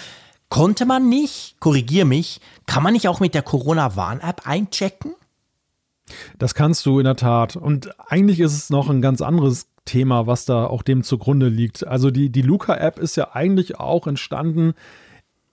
konnte 0.52 0.86
man 0.86 1.10
nicht, 1.10 1.56
korrigier 1.60 2.06
mich, 2.06 2.42
kann 2.68 2.84
man 2.84 2.94
nicht 2.94 3.08
auch 3.08 3.20
mit 3.20 3.34
der 3.34 3.42
Corona-Warn-App 3.42 4.46
einchecken? 4.46 5.16
Das 6.38 6.54
kannst 6.54 6.86
du 6.86 7.00
in 7.00 7.06
der 7.06 7.16
Tat. 7.16 7.56
Und 7.56 7.90
eigentlich 8.12 8.42
ist 8.42 8.54
es 8.54 8.70
noch 8.70 8.90
ein 8.90 9.02
ganz 9.02 9.22
anderes 9.22 9.68
Thema, 9.86 10.28
was 10.28 10.46
da 10.46 10.68
auch 10.68 10.84
dem 10.84 11.04
zugrunde 11.04 11.48
liegt. 11.48 11.88
Also 11.88 12.12
die, 12.12 12.30
die 12.30 12.42
Luca-App 12.42 13.00
ist 13.00 13.16
ja 13.16 13.30
eigentlich 13.34 13.80
auch 13.80 14.08
entstanden 14.08 14.74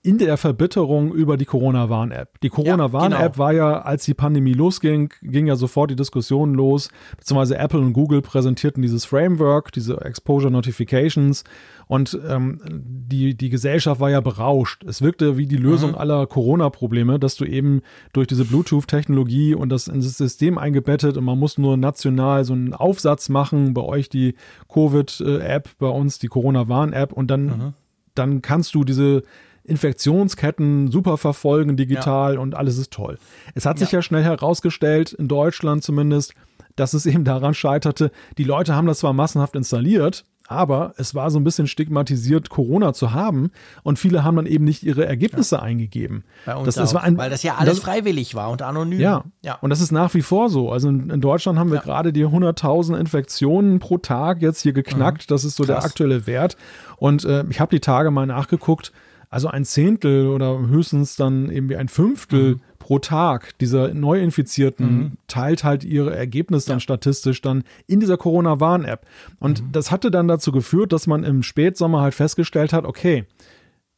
in 0.02 0.18
der 0.18 0.36
Verbitterung 0.36 1.12
über 1.12 1.36
die 1.36 1.44
Corona-Warn-App. 1.44 2.40
Die 2.40 2.48
Corona-Warn-App 2.48 3.20
ja, 3.20 3.26
genau. 3.26 3.38
war 3.38 3.52
ja, 3.52 3.80
als 3.82 4.04
die 4.04 4.14
Pandemie 4.14 4.52
losging, 4.52 5.12
ging 5.22 5.46
ja 5.46 5.56
sofort 5.56 5.90
die 5.90 5.96
Diskussion 5.96 6.54
los, 6.54 6.88
beziehungsweise 7.16 7.58
Apple 7.58 7.80
und 7.80 7.92
Google 7.92 8.22
präsentierten 8.22 8.82
dieses 8.82 9.04
Framework, 9.04 9.72
diese 9.72 10.00
Exposure 10.00 10.50
Notifications 10.50 11.44
und 11.88 12.18
ähm, 12.28 12.60
die, 12.70 13.34
die 13.34 13.48
Gesellschaft 13.48 14.00
war 14.00 14.10
ja 14.10 14.20
berauscht. 14.20 14.84
Es 14.84 15.00
wirkte 15.00 15.38
wie 15.38 15.46
die 15.46 15.56
Lösung 15.56 15.92
mhm. 15.92 15.98
aller 15.98 16.26
Corona-Probleme, 16.26 17.18
dass 17.18 17.34
du 17.36 17.46
eben 17.46 17.80
durch 18.12 18.26
diese 18.26 18.44
Bluetooth-Technologie 18.44 19.54
und 19.54 19.70
das 19.70 19.88
in 19.88 20.02
das 20.02 20.18
System 20.18 20.58
eingebettet 20.58 21.16
und 21.16 21.24
man 21.24 21.38
muss 21.38 21.56
nur 21.56 21.78
national 21.78 22.44
so 22.44 22.52
einen 22.52 22.74
Aufsatz 22.74 23.30
machen, 23.30 23.72
bei 23.72 23.82
euch 23.82 24.10
die 24.10 24.34
Covid-App, 24.72 25.70
bei 25.78 25.88
uns 25.88 26.18
die 26.18 26.28
Corona-Warn-App 26.28 27.12
und 27.12 27.30
dann, 27.30 27.44
mhm. 27.44 27.74
dann 28.14 28.42
kannst 28.42 28.74
du 28.74 28.84
diese 28.84 29.22
Infektionsketten 29.64 30.90
super 30.90 31.16
verfolgen 31.16 31.76
digital 31.76 32.34
ja. 32.34 32.40
und 32.40 32.54
alles 32.54 32.76
ist 32.76 32.92
toll. 32.92 33.18
Es 33.54 33.64
hat 33.64 33.78
sich 33.78 33.92
ja. 33.92 33.98
ja 33.98 34.02
schnell 34.02 34.24
herausgestellt, 34.24 35.14
in 35.14 35.28
Deutschland 35.28 35.82
zumindest, 35.82 36.34
dass 36.76 36.92
es 36.92 37.06
eben 37.06 37.24
daran 37.24 37.54
scheiterte, 37.54 38.10
die 38.36 38.44
Leute 38.44 38.74
haben 38.74 38.86
das 38.86 39.00
zwar 39.00 39.14
massenhaft 39.14 39.56
installiert, 39.56 40.24
aber 40.48 40.94
es 40.96 41.14
war 41.14 41.30
so 41.30 41.38
ein 41.38 41.44
bisschen 41.44 41.66
stigmatisiert, 41.66 42.48
Corona 42.48 42.94
zu 42.94 43.12
haben 43.12 43.50
und 43.82 43.98
viele 43.98 44.24
haben 44.24 44.36
dann 44.36 44.46
eben 44.46 44.64
nicht 44.64 44.82
ihre 44.82 45.06
Ergebnisse 45.06 45.56
ja. 45.56 45.62
eingegeben. 45.62 46.24
Bei 46.46 46.56
uns 46.56 46.64
das, 46.64 46.74
das 46.76 46.94
war 46.94 47.04
ein, 47.04 47.18
weil 47.18 47.28
das 47.28 47.42
ja 47.42 47.56
alles 47.56 47.76
das, 47.76 47.84
freiwillig 47.84 48.34
war 48.34 48.50
und 48.50 48.62
anonym. 48.62 48.98
Ja. 48.98 49.24
ja, 49.42 49.56
und 49.60 49.68
das 49.68 49.82
ist 49.82 49.92
nach 49.92 50.14
wie 50.14 50.22
vor 50.22 50.48
so. 50.48 50.72
Also 50.72 50.88
in, 50.88 51.10
in 51.10 51.20
Deutschland 51.20 51.58
haben 51.58 51.70
wir 51.70 51.76
ja. 51.76 51.82
gerade 51.82 52.14
die 52.14 52.24
100.000 52.24 52.98
Infektionen 52.98 53.78
pro 53.78 53.98
Tag 53.98 54.40
jetzt 54.40 54.62
hier 54.62 54.72
geknackt. 54.72 55.28
Mhm. 55.28 55.34
Das 55.34 55.44
ist 55.44 55.56
so 55.56 55.64
Krass. 55.64 55.76
der 55.76 55.84
aktuelle 55.84 56.26
Wert. 56.26 56.56
Und 56.96 57.26
äh, 57.26 57.44
ich 57.50 57.60
habe 57.60 57.70
die 57.70 57.80
Tage 57.80 58.10
mal 58.10 58.26
nachgeguckt. 58.26 58.92
Also 59.30 59.48
ein 59.48 59.66
Zehntel 59.66 60.28
oder 60.28 60.58
höchstens 60.58 61.16
dann 61.16 61.50
irgendwie 61.50 61.76
ein 61.76 61.88
Fünftel 61.88 62.54
mhm. 62.54 62.60
Pro 62.88 62.98
Tag 62.98 63.58
dieser 63.58 63.92
Neuinfizierten 63.92 64.86
mhm. 64.86 65.12
teilt 65.26 65.62
halt 65.62 65.84
ihre 65.84 66.16
Ergebnisse 66.16 66.70
dann 66.70 66.80
statistisch 66.80 67.42
dann 67.42 67.64
in 67.86 68.00
dieser 68.00 68.16
Corona-Warn-App. 68.16 69.04
Und 69.38 69.62
mhm. 69.62 69.72
das 69.72 69.90
hatte 69.90 70.10
dann 70.10 70.26
dazu 70.26 70.52
geführt, 70.52 70.94
dass 70.94 71.06
man 71.06 71.22
im 71.22 71.42
Spätsommer 71.42 72.00
halt 72.00 72.14
festgestellt 72.14 72.72
hat, 72.72 72.86
okay, 72.86 73.26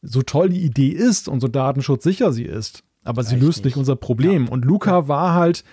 so 0.01 0.23
toll 0.23 0.49
die 0.49 0.65
Idee 0.65 0.89
ist 0.89 1.29
und 1.29 1.39
so 1.39 1.47
datenschutzsicher 1.47 2.33
sie 2.33 2.43
ist, 2.43 2.83
aber 3.05 3.23
sie 3.23 3.37
löst 3.37 3.63
nicht 3.63 3.77
unser 3.77 3.95
Problem. 3.95 4.47
Ja. 4.47 4.51
Und 4.51 4.65
Luca 4.65 5.07
war 5.07 5.35
halt 5.35 5.63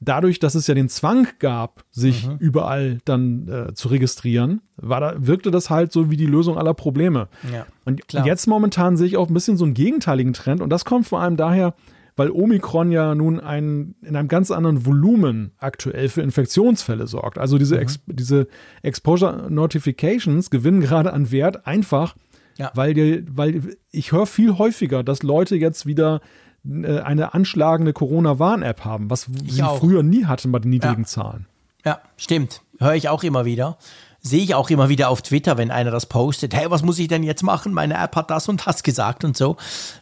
dadurch, 0.00 0.38
dass 0.38 0.54
es 0.54 0.66
ja 0.66 0.74
den 0.74 0.90
Zwang 0.90 1.28
gab, 1.38 1.82
sich 1.90 2.28
mhm. 2.28 2.36
überall 2.40 2.98
dann 3.06 3.48
äh, 3.48 3.72
zu 3.72 3.88
registrieren, 3.88 4.60
war 4.76 5.00
da, 5.00 5.14
wirkte 5.16 5.50
das 5.50 5.70
halt 5.70 5.92
so 5.92 6.10
wie 6.10 6.18
die 6.18 6.26
Lösung 6.26 6.58
aller 6.58 6.74
Probleme. 6.74 7.28
Ja, 7.50 7.64
und 7.86 8.06
klar. 8.06 8.26
jetzt 8.26 8.46
momentan 8.46 8.98
sehe 8.98 9.06
ich 9.06 9.16
auch 9.16 9.28
ein 9.28 9.34
bisschen 9.34 9.56
so 9.56 9.64
einen 9.64 9.72
gegenteiligen 9.72 10.34
Trend 10.34 10.60
und 10.60 10.68
das 10.68 10.84
kommt 10.84 11.06
vor 11.06 11.22
allem 11.22 11.38
daher, 11.38 11.72
weil 12.16 12.30
Omikron 12.30 12.90
ja 12.90 13.14
nun 13.14 13.38
ein, 13.38 13.94
in 14.02 14.16
einem 14.16 14.28
ganz 14.28 14.50
anderen 14.50 14.86
Volumen 14.86 15.52
aktuell 15.58 16.08
für 16.08 16.22
Infektionsfälle 16.22 17.06
sorgt. 17.06 17.38
Also 17.38 17.58
diese, 17.58 17.76
mhm. 17.76 17.82
Ex, 17.82 18.00
diese 18.06 18.48
Exposure 18.82 19.50
Notifications 19.50 20.50
gewinnen 20.50 20.80
gerade 20.80 21.12
an 21.12 21.30
Wert 21.30 21.66
einfach, 21.66 22.16
ja. 22.56 22.72
weil, 22.74 22.94
die, 22.94 23.24
weil 23.28 23.76
ich 23.90 24.12
höre 24.12 24.26
viel 24.26 24.56
häufiger, 24.58 25.04
dass 25.04 25.22
Leute 25.22 25.56
jetzt 25.56 25.84
wieder 25.86 26.20
äh, 26.64 27.00
eine 27.00 27.34
anschlagende 27.34 27.92
Corona-Warn-App 27.92 28.84
haben, 28.84 29.10
was 29.10 29.28
ich 29.44 29.52
sie 29.52 29.62
auch. 29.62 29.78
früher 29.78 30.02
nie 30.02 30.24
hatten 30.24 30.50
bei 30.52 30.58
den 30.58 30.70
niedrigen 30.70 31.02
ja. 31.02 31.08
Zahlen. 31.08 31.46
Ja, 31.84 32.00
stimmt. 32.16 32.62
Höre 32.78 32.94
ich 32.94 33.08
auch 33.08 33.22
immer 33.22 33.44
wieder. 33.44 33.78
Sehe 34.26 34.42
ich 34.42 34.54
auch 34.54 34.70
immer 34.70 34.88
wieder 34.88 35.08
auf 35.08 35.22
Twitter, 35.22 35.56
wenn 35.56 35.70
einer 35.70 35.90
das 35.90 36.06
postet. 36.06 36.52
Hey, 36.52 36.68
was 36.68 36.82
muss 36.82 36.98
ich 36.98 37.06
denn 37.06 37.22
jetzt 37.22 37.42
machen? 37.42 37.72
Meine 37.72 37.94
App 37.94 38.16
hat 38.16 38.30
das 38.30 38.48
und 38.48 38.66
das 38.66 38.82
gesagt 38.82 39.24
und 39.24 39.36
so. 39.36 39.56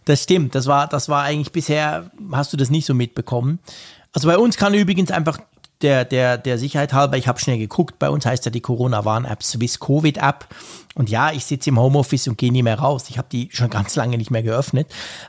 Das 0.06 0.22
stimmt. 0.22 0.54
Das 0.54 0.66
war, 0.66 0.86
das 0.86 1.08
war 1.08 1.24
eigentlich 1.24 1.52
bisher, 1.52 2.10
hast 2.32 2.52
du 2.52 2.56
das 2.56 2.70
nicht 2.70 2.86
so 2.86 2.94
mitbekommen. 2.94 3.58
Also 4.12 4.28
bei 4.28 4.38
uns 4.38 4.56
kann 4.56 4.72
übrigens 4.72 5.10
einfach 5.10 5.38
der, 5.82 6.06
der, 6.06 6.38
der 6.38 6.58
Sicherheit 6.58 6.94
halber, 6.94 7.18
ich 7.18 7.28
habe 7.28 7.38
schnell 7.38 7.58
geguckt, 7.58 7.98
bei 7.98 8.08
uns 8.08 8.24
heißt 8.24 8.46
ja 8.46 8.50
die 8.50 8.62
Corona-Warn-App 8.62 9.42
Swiss 9.42 9.78
Covid-App. 9.80 10.46
Und 10.94 11.10
ja, 11.10 11.32
ich 11.32 11.44
sitze 11.44 11.70
im 11.70 11.78
Homeoffice 11.78 12.28
und 12.28 12.38
gehe 12.38 12.52
nie 12.52 12.62
mehr 12.62 12.78
raus. 12.78 13.06
Ich 13.10 13.18
habe 13.18 13.28
die 13.30 13.50
schon 13.52 13.68
ganz 13.68 13.94
lange 13.96 14.16
nicht 14.16 14.30
mehr 14.30 14.42
geöffnet. 14.42 14.86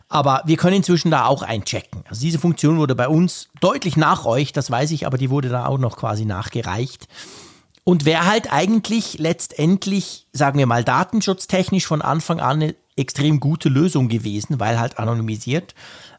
Aber 0.07 0.43
wir 0.45 0.55
können 0.55 0.77
inzwischen 0.77 1.11
da 1.11 1.25
auch 1.25 1.41
einchecken. 1.41 2.03
Also 2.07 2.21
diese 2.21 2.39
Funktion 2.39 2.77
wurde 2.77 2.95
bei 2.95 3.09
uns 3.09 3.49
deutlich 3.59 3.97
nach 3.97 4.25
euch, 4.25 4.53
das 4.53 4.71
weiß 4.71 4.91
ich, 4.91 5.05
aber 5.05 5.17
die 5.17 5.29
wurde 5.29 5.49
da 5.49 5.65
auch 5.65 5.79
noch 5.79 5.97
quasi 5.97 6.23
nachgereicht. 6.23 7.07
Und 7.85 8.03
wäre 8.03 8.25
halt 8.25 8.51
eigentlich 8.51 9.19
letztendlich, 9.19 10.27
sagen 10.33 10.59
wir 10.59 10.65
mal, 10.65 10.83
datenschutztechnisch 10.83 11.85
von 11.85 12.01
Anfang 12.01 12.41
an 12.41 12.61
eine 12.61 12.75
extrem 12.97 13.39
gute 13.39 13.69
Lösung 13.69 14.09
gewesen, 14.09 14.59
weil 14.59 14.79
halt 14.79 14.99
anonymisiert 14.99 15.73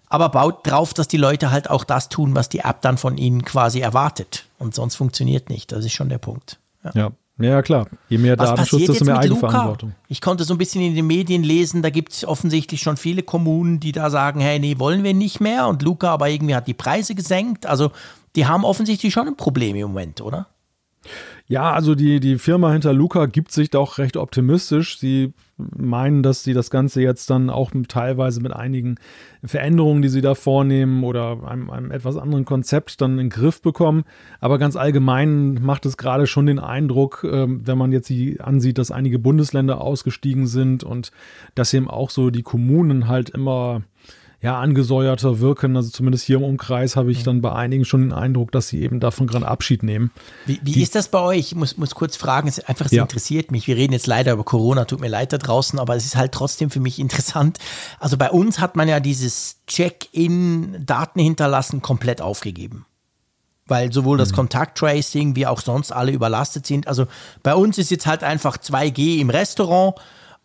aber 0.08 0.28
baut 0.28 0.66
drauf, 0.66 0.94
dass 0.94 1.08
die 1.08 1.16
Leute 1.16 1.50
halt 1.50 1.70
auch 1.70 1.84
das 1.84 2.08
tun, 2.08 2.34
was 2.34 2.48
die 2.48 2.60
App 2.60 2.80
dann 2.80 2.98
von 2.98 3.18
ihnen 3.18 3.44
quasi 3.44 3.80
erwartet. 3.80 4.46
Und 4.58 4.74
sonst 4.74 4.94
funktioniert 4.94 5.50
nicht. 5.50 5.72
Das 5.72 5.84
ist 5.84 5.92
schon 5.92 6.08
der 6.08 6.18
Punkt. 6.18 6.58
Ja. 6.84 6.90
ja. 6.94 7.10
Ja, 7.38 7.60
klar. 7.60 7.86
Je 8.08 8.16
mehr 8.16 8.38
was 8.38 8.48
Datenschutz, 8.48 8.86
desto 8.86 9.04
mehr 9.04 9.18
Eigenverantwortung. 9.18 9.90
Luca? 9.90 10.00
Ich 10.08 10.22
konnte 10.22 10.44
so 10.44 10.54
ein 10.54 10.58
bisschen 10.58 10.80
in 10.80 10.94
den 10.94 11.06
Medien 11.06 11.42
lesen, 11.42 11.82
da 11.82 11.90
gibt 11.90 12.12
es 12.14 12.24
offensichtlich 12.24 12.80
schon 12.80 12.96
viele 12.96 13.22
Kommunen, 13.22 13.78
die 13.78 13.92
da 13.92 14.08
sagen, 14.08 14.40
hey, 14.40 14.58
nee, 14.58 14.78
wollen 14.78 15.04
wir 15.04 15.12
nicht 15.12 15.38
mehr. 15.38 15.68
Und 15.68 15.82
Luca 15.82 16.14
aber 16.14 16.30
irgendwie 16.30 16.54
hat 16.54 16.66
die 16.66 16.72
Preise 16.72 17.14
gesenkt. 17.14 17.66
Also 17.66 17.90
die 18.36 18.46
haben 18.46 18.64
offensichtlich 18.64 19.12
schon 19.12 19.28
ein 19.28 19.36
Problem 19.36 19.76
im 19.76 19.88
Moment, 19.88 20.22
oder? 20.22 20.46
Ja, 21.48 21.72
also 21.72 21.94
die, 21.94 22.18
die 22.18 22.38
Firma 22.38 22.72
hinter 22.72 22.92
Luca 22.92 23.26
gibt 23.26 23.52
sich 23.52 23.70
doch 23.70 23.98
recht 23.98 24.16
optimistisch. 24.16 24.98
Sie 24.98 25.32
meinen, 25.56 26.24
dass 26.24 26.42
sie 26.42 26.54
das 26.54 26.70
Ganze 26.70 27.00
jetzt 27.02 27.30
dann 27.30 27.50
auch 27.50 27.70
teilweise 27.86 28.40
mit 28.40 28.52
einigen 28.52 28.96
Veränderungen, 29.44 30.02
die 30.02 30.08
sie 30.08 30.22
da 30.22 30.34
vornehmen 30.34 31.04
oder 31.04 31.44
einem, 31.46 31.70
einem 31.70 31.92
etwas 31.92 32.16
anderen 32.16 32.44
Konzept 32.44 33.00
dann 33.00 33.12
in 33.12 33.16
den 33.18 33.30
Griff 33.30 33.62
bekommen. 33.62 34.02
Aber 34.40 34.58
ganz 34.58 34.74
allgemein 34.74 35.62
macht 35.62 35.86
es 35.86 35.96
gerade 35.96 36.26
schon 36.26 36.46
den 36.46 36.58
Eindruck, 36.58 37.22
äh, 37.22 37.46
wenn 37.48 37.78
man 37.78 37.92
jetzt 37.92 38.12
ansieht, 38.40 38.78
dass 38.78 38.90
einige 38.90 39.20
Bundesländer 39.20 39.80
ausgestiegen 39.80 40.48
sind 40.48 40.82
und 40.82 41.12
dass 41.54 41.72
eben 41.72 41.88
auch 41.88 42.10
so 42.10 42.30
die 42.30 42.42
Kommunen 42.42 43.06
halt 43.06 43.30
immer 43.30 43.82
ja, 44.46 44.60
angesäuerter 44.60 45.40
wirken. 45.40 45.76
Also 45.76 45.90
zumindest 45.90 46.24
hier 46.24 46.36
im 46.36 46.44
Umkreis 46.44 46.94
habe 46.94 47.10
ich 47.10 47.24
dann 47.24 47.40
bei 47.40 47.52
einigen 47.52 47.84
schon 47.84 48.02
den 48.02 48.12
Eindruck, 48.12 48.52
dass 48.52 48.68
sie 48.68 48.80
eben 48.80 49.00
davon 49.00 49.26
gerade 49.26 49.44
Abschied 49.44 49.82
nehmen. 49.82 50.12
Wie, 50.44 50.60
wie 50.62 50.80
ist 50.82 50.94
das 50.94 51.08
bei 51.08 51.18
euch? 51.18 51.38
Ich 51.38 51.54
muss, 51.56 51.76
muss 51.78 51.96
kurz 51.96 52.14
fragen, 52.14 52.46
es 52.46 52.60
einfach, 52.60 52.86
es 52.86 52.92
ja. 52.92 53.02
interessiert 53.02 53.50
mich. 53.50 53.66
Wir 53.66 53.74
reden 53.74 53.92
jetzt 53.92 54.06
leider 54.06 54.34
über 54.34 54.44
Corona, 54.44 54.84
tut 54.84 55.00
mir 55.00 55.08
leid 55.08 55.32
da 55.32 55.38
draußen, 55.38 55.80
aber 55.80 55.96
es 55.96 56.04
ist 56.04 56.14
halt 56.14 56.30
trotzdem 56.30 56.70
für 56.70 56.78
mich 56.78 56.98
interessant. 57.00 57.58
Also 57.98 58.16
bei 58.16 58.30
uns 58.30 58.60
hat 58.60 58.76
man 58.76 58.86
ja 58.88 59.00
dieses 59.00 59.56
Check-in, 59.66 60.86
Daten 60.86 61.18
hinterlassen, 61.18 61.82
komplett 61.82 62.22
aufgegeben 62.22 62.86
weil 63.68 63.92
sowohl 63.92 64.16
das 64.16 64.30
mhm. 64.30 64.36
Kontakttracing 64.36 65.34
wie 65.34 65.44
auch 65.44 65.60
sonst 65.60 65.90
alle 65.90 66.12
überlastet 66.12 66.68
sind. 66.68 66.86
Also 66.86 67.08
bei 67.42 67.52
uns 67.52 67.78
ist 67.78 67.90
jetzt 67.90 68.06
halt 68.06 68.22
einfach 68.22 68.58
2G 68.58 69.18
im 69.18 69.28
Restaurant 69.28 69.96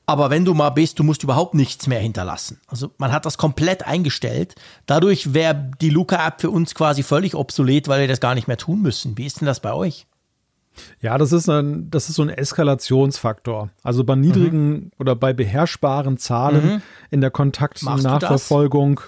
aber 0.06 0.30
wenn 0.30 0.46
du 0.46 0.54
mal 0.54 0.72
bist, 0.72 1.00
du 1.00 1.04
musst 1.04 1.24
überhaupt 1.24 1.54
nichts 1.54 1.88
mehr 1.88 2.00
hinterlassen. 2.00 2.60
Also 2.68 2.92
man 2.98 3.12
hat 3.12 3.26
das 3.26 3.38
komplett 3.38 3.86
eingestellt. 3.86 4.56
Dadurch 4.86 5.34
wäre 5.34 5.72
die 5.80 5.90
Luca-App 5.90 6.42
für 6.42 6.50
uns 6.50 6.76
quasi 6.76 7.04
völlig 7.04 7.36
obsolet, 7.36 7.88
weil 7.88 8.02
wir 8.02 8.08
das 8.08 8.20
gar 8.20 8.36
nicht 8.36 8.48
mehr 8.48 8.58
tun 8.58 8.82
müssen. 8.82 9.18
Wie 9.18 9.26
ist 9.26 9.42
denn 9.42 9.46
das 9.46 9.60
bei 9.60 9.74
euch? 9.74 10.08
Ja, 11.02 11.18
das 11.18 11.32
ist, 11.32 11.50
ein, 11.50 11.90
das 11.90 12.10
ist 12.10 12.16
so 12.16 12.22
ein 12.22 12.30
Eskalationsfaktor. 12.30 13.70
Also 13.84 14.04
bei 14.04 14.16
niedrigen 14.16 14.70
mhm. 14.70 14.92
oder 15.00 15.16
bei 15.16 15.34
beherrschbaren 15.34 16.18
Zahlen 16.18 16.66
mhm. 16.66 16.82
in 17.10 17.22
der 17.22 17.32
Kontaktnachverfolgung. 17.32 19.02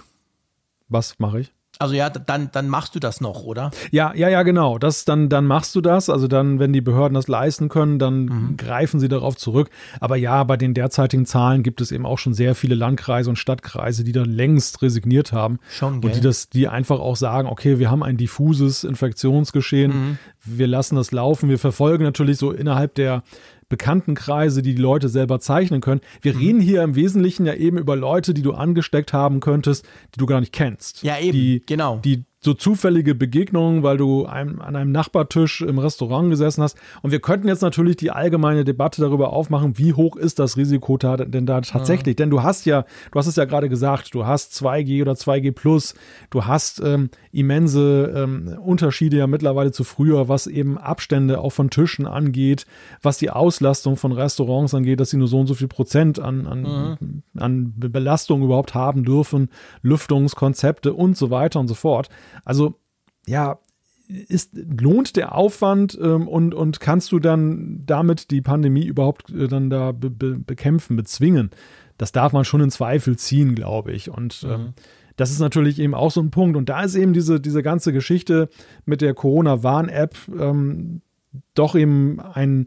Was 0.89 1.19
mache 1.19 1.41
ich? 1.41 1.53
Also 1.79 1.95
ja, 1.95 2.09
dann, 2.09 2.49
dann 2.51 2.69
machst 2.69 2.93
du 2.93 2.99
das 2.99 3.19
noch, 3.19 3.43
oder? 3.43 3.71
Ja, 3.91 4.13
ja, 4.15 4.29
ja, 4.29 4.43
genau. 4.43 4.77
Das, 4.77 5.05
dann, 5.05 5.27
dann 5.27 5.45
machst 5.45 5.75
du 5.75 5.81
das. 5.81 6.07
Also 6.07 6.27
dann, 6.27 6.59
wenn 6.59 6.71
die 6.71 6.81
Behörden 6.81 7.15
das 7.15 7.27
leisten 7.27 7.67
können, 7.67 7.97
dann 7.97 8.25
mhm. 8.25 8.57
greifen 8.57 8.99
sie 8.99 9.07
darauf 9.07 9.35
zurück. 9.37 9.69
Aber 9.99 10.15
ja, 10.15 10.43
bei 10.43 10.55
den 10.55 10.75
derzeitigen 10.75 11.25
Zahlen 11.25 11.63
gibt 11.63 11.81
es 11.81 11.91
eben 11.91 12.05
auch 12.05 12.19
schon 12.19 12.33
sehr 12.35 12.53
viele 12.53 12.75
Landkreise 12.75 13.29
und 13.29 13.37
Stadtkreise, 13.37 14.03
die 14.03 14.11
da 14.11 14.21
längst 14.23 14.81
resigniert 14.83 15.33
haben. 15.33 15.59
Schon, 15.69 15.99
gell? 15.99 16.11
Und 16.11 16.17
die 16.17 16.21
das, 16.21 16.47
die 16.49 16.67
einfach 16.67 16.99
auch 16.99 17.15
sagen, 17.15 17.47
okay, 17.47 17.79
wir 17.79 17.89
haben 17.89 18.03
ein 18.03 18.17
diffuses 18.17 18.83
Infektionsgeschehen, 18.83 19.91
mhm. 19.91 20.17
wir 20.45 20.67
lassen 20.67 20.95
das 20.95 21.11
laufen, 21.11 21.49
wir 21.49 21.59
verfolgen 21.59 22.03
natürlich 22.03 22.37
so 22.37 22.51
innerhalb 22.51 22.93
der 22.95 23.23
Bekanntenkreise, 23.73 24.61
die 24.61 24.75
die 24.75 24.81
Leute 24.81 25.09
selber 25.09 25.39
zeichnen 25.39 25.81
können. 25.81 26.01
Wir 26.21 26.35
mhm. 26.35 26.39
reden 26.39 26.61
hier 26.61 26.83
im 26.83 26.93
Wesentlichen 26.93 27.47
ja 27.47 27.55
eben 27.55 27.79
über 27.79 27.95
Leute, 27.95 28.35
die 28.35 28.43
du 28.43 28.53
angesteckt 28.53 29.13
haben 29.13 29.39
könntest, 29.39 29.83
die 30.13 30.19
du 30.19 30.27
gar 30.27 30.41
nicht 30.41 30.53
kennst. 30.53 31.01
Ja, 31.01 31.17
eben, 31.17 31.31
die, 31.31 31.63
genau. 31.65 31.97
Die 31.97 32.25
so 32.43 32.53
zufällige 32.53 33.15
Begegnungen, 33.15 33.83
weil 33.83 33.97
du 33.97 34.25
einem, 34.25 34.61
an 34.61 34.75
einem 34.75 34.91
Nachbartisch 34.91 35.61
im 35.61 35.79
Restaurant 35.79 36.29
gesessen 36.29 36.61
hast. 36.61 36.77
Und 37.01 37.11
wir 37.11 37.19
könnten 37.19 37.47
jetzt 37.47 37.61
natürlich 37.61 37.95
die 37.95 38.11
allgemeine 38.11 38.65
Debatte 38.65 39.01
darüber 39.01 39.31
aufmachen, 39.31 39.77
wie 39.77 39.93
hoch 39.93 40.17
ist 40.17 40.39
das 40.39 40.57
Risiko 40.57 40.97
da, 40.97 41.17
denn 41.17 41.45
da 41.45 41.61
tatsächlich? 41.61 42.13
Ja. 42.13 42.23
Denn 42.23 42.29
du 42.29 42.43
hast 42.43 42.65
ja, 42.65 42.85
du 43.11 43.19
hast 43.19 43.27
es 43.27 43.37
ja 43.37 43.45
gerade 43.45 43.69
gesagt, 43.69 44.13
du 44.13 44.25
hast 44.25 44.53
2G 44.53 45.01
oder 45.01 45.13
2G 45.13 45.51
Plus, 45.53 45.95
du 46.31 46.45
hast 46.45 46.81
ähm, 46.83 47.09
immense 47.31 48.13
ähm, 48.15 48.57
Unterschiede 48.61 49.17
ja 49.17 49.27
mittlerweile 49.27 49.71
zu 49.71 49.83
früher, 49.83 50.27
was 50.27 50.47
eben 50.47 50.77
Abstände 50.77 51.39
auch 51.39 51.51
von 51.51 51.69
Tischen 51.69 52.05
angeht, 52.05 52.65
was 53.01 53.17
die 53.17 53.29
Auslastung 53.29 53.95
von 53.95 54.11
Restaurants 54.11 54.73
angeht, 54.73 54.99
dass 54.99 55.11
sie 55.11 55.17
nur 55.17 55.27
so 55.27 55.39
und 55.39 55.47
so 55.47 55.53
viel 55.53 55.67
Prozent 55.69 56.19
an, 56.19 56.45
an, 56.45 56.61
mhm. 56.99 57.23
an 57.37 57.73
Belastung 57.77 58.43
überhaupt 58.43 58.73
haben 58.73 59.03
dürfen, 59.03 59.49
Lüftungskonzepte 59.81 60.93
und 60.93 61.15
so 61.15 61.29
weiter 61.29 61.59
und 61.59 61.67
so 61.67 61.75
fort. 61.75 62.09
Also 62.43 62.75
ja, 63.25 63.59
ist, 64.07 64.51
lohnt 64.53 65.15
der 65.15 65.35
Aufwand 65.35 65.97
ähm, 66.01 66.27
und, 66.27 66.53
und 66.53 66.79
kannst 66.79 67.11
du 67.11 67.19
dann 67.19 67.83
damit 67.85 68.31
die 68.31 68.41
Pandemie 68.41 68.85
überhaupt 68.85 69.31
äh, 69.31 69.47
dann 69.47 69.69
da 69.69 69.91
be, 69.91 70.09
be, 70.09 70.37
bekämpfen, 70.37 70.95
bezwingen? 70.95 71.51
Das 71.97 72.11
darf 72.11 72.33
man 72.33 72.45
schon 72.45 72.61
in 72.61 72.71
Zweifel 72.71 73.17
ziehen, 73.17 73.55
glaube 73.55 73.91
ich. 73.91 74.09
Und 74.09 74.45
ähm, 74.49 74.61
mhm. 74.61 74.73
das 75.15 75.31
ist 75.31 75.39
natürlich 75.39 75.79
eben 75.79 75.93
auch 75.93 76.11
so 76.11 76.21
ein 76.21 76.31
Punkt. 76.31 76.57
Und 76.57 76.69
da 76.69 76.83
ist 76.83 76.95
eben 76.95 77.13
diese, 77.13 77.39
diese 77.39 77.63
ganze 77.63 77.93
Geschichte 77.93 78.49
mit 78.85 79.01
der 79.01 79.13
Corona-Warn-App 79.13 80.15
ähm, 80.39 81.01
doch 81.53 81.75
eben 81.75 82.19
ein, 82.19 82.65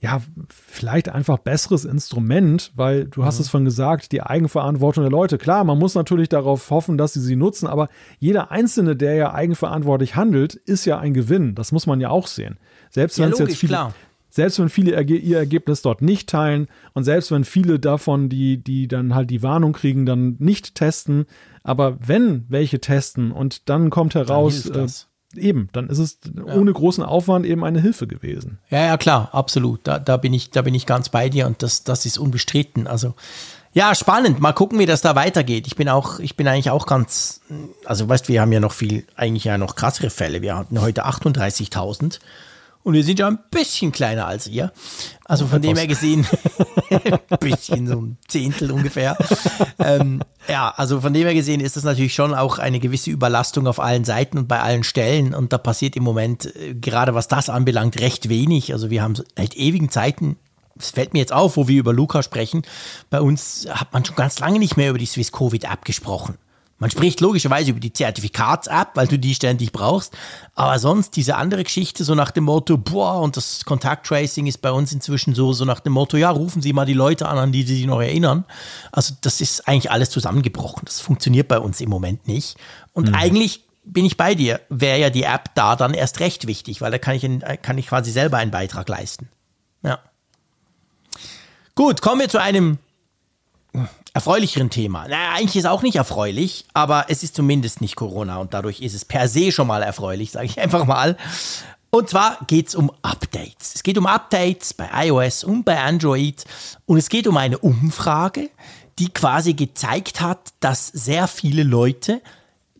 ja, 0.00 0.22
vielleicht 0.48 1.08
einfach 1.08 1.38
besseres 1.38 1.84
Instrument, 1.84 2.72
weil 2.76 3.06
du 3.06 3.24
hast 3.24 3.38
mhm. 3.38 3.42
es 3.42 3.48
von 3.48 3.64
gesagt, 3.64 4.12
die 4.12 4.22
Eigenverantwortung 4.22 5.02
der 5.02 5.10
Leute. 5.10 5.38
Klar, 5.38 5.64
man 5.64 5.78
muss 5.78 5.96
natürlich 5.96 6.28
darauf 6.28 6.70
hoffen, 6.70 6.96
dass 6.98 7.14
sie 7.14 7.20
sie 7.20 7.34
nutzen, 7.34 7.66
aber 7.66 7.88
jeder 8.20 8.52
Einzelne, 8.52 8.94
der 8.94 9.14
ja 9.14 9.34
eigenverantwortlich 9.34 10.14
handelt, 10.14 10.54
ist 10.54 10.84
ja 10.84 10.98
ein 10.98 11.14
Gewinn. 11.14 11.56
Das 11.56 11.72
muss 11.72 11.86
man 11.86 12.00
ja 12.00 12.10
auch 12.10 12.28
sehen. 12.28 12.58
Selbst 12.90 13.18
wenn 13.18 13.32
es 13.32 13.40
jetzt 13.40 13.56
viele, 13.56 13.72
klar. 13.72 13.94
selbst 14.30 14.60
wenn 14.60 14.68
viele 14.68 15.02
ihr 15.02 15.36
Ergebnis 15.36 15.82
dort 15.82 16.00
nicht 16.00 16.28
teilen 16.28 16.68
und 16.94 17.02
selbst 17.02 17.32
wenn 17.32 17.44
viele 17.44 17.80
davon, 17.80 18.28
die, 18.28 18.62
die 18.62 18.86
dann 18.86 19.16
halt 19.16 19.30
die 19.30 19.42
Warnung 19.42 19.72
kriegen, 19.72 20.06
dann 20.06 20.36
nicht 20.38 20.76
testen, 20.76 21.26
aber 21.64 21.98
wenn 22.00 22.44
welche 22.48 22.80
testen 22.80 23.32
und 23.32 23.68
dann 23.68 23.90
kommt 23.90 24.14
heraus, 24.14 24.62
dann 24.62 24.88
eben, 25.34 25.68
dann 25.72 25.88
ist 25.88 25.98
es 25.98 26.18
ja. 26.34 26.54
ohne 26.54 26.72
großen 26.72 27.04
Aufwand 27.04 27.46
eben 27.46 27.64
eine 27.64 27.80
Hilfe 27.80 28.06
gewesen. 28.06 28.58
Ja, 28.70 28.84
ja, 28.84 28.96
klar, 28.96 29.30
absolut. 29.32 29.80
Da, 29.84 29.98
da, 29.98 30.16
bin, 30.16 30.32
ich, 30.32 30.50
da 30.50 30.62
bin 30.62 30.74
ich 30.74 30.86
ganz 30.86 31.08
bei 31.08 31.28
dir 31.28 31.46
und 31.46 31.62
das, 31.62 31.84
das 31.84 32.06
ist 32.06 32.18
unbestritten. 32.18 32.86
Also, 32.86 33.14
ja, 33.72 33.94
spannend. 33.94 34.40
Mal 34.40 34.52
gucken, 34.52 34.78
wie 34.78 34.86
das 34.86 35.02
da 35.02 35.14
weitergeht. 35.14 35.66
Ich 35.66 35.76
bin 35.76 35.88
auch, 35.88 36.18
ich 36.18 36.36
bin 36.36 36.48
eigentlich 36.48 36.70
auch 36.70 36.86
ganz, 36.86 37.42
also 37.84 38.08
weißt, 38.08 38.28
wir 38.28 38.40
haben 38.40 38.52
ja 38.52 38.60
noch 38.60 38.72
viel, 38.72 39.06
eigentlich 39.14 39.44
ja 39.44 39.58
noch 39.58 39.76
krassere 39.76 40.10
Fälle. 40.10 40.42
Wir 40.42 40.56
hatten 40.56 40.80
heute 40.80 41.06
38.000 41.06 42.18
und 42.88 42.94
wir 42.94 43.04
sind 43.04 43.18
ja 43.18 43.28
ein 43.28 43.38
bisschen 43.50 43.92
kleiner 43.92 44.26
als 44.26 44.46
ihr. 44.46 44.72
Also 45.26 45.46
von 45.46 45.60
dem 45.60 45.76
her 45.76 45.86
gesehen, 45.86 46.26
ein 46.90 47.38
bisschen 47.38 47.86
so 47.86 48.00
ein 48.00 48.16
Zehntel 48.28 48.72
ungefähr. 48.72 49.14
ähm, 49.78 50.22
ja, 50.48 50.72
also 50.74 51.02
von 51.02 51.12
dem 51.12 51.24
her 51.24 51.34
gesehen 51.34 51.60
ist 51.60 51.76
das 51.76 51.84
natürlich 51.84 52.14
schon 52.14 52.32
auch 52.32 52.58
eine 52.58 52.80
gewisse 52.80 53.10
Überlastung 53.10 53.66
auf 53.66 53.78
allen 53.78 54.06
Seiten 54.06 54.38
und 54.38 54.48
bei 54.48 54.60
allen 54.60 54.84
Stellen. 54.84 55.34
Und 55.34 55.52
da 55.52 55.58
passiert 55.58 55.96
im 55.96 56.02
Moment, 56.02 56.46
äh, 56.56 56.76
gerade 56.76 57.12
was 57.14 57.28
das 57.28 57.50
anbelangt, 57.50 58.00
recht 58.00 58.30
wenig. 58.30 58.72
Also 58.72 58.88
wir 58.88 59.02
haben 59.02 59.16
seit 59.36 59.54
ewigen 59.54 59.90
Zeiten 59.90 60.38
es 60.80 60.92
fällt 60.92 61.12
mir 61.12 61.18
jetzt 61.18 61.32
auf, 61.32 61.56
wo 61.56 61.66
wir 61.66 61.80
über 61.80 61.92
Luca 61.92 62.22
sprechen. 62.22 62.62
Bei 63.10 63.20
uns 63.20 63.66
hat 63.68 63.92
man 63.92 64.04
schon 64.04 64.16
ganz 64.16 64.38
lange 64.38 64.60
nicht 64.60 64.76
mehr 64.76 64.90
über 64.90 64.98
die 64.98 65.06
Swiss 65.06 65.32
Covid 65.32 65.68
abgesprochen. 65.68 66.38
Man 66.80 66.90
spricht 66.90 67.20
logischerweise 67.20 67.70
über 67.70 67.80
die 67.80 67.92
Zertifikats-App, 67.92 68.90
weil 68.94 69.08
du 69.08 69.18
die 69.18 69.34
ständig 69.34 69.72
brauchst. 69.72 70.16
Aber 70.54 70.78
sonst 70.78 71.16
diese 71.16 71.34
andere 71.34 71.64
Geschichte, 71.64 72.04
so 72.04 72.14
nach 72.14 72.30
dem 72.30 72.44
Motto, 72.44 72.78
boah, 72.78 73.20
und 73.20 73.36
das 73.36 73.64
Contact-Tracing 73.64 74.46
ist 74.46 74.58
bei 74.58 74.70
uns 74.70 74.92
inzwischen 74.92 75.34
so, 75.34 75.52
so 75.52 75.64
nach 75.64 75.80
dem 75.80 75.92
Motto, 75.92 76.16
ja, 76.16 76.30
rufen 76.30 76.62
Sie 76.62 76.72
mal 76.72 76.86
die 76.86 76.94
Leute 76.94 77.28
an, 77.28 77.36
an 77.36 77.52
die 77.52 77.64
Sie 77.64 77.74
sich 77.74 77.86
noch 77.86 78.00
erinnern. 78.00 78.44
Also 78.92 79.14
das 79.20 79.40
ist 79.40 79.66
eigentlich 79.66 79.90
alles 79.90 80.10
zusammengebrochen. 80.10 80.82
Das 80.84 81.00
funktioniert 81.00 81.48
bei 81.48 81.58
uns 81.58 81.80
im 81.80 81.90
Moment 81.90 82.28
nicht. 82.28 82.56
Und 82.92 83.08
mhm. 83.08 83.14
eigentlich 83.14 83.64
bin 83.84 84.04
ich 84.04 84.16
bei 84.16 84.36
dir, 84.36 84.60
wäre 84.68 85.00
ja 85.00 85.10
die 85.10 85.24
App 85.24 85.54
da 85.54 85.74
dann 85.74 85.94
erst 85.94 86.20
recht 86.20 86.46
wichtig, 86.46 86.80
weil 86.80 86.92
da 86.92 86.98
kann 86.98 87.16
ich, 87.16 87.26
kann 87.62 87.78
ich 87.78 87.88
quasi 87.88 88.12
selber 88.12 88.36
einen 88.36 88.50
Beitrag 88.52 88.88
leisten. 88.88 89.28
Ja. 89.82 89.98
Gut, 91.74 92.02
kommen 92.02 92.20
wir 92.20 92.28
zu 92.28 92.40
einem 92.40 92.78
erfreulicheren 94.14 94.70
Thema. 94.70 95.06
Naja, 95.08 95.32
eigentlich 95.34 95.56
ist 95.56 95.66
auch 95.66 95.82
nicht 95.82 95.96
erfreulich, 95.96 96.64
aber 96.74 97.06
es 97.08 97.22
ist 97.22 97.34
zumindest 97.34 97.80
nicht 97.80 97.96
Corona 97.96 98.38
und 98.38 98.54
dadurch 98.54 98.80
ist 98.80 98.94
es 98.94 99.04
per 99.04 99.28
se 99.28 99.52
schon 99.52 99.66
mal 99.66 99.82
erfreulich, 99.82 100.32
sage 100.32 100.46
ich 100.46 100.60
einfach 100.60 100.84
mal. 100.86 101.16
Und 101.90 102.10
zwar 102.10 102.38
geht 102.46 102.68
es 102.68 102.74
um 102.74 102.92
Updates. 103.02 103.74
Es 103.76 103.82
geht 103.82 103.96
um 103.96 104.06
Updates 104.06 104.74
bei 104.74 104.88
iOS 105.06 105.44
und 105.44 105.64
bei 105.64 105.80
Android 105.80 106.44
und 106.86 106.98
es 106.98 107.08
geht 107.08 107.26
um 107.26 107.36
eine 107.36 107.58
Umfrage, 107.58 108.50
die 108.98 109.08
quasi 109.08 109.54
gezeigt 109.54 110.20
hat, 110.20 110.50
dass 110.60 110.88
sehr 110.88 111.28
viele 111.28 111.62
Leute 111.62 112.20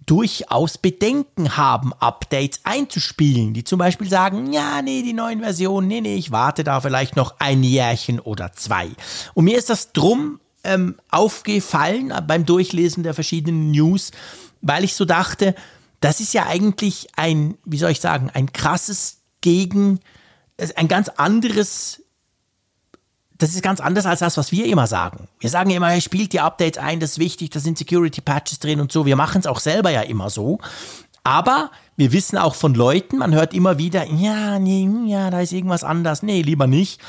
durchaus 0.04 0.78
Bedenken 0.78 1.56
haben, 1.56 1.92
Updates 1.92 2.60
einzuspielen, 2.64 3.52
die 3.52 3.62
zum 3.62 3.78
Beispiel 3.78 4.08
sagen, 4.08 4.52
ja, 4.52 4.80
nee, 4.82 5.02
die 5.02 5.12
neuen 5.12 5.40
Versionen, 5.40 5.86
nee, 5.86 6.00
nee, 6.00 6.16
ich 6.16 6.30
warte 6.30 6.64
da 6.64 6.80
vielleicht 6.80 7.14
noch 7.14 7.36
ein 7.38 7.62
Jährchen 7.62 8.18
oder 8.18 8.52
zwei. 8.52 8.88
Und 9.34 9.44
mir 9.44 9.58
ist 9.58 9.68
das 9.68 9.92
drum 9.92 10.40
ähm, 10.68 10.96
aufgefallen 11.10 12.12
beim 12.26 12.44
Durchlesen 12.44 13.02
der 13.02 13.14
verschiedenen 13.14 13.70
News, 13.70 14.12
weil 14.60 14.84
ich 14.84 14.94
so 14.94 15.04
dachte, 15.04 15.54
das 16.00 16.20
ist 16.20 16.34
ja 16.34 16.46
eigentlich 16.46 17.08
ein, 17.16 17.56
wie 17.64 17.78
soll 17.78 17.90
ich 17.90 18.00
sagen, 18.00 18.30
ein 18.32 18.52
krasses 18.52 19.18
Gegen, 19.40 20.00
ein 20.76 20.88
ganz 20.88 21.08
anderes, 21.08 22.02
das 23.36 23.50
ist 23.50 23.62
ganz 23.62 23.80
anders 23.80 24.04
als 24.04 24.20
das, 24.20 24.36
was 24.36 24.52
wir 24.52 24.66
immer 24.66 24.86
sagen. 24.86 25.28
Wir 25.40 25.48
sagen 25.48 25.70
immer, 25.70 25.92
er 25.92 26.00
spielt 26.00 26.32
die 26.32 26.40
Updates 26.40 26.78
ein, 26.78 27.00
das 27.00 27.12
ist 27.12 27.18
wichtig, 27.18 27.50
da 27.50 27.60
sind 27.60 27.78
Security 27.78 28.20
Patches 28.20 28.58
drin 28.58 28.80
und 28.80 28.92
so. 28.92 29.06
Wir 29.06 29.16
machen 29.16 29.40
es 29.40 29.46
auch 29.46 29.60
selber 29.60 29.90
ja 29.90 30.02
immer 30.02 30.28
so. 30.28 30.58
Aber 31.24 31.70
wir 31.96 32.12
wissen 32.12 32.38
auch 32.38 32.54
von 32.54 32.74
Leuten, 32.74 33.18
man 33.18 33.34
hört 33.34 33.54
immer 33.54 33.78
wieder, 33.78 34.04
ja, 34.06 34.58
nee, 34.58 34.88
ja, 35.06 35.30
da 35.30 35.40
ist 35.40 35.52
irgendwas 35.52 35.84
anders, 35.84 36.22
nee, 36.22 36.42
lieber 36.42 36.66
nicht. 36.66 37.00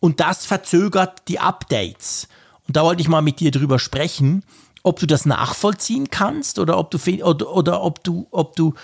Und 0.00 0.20
das 0.20 0.46
verzögert 0.46 1.22
die 1.28 1.40
Updates. 1.40 2.28
Und 2.68 2.76
da 2.76 2.84
wollte 2.84 3.02
ich 3.02 3.08
mal 3.08 3.22
mit 3.22 3.40
dir 3.40 3.50
drüber 3.50 3.78
sprechen, 3.78 4.44
ob 4.82 5.00
du 5.00 5.06
das 5.06 5.26
nachvollziehen 5.26 6.10
kannst 6.10 6.58
oder 6.58 6.78
ob 6.78 6.90
du 6.90 6.98
oder, 7.24 7.52
oder 7.52 7.82
ob 7.82 8.04
du 8.04 8.28
ob 8.30 8.54
du 8.54 8.74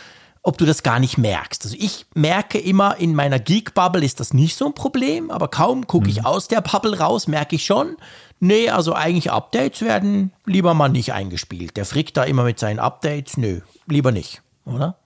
ob 0.42 0.58
du 0.58 0.66
das 0.66 0.82
gar 0.82 1.00
nicht 1.00 1.16
merkst. 1.16 1.64
Also 1.64 1.76
ich 1.78 2.04
merke 2.14 2.58
immer 2.58 2.98
in 2.98 3.14
meiner 3.14 3.38
Geek-Bubble 3.38 4.04
ist 4.04 4.20
das 4.20 4.34
nicht 4.34 4.56
so 4.56 4.66
ein 4.66 4.74
Problem, 4.74 5.30
aber 5.30 5.48
kaum 5.48 5.86
gucke 5.86 6.10
ich 6.10 6.20
mhm. 6.20 6.26
aus 6.26 6.48
der 6.48 6.60
Bubble 6.60 6.98
raus, 6.98 7.26
merke 7.26 7.56
ich 7.56 7.64
schon, 7.64 7.96
nee, 8.40 8.68
also 8.68 8.92
eigentlich 8.92 9.30
Updates 9.30 9.80
werden 9.80 10.32
lieber 10.44 10.74
mal 10.74 10.90
nicht 10.90 11.14
eingespielt. 11.14 11.78
Der 11.78 11.86
frickt 11.86 12.18
da 12.18 12.24
immer 12.24 12.44
mit 12.44 12.58
seinen 12.58 12.78
Updates, 12.78 13.38
nö, 13.38 13.60
lieber 13.86 14.12
nicht, 14.12 14.42
oder? 14.66 14.98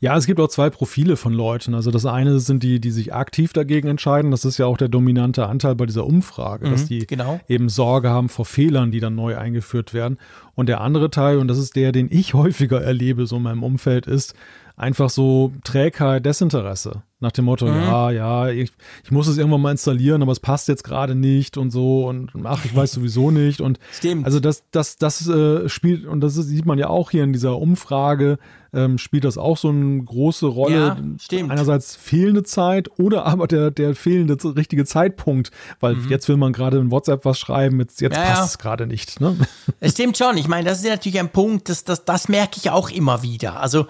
Ja, 0.00 0.16
es 0.16 0.26
gibt 0.26 0.38
auch 0.38 0.48
zwei 0.48 0.70
Profile 0.70 1.16
von 1.16 1.32
Leuten. 1.32 1.74
Also 1.74 1.90
das 1.90 2.06
eine 2.06 2.38
sind 2.38 2.62
die, 2.62 2.80
die 2.80 2.92
sich 2.92 3.12
aktiv 3.12 3.52
dagegen 3.52 3.88
entscheiden. 3.88 4.30
Das 4.30 4.44
ist 4.44 4.56
ja 4.58 4.66
auch 4.66 4.76
der 4.76 4.88
dominante 4.88 5.46
Anteil 5.46 5.74
bei 5.74 5.86
dieser 5.86 6.06
Umfrage, 6.06 6.66
mhm, 6.66 6.70
dass 6.70 6.86
die 6.86 7.06
genau. 7.06 7.40
eben 7.48 7.68
Sorge 7.68 8.10
haben 8.10 8.28
vor 8.28 8.44
Fehlern, 8.44 8.92
die 8.92 9.00
dann 9.00 9.16
neu 9.16 9.36
eingeführt 9.36 9.94
werden. 9.94 10.18
Und 10.54 10.68
der 10.68 10.80
andere 10.80 11.10
Teil, 11.10 11.38
und 11.38 11.48
das 11.48 11.58
ist 11.58 11.74
der, 11.74 11.90
den 11.90 12.08
ich 12.10 12.34
häufiger 12.34 12.80
erlebe, 12.80 13.26
so 13.26 13.36
in 13.36 13.42
meinem 13.42 13.64
Umfeld, 13.64 14.06
ist, 14.06 14.34
einfach 14.78 15.10
so 15.10 15.52
Trägheit, 15.64 16.24
Desinteresse. 16.24 17.02
Nach 17.20 17.32
dem 17.32 17.46
Motto, 17.46 17.66
mhm. 17.66 17.82
ja, 17.82 18.10
ja, 18.12 18.48
ich, 18.48 18.70
ich 19.02 19.10
muss 19.10 19.26
es 19.26 19.38
irgendwann 19.38 19.60
mal 19.60 19.72
installieren, 19.72 20.22
aber 20.22 20.30
es 20.30 20.38
passt 20.38 20.68
jetzt 20.68 20.84
gerade 20.84 21.16
nicht 21.16 21.58
und 21.58 21.72
so 21.72 22.06
und 22.06 22.30
ach, 22.44 22.64
ich 22.64 22.76
weiß 22.76 22.92
sowieso 22.92 23.32
nicht. 23.32 23.60
Und 23.60 23.80
Stimmt. 23.92 24.24
also 24.24 24.38
das, 24.38 24.62
das, 24.70 24.98
das 24.98 25.28
äh, 25.28 25.68
spielt, 25.68 26.06
und 26.06 26.20
das 26.20 26.34
sieht 26.34 26.64
man 26.64 26.78
ja 26.78 26.86
auch 26.86 27.10
hier 27.10 27.24
in 27.24 27.32
dieser 27.32 27.58
Umfrage, 27.58 28.38
ähm, 28.72 28.98
spielt 28.98 29.24
das 29.24 29.36
auch 29.36 29.56
so 29.56 29.70
eine 29.70 30.00
große 30.04 30.46
Rolle. 30.46 30.74
Ja, 30.76 30.96
stimmt. 31.18 31.50
Einerseits 31.50 31.96
fehlende 31.96 32.44
Zeit 32.44 32.88
oder 32.98 33.26
aber 33.26 33.48
der, 33.48 33.72
der 33.72 33.96
fehlende 33.96 34.36
richtige 34.56 34.84
Zeitpunkt, 34.84 35.50
weil 35.80 35.96
mhm. 35.96 36.08
jetzt 36.10 36.28
will 36.28 36.36
man 36.36 36.52
gerade 36.52 36.78
in 36.78 36.92
WhatsApp 36.92 37.24
was 37.24 37.38
schreiben, 37.38 37.80
jetzt, 37.80 38.00
jetzt 38.00 38.16
ja, 38.16 38.22
passt 38.22 38.38
ja. 38.38 38.44
es 38.44 38.58
gerade 38.58 38.86
nicht. 38.86 39.20
Ne? 39.20 39.36
Es 39.80 39.92
stimmt 39.92 40.16
schon. 40.18 40.36
Ich 40.36 40.46
meine, 40.46 40.68
das 40.68 40.78
ist 40.78 40.88
natürlich 40.88 41.18
ein 41.18 41.30
Punkt, 41.30 41.68
das, 41.68 41.82
das, 41.82 42.04
das 42.04 42.28
merke 42.28 42.58
ich 42.58 42.70
auch 42.70 42.90
immer 42.90 43.22
wieder. 43.22 43.60
Also 43.60 43.86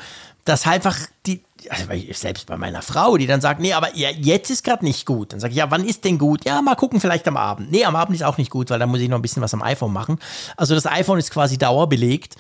dass 0.49 0.67
einfach 0.67 0.97
die, 1.27 1.43
also 1.69 1.85
selbst 2.13 2.47
bei 2.47 2.57
meiner 2.57 2.81
Frau, 2.81 3.19
die 3.19 3.27
dann 3.27 3.41
sagt, 3.41 3.61
nee, 3.61 3.75
aber 3.75 3.95
jetzt 3.95 4.51
ist 4.51 4.65
gerade 4.65 4.85
nicht 4.85 5.05
gut. 5.05 5.33
Dann 5.33 5.41
sage 5.41 5.53
ich, 5.53 5.59
ja, 5.59 5.71
wann 5.71 5.85
ist 5.85 6.05
denn 6.05 6.19
gut? 6.19 6.45
Ja, 6.47 6.63
mal 6.63 6.75
gucken, 6.75 7.01
vielleicht 7.01 7.29
am 7.29 7.37
Abend. 7.37 7.71
Nee, 7.71 7.85
am 7.85 7.97
Abend 7.97 8.17
ist 8.17 8.23
auch 8.23 8.39
nicht 8.39 8.51
gut, 8.51 8.71
weil 8.71 8.79
dann 8.79 8.89
muss 8.89 9.01
ich 9.01 9.09
noch 9.09 9.19
ein 9.19 9.23
bisschen 9.23 9.43
was 9.43 9.53
am 9.53 9.63
iPhone 9.63 9.93
machen. 9.93 10.19
Also 10.57 10.75
das 10.75 10.87
iPhone 10.87 11.19
ist 11.19 11.31
quasi 11.31 11.59
dauerbelegt. 11.59 12.37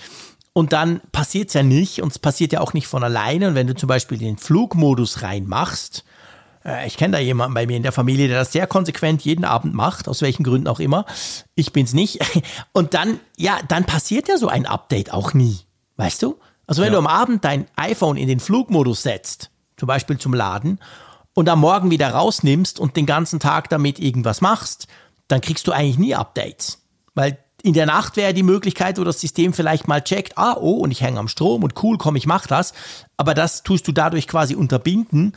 Und 0.54 0.72
dann 0.72 1.00
passiert 1.12 1.48
es 1.48 1.54
ja 1.54 1.62
nicht 1.62 2.02
und 2.02 2.12
es 2.12 2.18
passiert 2.18 2.52
ja 2.52 2.60
auch 2.60 2.72
nicht 2.72 2.86
von 2.86 3.04
alleine. 3.04 3.48
Und 3.48 3.54
wenn 3.54 3.66
du 3.66 3.74
zum 3.74 3.88
Beispiel 3.88 4.18
den 4.18 4.38
Flugmodus 4.38 5.22
reinmachst, 5.22 6.04
äh, 6.64 6.86
ich 6.86 6.96
kenne 6.96 7.12
da 7.12 7.18
jemanden 7.18 7.54
bei 7.54 7.66
mir 7.66 7.76
in 7.76 7.82
der 7.82 7.92
Familie, 7.92 8.28
der 8.28 8.38
das 8.38 8.52
sehr 8.52 8.66
konsequent 8.66 9.22
jeden 9.22 9.44
Abend 9.44 9.74
macht, 9.74 10.08
aus 10.08 10.22
welchen 10.22 10.44
Gründen 10.44 10.66
auch 10.66 10.80
immer. 10.80 11.04
Ich 11.54 11.72
bin's 11.72 11.92
nicht. 11.92 12.20
Und 12.72 12.94
dann, 12.94 13.20
ja, 13.36 13.58
dann 13.68 13.84
passiert 13.84 14.28
ja 14.28 14.38
so 14.38 14.48
ein 14.48 14.66
Update 14.66 15.12
auch 15.12 15.34
nie. 15.34 15.58
Weißt 15.96 16.22
du? 16.22 16.38
Also 16.68 16.82
wenn 16.82 16.92
ja. 16.92 16.92
du 16.92 16.98
am 16.98 17.06
Abend 17.08 17.44
dein 17.44 17.66
iPhone 17.74 18.16
in 18.16 18.28
den 18.28 18.38
Flugmodus 18.38 19.02
setzt, 19.02 19.50
zum 19.76 19.88
Beispiel 19.88 20.18
zum 20.18 20.34
Laden, 20.34 20.78
und 21.34 21.48
am 21.48 21.60
Morgen 21.60 21.90
wieder 21.90 22.10
rausnimmst 22.10 22.78
und 22.78 22.96
den 22.96 23.06
ganzen 23.06 23.40
Tag 23.40 23.68
damit 23.68 23.98
irgendwas 23.98 24.40
machst, 24.40 24.86
dann 25.28 25.40
kriegst 25.40 25.66
du 25.66 25.72
eigentlich 25.72 25.98
nie 25.98 26.14
Updates. 26.14 26.82
Weil 27.14 27.38
in 27.62 27.72
der 27.72 27.86
Nacht 27.86 28.16
wäre 28.16 28.34
die 28.34 28.42
Möglichkeit, 28.42 28.98
wo 28.98 29.04
das 29.04 29.20
System 29.20 29.52
vielleicht 29.52 29.88
mal 29.88 30.02
checkt, 30.02 30.36
ah, 30.36 30.56
oh, 30.60 30.74
und 30.74 30.90
ich 30.90 31.00
hänge 31.00 31.18
am 31.18 31.28
Strom 31.28 31.64
und 31.64 31.82
cool, 31.82 31.96
komm, 31.98 32.16
ich 32.16 32.26
mach 32.26 32.46
das. 32.46 32.72
Aber 33.16 33.34
das 33.34 33.62
tust 33.62 33.88
du 33.88 33.92
dadurch 33.92 34.28
quasi 34.28 34.54
unterbinden. 34.54 35.36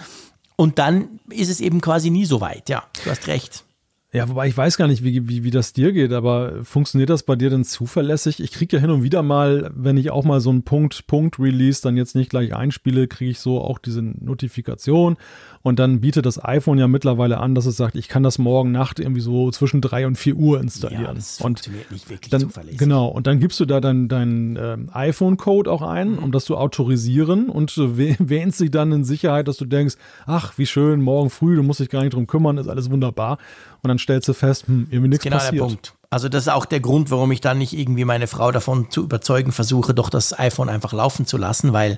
Und 0.56 0.80
dann 0.80 1.20
ist 1.30 1.50
es 1.50 1.62
eben 1.62 1.82
quasi 1.82 2.10
nie 2.10 2.26
so 2.26 2.42
weit. 2.42 2.70
Ja, 2.70 2.84
du 3.04 3.10
hast 3.10 3.28
recht. 3.28 3.64
Ja, 4.14 4.28
wobei 4.28 4.48
ich 4.48 4.58
weiß 4.58 4.76
gar 4.76 4.88
nicht, 4.88 5.06
wie, 5.06 5.30
wie, 5.30 5.46
wie 5.46 5.52
das 5.52 5.72
dir 5.72 5.94
geht, 5.94 6.12
aber 6.12 6.66
funktioniert 6.66 7.10
das 7.10 7.24
bei 7.24 7.38
dir 7.38 7.50
denn 7.50 7.64
zuverlässig? 7.64 8.42
Ich 8.42 8.52
kriege 8.52 8.76
ja 8.76 8.82
hin 8.82 8.90
und 8.90 9.04
wieder 9.04 9.24
mal, 9.24 9.72
wenn 9.74 9.96
ich 9.96 10.12
auch 10.12 10.26
mal 10.26 10.42
so 10.42 10.50
einen 10.50 10.64
Punkt-Punkt-Release 10.64 11.82
dann 11.82 11.96
jetzt 11.96 12.14
nicht 12.14 12.30
gleich 12.30 12.54
einspiele, 12.54 13.08
kriege 13.08 13.32
ich 13.32 13.40
so 13.40 13.62
auch 13.62 13.80
diese 13.80 14.02
Notifikation 14.02 15.16
und 15.64 15.80
dann 15.80 16.02
bietet 16.02 16.26
das 16.26 16.44
iPhone 16.44 16.78
ja 16.78 16.88
mittlerweile 16.88 17.40
an, 17.40 17.56
dass 17.56 17.66
es 17.66 17.78
sagt, 17.78 17.96
ich 17.96 18.08
kann 18.08 18.24
das 18.24 18.38
morgen 18.40 18.72
Nacht 18.72 19.00
irgendwie 19.00 19.22
so 19.22 19.52
zwischen 19.52 19.82
drei 19.82 20.08
und 20.08 20.18
vier 20.18 20.36
Uhr 20.36 20.60
installieren. 20.60 21.04
Ja, 21.04 21.14
das 21.14 21.38
funktioniert 21.38 21.86
und 21.86 21.92
nicht 21.92 22.10
wirklich 22.10 22.32
dann, 22.32 22.42
zuverlässig. 22.42 22.80
Genau, 22.80 23.08
und 23.08 23.28
dann 23.28 23.40
gibst 23.40 23.60
du 23.60 23.66
da 23.66 23.80
deinen 23.80 24.08
dein, 24.08 24.56
äh, 24.56 24.78
iPhone-Code 24.92 25.72
auch 25.72 25.82
ein, 25.82 26.14
mhm. 26.14 26.20
um 26.20 26.32
das 26.32 26.46
zu 26.46 26.58
autorisieren 26.58 27.50
und 27.50 27.76
wähnst 27.78 28.60
dich 28.60 28.72
dann 28.72 28.92
in 28.92 29.04
Sicherheit, 29.04 29.48
dass 29.48 29.58
du 29.58 29.66
denkst, 29.66 29.96
ach, 30.26 30.58
wie 30.58 30.66
schön, 30.66 31.02
morgen 31.02 31.30
früh, 31.30 31.56
du 31.56 31.64
musst 31.64 31.80
dich 31.80 31.90
gar 31.90 32.02
nicht 32.02 32.14
drum 32.14 32.28
kümmern, 32.28 32.58
ist 32.58 32.68
alles 32.68 32.90
wunderbar. 32.90 33.38
Und 33.84 33.88
dann 33.88 34.00
stellst 34.00 34.28
du 34.28 34.34
fest, 34.34 34.68
hm, 34.68 34.88
irgendwie 34.90 35.10
nichts 35.10 35.24
genau 35.24 35.38
passiert. 35.38 35.56
Der 35.56 35.66
Punkt. 35.66 35.94
Also 36.14 36.28
das 36.28 36.44
ist 36.44 36.50
auch 36.50 36.66
der 36.66 36.82
Grund, 36.82 37.10
warum 37.10 37.32
ich 37.32 37.40
dann 37.40 37.58
nicht 37.58 37.72
irgendwie 37.72 38.04
meine 38.04 38.28
Frau 38.28 38.52
davon 38.52 38.92
zu 38.92 39.02
überzeugen 39.04 39.54
versuche, 39.54 39.94
doch 39.94 40.10
das 40.10 40.38
iPhone 40.38 40.68
einfach 40.68 40.92
laufen 40.92 41.26
zu 41.26 41.38
lassen, 41.38 41.72
weil 41.72 41.98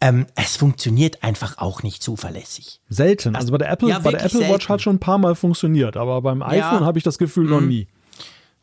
ähm, 0.00 0.26
es 0.36 0.56
funktioniert 0.56 1.22
einfach 1.22 1.58
auch 1.58 1.82
nicht 1.82 2.02
zuverlässig. 2.02 2.80
Selten. 2.88 3.34
Also 3.34 3.52
bei 3.52 3.58
der 3.58 3.70
Apple, 3.70 3.88
ja, 3.88 3.98
bei 3.98 4.12
der 4.12 4.24
Apple 4.24 4.48
Watch 4.48 4.68
hat 4.68 4.80
schon 4.80 4.96
ein 4.96 5.00
paar 5.00 5.18
Mal 5.18 5.34
funktioniert, 5.34 5.96
aber 5.96 6.22
beim 6.22 6.42
iPhone 6.42 6.80
ja. 6.80 6.86
habe 6.86 6.98
ich 6.98 7.04
das 7.04 7.18
Gefühl 7.18 7.48
noch 7.48 7.60
mhm. 7.60 7.68
nie. 7.68 7.88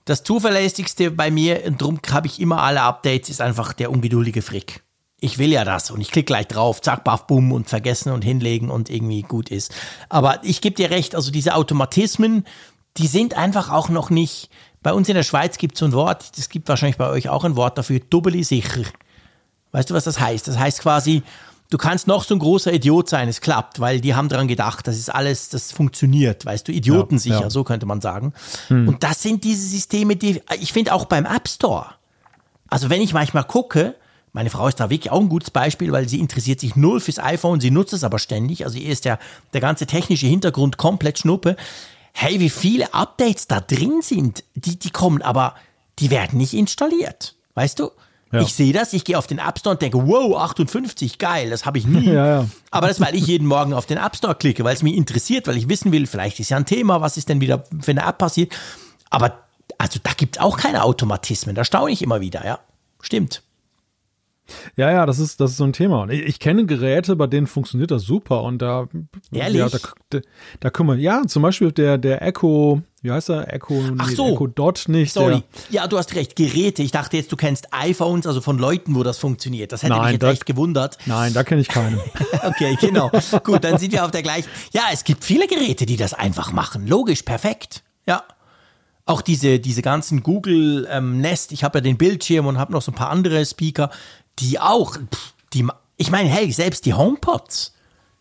Das 0.05 0.23
zuverlässigste 0.23 1.11
bei 1.11 1.31
mir, 1.31 1.63
und 1.65 1.81
darum 1.81 1.99
habe 2.11 2.27
ich 2.27 2.39
immer 2.39 2.61
alle 2.61 2.83
Updates, 2.83 3.29
ist 3.29 3.41
einfach 3.41 3.73
der 3.73 3.91
ungeduldige 3.91 4.41
Frick. 4.41 4.83
Ich 5.19 5.39
will 5.39 5.51
ja 5.51 5.65
das 5.65 5.91
und 5.91 5.99
ich 5.99 6.11
klicke 6.11 6.27
gleich 6.27 6.47
drauf, 6.47 6.81
zack, 6.81 7.03
baff, 7.03 7.25
bumm 7.25 7.51
und 7.51 7.67
vergessen 7.67 8.11
und 8.11 8.23
hinlegen 8.23 8.69
und 8.69 8.89
irgendwie 8.89 9.23
gut 9.23 9.49
ist. 9.49 9.73
Aber 10.07 10.39
ich 10.43 10.61
gebe 10.61 10.75
dir 10.75 10.91
recht, 10.91 11.15
also 11.15 11.31
diese 11.31 11.55
Automatismen, 11.55 12.45
die 12.97 13.07
sind 13.07 13.35
einfach 13.35 13.71
auch 13.71 13.89
noch 13.89 14.09
nicht. 14.09 14.49
Bei 14.83 14.93
uns 14.93 15.09
in 15.09 15.15
der 15.15 15.23
Schweiz 15.23 15.57
gibt 15.57 15.75
es 15.75 15.79
so 15.79 15.85
ein 15.85 15.93
Wort, 15.93 16.31
es 16.37 16.49
gibt 16.49 16.69
wahrscheinlich 16.69 16.97
bei 16.97 17.09
euch 17.09 17.27
auch 17.29 17.43
ein 17.43 17.55
Wort 17.55 17.77
dafür, 17.77 17.99
doppeli 17.99 18.43
sicher. 18.43 18.83
Weißt 19.71 19.89
du, 19.89 19.93
was 19.93 20.05
das 20.05 20.19
heißt? 20.19 20.47
Das 20.47 20.57
heißt 20.57 20.79
quasi, 20.81 21.23
du 21.69 21.77
kannst 21.77 22.07
noch 22.07 22.23
so 22.23 22.35
ein 22.35 22.39
großer 22.39 22.73
Idiot 22.73 23.09
sein, 23.09 23.27
es 23.27 23.41
klappt, 23.41 23.79
weil 23.79 24.01
die 24.01 24.15
haben 24.15 24.29
daran 24.29 24.47
gedacht, 24.47 24.87
das 24.87 24.97
ist 24.97 25.09
alles, 25.09 25.49
das 25.49 25.71
funktioniert, 25.71 26.45
weißt 26.45 26.67
du, 26.67 26.71
idiotensicher, 26.71 27.35
ja, 27.35 27.41
ja. 27.41 27.49
so 27.49 27.63
könnte 27.63 27.85
man 27.85 28.01
sagen. 28.01 28.33
Hm. 28.67 28.87
Und 28.87 29.03
das 29.03 29.21
sind 29.21 29.43
diese 29.43 29.67
Systeme, 29.67 30.15
die, 30.15 30.41
ich 30.59 30.73
finde 30.73 30.93
auch 30.93 31.05
beim 31.05 31.25
App 31.25 31.47
Store. 31.47 31.87
Also 32.69 32.89
wenn 32.89 33.01
ich 33.01 33.13
manchmal 33.13 33.43
gucke, 33.43 33.95
meine 34.35 34.49
Frau 34.49 34.67
ist 34.67 34.81
da 34.81 34.89
wirklich 34.89 35.11
auch 35.11 35.21
ein 35.21 35.29
gutes 35.29 35.49
Beispiel, 35.49 35.93
weil 35.93 36.09
sie 36.09 36.19
interessiert 36.19 36.59
sich 36.59 36.75
null 36.75 36.99
fürs 36.99 37.19
iPhone, 37.19 37.61
sie 37.61 37.71
nutzt 37.71 37.93
es 37.93 38.03
aber 38.03 38.19
ständig. 38.19 38.65
Also 38.65 38.77
ihr 38.77 38.89
ist 38.89 39.05
der, 39.05 39.17
der 39.53 39.61
ganze 39.61 39.85
technische 39.85 40.27
Hintergrund 40.27 40.75
komplett 40.75 41.19
Schnuppe. 41.19 41.55
Hey, 42.11 42.41
wie 42.41 42.49
viele 42.49 42.93
Updates 42.93 43.47
da 43.47 43.61
drin 43.61 44.01
sind, 44.01 44.43
die, 44.55 44.77
die 44.77 44.89
kommen, 44.89 45.21
aber 45.21 45.55
die 45.99 46.09
werden 46.11 46.37
nicht 46.37 46.53
installiert. 46.53 47.35
Weißt 47.53 47.79
du? 47.79 47.91
Ja. 48.35 48.41
Ich 48.41 48.53
sehe 48.53 48.73
das, 48.73 48.91
ich 48.93 49.05
gehe 49.05 49.17
auf 49.17 49.27
den 49.27 49.39
App 49.39 49.57
Store 49.59 49.75
und 49.75 49.81
denke, 49.81 50.05
wow, 50.05 50.37
58, 50.37 51.17
geil, 51.17 51.49
das 51.49 51.65
habe 51.65 51.77
ich 51.77 51.87
nie. 51.87 52.05
Ja, 52.15 52.27
ja. 52.27 52.45
Aber 52.71 52.87
das, 52.87 52.99
weil 52.99 53.15
ich 53.15 53.25
jeden 53.27 53.47
Morgen 53.47 53.73
auf 53.73 53.85
den 53.85 53.97
App 53.97 54.15
Store 54.15 54.35
klicke, 54.35 54.63
weil 54.63 54.75
es 54.75 54.83
mich 54.83 54.95
interessiert, 54.95 55.47
weil 55.47 55.57
ich 55.57 55.69
wissen 55.69 55.91
will, 55.91 56.05
vielleicht 56.05 56.39
ist 56.39 56.49
ja 56.49 56.57
ein 56.57 56.65
Thema, 56.65 57.01
was 57.01 57.17
ist 57.17 57.29
denn 57.29 57.41
wieder 57.41 57.63
für 57.81 57.91
eine 57.91 58.05
App 58.05 58.17
passiert. 58.17 58.53
Aber 59.09 59.39
also 59.77 59.99
da 60.03 60.11
gibt 60.11 60.35
es 60.35 60.41
auch 60.41 60.57
keine 60.57 60.83
Automatismen, 60.83 61.55
da 61.55 61.63
staune 61.63 61.91
ich 61.91 62.01
immer 62.01 62.21
wieder, 62.21 62.45
ja. 62.45 62.59
Stimmt. 63.01 63.41
Ja, 64.75 64.91
ja, 64.91 65.05
das 65.05 65.19
ist, 65.19 65.39
das 65.41 65.51
ist 65.51 65.57
so 65.57 65.63
ein 65.63 65.73
Thema. 65.73 66.07
Ich, 66.09 66.21
ich 66.21 66.39
kenne 66.39 66.65
Geräte, 66.65 67.15
bei 67.15 67.27
denen 67.27 67.47
funktioniert 67.47 67.89
das 67.91 68.03
super 68.03 68.43
und 68.43 68.61
da, 68.61 68.87
Ehrlich? 69.31 69.59
ja, 69.59 69.69
da, 69.69 69.77
da, 70.09 70.19
da 70.59 70.69
können 70.69 70.89
wir, 70.89 70.95
ja, 70.95 71.23
zum 71.27 71.41
Beispiel 71.41 71.71
der, 71.71 71.97
der 71.97 72.21
Echo, 72.21 72.81
wie 73.01 73.11
heißt 73.11 73.29
er? 73.29 73.51
Echo, 73.53 73.81
Ach 73.97 74.09
so. 74.09 74.33
Echo 74.33 74.47
Dot 74.47 74.85
nicht. 74.87 75.13
Sorry. 75.13 75.41
Der, 75.71 75.81
ja, 75.81 75.87
du 75.87 75.97
hast 75.97 76.13
recht. 76.15 76.35
Geräte. 76.35 76.83
Ich 76.83 76.91
dachte 76.91 77.17
jetzt, 77.17 77.31
du 77.31 77.35
kennst 77.35 77.67
iPhones, 77.71 78.27
also 78.27 78.39
von 78.41 78.57
Leuten, 78.59 78.93
wo 78.95 79.03
das 79.03 79.17
funktioniert. 79.17 79.71
Das 79.71 79.81
hätte 79.83 79.93
Nein, 79.93 80.03
mich 80.03 80.11
jetzt 80.13 80.23
das- 80.23 80.33
echt 80.33 80.45
gewundert. 80.45 80.97
nein, 81.05 81.33
da 81.33 81.43
kenne 81.43 81.61
ich 81.61 81.67
keinen. 81.67 81.99
Okay, 82.43 82.77
genau. 82.79 83.09
Gut, 83.43 83.63
dann 83.63 83.79
sind 83.79 83.91
wir 83.93 84.05
auf 84.05 84.11
der 84.11 84.21
gleichen. 84.21 84.47
Ja, 84.71 84.83
es 84.93 85.03
gibt 85.03 85.23
viele 85.23 85.47
Geräte, 85.47 85.85
die 85.87 85.97
das 85.97 86.13
einfach 86.13 86.51
machen. 86.51 86.85
Logisch, 86.85 87.23
perfekt. 87.23 87.83
Ja. 88.05 88.23
Auch 89.07 89.21
diese, 89.21 89.59
diese 89.59 89.81
ganzen 89.81 90.21
Google 90.23 90.87
ähm, 90.91 91.19
Nest, 91.21 91.51
ich 91.51 91.63
habe 91.63 91.77
ja 91.79 91.81
den 91.81 91.97
Bildschirm 91.97 92.45
und 92.47 92.57
habe 92.57 92.71
noch 92.71 92.81
so 92.81 92.91
ein 92.91 92.95
paar 92.95 93.09
andere 93.09 93.45
Speaker, 93.45 93.89
die 94.39 94.59
auch, 94.59 94.97
pff, 94.97 95.33
die, 95.53 95.65
ich 95.97 96.11
meine, 96.11 96.29
hey, 96.29 96.51
selbst 96.51 96.85
die 96.85 96.93
HomePods. 96.93 97.73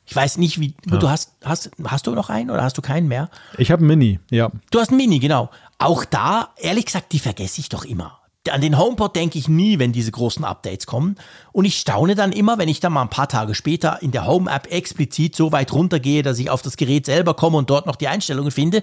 Ich 0.06 0.14
weiß 0.14 0.36
nicht, 0.36 0.60
wie, 0.60 0.74
du 0.84 1.08
hast, 1.08 1.32
hast, 1.42 1.70
hast 1.84 2.06
du 2.06 2.10
noch 2.12 2.28
einen 2.28 2.50
oder 2.50 2.62
hast 2.62 2.76
du 2.76 2.82
keinen 2.82 3.08
mehr? 3.08 3.30
Ich 3.56 3.70
habe 3.70 3.80
einen 3.80 3.88
Mini, 3.88 4.20
ja. 4.30 4.50
Du 4.70 4.78
hast 4.78 4.90
einen 4.90 4.98
Mini, 4.98 5.18
genau. 5.18 5.50
Auch 5.78 6.04
da, 6.04 6.50
ehrlich 6.58 6.86
gesagt, 6.86 7.12
die 7.12 7.18
vergesse 7.18 7.60
ich 7.60 7.70
doch 7.70 7.84
immer. 7.84 8.18
An 8.50 8.60
den 8.60 8.76
HomePod 8.76 9.16
denke 9.16 9.38
ich 9.38 9.48
nie, 9.48 9.78
wenn 9.78 9.92
diese 9.92 10.10
großen 10.10 10.44
Updates 10.44 10.86
kommen. 10.86 11.16
Und 11.52 11.64
ich 11.64 11.78
staune 11.78 12.14
dann 12.14 12.32
immer, 12.32 12.58
wenn 12.58 12.68
ich 12.68 12.80
dann 12.80 12.92
mal 12.92 13.00
ein 13.00 13.08
paar 13.08 13.28
Tage 13.28 13.54
später 13.54 14.02
in 14.02 14.10
der 14.10 14.26
Home-App 14.26 14.70
explizit 14.70 15.34
so 15.34 15.50
weit 15.52 15.72
runtergehe, 15.72 16.22
dass 16.22 16.38
ich 16.38 16.50
auf 16.50 16.60
das 16.60 16.76
Gerät 16.76 17.06
selber 17.06 17.32
komme 17.32 17.56
und 17.56 17.70
dort 17.70 17.86
noch 17.86 17.96
die 17.96 18.08
Einstellungen 18.08 18.50
finde, 18.50 18.82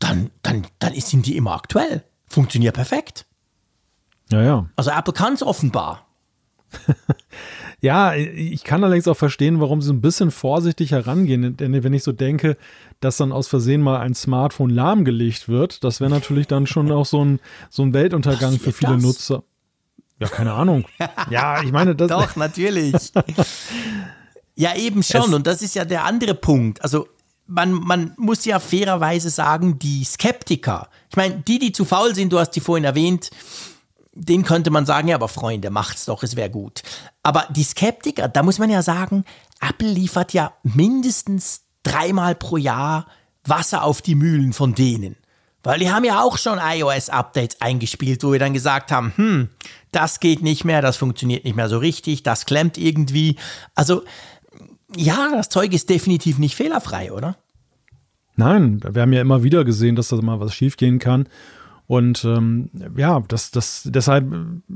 dann, 0.00 0.30
dann, 0.42 0.66
dann 0.80 0.92
sind 0.94 1.26
die 1.26 1.36
immer 1.36 1.52
aktuell. 1.52 2.02
Funktioniert 2.26 2.74
perfekt. 2.74 3.26
Ja, 4.32 4.42
ja. 4.42 4.66
Also 4.74 4.90
Apple 4.90 5.12
kann 5.12 5.34
es 5.34 5.42
offenbar. 5.44 6.05
Ja, 7.82 8.14
ich 8.14 8.64
kann 8.64 8.82
allerdings 8.82 9.06
auch 9.06 9.16
verstehen, 9.18 9.60
warum 9.60 9.82
sie 9.82 9.92
ein 9.92 10.00
bisschen 10.00 10.30
vorsichtig 10.30 10.92
herangehen. 10.92 11.58
Denn 11.58 11.84
wenn 11.84 11.92
ich 11.92 12.02
so 12.02 12.10
denke, 12.12 12.56
dass 13.00 13.18
dann 13.18 13.32
aus 13.32 13.48
Versehen 13.48 13.82
mal 13.82 14.00
ein 14.00 14.14
Smartphone 14.14 14.70
lahmgelegt 14.70 15.46
wird, 15.48 15.84
das 15.84 16.00
wäre 16.00 16.10
natürlich 16.10 16.46
dann 16.46 16.66
schon 16.66 16.90
auch 16.90 17.04
so 17.04 17.22
ein, 17.22 17.38
so 17.68 17.82
ein 17.82 17.92
Weltuntergang 17.92 18.58
für 18.58 18.72
viele 18.72 18.94
das? 18.94 19.02
Nutzer. 19.02 19.42
Ja, 20.18 20.28
keine 20.28 20.54
Ahnung. 20.54 20.86
Ja, 21.28 21.62
ich 21.62 21.70
meine, 21.70 21.94
das. 21.94 22.08
Doch, 22.08 22.34
natürlich. 22.36 22.94
ja, 24.56 24.74
eben 24.74 25.02
schon. 25.02 25.20
Es- 25.28 25.34
Und 25.34 25.46
das 25.46 25.60
ist 25.62 25.74
ja 25.74 25.84
der 25.84 26.04
andere 26.04 26.34
Punkt. 26.34 26.82
Also 26.82 27.06
man, 27.46 27.72
man 27.72 28.12
muss 28.16 28.44
ja 28.46 28.58
fairerweise 28.58 29.28
sagen, 29.30 29.78
die 29.78 30.02
Skeptiker, 30.04 30.88
ich 31.10 31.16
meine, 31.16 31.42
die, 31.46 31.58
die 31.58 31.72
zu 31.72 31.84
faul 31.84 32.14
sind, 32.14 32.32
du 32.32 32.38
hast 32.38 32.50
die 32.52 32.60
vorhin 32.60 32.84
erwähnt, 32.84 33.30
den 34.16 34.44
könnte 34.44 34.70
man 34.70 34.86
sagen, 34.86 35.08
ja, 35.08 35.14
aber 35.14 35.28
Freunde, 35.28 35.70
macht's 35.70 36.06
doch, 36.06 36.22
es 36.22 36.36
wäre 36.36 36.50
gut. 36.50 36.82
Aber 37.22 37.46
die 37.50 37.62
Skeptiker, 37.62 38.28
da 38.28 38.42
muss 38.42 38.58
man 38.58 38.70
ja 38.70 38.82
sagen, 38.82 39.24
Apple 39.60 39.90
liefert 39.90 40.32
ja 40.32 40.52
mindestens 40.62 41.62
dreimal 41.82 42.34
pro 42.34 42.56
Jahr 42.56 43.06
Wasser 43.44 43.84
auf 43.84 44.02
die 44.02 44.14
Mühlen 44.14 44.52
von 44.52 44.74
denen. 44.74 45.16
Weil 45.62 45.80
die 45.80 45.90
haben 45.90 46.04
ja 46.04 46.22
auch 46.22 46.38
schon 46.38 46.58
iOS-Updates 46.58 47.60
eingespielt, 47.60 48.22
wo 48.24 48.32
wir 48.32 48.38
dann 48.38 48.54
gesagt 48.54 48.90
haben, 48.90 49.12
hm, 49.16 49.48
das 49.92 50.20
geht 50.20 50.42
nicht 50.42 50.64
mehr, 50.64 50.80
das 50.80 50.96
funktioniert 50.96 51.44
nicht 51.44 51.56
mehr 51.56 51.68
so 51.68 51.78
richtig, 51.78 52.22
das 52.22 52.46
klemmt 52.46 52.78
irgendwie. 52.78 53.36
Also, 53.74 54.04
ja, 54.96 55.30
das 55.32 55.48
Zeug 55.48 55.72
ist 55.72 55.90
definitiv 55.90 56.38
nicht 56.38 56.56
fehlerfrei, 56.56 57.12
oder? 57.12 57.36
Nein, 58.36 58.80
wir 58.88 59.02
haben 59.02 59.12
ja 59.12 59.20
immer 59.20 59.42
wieder 59.42 59.64
gesehen, 59.64 59.96
dass 59.96 60.08
da 60.08 60.16
mal 60.16 60.40
was 60.40 60.54
schiefgehen 60.54 60.98
kann. 60.98 61.28
Und 61.88 62.24
ähm, 62.24 62.68
ja, 62.96 63.22
das, 63.28 63.52
das, 63.52 63.88
deshalb 63.92 64.26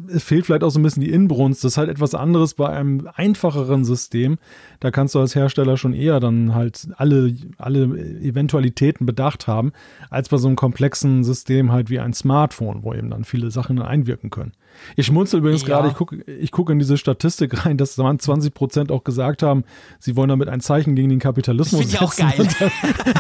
äh, 0.08 0.18
fehlt 0.20 0.46
vielleicht 0.46 0.62
auch 0.62 0.70
so 0.70 0.78
ein 0.78 0.82
bisschen 0.84 1.02
die 1.02 1.10
Inbrunst. 1.10 1.64
Das 1.64 1.72
ist 1.72 1.76
halt 1.76 1.88
etwas 1.88 2.14
anderes 2.14 2.54
bei 2.54 2.68
einem 2.68 3.08
einfacheren 3.14 3.84
System. 3.84 4.38
Da 4.78 4.92
kannst 4.92 5.16
du 5.16 5.18
als 5.18 5.34
Hersteller 5.34 5.76
schon 5.76 5.92
eher 5.92 6.20
dann 6.20 6.54
halt 6.54 6.86
alle, 6.96 7.34
alle 7.58 7.82
Eventualitäten 7.84 9.06
bedacht 9.06 9.48
haben, 9.48 9.72
als 10.08 10.28
bei 10.28 10.36
so 10.36 10.46
einem 10.46 10.56
komplexen 10.56 11.24
System 11.24 11.72
halt 11.72 11.90
wie 11.90 11.98
ein 11.98 12.12
Smartphone, 12.12 12.84
wo 12.84 12.94
eben 12.94 13.10
dann 13.10 13.24
viele 13.24 13.50
Sachen 13.50 13.82
einwirken 13.82 14.30
können. 14.30 14.52
Ich 14.94 15.06
schmunzel 15.06 15.40
übrigens 15.40 15.62
Ja. 15.62 15.68
gerade, 15.68 15.88
ich 15.88 15.94
gucke 15.94 16.22
ich 16.30 16.52
guck 16.52 16.70
in 16.70 16.78
diese 16.78 16.96
Statistik 16.96 17.66
rein, 17.66 17.76
dass 17.76 17.96
20 17.96 18.54
Prozent 18.54 18.92
auch 18.92 19.02
gesagt 19.02 19.42
haben, 19.42 19.64
sie 19.98 20.14
wollen 20.14 20.28
damit 20.28 20.48
ein 20.48 20.60
Zeichen 20.60 20.94
gegen 20.94 21.08
den 21.08 21.18
Kapitalismus 21.18 21.80
Finde 21.80 21.94
ich 21.96 22.00
auch 22.00 22.12
setzen. 22.12 22.46
geil. 22.58 22.70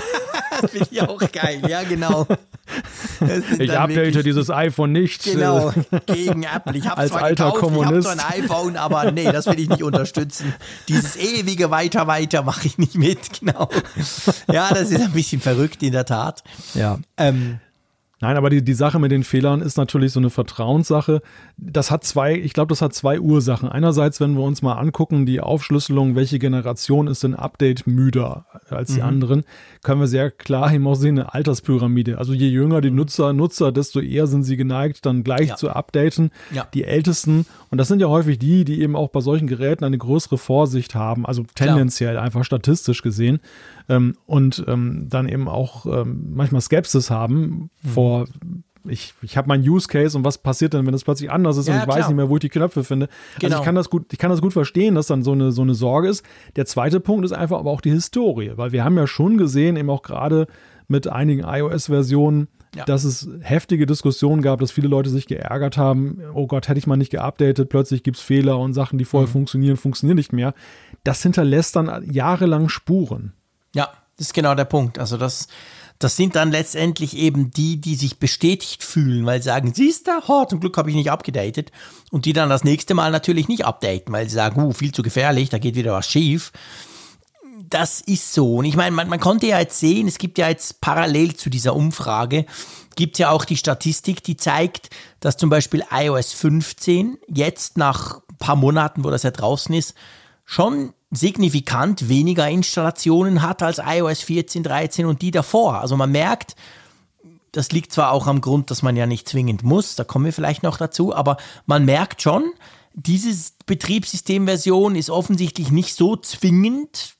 Finde 0.70 0.88
ich 0.90 1.02
auch 1.02 1.18
geil, 1.32 1.62
ja, 1.68 1.82
genau. 1.82 2.26
Ich 3.58 3.76
update 3.76 4.24
dieses 4.24 4.50
iPhone 4.50 4.92
nicht. 4.92 5.24
Genau, 5.24 5.72
gegen 6.06 6.44
Apple. 6.44 6.76
Ich 6.76 6.86
habe 6.86 6.98
Als 6.98 7.10
zwar 7.10 7.22
alter 7.22 7.46
gekauft, 7.46 7.60
Kommunist. 7.62 8.06
ich 8.06 8.10
habe 8.10 8.18
zwar 8.18 8.34
ein 8.34 8.44
iPhone, 8.44 8.76
aber 8.76 9.10
nee, 9.12 9.30
das 9.30 9.46
will 9.46 9.58
ich 9.58 9.68
nicht 9.68 9.82
unterstützen. 9.82 10.54
Dieses 10.88 11.16
ewige 11.16 11.70
Weiter, 11.70 12.06
weiter 12.06 12.42
mache 12.42 12.66
ich 12.66 12.78
nicht 12.78 12.94
mit, 12.94 13.40
genau. 13.40 13.68
Ja, 14.52 14.70
das 14.72 14.90
ist 14.90 15.02
ein 15.02 15.12
bisschen 15.12 15.40
verrückt 15.40 15.82
in 15.82 15.92
der 15.92 16.04
Tat. 16.04 16.42
Ja. 16.74 16.98
Ähm, 17.16 17.60
Nein, 18.22 18.36
aber 18.36 18.50
die, 18.50 18.62
die 18.62 18.74
Sache 18.74 18.98
mit 18.98 19.10
den 19.12 19.24
Fehlern 19.24 19.62
ist 19.62 19.78
natürlich 19.78 20.12
so 20.12 20.20
eine 20.20 20.28
Vertrauenssache. 20.28 21.22
Das 21.56 21.90
hat 21.90 22.04
zwei, 22.04 22.34
ich 22.34 22.52
glaube, 22.52 22.68
das 22.68 22.82
hat 22.82 22.92
zwei 22.92 23.18
Ursachen. 23.18 23.68
Einerseits, 23.68 24.20
wenn 24.20 24.34
wir 24.34 24.42
uns 24.42 24.60
mal 24.60 24.74
angucken, 24.74 25.24
die 25.24 25.40
Aufschlüsselung, 25.40 26.16
welche 26.16 26.38
Generation 26.38 27.06
ist 27.06 27.22
denn 27.22 27.34
Update 27.34 27.86
müder 27.86 28.44
als 28.68 28.90
Mhm. 28.90 28.94
die 28.94 29.02
anderen, 29.02 29.44
können 29.82 30.00
wir 30.00 30.06
sehr 30.06 30.30
klar 30.30 30.72
eben 30.72 30.86
auch 30.86 30.96
sehen, 30.96 31.18
eine 31.18 31.32
Alterspyramide. 31.32 32.18
Also 32.18 32.34
je 32.34 32.48
jünger 32.48 32.82
die 32.82 32.90
Nutzer, 32.90 33.32
Nutzer, 33.32 33.72
desto 33.72 34.00
eher 34.00 34.26
sind 34.26 34.42
sie 34.42 34.58
geneigt, 34.58 35.06
dann 35.06 35.24
gleich 35.24 35.40
Mhm. 35.42 35.48
Ja. 35.48 35.56
zu 35.56 35.70
updaten. 35.70 36.30
Ja. 36.52 36.66
Die 36.74 36.84
Ältesten, 36.84 37.46
und 37.70 37.78
das 37.78 37.88
sind 37.88 38.00
ja 38.00 38.08
häufig 38.08 38.38
die, 38.38 38.64
die 38.66 38.82
eben 38.82 38.96
auch 38.96 39.08
bei 39.08 39.20
solchen 39.22 39.46
Geräten 39.46 39.84
eine 39.84 39.96
größere 39.96 40.36
Vorsicht 40.36 40.94
haben, 40.94 41.24
also 41.24 41.44
tendenziell 41.54 42.18
einfach 42.18 42.44
statistisch 42.44 43.00
gesehen 43.00 43.40
ähm, 43.88 44.14
und 44.26 44.64
ähm, 44.68 45.06
dann 45.08 45.28
eben 45.28 45.48
auch 45.48 45.86
ähm, 45.86 46.32
manchmal 46.34 46.60
Skepsis 46.60 47.10
haben 47.10 47.70
Mhm. 47.82 47.88
vor 47.88 48.24
ich, 48.88 49.12
ich 49.20 49.36
habe 49.36 49.46
meinen 49.46 49.68
Use 49.68 49.88
Case 49.88 50.16
und 50.16 50.24
was 50.24 50.38
passiert 50.38 50.72
denn, 50.72 50.86
wenn 50.86 50.92
das 50.92 51.04
plötzlich 51.04 51.30
anders 51.30 51.58
ist 51.58 51.68
Ja, 51.68 51.74
und 51.74 51.80
ich 51.82 51.86
weiß 51.86 51.96
klar. 51.96 52.08
nicht 52.08 52.16
mehr, 52.16 52.30
wo 52.30 52.36
ich 52.36 52.40
die 52.40 52.48
Knöpfe 52.48 52.82
finde. 52.82 53.08
Also 53.34 53.40
Genau. 53.46 53.58
ich 53.58 53.62
kann 53.64 53.74
das 53.74 53.90
gut, 53.90 54.10
ich 54.10 54.18
kann 54.18 54.30
das 54.30 54.40
gut 54.40 54.54
verstehen, 54.54 54.94
dass 54.94 55.06
dann 55.06 55.22
so 55.22 55.32
eine, 55.32 55.52
so 55.52 55.60
eine 55.60 55.74
Sorge 55.74 56.08
ist. 56.08 56.24
Der 56.56 56.64
zweite 56.64 56.98
Punkt 56.98 57.26
ist 57.26 57.32
einfach 57.32 57.58
aber 57.58 57.70
auch 57.70 57.82
die 57.82 57.90
Historie, 57.90 58.52
weil 58.56 58.72
wir 58.72 58.82
haben 58.82 58.96
ja 58.96 59.06
schon 59.06 59.36
gesehen, 59.36 59.76
eben 59.76 59.90
auch 59.90 60.00
gerade 60.02 60.46
mit 60.88 61.08
einigen 61.08 61.42
iOS-Versionen, 61.44 62.48
Ja. 62.74 62.84
dass 62.86 63.04
es 63.04 63.28
heftige 63.40 63.84
Diskussionen 63.84 64.40
gab, 64.40 64.60
dass 64.60 64.70
viele 64.70 64.88
Leute 64.88 65.10
sich 65.10 65.26
geärgert 65.26 65.76
haben, 65.76 66.20
oh 66.32 66.46
Gott, 66.46 66.68
hätte 66.68 66.78
ich 66.78 66.86
mal 66.86 66.96
nicht 66.96 67.10
geupdatet, 67.12 67.68
plötzlich 67.68 68.02
gibt 68.02 68.16
es 68.16 68.22
Fehler 68.22 68.58
und 68.58 68.72
Sachen, 68.72 68.96
die 68.98 69.04
Mhm. 69.04 69.08
vorher 69.08 69.28
funktionieren, 69.28 69.76
funktionieren 69.76 70.16
nicht 70.16 70.32
mehr. 70.32 70.54
Das 71.04 71.22
hinterlässt 71.22 71.76
dann 71.76 72.10
jahrelang 72.10 72.68
Spuren. 72.70 73.34
Ja, 73.74 73.88
das 74.16 74.28
ist 74.28 74.34
genau 74.34 74.54
der 74.54 74.64
Punkt. 74.64 74.98
Also 74.98 75.16
das, 75.16 75.48
das 75.98 76.16
sind 76.16 76.34
dann 76.34 76.50
letztendlich 76.50 77.16
eben 77.16 77.50
die, 77.50 77.80
die 77.80 77.94
sich 77.94 78.18
bestätigt 78.18 78.82
fühlen, 78.82 79.26
weil 79.26 79.40
sie 79.40 79.46
sagen, 79.46 79.74
siehst 79.74 80.08
du, 80.08 80.12
oh, 80.28 80.44
zum 80.44 80.60
Glück 80.60 80.76
habe 80.76 80.90
ich 80.90 80.96
nicht 80.96 81.10
abgedatet. 81.10 81.72
Und 82.10 82.24
die 82.24 82.32
dann 82.32 82.48
das 82.48 82.64
nächste 82.64 82.94
Mal 82.94 83.10
natürlich 83.10 83.48
nicht 83.48 83.64
updaten, 83.64 84.12
weil 84.12 84.28
sie 84.28 84.34
sagen, 84.34 84.62
uh, 84.62 84.72
viel 84.72 84.92
zu 84.92 85.02
gefährlich, 85.02 85.50
da 85.50 85.58
geht 85.58 85.74
wieder 85.74 85.92
was 85.92 86.08
schief. 86.08 86.52
Das 87.68 88.00
ist 88.00 88.32
so. 88.32 88.56
Und 88.56 88.64
ich 88.64 88.76
meine, 88.76 88.96
man, 88.96 89.08
man 89.08 89.20
konnte 89.20 89.46
ja 89.46 89.60
jetzt 89.60 89.78
sehen, 89.78 90.08
es 90.08 90.18
gibt 90.18 90.38
ja 90.38 90.48
jetzt 90.48 90.80
parallel 90.80 91.36
zu 91.36 91.50
dieser 91.50 91.76
Umfrage, 91.76 92.46
gibt 92.96 93.18
ja 93.18 93.30
auch 93.30 93.44
die 93.44 93.56
Statistik, 93.56 94.24
die 94.24 94.36
zeigt, 94.36 94.90
dass 95.20 95.36
zum 95.36 95.50
Beispiel 95.50 95.84
iOS 95.90 96.32
15 96.32 97.18
jetzt 97.28 97.76
nach 97.78 98.22
ein 98.30 98.36
paar 98.38 98.56
Monaten, 98.56 99.04
wo 99.04 99.10
das 99.10 99.22
ja 99.22 99.30
draußen 99.30 99.74
ist, 99.74 99.94
schon 100.50 100.94
signifikant 101.12 102.08
weniger 102.08 102.48
Installationen 102.48 103.40
hat 103.40 103.62
als 103.62 103.78
iOS 103.78 104.22
14, 104.22 104.64
13 104.64 105.06
und 105.06 105.22
die 105.22 105.30
davor. 105.30 105.80
Also 105.80 105.96
man 105.96 106.10
merkt, 106.10 106.56
das 107.52 107.70
liegt 107.70 107.92
zwar 107.92 108.10
auch 108.10 108.26
am 108.26 108.40
Grund, 108.40 108.72
dass 108.72 108.82
man 108.82 108.96
ja 108.96 109.06
nicht 109.06 109.28
zwingend 109.28 109.62
muss, 109.62 109.94
da 109.94 110.02
kommen 110.02 110.24
wir 110.24 110.32
vielleicht 110.32 110.64
noch 110.64 110.76
dazu, 110.76 111.14
aber 111.14 111.36
man 111.66 111.84
merkt 111.84 112.20
schon, 112.20 112.50
diese 112.94 113.52
Betriebssystemversion 113.66 114.96
ist 114.96 115.08
offensichtlich 115.08 115.70
nicht 115.70 115.94
so 115.94 116.16
zwingend, 116.16 117.14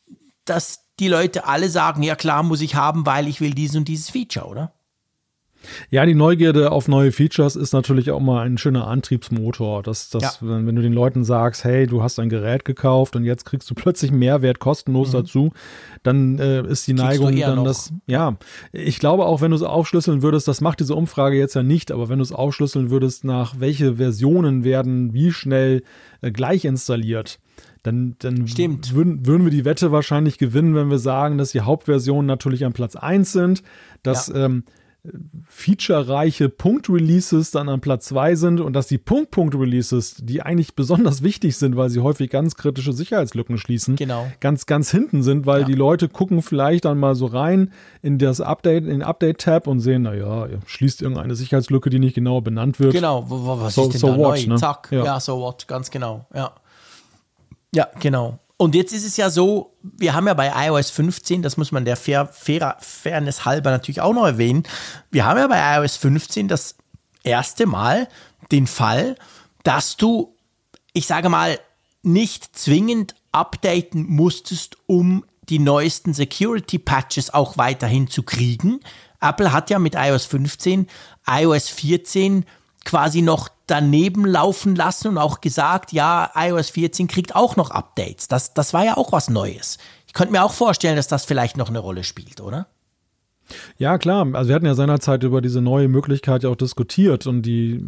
dass 0.45 0.87
die 0.99 1.07
Leute 1.07 1.47
alle 1.47 1.69
sagen, 1.69 2.03
ja 2.03 2.17
klar, 2.17 2.43
muss 2.43 2.61
ich 2.61 2.75
haben, 2.75 3.07
weil 3.07 3.29
ich 3.29 3.41
will 3.41 3.55
dieses 3.55 3.77
und 3.77 3.87
dieses 3.87 4.11
Feature, 4.11 4.49
oder? 4.49 4.73
Ja, 5.91 6.07
die 6.07 6.15
Neugierde 6.15 6.73
auf 6.73 6.89
neue 6.89 7.13
Features 7.13 7.57
ist 7.57 7.73
natürlich 7.73 8.11
auch 8.11 8.21
mal 8.21 8.47
ein 8.47 8.59
schöner 8.59 8.87
Antriebsmotor. 8.87 9.83
Dass, 9.83 10.11
dass 10.11 10.23
ja. 10.23 10.33
wenn, 10.41 10.67
wenn, 10.67 10.77
du 10.77 10.83
den 10.83 10.93
Leuten 10.93 11.25
sagst, 11.25 11.65
hey, 11.65 11.87
du 11.87 12.03
hast 12.03 12.19
ein 12.19 12.29
Gerät 12.29 12.65
gekauft 12.65 13.17
und 13.17 13.25
jetzt 13.25 13.45
kriegst 13.45 13.71
du 13.71 13.75
plötzlich 13.77 14.11
Mehrwert 14.11 14.59
kostenlos 14.59 15.09
mhm. 15.09 15.13
dazu, 15.13 15.53
dann 16.03 16.39
äh, 16.39 16.67
ist 16.67 16.87
die 16.87 16.95
Neigung 16.95 17.39
dann 17.39 17.57
noch. 17.57 17.65
das, 17.65 17.93
ja, 18.07 18.37
ich 18.73 18.99
glaube 18.99 19.27
auch, 19.27 19.41
wenn 19.41 19.51
du 19.51 19.57
es 19.57 19.63
aufschlüsseln 19.63 20.23
würdest, 20.23 20.49
das 20.49 20.61
macht 20.61 20.81
diese 20.81 20.95
Umfrage 20.95 21.37
jetzt 21.37 21.55
ja 21.55 21.63
nicht, 21.63 21.93
aber 21.93 22.09
wenn 22.09 22.19
du 22.19 22.25
es 22.25 22.33
aufschlüsseln 22.33 22.91
würdest, 22.91 23.25
nach 23.25 23.61
welche 23.61 23.97
Versionen 23.97 24.65
werden 24.65 25.13
wie 25.13 25.33
schnell 25.33 25.83
äh, 26.23 26.31
gleich 26.31 26.65
installiert, 26.65 27.39
dann, 27.83 28.17
dann 28.19 28.47
würden, 28.57 29.27
würden 29.27 29.45
wir 29.45 29.51
die 29.51 29.65
Wette 29.65 29.91
wahrscheinlich 29.91 30.37
gewinnen, 30.37 30.75
wenn 30.75 30.91
wir 30.91 30.99
sagen, 30.99 31.39
dass 31.39 31.53
die 31.53 31.63
Hauptversionen 31.63 32.27
natürlich 32.27 32.65
an 32.65 32.75
Platz 32.75 32.95
1 32.95 33.33
sind, 33.33 33.63
dass 34.03 34.29
ja. 34.29 34.47
ähm, 34.47 34.65
featurereiche 35.49 36.49
Punkt-Releases 36.49 37.51
dann 37.51 37.69
an 37.69 37.81
Platz 37.81 38.07
2 38.07 38.35
sind 38.35 38.61
und 38.61 38.75
dass 38.75 38.87
die 38.87 38.99
Punkt-Punkt-Releases, 38.99 40.17
die 40.21 40.43
eigentlich 40.43 40.75
besonders 40.75 41.23
wichtig 41.23 41.57
sind, 41.57 41.77
weil 41.77 41.89
sie 41.89 42.01
häufig 42.01 42.31
ganz 42.31 42.57
kritische 42.57 42.93
Sicherheitslücken 42.93 43.57
schließen, 43.57 43.97
genau. 43.97 44.31
ganz, 44.41 44.67
ganz 44.67 44.91
hinten 44.91 45.23
sind, 45.23 45.47
weil 45.47 45.63
ja. 45.63 45.67
die 45.67 45.75
Leute 45.75 46.09
gucken 46.09 46.43
vielleicht 46.43 46.85
dann 46.85 46.99
mal 46.99 47.15
so 47.15 47.27
rein 47.27 47.73
in 48.03 48.19
das 48.19 48.41
Update, 48.41 48.85
in 48.85 48.91
den 48.91 49.03
Update-Tab 49.03 49.67
und 49.67 49.81
sehen, 49.81 50.03
naja, 50.03 50.49
schließt 50.67 51.01
irgendeine 51.03 51.35
Sicherheitslücke, 51.35 51.89
die 51.89 51.99
nicht 51.99 52.15
genau 52.15 52.41
benannt 52.41 52.79
wird. 52.79 52.93
Genau, 52.93 53.25
was 53.29 53.75
so, 53.75 53.85
ist 53.85 53.95
denn 53.95 54.01
so 54.01 54.07
da 54.09 54.19
what, 54.19 54.39
neu? 54.39 54.47
Ne? 54.47 54.57
Zack, 54.57 54.89
ja. 54.91 55.05
ja, 55.05 55.21
so 55.21 55.41
what, 55.41 55.67
ganz 55.67 55.91
genau, 55.91 56.27
ja. 56.35 56.53
Ja, 57.75 57.89
genau. 58.01 58.39
Und 58.61 58.75
jetzt 58.75 58.93
ist 58.93 59.07
es 59.07 59.17
ja 59.17 59.31
so, 59.31 59.75
wir 59.83 60.13
haben 60.13 60.27
ja 60.27 60.35
bei 60.35 60.53
iOS 60.67 60.91
15, 60.91 61.41
das 61.41 61.57
muss 61.57 61.73
man 61.73 61.87
der 61.87 61.97
Fair, 61.97 62.27
Fair, 62.27 62.77
Fairness 62.81 63.47
halber 63.47 63.71
natürlich 63.71 64.03
auch 64.03 64.13
noch 64.13 64.27
erwähnen, 64.27 64.65
wir 65.11 65.25
haben 65.25 65.39
ja 65.39 65.47
bei 65.47 65.79
iOS 65.79 65.97
15 65.97 66.47
das 66.47 66.75
erste 67.23 67.65
Mal 67.65 68.07
den 68.53 68.67
Fall, 68.67 69.17
dass 69.63 69.97
du, 69.97 70.37
ich 70.93 71.07
sage 71.07 71.31
mal, 71.31 71.59
nicht 72.03 72.55
zwingend 72.55 73.15
updaten 73.33 74.05
musstest, 74.07 74.77
um 74.85 75.25
die 75.49 75.59
neuesten 75.59 76.13
Security 76.13 76.79
Patches 76.79 77.33
auch 77.33 77.57
weiterhin 77.57 78.09
zu 78.09 78.25
kriegen. 78.25 78.81
Apple 79.23 79.55
hat 79.55 79.71
ja 79.71 79.79
mit 79.79 79.95
iOS 79.95 80.27
15 80.27 80.87
iOS 81.27 81.71
14 81.71 82.45
quasi 82.85 83.23
noch 83.23 83.49
daneben 83.71 84.27
laufen 84.27 84.75
lassen 84.75 85.09
und 85.09 85.19
auch 85.19 85.41
gesagt, 85.41 85.93
ja, 85.93 86.31
iOS 86.35 86.71
14 86.71 87.07
kriegt 87.09 87.35
auch 87.35 87.57
noch 87.57 87.71
Updates. 87.71 88.29
Das, 88.29 88.55
das 88.55 88.73
war 88.75 88.85
ja 88.85 88.97
auch 88.97 89.13
was 89.13 89.31
Neues. 89.31 89.79
Ich 90.07 90.13
könnte 90.13 90.33
mir 90.33 90.43
auch 90.43 90.53
vorstellen, 90.53 90.97
dass 90.97 91.09
das 91.09 91.25
vielleicht 91.25 91.57
noch 91.57 91.69
eine 91.69 91.79
Rolle 91.79 92.05
spielt, 92.05 92.41
oder? 92.41 92.67
Ja, 93.79 93.99
klar. 93.99 94.27
Also 94.33 94.49
wir 94.49 94.55
hatten 94.55 94.67
ja 94.67 94.75
seinerzeit 94.75 95.23
über 95.23 95.41
diese 95.41 95.61
neue 95.61 95.89
Möglichkeit 95.89 96.43
ja 96.43 96.51
auch 96.51 96.57
diskutiert 96.57 97.27
und 97.27 97.43
die 97.43 97.83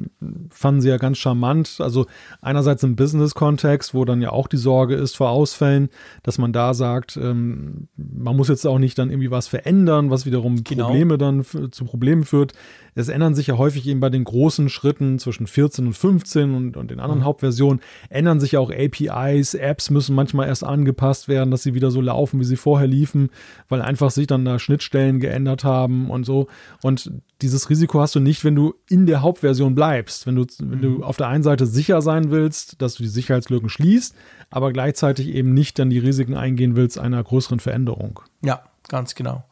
fanden 0.51 0.81
sie 0.81 0.89
ja 0.89 0.97
ganz 0.97 1.19
charmant. 1.19 1.77
Also 1.81 2.07
einerseits 2.41 2.83
im 2.83 2.97
Business-Kontext, 2.97 3.95
wo 3.95 4.05
dann 4.05 4.21
ja 4.21 4.31
auch 4.31 4.49
die 4.49 4.57
Sorge 4.57 4.95
ist 4.95 5.17
vor 5.17 5.31
Ausfällen, 5.31 5.89
dass 6.23 6.39
man 6.39 6.53
da 6.53 6.75
sagt, 6.75 7.17
ähm, 7.17 7.89
man 7.97 8.37
muss 8.37 8.49
jetzt 8.49 8.67
auch 8.67 8.79
nicht 8.79 8.99
dann 8.99 9.11
irgendwie 9.11 9.31
was 9.31 9.49
verändern, 9.49 10.11
was 10.11 10.27
wiederum 10.27 10.65
genau. 10.65 10.87
Probleme 10.87 11.19
dann 11.19 11.45
zu 11.45 11.85
Problemen 11.85 12.25
führt 12.25 12.55
es 12.95 13.09
ändern 13.09 13.35
sich 13.35 13.47
ja 13.47 13.57
häufig 13.57 13.87
eben 13.87 14.01
bei 14.01 14.11
den 14.11 14.25
großen 14.25 14.69
Schritten 14.69 15.19
zwischen 15.19 15.47
14 15.47 15.87
und 15.87 15.95
15 15.95 16.55
und, 16.55 16.77
und 16.77 16.91
den 16.91 17.01
anderen 17.01 17.21
mhm. 17.21 17.25
Hauptversionen, 17.25 17.81
ändern 18.11 18.39
sich 18.39 18.53
ja 18.53 18.61
auch 18.61 18.71
APIs, 18.71 19.55
Apps 19.55 19.91
müssen 19.91 20.15
manchmal 20.15 20.49
erst 20.49 20.65
angepasst 20.65 21.29
werden, 21.29 21.51
dass 21.51 21.63
sie 21.63 21.75
wieder 21.75 21.91
so 21.91 22.01
laufen, 22.01 22.39
wie 22.41 22.45
sie 22.45 22.57
vorher 22.57 22.87
liefen, 22.87 23.31
weil 23.69 23.81
einfach 23.81 24.11
sich 24.11 24.27
dann 24.27 24.45
da 24.45 24.59
Schnittstellen 24.59 25.21
geändert 25.21 25.52
haben 25.65 26.11
und 26.11 26.25
so. 26.25 26.49
Und 26.83 27.11
dieses 27.43 27.69
Risiko 27.69 28.01
hast 28.01 28.15
du 28.15 28.21
nicht, 28.21 28.45
wenn 28.45 28.55
du 28.55 28.75
in 28.89 29.07
der 29.07 29.21
Hauptversion 29.23 29.75
bleibst. 29.75 30.27
Wenn 30.27 30.37
du, 30.37 30.47
wenn 30.59 30.81
du 30.81 30.89
mhm. 30.89 31.03
auf 31.03 31.17
der 31.17 31.29
einen 31.29 31.43
Seite 31.43 31.67
sicher 31.67 32.01
sein 32.03 32.31
willst, 32.31 32.81
dass 32.81 32.95
du 32.95 33.03
die 33.03 33.09
Sicherheitslücken 33.09 33.69
schließt, 33.69 34.15
aber 34.51 34.73
gleichzeitig 34.73 35.29
eben 35.29 35.53
nicht 35.55 35.79
dann 35.79 35.91
die 35.91 35.99
Risiken 35.99 36.37
eingehen 36.37 36.77
willst 36.77 36.99
einer 36.99 37.23
größeren 37.23 37.61
Veränderung. 37.61 38.21
Ja, 38.43 38.63
ganz 38.89 39.15
genau. 39.15 39.45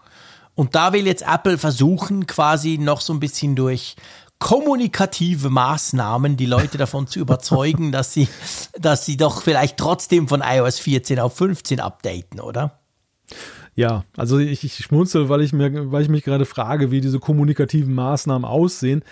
Und 0.55 0.75
da 0.75 0.93
will 0.93 1.07
jetzt 1.07 1.25
Apple 1.27 1.59
versuchen, 1.59 2.27
quasi 2.27 2.79
noch 2.79 3.01
so 3.01 3.13
ein 3.13 3.21
bisschen 3.21 3.57
durch 3.57 3.97
kommunikative 4.41 5.51
Maßnahmen 5.51 6.37
die 6.37 6.47
Leute 6.47 6.79
davon 6.79 7.07
zu 7.07 7.21
überzeugen, 7.21 7.93
dass 7.93 8.13
sie, 8.13 8.29
dass 8.79 9.07
sie 9.07 9.17
doch 9.17 9.43
vielleicht 9.43 9.77
trotzdem 9.77 10.27
von 10.27 10.43
iOS 10.45 10.81
14 10.81 11.21
auf 11.21 11.37
15 11.37 11.79
updaten, 11.79 12.41
oder? 12.41 12.81
Ja, 13.81 14.05
also 14.15 14.37
ich, 14.37 14.63
ich 14.63 14.75
schmunzel, 14.77 15.31
weil 15.31 15.41
ich, 15.41 15.55
mir, 15.55 15.91
weil 15.91 16.03
ich 16.03 16.11
mich 16.11 16.23
gerade 16.23 16.45
frage, 16.45 16.91
wie 16.91 17.01
diese 17.01 17.19
kommunikativen 17.19 17.95
Maßnahmen 17.95 18.45
aussehen. 18.45 19.03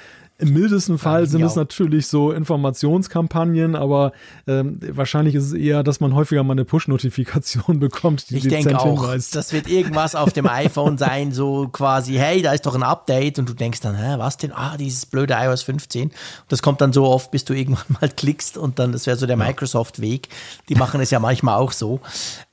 Im 0.40 0.52
mildesten 0.52 0.98
Fall 0.98 1.26
sind 1.26 1.42
es 1.42 1.56
natürlich 1.56 2.06
so 2.06 2.32
Informationskampagnen, 2.32 3.74
aber 3.74 4.12
ähm, 4.46 4.78
wahrscheinlich 4.92 5.34
ist 5.34 5.46
es 5.46 5.52
eher, 5.54 5.82
dass 5.82 6.00
man 6.00 6.14
häufiger 6.14 6.44
mal 6.44 6.52
eine 6.52 6.66
Push-Notifikation 6.66 7.80
bekommt, 7.80 8.28
die 8.28 8.36
Ich 8.36 8.46
denke 8.46 8.78
auch, 8.78 8.84
hinweist. 8.84 9.34
das 9.34 9.54
wird 9.54 9.68
irgendwas 9.68 10.14
auf 10.14 10.34
dem 10.34 10.46
iPhone 10.48 10.98
sein, 10.98 11.32
so 11.32 11.68
quasi, 11.68 12.12
hey, 12.12 12.42
da 12.42 12.52
ist 12.52 12.66
doch 12.66 12.74
ein 12.74 12.82
Update 12.82 13.38
und 13.38 13.48
du 13.48 13.54
denkst 13.54 13.80
dann, 13.80 13.96
hä, 13.96 14.16
was 14.18 14.36
denn? 14.36 14.52
Ah, 14.52 14.76
dieses 14.76 15.06
blöde 15.06 15.34
iOS 15.34 15.62
15. 15.62 16.08
Und 16.08 16.12
das 16.50 16.60
kommt 16.60 16.82
dann 16.82 16.92
so 16.92 17.06
oft, 17.06 17.30
bis 17.30 17.46
du 17.46 17.54
irgendwann 17.54 17.86
mal 18.00 18.10
klickst 18.10 18.58
und 18.58 18.78
dann, 18.78 18.92
das 18.92 19.06
wäre 19.06 19.16
so 19.16 19.26
der 19.26 19.38
Microsoft-Weg. 19.38 20.28
Die 20.68 20.74
machen 20.74 21.00
es 21.00 21.10
ja 21.10 21.20
manchmal 21.20 21.56
auch 21.56 21.72
so. 21.72 22.00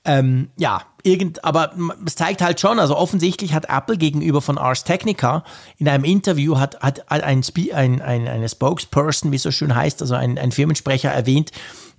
Ähm, 0.05 0.49
ja, 0.55 0.81
irgend, 1.03 1.43
aber 1.43 1.73
es 2.05 2.15
zeigt 2.15 2.41
halt 2.41 2.59
schon, 2.59 2.79
also 2.79 2.95
offensichtlich 2.95 3.53
hat 3.53 3.65
Apple 3.69 3.97
gegenüber 3.97 4.41
von 4.41 4.57
Ars 4.57 4.83
Technica 4.83 5.43
in 5.77 5.89
einem 5.89 6.03
Interview 6.03 6.59
hat, 6.59 6.79
hat 6.79 7.09
ein, 7.09 7.43
ein, 7.73 8.01
ein, 8.01 8.27
eine 8.27 8.49
Spokesperson, 8.49 9.31
wie 9.31 9.37
es 9.37 9.43
so 9.43 9.51
schön 9.51 9.75
heißt, 9.75 10.01
also 10.01 10.13
ein, 10.13 10.37
ein 10.37 10.51
Firmensprecher 10.51 11.11
erwähnt, 11.11 11.51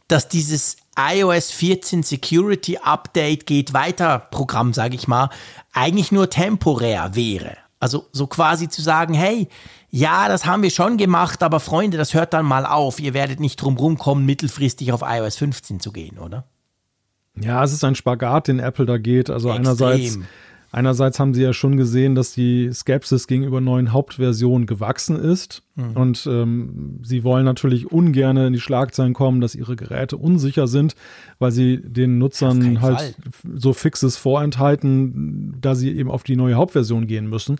dass 0.08 0.28
dieses 0.28 0.76
iOS 0.96 1.50
14 1.50 2.02
Security 2.02 2.78
Update 2.78 3.46
geht 3.46 3.72
weiter 3.72 4.18
Programm, 4.18 4.72
sage 4.72 4.94
ich 4.94 5.08
mal, 5.08 5.30
eigentlich 5.72 6.12
nur 6.12 6.30
temporär 6.30 7.14
wäre. 7.14 7.56
Also 7.80 8.06
so 8.12 8.26
quasi 8.26 8.68
zu 8.68 8.82
sagen, 8.82 9.14
hey, 9.14 9.48
ja, 9.90 10.28
das 10.28 10.46
haben 10.46 10.62
wir 10.62 10.70
schon 10.70 10.96
gemacht, 10.96 11.42
aber 11.42 11.60
Freunde, 11.60 11.98
das 11.98 12.14
hört 12.14 12.32
dann 12.32 12.46
mal 12.46 12.66
auf. 12.66 12.98
Ihr 13.00 13.14
werdet 13.14 13.40
nicht 13.40 13.56
drum 13.56 13.76
rumkommen, 13.76 14.24
mittelfristig 14.24 14.92
auf 14.92 15.02
iOS 15.04 15.36
15 15.36 15.80
zu 15.80 15.92
gehen, 15.92 16.18
oder? 16.18 16.44
Ja, 17.40 17.62
es 17.64 17.72
ist 17.72 17.84
ein 17.84 17.94
Spagat, 17.94 18.48
den 18.48 18.58
Apple 18.58 18.86
da 18.86 18.98
geht. 18.98 19.30
Also 19.30 19.48
Extrem. 19.48 19.66
einerseits, 19.66 20.18
einerseits 20.72 21.20
haben 21.20 21.34
sie 21.34 21.42
ja 21.42 21.52
schon 21.52 21.76
gesehen, 21.76 22.14
dass 22.14 22.32
die 22.32 22.70
Skepsis 22.72 23.26
gegenüber 23.26 23.60
neuen 23.60 23.92
Hauptversionen 23.92 24.66
gewachsen 24.66 25.16
ist. 25.16 25.62
Mhm. 25.74 25.90
Und 25.92 26.26
ähm, 26.30 27.00
sie 27.02 27.24
wollen 27.24 27.44
natürlich 27.44 27.90
ungern 27.92 28.36
in 28.38 28.52
die 28.52 28.60
Schlagzeilen 28.60 29.12
kommen, 29.12 29.40
dass 29.40 29.54
ihre 29.54 29.76
Geräte 29.76 30.16
unsicher 30.16 30.66
sind, 30.66 30.94
weil 31.38 31.52
sie 31.52 31.80
den 31.82 32.18
Nutzern 32.18 32.80
halt 32.80 32.98
Fall. 32.98 33.14
so 33.54 33.72
Fixes 33.72 34.16
vorenthalten, 34.16 35.56
da 35.60 35.74
sie 35.74 35.92
eben 35.92 36.10
auf 36.10 36.22
die 36.22 36.36
neue 36.36 36.54
Hauptversion 36.54 37.06
gehen 37.06 37.28
müssen. 37.28 37.56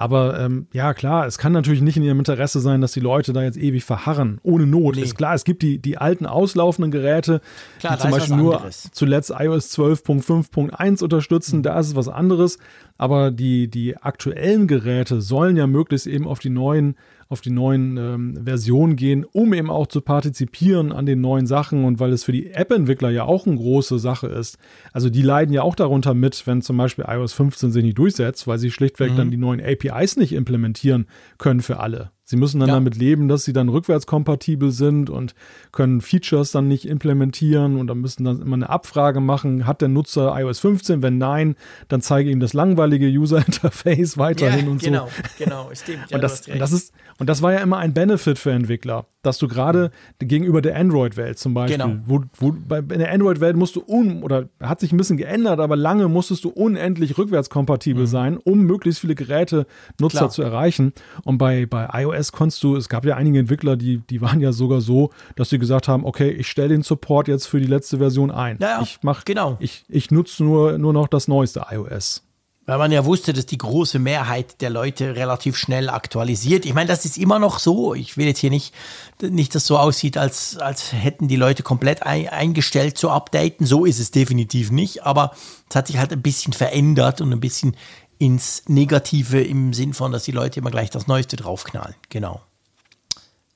Aber 0.00 0.40
ähm, 0.40 0.66
ja, 0.72 0.94
klar, 0.94 1.26
es 1.26 1.36
kann 1.36 1.52
natürlich 1.52 1.82
nicht 1.82 1.98
in 1.98 2.02
ihrem 2.02 2.20
Interesse 2.20 2.60
sein, 2.60 2.80
dass 2.80 2.92
die 2.92 3.00
Leute 3.00 3.34
da 3.34 3.42
jetzt 3.42 3.58
ewig 3.58 3.84
verharren, 3.84 4.40
ohne 4.42 4.66
Not. 4.66 4.96
Nee. 4.96 5.02
Ist 5.02 5.14
klar, 5.14 5.34
es 5.34 5.44
gibt 5.44 5.60
die, 5.60 5.76
die 5.76 5.98
alten 5.98 6.24
auslaufenden 6.24 6.90
Geräte, 6.90 7.42
klar, 7.80 7.96
die 7.96 8.02
zum 8.04 8.10
Beispiel 8.10 8.36
nur 8.36 8.64
zuletzt 8.92 9.30
iOS 9.38 9.78
12.5.1 9.78 11.04
unterstützen, 11.04 11.58
mhm. 11.58 11.64
da 11.64 11.78
ist 11.78 11.88
es 11.88 11.96
was 11.96 12.08
anderes. 12.08 12.58
Aber 12.96 13.30
die, 13.30 13.68
die 13.68 13.98
aktuellen 13.98 14.68
Geräte 14.68 15.20
sollen 15.20 15.58
ja 15.58 15.66
möglichst 15.66 16.06
eben 16.06 16.26
auf 16.26 16.38
die 16.38 16.48
neuen 16.48 16.96
auf 17.30 17.40
die 17.40 17.50
neuen 17.50 17.96
ähm, 17.96 18.40
Versionen 18.44 18.96
gehen, 18.96 19.24
um 19.24 19.54
eben 19.54 19.70
auch 19.70 19.86
zu 19.86 20.00
partizipieren 20.00 20.90
an 20.90 21.06
den 21.06 21.20
neuen 21.20 21.46
Sachen 21.46 21.84
und 21.84 22.00
weil 22.00 22.12
es 22.12 22.24
für 22.24 22.32
die 22.32 22.50
App-Entwickler 22.50 23.10
ja 23.10 23.24
auch 23.24 23.46
eine 23.46 23.56
große 23.56 24.00
Sache 24.00 24.26
ist. 24.26 24.58
Also 24.92 25.10
die 25.10 25.22
leiden 25.22 25.54
ja 25.54 25.62
auch 25.62 25.76
darunter 25.76 26.12
mit, 26.12 26.44
wenn 26.48 26.60
zum 26.60 26.76
Beispiel 26.76 27.04
iOS 27.06 27.32
15 27.32 27.70
sich 27.70 27.84
nicht 27.84 27.98
durchsetzt, 27.98 28.48
weil 28.48 28.58
sie 28.58 28.72
schlichtweg 28.72 29.12
mhm. 29.12 29.16
dann 29.16 29.30
die 29.30 29.36
neuen 29.36 29.60
APIs 29.60 30.16
nicht 30.16 30.32
implementieren 30.32 31.06
können 31.38 31.60
für 31.60 31.78
alle. 31.78 32.10
Sie 32.30 32.36
müssen 32.36 32.60
dann 32.60 32.68
ja. 32.68 32.76
damit 32.76 32.94
leben, 32.94 33.26
dass 33.26 33.42
sie 33.42 33.52
dann 33.52 33.68
rückwärtskompatibel 33.68 34.70
sind 34.70 35.10
und 35.10 35.34
können 35.72 36.00
Features 36.00 36.52
dann 36.52 36.68
nicht 36.68 36.86
implementieren 36.86 37.76
und 37.76 37.88
dann 37.88 37.98
müssen 37.98 38.22
dann 38.22 38.40
immer 38.40 38.54
eine 38.54 38.70
Abfrage 38.70 39.18
machen, 39.18 39.66
hat 39.66 39.80
der 39.80 39.88
Nutzer 39.88 40.32
iOS 40.38 40.60
15? 40.60 41.02
Wenn 41.02 41.18
nein, 41.18 41.56
dann 41.88 42.02
zeige 42.02 42.30
ihm 42.30 42.38
das 42.38 42.52
langweilige 42.52 43.08
User 43.08 43.38
Interface 43.46 44.16
weiterhin 44.16 44.66
ja, 44.66 44.70
und 44.70 44.80
genau, 44.80 45.06
so. 45.06 45.22
Genau, 45.38 45.64
genau, 45.64 45.74
stimmt. 45.74 46.08
Ja, 46.10 46.18
und, 46.18 46.22
das, 46.22 46.42
das 46.42 46.70
ist, 46.70 46.94
und 47.18 47.28
das 47.28 47.42
war 47.42 47.52
ja 47.52 47.58
immer 47.58 47.78
ein 47.78 47.94
Benefit 47.94 48.38
für 48.38 48.52
Entwickler 48.52 49.06
dass 49.22 49.38
du 49.38 49.48
gerade 49.48 49.90
gegenüber 50.18 50.62
der 50.62 50.76
Android-Welt 50.76 51.38
zum 51.38 51.52
Beispiel, 51.52 51.78
genau. 51.78 52.00
wo, 52.06 52.22
wo 52.38 52.52
bei, 52.52 52.78
in 52.78 53.00
der 53.00 53.12
Android-Welt 53.12 53.56
musst 53.56 53.76
du 53.76 53.82
un, 53.86 54.22
oder 54.22 54.48
hat 54.60 54.80
sich 54.80 54.92
ein 54.92 54.96
bisschen 54.96 55.18
geändert, 55.18 55.60
aber 55.60 55.76
lange 55.76 56.08
musstest 56.08 56.44
du 56.44 56.48
unendlich 56.48 57.18
rückwärtskompatibel 57.18 58.04
mhm. 58.04 58.08
sein, 58.08 58.36
um 58.38 58.62
möglichst 58.62 59.00
viele 59.00 59.14
Geräte 59.14 59.66
Nutzer 60.00 60.18
Klar. 60.18 60.30
zu 60.30 60.42
erreichen. 60.42 60.92
Und 61.24 61.38
bei, 61.38 61.66
bei 61.66 61.88
iOS 61.92 62.19
konntest 62.32 62.62
du, 62.62 62.76
es 62.76 62.88
gab 62.88 63.04
ja 63.04 63.16
einige 63.16 63.38
Entwickler, 63.38 63.76
die, 63.76 63.98
die 63.98 64.20
waren 64.20 64.40
ja 64.40 64.52
sogar 64.52 64.80
so, 64.80 65.10
dass 65.36 65.50
sie 65.50 65.58
gesagt 65.58 65.88
haben, 65.88 66.04
okay, 66.04 66.30
ich 66.30 66.48
stelle 66.48 66.68
den 66.68 66.82
Support 66.82 67.28
jetzt 67.28 67.46
für 67.46 67.60
die 67.60 67.66
letzte 67.66 67.98
Version 67.98 68.30
ein. 68.30 68.58
Ja, 68.60 68.80
ich 68.82 68.98
mach, 69.02 69.24
genau. 69.24 69.56
Ich, 69.60 69.84
ich 69.88 70.10
nutze 70.10 70.44
nur, 70.44 70.78
nur 70.78 70.92
noch 70.92 71.08
das 71.08 71.28
neueste 71.28 71.66
iOS. 71.70 72.22
Weil 72.70 72.78
man 72.78 72.92
ja 72.92 73.04
wusste, 73.04 73.32
dass 73.32 73.46
die 73.46 73.58
große 73.58 73.98
Mehrheit 73.98 74.60
der 74.60 74.70
Leute 74.70 75.16
relativ 75.16 75.56
schnell 75.56 75.88
aktualisiert. 75.88 76.64
Ich 76.66 76.72
meine, 76.72 76.86
das 76.86 77.04
ist 77.04 77.18
immer 77.18 77.40
noch 77.40 77.58
so. 77.58 77.94
Ich 77.94 78.16
will 78.16 78.26
jetzt 78.26 78.38
hier 78.38 78.50
nicht, 78.50 78.72
nicht 79.20 79.56
dass 79.56 79.66
so 79.66 79.76
aussieht, 79.76 80.16
als, 80.16 80.56
als 80.58 80.92
hätten 80.92 81.26
die 81.26 81.34
Leute 81.34 81.64
komplett 81.64 82.04
ein, 82.04 82.28
eingestellt 82.28 82.96
zu 82.96 83.10
updaten. 83.10 83.66
So 83.66 83.86
ist 83.86 83.98
es 83.98 84.12
definitiv 84.12 84.70
nicht. 84.70 85.04
Aber 85.04 85.32
es 85.68 85.74
hat 85.74 85.88
sich 85.88 85.98
halt 85.98 86.12
ein 86.12 86.22
bisschen 86.22 86.52
verändert 86.52 87.20
und 87.20 87.32
ein 87.32 87.40
bisschen 87.40 87.76
ins 88.20 88.62
Negative 88.68 89.42
im 89.42 89.72
Sinn 89.72 89.94
von, 89.94 90.12
dass 90.12 90.24
die 90.24 90.32
Leute 90.32 90.60
immer 90.60 90.70
gleich 90.70 90.90
das 90.90 91.06
Neueste 91.06 91.36
draufknallen. 91.36 91.94
Genau. 92.10 92.42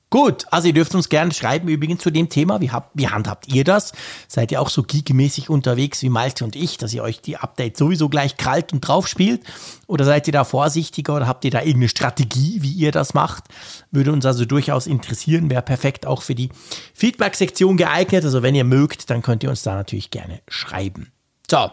Gut, 0.09 0.45
also 0.49 0.67
ihr 0.67 0.73
dürft 0.73 0.95
uns 0.95 1.09
gerne 1.09 1.33
schreiben 1.33 1.67
übrigens 1.67 2.01
zu 2.01 2.09
dem 2.09 2.29
Thema. 2.29 2.61
Wie, 2.61 2.71
habt, 2.71 2.91
wie 2.93 3.07
handhabt 3.07 3.47
ihr 3.47 3.63
das? 3.63 3.91
Seid 4.27 4.51
ihr 4.51 4.61
auch 4.61 4.69
so 4.69 4.81
geekmäßig 4.81 5.49
unterwegs 5.49 6.01
wie 6.01 6.09
Malte 6.09 6.45
und 6.45 6.55
ich, 6.55 6.77
dass 6.77 6.93
ihr 6.93 7.03
euch 7.03 7.21
die 7.21 7.37
Updates 7.37 7.77
sowieso 7.77 8.09
gleich 8.09 8.37
kalt 8.37 8.73
und 8.73 8.81
drauf 8.81 9.07
spielt? 9.07 9.43
Oder 9.87 10.05
seid 10.05 10.25
ihr 10.27 10.33
da 10.33 10.45
vorsichtiger 10.45 11.15
oder 11.15 11.27
habt 11.27 11.43
ihr 11.45 11.51
da 11.51 11.59
irgendeine 11.59 11.89
Strategie, 11.89 12.61
wie 12.61 12.71
ihr 12.71 12.91
das 12.91 13.13
macht? 13.13 13.43
Würde 13.91 14.11
uns 14.11 14.25
also 14.25 14.45
durchaus 14.45 14.87
interessieren. 14.87 15.49
Wäre 15.49 15.61
perfekt 15.61 16.07
auch 16.07 16.23
für 16.23 16.33
die 16.33 16.49
Feedback-Sektion 16.93 17.77
geeignet. 17.77 18.23
Also 18.23 18.41
wenn 18.41 18.55
ihr 18.55 18.63
mögt, 18.63 19.09
dann 19.09 19.21
könnt 19.21 19.43
ihr 19.43 19.49
uns 19.49 19.63
da 19.63 19.75
natürlich 19.75 20.11
gerne 20.11 20.41
schreiben. 20.47 21.11
So, 21.51 21.69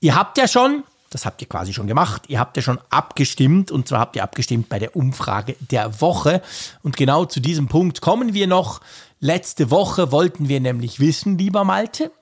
ihr 0.00 0.14
habt 0.14 0.38
ja 0.38 0.46
schon 0.46 0.84
das 1.10 1.26
habt 1.26 1.42
ihr 1.42 1.48
quasi 1.48 1.72
schon 1.72 1.88
gemacht. 1.88 2.22
Ihr 2.28 2.38
habt 2.38 2.56
ja 2.56 2.62
schon 2.62 2.78
abgestimmt 2.88 3.70
und 3.70 3.88
zwar 3.88 4.00
habt 4.00 4.16
ihr 4.16 4.22
abgestimmt 4.22 4.68
bei 4.68 4.78
der 4.78 4.96
Umfrage 4.96 5.56
der 5.58 6.00
Woche. 6.00 6.40
Und 6.82 6.96
genau 6.96 7.24
zu 7.24 7.40
diesem 7.40 7.68
Punkt 7.68 8.00
kommen 8.00 8.32
wir 8.32 8.46
noch. 8.46 8.80
Letzte 9.18 9.70
Woche 9.70 10.12
wollten 10.12 10.48
wir 10.48 10.60
nämlich 10.60 11.00
wissen, 11.00 11.36
lieber 11.36 11.64
Malte. 11.64 12.12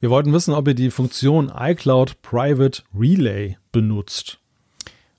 Wir 0.00 0.10
wollten 0.10 0.32
wissen, 0.32 0.52
ob 0.52 0.68
ihr 0.68 0.74
die 0.74 0.90
Funktion 0.90 1.50
iCloud 1.58 2.20
Private 2.20 2.82
Relay 2.94 3.56
benutzt. 3.72 4.38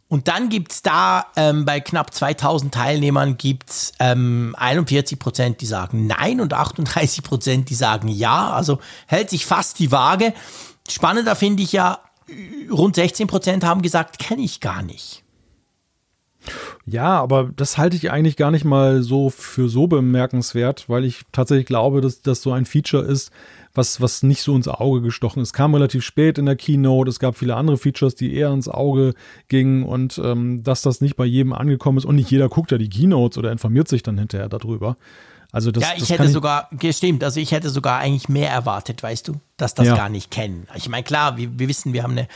Und 0.08 0.28
dann 0.28 0.50
gibt 0.50 0.74
es 0.74 0.84
da 0.84 1.26
ähm, 1.36 1.66
bei 1.66 1.80
knapp 1.80 2.14
2000 2.14 2.72
Teilnehmern 2.72 3.36
gibt's 3.36 3.94
ähm, 4.00 4.56
41 4.60 5.18
Prozent, 5.18 5.60
die 5.60 5.66
sagen 5.66 6.06
Nein 6.06 6.40
und 6.40 6.54
38 6.54 7.24
Prozent, 7.24 7.72
die 7.72 7.76
sagen 7.76 8.10
Ja. 8.10 8.52
Also 8.52 8.80
hält 9.08 9.32
sich 9.32 9.48
fast 9.48 9.80
die 9.80 9.92
Waage. 9.92 10.36
Spannender 10.88 11.36
finde 11.36 11.64
ich 11.64 11.72
ja, 11.72 11.98
rund 12.72 12.96
16 12.96 13.28
Prozent 13.28 13.64
haben 13.64 13.82
gesagt, 13.82 14.20
kenne 14.20 14.42
ich 14.42 14.60
gar 14.60 14.82
nicht. 14.82 15.24
Ja, 16.86 17.22
aber 17.22 17.52
das 17.56 17.78
halte 17.78 17.96
ich 17.96 18.12
eigentlich 18.12 18.36
gar 18.36 18.52
nicht 18.52 18.66
mal 18.66 19.02
so 19.02 19.30
für 19.30 19.70
so 19.70 19.88
bemerkenswert, 19.88 20.90
weil 20.90 21.06
ich 21.06 21.22
tatsächlich 21.32 21.66
glaube, 21.66 22.02
dass 22.02 22.22
das 22.22 22.42
so 22.42 22.52
ein 22.52 22.66
Feature 22.66 23.04
ist, 23.04 23.32
was, 23.74 24.02
was 24.02 24.24
nicht 24.24 24.42
so 24.42 24.54
ins 24.56 24.68
Auge 24.68 25.02
gestochen 25.02 25.42
ist. 25.42 25.50
Es 25.50 25.54
kam 25.54 25.74
relativ 25.74 26.04
spät 26.04 26.38
in 26.38 26.46
der 26.46 26.58
Keynote, 26.58 27.10
es 27.10 27.20
gab 27.20 27.38
viele 27.38 27.56
andere 27.56 27.78
Features, 27.78 28.16
die 28.16 28.36
eher 28.36 28.52
ins 28.52 28.68
Auge 28.68 29.14
gingen 29.48 29.84
und 29.84 30.20
ähm, 30.24 30.64
dass 30.64 30.82
das 30.82 31.00
nicht 31.00 31.16
bei 31.16 31.26
jedem 31.26 31.54
angekommen 31.54 31.98
ist 31.98 32.06
und 32.06 32.16
nicht 32.16 32.30
jeder 32.30 32.50
guckt 32.50 32.72
ja 32.72 32.78
die 32.78 32.90
Keynotes 32.90 33.38
oder 33.38 33.52
informiert 33.52 33.88
sich 33.88 34.04
dann 34.04 34.18
hinterher 34.18 34.50
darüber. 34.50 34.98
Also 35.54 35.72
das, 35.72 35.84
ja, 35.84 35.90
ich 35.94 36.00
das 36.00 36.10
hätte 36.10 36.30
sogar, 36.30 36.68
gestimmt, 36.72 37.24
also 37.24 37.40
ich 37.40 37.52
hätte 37.52 37.70
sogar 37.70 38.00
eigentlich 38.00 38.28
mehr 38.28 38.50
erwartet, 38.50 39.04
weißt 39.04 39.28
du, 39.28 39.40
dass 39.56 39.76
das 39.76 39.86
ja. 39.86 39.96
gar 39.96 40.10
nicht 40.10 40.32
kennen. 40.32 40.68
Ich 40.76 40.90
meine, 40.90 41.04
klar, 41.04 41.38
wir, 41.38 41.58
wir 41.60 41.70
wissen, 41.70 41.94
wir 41.94 42.02
haben 42.02 42.14
eine 42.14 42.28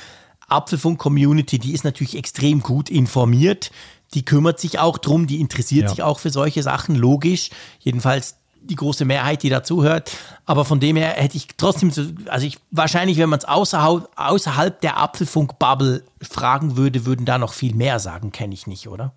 Apfelfunk-Community, 0.48 1.58
die 1.58 1.74
ist 1.74 1.84
natürlich 1.84 2.16
extrem 2.16 2.62
gut 2.62 2.92
informiert, 2.92 3.72
die 4.14 4.24
kümmert 4.24 4.60
sich 4.60 4.78
auch 4.78 5.00
drum, 5.00 5.26
die 5.26 5.42
interessiert 5.42 5.86
ja. 5.86 5.90
sich 5.90 6.04
auch 6.04 6.20
für 6.20 6.30
solche 6.30 6.62
Sachen, 6.62 6.96
logisch. 6.96 7.50
Jedenfalls 7.80 8.36
die 8.62 8.76
große 8.76 9.04
Mehrheit, 9.04 9.44
die 9.44 9.50
dazuhört. 9.50 10.12
Aber 10.46 10.64
von 10.64 10.80
dem 10.80 10.96
her 10.96 11.10
hätte 11.10 11.38
ich 11.38 11.48
trotzdem 11.58 11.90
so, 11.90 12.04
also 12.28 12.46
ich 12.46 12.60
wahrscheinlich, 12.70 13.18
wenn 13.18 13.30
man 13.30 13.40
es 13.40 13.46
außerhalb, 13.46 14.10
außerhalb 14.16 14.80
der 14.82 14.98
Apfelfunk-Bubble 14.98 16.04
fragen 16.22 16.78
würde, 16.78 17.06
würden 17.06 17.26
da 17.26 17.38
noch 17.38 17.54
viel 17.54 17.74
mehr 17.74 18.00
sagen, 18.00 18.32
kenne 18.32 18.54
ich 18.54 18.68
nicht, 18.68 18.88
oder? 18.88 19.14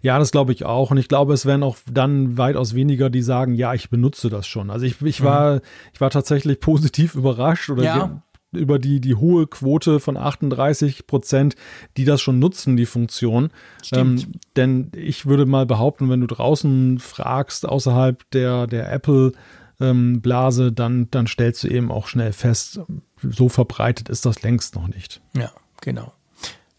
Ja, 0.00 0.18
das 0.18 0.30
glaube 0.32 0.52
ich 0.52 0.64
auch. 0.64 0.90
Und 0.90 0.96
ich 0.96 1.08
glaube, 1.08 1.32
es 1.32 1.46
werden 1.46 1.62
auch 1.62 1.76
dann 1.90 2.38
weitaus 2.38 2.74
weniger, 2.74 3.10
die 3.10 3.22
sagen, 3.22 3.54
ja, 3.54 3.74
ich 3.74 3.90
benutze 3.90 4.30
das 4.30 4.46
schon. 4.46 4.70
Also 4.70 4.86
ich, 4.86 5.00
ich 5.02 5.22
war, 5.22 5.56
mhm. 5.56 5.60
ich 5.92 6.00
war 6.00 6.10
tatsächlich 6.10 6.60
positiv 6.60 7.14
überrascht 7.14 7.70
oder 7.70 7.82
ja. 7.82 8.22
die, 8.52 8.58
über 8.58 8.78
die, 8.78 9.00
die 9.00 9.14
hohe 9.14 9.46
Quote 9.46 10.00
von 10.00 10.16
38 10.16 11.06
Prozent, 11.06 11.56
die 11.96 12.04
das 12.04 12.20
schon 12.20 12.38
nutzen, 12.38 12.76
die 12.76 12.86
Funktion. 12.86 13.50
Ähm, 13.92 14.22
denn 14.56 14.92
ich 14.94 15.26
würde 15.26 15.46
mal 15.46 15.66
behaupten, 15.66 16.10
wenn 16.10 16.20
du 16.20 16.26
draußen 16.26 16.98
fragst, 16.98 17.66
außerhalb 17.66 18.30
der, 18.30 18.66
der 18.66 18.92
Apple, 18.92 19.32
ähm, 19.80 20.20
Blase, 20.20 20.72
dann, 20.72 21.10
dann 21.10 21.26
stellst 21.26 21.64
du 21.64 21.68
eben 21.68 21.90
auch 21.90 22.06
schnell 22.06 22.32
fest, 22.32 22.80
so 23.20 23.48
verbreitet 23.48 24.08
ist 24.08 24.26
das 24.26 24.42
längst 24.42 24.74
noch 24.74 24.88
nicht. 24.88 25.20
Ja, 25.34 25.50
genau. 25.80 26.12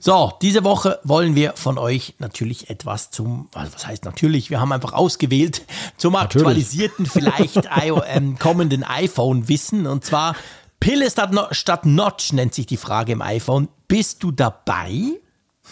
So, 0.06 0.34
diese 0.42 0.66
Woche 0.66 1.00
wollen 1.06 1.34
wir 1.34 1.54
von 1.56 1.78
euch 1.78 2.16
natürlich 2.20 2.70
etwas 2.70 3.10
zum, 3.10 3.48
also 3.54 3.74
was 3.74 3.88
heißt 3.88 4.04
natürlich, 4.04 4.50
wir 4.50 4.60
haben 4.60 4.74
einfach 4.74 4.92
ausgewählt, 4.92 5.62
zum 5.98 6.12
natürlich. 6.12 6.44
aktualisierten, 6.46 7.06
vielleicht 7.06 7.70
ähm, 8.08 8.38
kommenden 8.38 8.84
iPhone 8.84 9.48
wissen. 9.48 9.88
Und 9.88 10.04
zwar 10.04 10.36
Pille 10.82 11.10
statt, 11.10 11.32
statt 11.52 11.86
Notch 11.86 12.34
nennt 12.34 12.54
sich 12.54 12.66
die 12.66 12.76
Frage 12.76 13.14
im 13.14 13.22
iPhone. 13.22 13.70
Bist 13.88 14.24
du 14.24 14.34
dabei? 14.34 15.22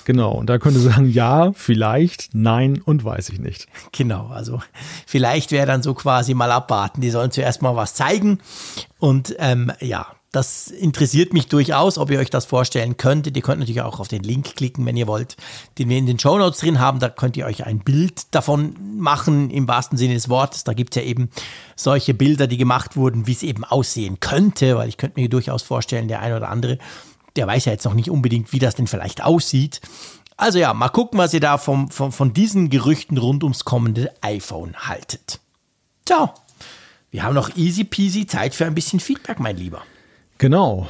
Genau, 0.05 0.31
und 0.31 0.49
da 0.49 0.59
könnte 0.59 0.79
sagen, 0.79 1.09
ja, 1.09 1.51
vielleicht, 1.51 2.29
nein 2.31 2.81
und 2.81 3.03
weiß 3.03 3.27
ich 3.31 3.39
nicht. 3.39 3.67
Genau, 3.91 4.27
also 4.27 4.61
vielleicht 5.05 5.51
wäre 5.51 5.67
dann 5.67 5.83
so 5.83 5.93
quasi 5.93 6.35
mal 6.35 6.53
abwarten. 6.53 7.01
Die 7.01 7.09
sollen 7.09 7.31
zuerst 7.31 7.61
mal 7.61 7.75
was 7.75 7.95
zeigen. 7.95 8.39
Und 8.97 9.35
ähm, 9.39 9.73
ja, 9.81 10.07
das 10.31 10.67
interessiert 10.67 11.33
mich 11.33 11.47
durchaus, 11.47 11.97
ob 11.97 12.09
ihr 12.09 12.19
euch 12.19 12.29
das 12.29 12.45
vorstellen 12.45 12.95
könntet. 12.95 13.35
Ihr 13.35 13.41
könnt 13.41 13.59
natürlich 13.59 13.81
auch 13.81 13.99
auf 13.99 14.07
den 14.07 14.23
Link 14.23 14.55
klicken, 14.55 14.85
wenn 14.85 14.95
ihr 14.95 15.07
wollt, 15.07 15.35
den 15.77 15.89
wir 15.89 15.97
in 15.97 16.05
den 16.05 16.19
Show 16.19 16.37
Notes 16.37 16.61
drin 16.61 16.79
haben. 16.79 16.99
Da 16.99 17.09
könnt 17.09 17.35
ihr 17.35 17.45
euch 17.45 17.65
ein 17.65 17.79
Bild 17.79 18.33
davon 18.33 18.75
machen, 18.97 19.49
im 19.49 19.67
wahrsten 19.67 19.97
Sinne 19.97 20.13
des 20.13 20.29
Wortes. 20.29 20.63
Da 20.63 20.73
gibt 20.73 20.95
es 20.95 21.03
ja 21.03 21.07
eben 21.07 21.29
solche 21.75 22.13
Bilder, 22.13 22.47
die 22.47 22.55
gemacht 22.55 22.95
wurden, 22.95 23.27
wie 23.27 23.33
es 23.33 23.43
eben 23.43 23.65
aussehen 23.65 24.21
könnte, 24.21 24.77
weil 24.77 24.87
ich 24.87 24.95
könnte 24.95 25.19
mir 25.19 25.27
durchaus 25.27 25.63
vorstellen, 25.63 26.07
der 26.07 26.21
eine 26.21 26.37
oder 26.37 26.49
andere, 26.49 26.77
der 27.35 27.45
weiß 27.47 27.65
ja 27.65 27.73
jetzt 27.73 27.85
noch 27.85 27.93
nicht 27.93 28.09
unbedingt, 28.09 28.53
wie 28.53 28.59
das 28.59 28.75
denn 28.75 28.87
vielleicht 28.87 29.21
aussieht. 29.21 29.81
Also 30.37 30.59
ja, 30.59 30.73
mal 30.73 30.89
gucken, 30.89 31.19
was 31.19 31.33
ihr 31.33 31.41
da 31.41 31.57
vom, 31.57 31.91
vom, 31.91 32.13
von 32.13 32.33
diesen 32.33 32.69
Gerüchten 32.69 33.17
rund 33.17 33.43
ums 33.43 33.65
kommende 33.65 34.13
iPhone 34.21 34.75
haltet. 34.77 35.41
So, 36.07 36.29
wir 37.11 37.23
haben 37.23 37.35
noch 37.35 37.57
easy 37.57 37.83
peasy 37.83 38.25
Zeit 38.25 38.55
für 38.55 38.65
ein 38.65 38.73
bisschen 38.73 39.01
Feedback, 39.01 39.39
mein 39.39 39.57
Lieber. 39.57 39.83
Genau. 40.41 40.88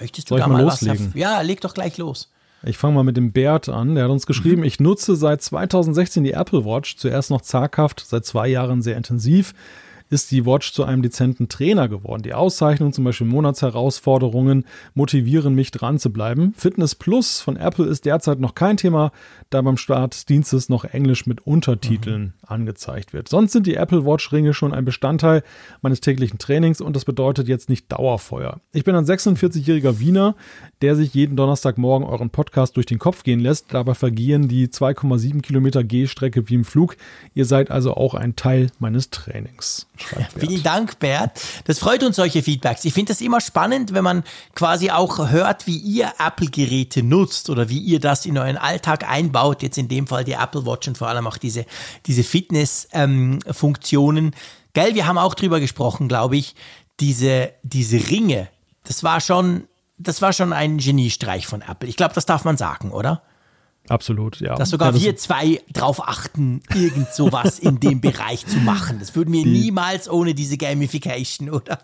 Möchtest 0.00 0.30
du 0.30 0.36
Soll 0.36 0.40
da 0.40 0.48
mal 0.48 0.62
loslegen? 0.62 1.08
Was, 1.08 1.20
ja, 1.20 1.42
leg 1.42 1.60
doch 1.60 1.74
gleich 1.74 1.98
los. 1.98 2.30
Ich 2.62 2.78
fange 2.78 2.94
mal 2.94 3.04
mit 3.04 3.18
dem 3.18 3.30
Bert 3.30 3.68
an. 3.68 3.94
Der 3.94 4.04
hat 4.04 4.10
uns 4.10 4.24
geschrieben, 4.24 4.62
mhm. 4.62 4.66
ich 4.66 4.80
nutze 4.80 5.16
seit 5.16 5.42
2016 5.42 6.24
die 6.24 6.32
Apple 6.32 6.64
Watch, 6.64 6.96
zuerst 6.96 7.30
noch 7.30 7.42
zaghaft, 7.42 8.02
seit 8.06 8.24
zwei 8.24 8.48
Jahren 8.48 8.80
sehr 8.80 8.96
intensiv 8.96 9.52
ist 10.10 10.30
die 10.30 10.46
Watch 10.46 10.72
zu 10.72 10.84
einem 10.84 11.02
dezenten 11.02 11.48
Trainer 11.48 11.88
geworden. 11.88 12.22
Die 12.22 12.34
Auszeichnungen, 12.34 12.92
zum 12.92 13.04
Beispiel 13.04 13.26
Monatsherausforderungen, 13.26 14.64
motivieren 14.94 15.54
mich 15.54 15.70
dran 15.70 15.98
zu 15.98 16.12
bleiben. 16.12 16.54
Fitness 16.56 16.94
Plus 16.94 17.40
von 17.40 17.56
Apple 17.56 17.86
ist 17.86 18.04
derzeit 18.04 18.40
noch 18.40 18.54
kein 18.54 18.76
Thema, 18.76 19.12
da 19.50 19.62
beim 19.62 19.76
Start 19.76 20.14
des 20.14 20.26
Dienstes 20.26 20.68
noch 20.68 20.84
Englisch 20.84 21.26
mit 21.26 21.46
Untertiteln 21.46 22.22
mhm. 22.22 22.32
angezeigt 22.46 23.12
wird. 23.12 23.28
Sonst 23.28 23.52
sind 23.52 23.66
die 23.66 23.74
Apple 23.74 24.04
Watch 24.04 24.32
Ringe 24.32 24.54
schon 24.54 24.72
ein 24.72 24.84
Bestandteil 24.84 25.42
meines 25.82 26.00
täglichen 26.00 26.38
Trainings 26.38 26.80
und 26.80 26.94
das 26.94 27.04
bedeutet 27.04 27.48
jetzt 27.48 27.68
nicht 27.68 27.90
Dauerfeuer. 27.90 28.60
Ich 28.72 28.84
bin 28.84 28.94
ein 28.94 29.04
46-jähriger 29.04 29.98
Wiener, 29.98 30.36
der 30.82 30.96
sich 30.96 31.14
jeden 31.14 31.36
Donnerstagmorgen 31.36 32.06
euren 32.06 32.30
Podcast 32.30 32.76
durch 32.76 32.86
den 32.86 32.98
Kopf 32.98 33.22
gehen 33.22 33.40
lässt. 33.40 33.72
Dabei 33.72 33.94
vergehen 33.94 34.48
die 34.48 34.68
2,7 34.68 35.42
Kilometer 35.42 35.84
Gehstrecke 35.84 36.48
wie 36.48 36.54
im 36.54 36.64
Flug. 36.64 36.96
Ihr 37.34 37.44
seid 37.44 37.70
also 37.70 37.94
auch 37.94 38.14
ein 38.14 38.36
Teil 38.36 38.70
meines 38.78 39.10
Trainings. 39.10 39.86
Vielen 40.38 40.62
Dank, 40.62 40.98
Bert. 40.98 41.40
Das 41.64 41.78
freut 41.78 42.02
uns, 42.02 42.16
solche 42.16 42.42
Feedbacks. 42.42 42.84
Ich 42.84 42.94
finde 42.94 43.12
das 43.12 43.20
immer 43.20 43.40
spannend, 43.40 43.94
wenn 43.94 44.04
man 44.04 44.24
quasi 44.54 44.90
auch 44.90 45.30
hört, 45.30 45.66
wie 45.66 45.78
ihr 45.78 46.12
Apple-Geräte 46.18 47.02
nutzt 47.02 47.50
oder 47.50 47.68
wie 47.68 47.78
ihr 47.78 48.00
das 48.00 48.26
in 48.26 48.38
euren 48.38 48.56
Alltag 48.56 49.08
einbaut. 49.08 49.62
Jetzt 49.62 49.78
in 49.78 49.88
dem 49.88 50.06
Fall 50.06 50.24
die 50.24 50.32
Apple 50.32 50.66
Watch 50.66 50.88
und 50.88 50.98
vor 50.98 51.08
allem 51.08 51.26
auch 51.26 51.36
diese, 51.36 51.66
diese 52.06 52.24
Fitness-Funktionen. 52.24 54.26
Ähm, 54.26 54.32
Gell, 54.72 54.94
wir 54.94 55.06
haben 55.06 55.16
auch 55.16 55.34
drüber 55.34 55.58
gesprochen, 55.58 56.06
glaube 56.06 56.36
ich. 56.36 56.54
Diese, 57.00 57.52
diese 57.62 58.10
Ringe, 58.10 58.48
das 58.84 59.02
war 59.02 59.20
schon, 59.20 59.68
das 59.98 60.20
war 60.20 60.32
schon 60.32 60.52
ein 60.52 60.78
Geniestreich 60.78 61.46
von 61.46 61.62
Apple. 61.62 61.88
Ich 61.88 61.96
glaube, 61.96 62.14
das 62.14 62.26
darf 62.26 62.44
man 62.44 62.56
sagen, 62.56 62.90
oder? 62.90 63.22
Absolut, 63.88 64.40
ja. 64.40 64.54
Dass 64.54 64.70
sogar 64.70 64.88
ja, 64.88 64.92
das 64.92 65.02
wir 65.02 65.16
zwei 65.16 65.60
drauf 65.72 66.06
achten, 66.06 66.62
irgend 66.74 67.12
sowas 67.12 67.58
in 67.58 67.80
dem 67.80 68.00
Bereich 68.02 68.46
zu 68.46 68.58
machen. 68.58 68.98
Das 68.98 69.14
würden 69.14 69.32
wir 69.32 69.44
die, 69.44 69.50
niemals 69.50 70.08
ohne 70.08 70.34
diese 70.34 70.56
Gamification, 70.56 71.50
oder? 71.50 71.78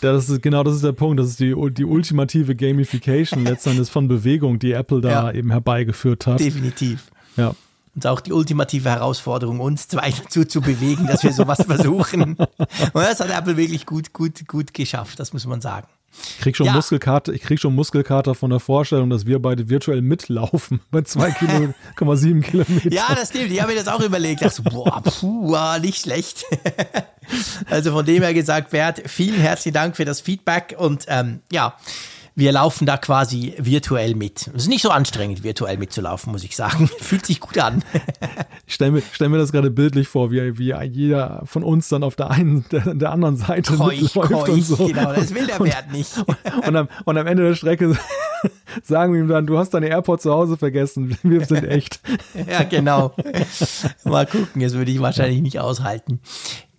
Das 0.00 0.28
ist, 0.28 0.42
genau, 0.42 0.62
das 0.62 0.76
ist 0.76 0.84
der 0.84 0.92
Punkt. 0.92 1.20
Das 1.20 1.28
ist 1.28 1.40
die, 1.40 1.54
die 1.72 1.84
ultimative 1.84 2.54
Gamification 2.54 3.44
letztendlich 3.44 3.90
von 3.90 4.08
Bewegung, 4.08 4.58
die 4.58 4.72
Apple 4.72 5.00
da 5.00 5.30
ja. 5.30 5.32
eben 5.32 5.50
herbeigeführt 5.50 6.26
hat. 6.26 6.40
Definitiv. 6.40 7.10
Ja. 7.36 7.54
Und 7.94 8.06
auch 8.06 8.20
die 8.20 8.32
ultimative 8.32 8.90
Herausforderung, 8.90 9.60
uns 9.60 9.88
zwei 9.88 10.10
dazu 10.22 10.44
zu 10.44 10.60
bewegen, 10.60 11.06
dass 11.06 11.22
wir 11.22 11.32
sowas 11.32 11.62
versuchen. 11.64 12.36
Und 12.36 12.94
das 12.94 13.20
hat 13.20 13.30
Apple 13.30 13.56
wirklich 13.56 13.86
gut, 13.86 14.12
gut, 14.12 14.46
gut 14.48 14.74
geschafft, 14.74 15.20
das 15.20 15.32
muss 15.32 15.46
man 15.46 15.60
sagen. 15.60 15.86
Ich 16.22 16.38
krieg 16.40 16.56
schon 16.56 16.66
ja. 16.66 16.72
Muskelkater, 16.72 17.32
ich 17.32 17.42
krieg 17.42 17.60
schon 17.60 17.74
Muskelkater 17.74 18.34
von 18.34 18.50
der 18.50 18.60
Vorstellung, 18.60 19.10
dass 19.10 19.26
wir 19.26 19.40
beide 19.40 19.68
virtuell 19.68 20.02
mitlaufen 20.02 20.80
bei 20.90 21.00
2,7 21.00 22.42
Kilometer. 22.42 22.92
Ja, 22.92 23.14
das 23.14 23.30
stimmt. 23.30 23.50
Ich 23.50 23.60
habe 23.60 23.72
mir 23.72 23.78
das 23.78 23.88
auch 23.88 24.00
überlegt. 24.00 24.42
Ich 24.42 24.48
dachte 24.48 24.62
boah, 24.62 25.02
puh, 25.02 25.56
nicht 25.80 26.02
schlecht. 26.02 26.44
also 27.70 27.92
von 27.92 28.04
dem 28.04 28.22
her 28.22 28.34
gesagt, 28.34 28.70
Bert, 28.70 29.02
vielen 29.06 29.40
herzlichen 29.40 29.74
Dank 29.74 29.96
für 29.96 30.04
das 30.04 30.20
Feedback 30.20 30.74
und 30.78 31.06
ähm, 31.08 31.40
ja, 31.50 31.76
wir 32.36 32.52
laufen 32.52 32.84
da 32.86 32.96
quasi 32.96 33.54
virtuell 33.58 34.14
mit. 34.14 34.48
Es 34.48 34.62
ist 34.62 34.68
nicht 34.68 34.82
so 34.82 34.90
anstrengend, 34.90 35.44
virtuell 35.44 35.78
mitzulaufen, 35.78 36.32
muss 36.32 36.42
ich 36.42 36.56
sagen. 36.56 36.88
Fühlt 36.98 37.26
sich 37.26 37.40
gut 37.40 37.58
an. 37.58 37.84
ich 38.66 38.74
stelle 38.74 38.90
mir, 38.90 39.02
stell 39.12 39.28
mir 39.28 39.38
das 39.38 39.52
gerade 39.52 39.70
bildlich 39.70 40.08
vor, 40.08 40.32
wie, 40.32 40.58
wie 40.58 40.74
jeder 40.86 41.42
von 41.44 41.62
uns 41.62 41.88
dann 41.88 42.02
auf 42.02 42.16
der 42.16 42.30
einen, 42.30 42.64
der, 42.72 42.94
der 42.94 43.12
anderen 43.12 43.36
Seite 43.36 43.76
keuch, 43.76 44.02
mitläuft 44.02 44.32
keuch, 44.32 44.48
und 44.48 44.62
so. 44.62 44.86
Genau, 44.86 45.12
das 45.12 45.34
will 45.34 45.46
der 45.46 45.60
Wert 45.60 45.92
nicht. 45.92 46.12
Und, 46.54 46.66
und, 46.68 46.76
am, 46.76 46.88
und 47.04 47.18
am 47.18 47.26
Ende 47.26 47.44
der 47.44 47.54
Strecke 47.54 47.96
sagen 48.82 49.12
wir 49.12 49.20
ihm 49.20 49.28
dann, 49.28 49.46
du 49.46 49.58
hast 49.58 49.70
deine 49.70 49.88
AirPods 49.88 50.22
zu 50.24 50.32
Hause 50.32 50.56
vergessen. 50.56 51.16
Wir 51.22 51.44
sind 51.44 51.64
echt. 51.64 52.00
ja, 52.48 52.62
genau. 52.64 53.14
Mal 54.04 54.26
gucken, 54.26 54.62
das 54.62 54.74
würde 54.74 54.90
ich 54.90 55.00
wahrscheinlich 55.00 55.40
nicht 55.40 55.60
aushalten. 55.60 56.20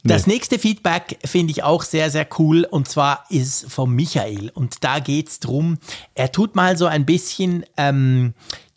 Das 0.08 0.28
nächste 0.28 0.60
Feedback 0.60 1.18
finde 1.26 1.50
ich 1.52 1.64
auch 1.64 1.82
sehr, 1.82 2.12
sehr 2.12 2.28
cool 2.38 2.68
und 2.70 2.88
zwar 2.88 3.26
ist 3.30 3.72
vom 3.72 3.96
Michael 3.96 4.52
und 4.54 4.84
da 4.84 5.00
geht 5.00 5.30
es 5.30 5.40
darum, 5.40 5.80
er 6.14 6.32
tut 6.32 6.56
mal 6.56 6.78
so 6.78 6.86
ein 6.86 7.08
bisschen 7.08 7.66
ähm, 7.76 8.36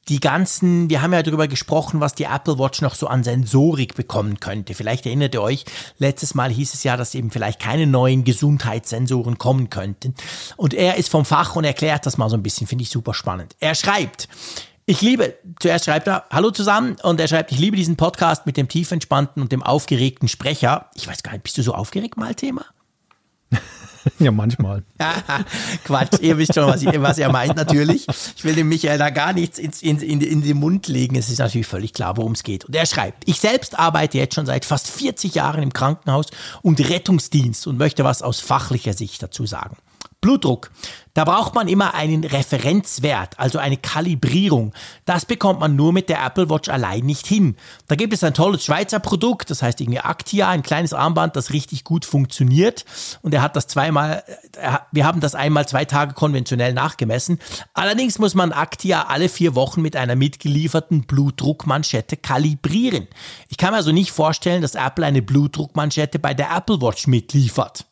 die 0.09 0.21
ganzen, 0.21 0.89
wir 0.89 1.03
haben 1.03 1.13
ja 1.13 1.23
darüber 1.23 1.47
gesprochen, 1.47 2.01
was 2.01 2.15
die 2.15 2.25
Apple 2.25 2.59
Watch 2.59 2.81
noch 2.81 2.95
so 2.95 3.09
an 3.09 3.25
Sensorik 3.25 3.95
bekommen 3.95 4.41
könnte. 4.41 4.73
Vielleicht 4.73 5.05
erinnert 5.05 5.35
ihr 5.35 5.43
euch, 5.43 5.67
letztes 5.99 6.35
Mal 6.35 6.51
hieß 6.51 6.73
es 6.73 6.83
ja, 6.83 6.97
dass 6.97 7.15
eben 7.15 7.31
vielleicht 7.31 7.61
keine 7.61 7.87
neuen 7.87 8.25
Gesundheitssensoren 8.25 9.37
kommen 9.37 9.69
könnten. 9.69 10.15
Und 10.57 10.73
er 10.73 10.97
ist 10.97 11.11
vom 11.11 11.27
Fach 11.27 11.57
und 11.57 11.65
erklärt 11.65 12.07
das 12.07 12.17
mal 12.17 12.31
so 12.31 12.37
ein 12.37 12.43
bisschen, 12.43 12.67
finde 12.67 12.85
ich 12.85 12.91
super 12.91 13.13
spannend. 13.13 13.55
Er 13.61 13.75
schreibt, 13.75 14.29
ich 14.89 15.02
liebe, 15.02 15.35
zuerst 15.60 15.85
schreibt 15.85 16.09
er, 16.09 16.24
hallo 16.31 16.51
zusammen, 16.51 16.97
und 17.02 17.20
er 17.20 17.28
schreibt, 17.28 17.52
ich 17.52 17.59
liebe 17.59 17.77
diesen 17.77 17.97
Podcast 17.97 18.47
mit 18.47 18.56
dem 18.56 18.69
tiefentspannten 18.69 19.43
und 19.43 19.52
dem 19.52 19.62
aufgeregten 19.62 20.28
Sprecher. 20.28 20.89
Ich 20.94 21.06
weiß 21.06 21.23
gar 21.23 21.32
nicht, 21.32 21.43
bist 21.43 21.59
du 21.59 21.62
so 21.62 21.74
aufgeregt 21.74 22.16
mal, 22.16 22.35
Thema? 22.35 22.65
ja, 24.19 24.31
manchmal. 24.31 24.85
Quatsch, 25.85 26.20
ihr 26.23 26.39
wisst 26.39 26.55
schon, 26.55 26.66
was, 26.66 26.81
ich, 26.81 27.02
was, 27.02 27.19
er 27.19 27.31
meint 27.31 27.55
natürlich. 27.55 28.06
Ich 28.35 28.44
will 28.44 28.55
dem 28.55 28.70
Michael 28.70 28.97
da 28.97 29.10
gar 29.10 29.35
nichts 29.35 29.59
ins, 29.59 29.82
in, 29.82 30.01
in, 30.01 30.23
in 30.23 30.40
den 30.40 30.56
Mund 30.56 30.89
legen. 30.89 31.16
Es 31.16 31.28
ist 31.28 31.39
natürlich 31.39 31.66
völlig 31.66 31.93
klar, 31.93 32.16
worum 32.16 32.32
es 32.32 32.43
geht. 32.43 32.65
Und 32.65 32.74
er 32.74 32.86
schreibt, 32.86 33.28
ich 33.28 33.40
selbst 33.40 33.78
arbeite 33.78 34.16
jetzt 34.16 34.36
schon 34.36 34.47
seit 34.47 34.65
fast 34.65 34.89
40 34.89 35.35
Jahren 35.35 35.62
im 35.62 35.74
Krankenhaus 35.74 36.28
und 36.62 36.81
Rettungsdienst 36.81 37.66
und 37.66 37.77
möchte 37.77 38.05
was 38.05 38.23
aus 38.23 38.40
fachlicher 38.40 38.94
Sicht 38.94 39.23
dazu 39.23 39.44
sagen. 39.44 39.77
Blutdruck. 40.20 40.70
Da 41.19 41.24
braucht 41.24 41.55
man 41.55 41.66
immer 41.66 41.95
einen 41.95 42.23
Referenzwert, 42.23 43.40
also 43.40 43.59
eine 43.59 43.77
Kalibrierung. 43.77 44.73
Das 45.05 45.24
bekommt 45.27 45.59
man 45.59 45.74
nur 45.74 45.93
mit 45.93 46.09
der 46.09 46.24
Apple 46.24 46.49
Watch 46.49 46.69
allein 46.69 47.07
nicht 47.07 47.27
hin. 47.27 47.57
Da 47.89 47.97
gibt 47.97 48.12
es 48.12 48.23
ein 48.23 48.35
tolles 48.35 48.65
Schweizer 48.65 49.01
Produkt, 49.01 49.51
das 49.51 49.62
heißt 49.62 49.81
irgendwie 49.81 49.99
Actia, 49.99 50.49
ein 50.49 50.62
kleines 50.62 50.93
Armband, 50.93 51.35
das 51.35 51.53
richtig 51.53 51.82
gut 51.82 52.05
funktioniert. 52.05 52.85
Und 53.23 53.35
er 53.35 53.43
hat 53.43 53.57
das 53.57 53.66
zweimal, 53.66 54.23
wir 54.93 55.07
haben 55.07 55.20
das 55.20 55.35
einmal 55.35 55.66
zwei 55.66 55.85
Tage 55.85 56.15
konventionell 56.15 56.73
nachgemessen. 56.73 57.40
Allerdings 57.74 58.20
muss 58.20 58.36
man 58.36 58.53
Actia 58.53 59.07
alle 59.07 59.28
vier 59.28 59.57
Wochen 59.57 59.82
mit 59.82 59.97
einer 59.97 60.15
mitgelieferten 60.15 61.03
Blutdruckmanschette 61.03 62.16
kalibrieren. 62.16 63.09
Ich 63.49 63.57
kann 63.57 63.70
mir 63.70 63.78
also 63.78 63.90
nicht 63.90 64.12
vorstellen, 64.12 64.62
dass 64.62 64.77
Apple 64.77 65.05
eine 65.05 65.23
Blutdruckmanschette 65.23 66.20
bei 66.20 66.32
der 66.32 66.57
Apple 66.57 66.81
Watch 66.81 67.09
mitliefert. 67.09 67.88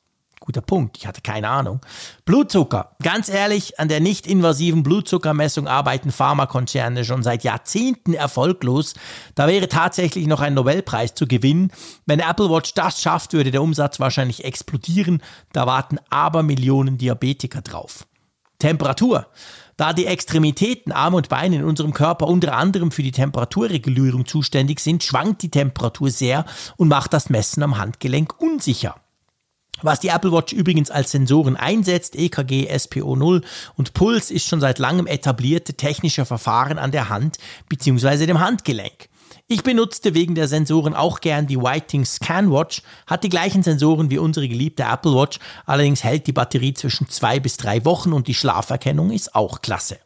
Guter 0.47 0.61
Punkt, 0.61 0.97
ich 0.97 1.09
hatte 1.09 1.23
keine 1.23 1.49
Ahnung. 1.49 1.81
Blutzucker. 2.25 2.93
Ganz 3.03 3.29
ehrlich, 3.29 3.81
an 3.81 3.89
der 3.89 3.99
nicht-invasiven 3.99 4.85
Blutzuckermessung 4.85 5.67
arbeiten 5.67 6.13
Pharmakonzerne 6.13 7.05
schon 7.05 7.25
seit 7.25 7.43
Jahrzehnten 7.43 8.15
erfolglos. 8.15 8.95
Da 9.35 9.49
wäre 9.49 9.69
tatsächlich 9.69 10.29
noch 10.29 10.41
ein 10.41 10.55
Nobelpreis 10.55 11.17
zu 11.17 11.27
gewinnen. 11.27 11.73
Wenn 12.07 12.21
Apple 12.21 12.49
Watch 12.49 12.75
das 12.75 13.03
schafft, 13.03 13.33
würde 13.33 13.51
der 13.51 13.61
Umsatz 13.61 13.99
wahrscheinlich 13.99 14.45
explodieren. 14.45 15.21
Da 15.53 15.67
warten 15.67 15.99
aber 16.11 16.45
Millionen 16.45 16.97
Diabetiker 16.97 17.63
drauf. 17.63 18.07
Temperatur. 18.61 19.27
Da 19.77 19.93
die 19.93 20.07
Extremitäten, 20.07 20.93
Arme 20.93 21.17
und 21.17 21.29
Beine 21.29 21.57
in 21.57 21.65
unserem 21.65 21.93
Körper 21.93 22.29
unter 22.29 22.57
anderem 22.57 22.93
für 22.93 23.03
die 23.03 23.11
Temperaturregulierung 23.11 24.27
zuständig 24.27 24.79
sind, 24.79 25.03
schwankt 25.03 25.43
die 25.43 25.51
Temperatur 25.51 26.11
sehr 26.11 26.45
und 26.77 26.87
macht 26.87 27.13
das 27.13 27.31
Messen 27.31 27.65
am 27.65 27.79
Handgelenk 27.79 28.41
unsicher. 28.41 28.95
Was 29.83 30.01
die 30.01 30.09
Apple 30.09 30.33
Watch 30.33 30.53
übrigens 30.53 30.91
als 30.91 31.11
Sensoren 31.11 31.57
einsetzt, 31.57 32.17
EKG, 32.17 32.69
SPO0 32.71 33.45
und 33.77 33.93
Puls, 33.93 34.31
ist 34.31 34.49
schon 34.49 34.61
seit 34.61 34.79
langem 34.79 35.07
etablierte 35.07 35.75
technische 35.75 36.25
Verfahren 36.25 36.79
an 36.79 36.93
der 36.93 37.09
Hand 37.09 37.37
bzw. 37.69 38.27
dem 38.27 38.41
Handgelenk. 38.41 39.09
Ich 39.49 39.63
benutzte 39.63 40.15
wegen 40.15 40.35
der 40.35 40.49
Sensoren 40.49 40.95
auch 40.95 41.21
gern 41.21 41.47
die 41.47 41.59
Whiting 41.59 42.05
Scan 42.05 42.51
Watch, 42.51 42.83
hat 43.07 43.23
die 43.23 43.29
gleichen 43.29 43.63
Sensoren 43.63 44.11
wie 44.11 44.19
unsere 44.19 44.49
geliebte 44.49 44.83
Apple 44.83 45.15
Watch, 45.15 45.39
allerdings 45.67 46.03
hält 46.03 46.27
die 46.27 46.33
Batterie 46.33 46.75
zwischen 46.75 47.09
zwei 47.09 47.39
bis 47.39 47.57
drei 47.57 47.85
Wochen 47.85 48.13
und 48.13 48.27
die 48.27 48.35
Schlaferkennung 48.35 49.13
ist 49.13 49.37
auch 49.37 49.63
klasse. 49.63 49.99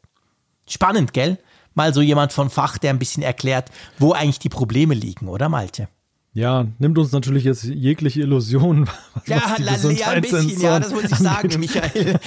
Spannend, 0.68 1.14
gell? 1.14 1.38
Mal 1.74 1.94
so 1.94 2.00
jemand 2.00 2.32
von 2.32 2.50
Fach, 2.50 2.76
der 2.76 2.90
ein 2.90 2.98
bisschen 2.98 3.22
erklärt, 3.22 3.70
wo 3.98 4.12
eigentlich 4.12 4.40
die 4.40 4.48
Probleme 4.48 4.94
liegen, 4.94 5.28
oder 5.28 5.48
Malte? 5.48 5.88
Ja, 6.32 6.66
nimmt 6.78 6.96
uns 6.96 7.10
natürlich 7.10 7.42
jetzt 7.42 7.64
jegliche 7.64 8.20
Illusion. 8.20 8.88
ja, 9.26 9.56
ja, 9.58 10.08
ein 10.10 10.22
bisschen, 10.22 10.60
ja, 10.60 10.78
das 10.78 10.92
muss 10.92 11.04
ich 11.04 11.16
sagen, 11.16 11.58
Michael. 11.58 12.20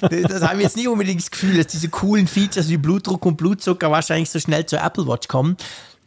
Das 0.00 0.42
haben 0.42 0.58
wir 0.58 0.64
jetzt 0.64 0.76
nicht 0.76 0.88
unbedingt 0.88 1.20
das 1.20 1.30
Gefühl, 1.30 1.58
dass 1.58 1.66
diese 1.66 1.90
coolen 1.90 2.26
Features 2.26 2.70
wie 2.70 2.78
Blutdruck 2.78 3.26
und 3.26 3.36
Blutzucker 3.36 3.90
wahrscheinlich 3.90 4.30
so 4.30 4.40
schnell 4.40 4.64
zur 4.64 4.80
Apple 4.82 5.06
Watch 5.06 5.28
kommen. 5.28 5.58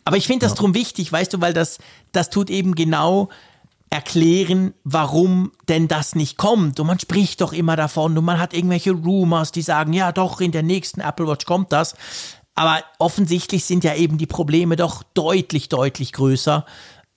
Aber 0.03 0.17
ich 0.17 0.25
finde 0.25 0.45
das 0.45 0.53
ja. 0.53 0.57
drum 0.57 0.73
wichtig, 0.73 1.11
weißt 1.11 1.33
du, 1.33 1.41
weil 1.41 1.53
das, 1.53 1.77
das 2.11 2.31
tut 2.31 2.49
eben 2.49 2.73
genau 2.73 3.29
erklären, 3.89 4.73
warum 4.83 5.51
denn 5.69 5.87
das 5.87 6.15
nicht 6.15 6.37
kommt. 6.37 6.79
Und 6.79 6.87
man 6.87 6.99
spricht 6.99 7.41
doch 7.41 7.53
immer 7.53 7.75
davon 7.75 8.17
und 8.17 8.25
man 8.25 8.39
hat 8.39 8.53
irgendwelche 8.53 8.91
Rumors, 8.91 9.51
die 9.51 9.61
sagen, 9.61 9.93
ja 9.93 10.11
doch, 10.11 10.41
in 10.41 10.51
der 10.51 10.63
nächsten 10.63 11.01
Apple 11.01 11.27
Watch 11.27 11.45
kommt 11.45 11.71
das. 11.71 11.95
Aber 12.55 12.83
offensichtlich 12.97 13.65
sind 13.65 13.83
ja 13.83 13.93
eben 13.93 14.17
die 14.17 14.25
Probleme 14.25 14.75
doch 14.75 15.03
deutlich, 15.13 15.69
deutlich 15.69 16.11
größer 16.13 16.65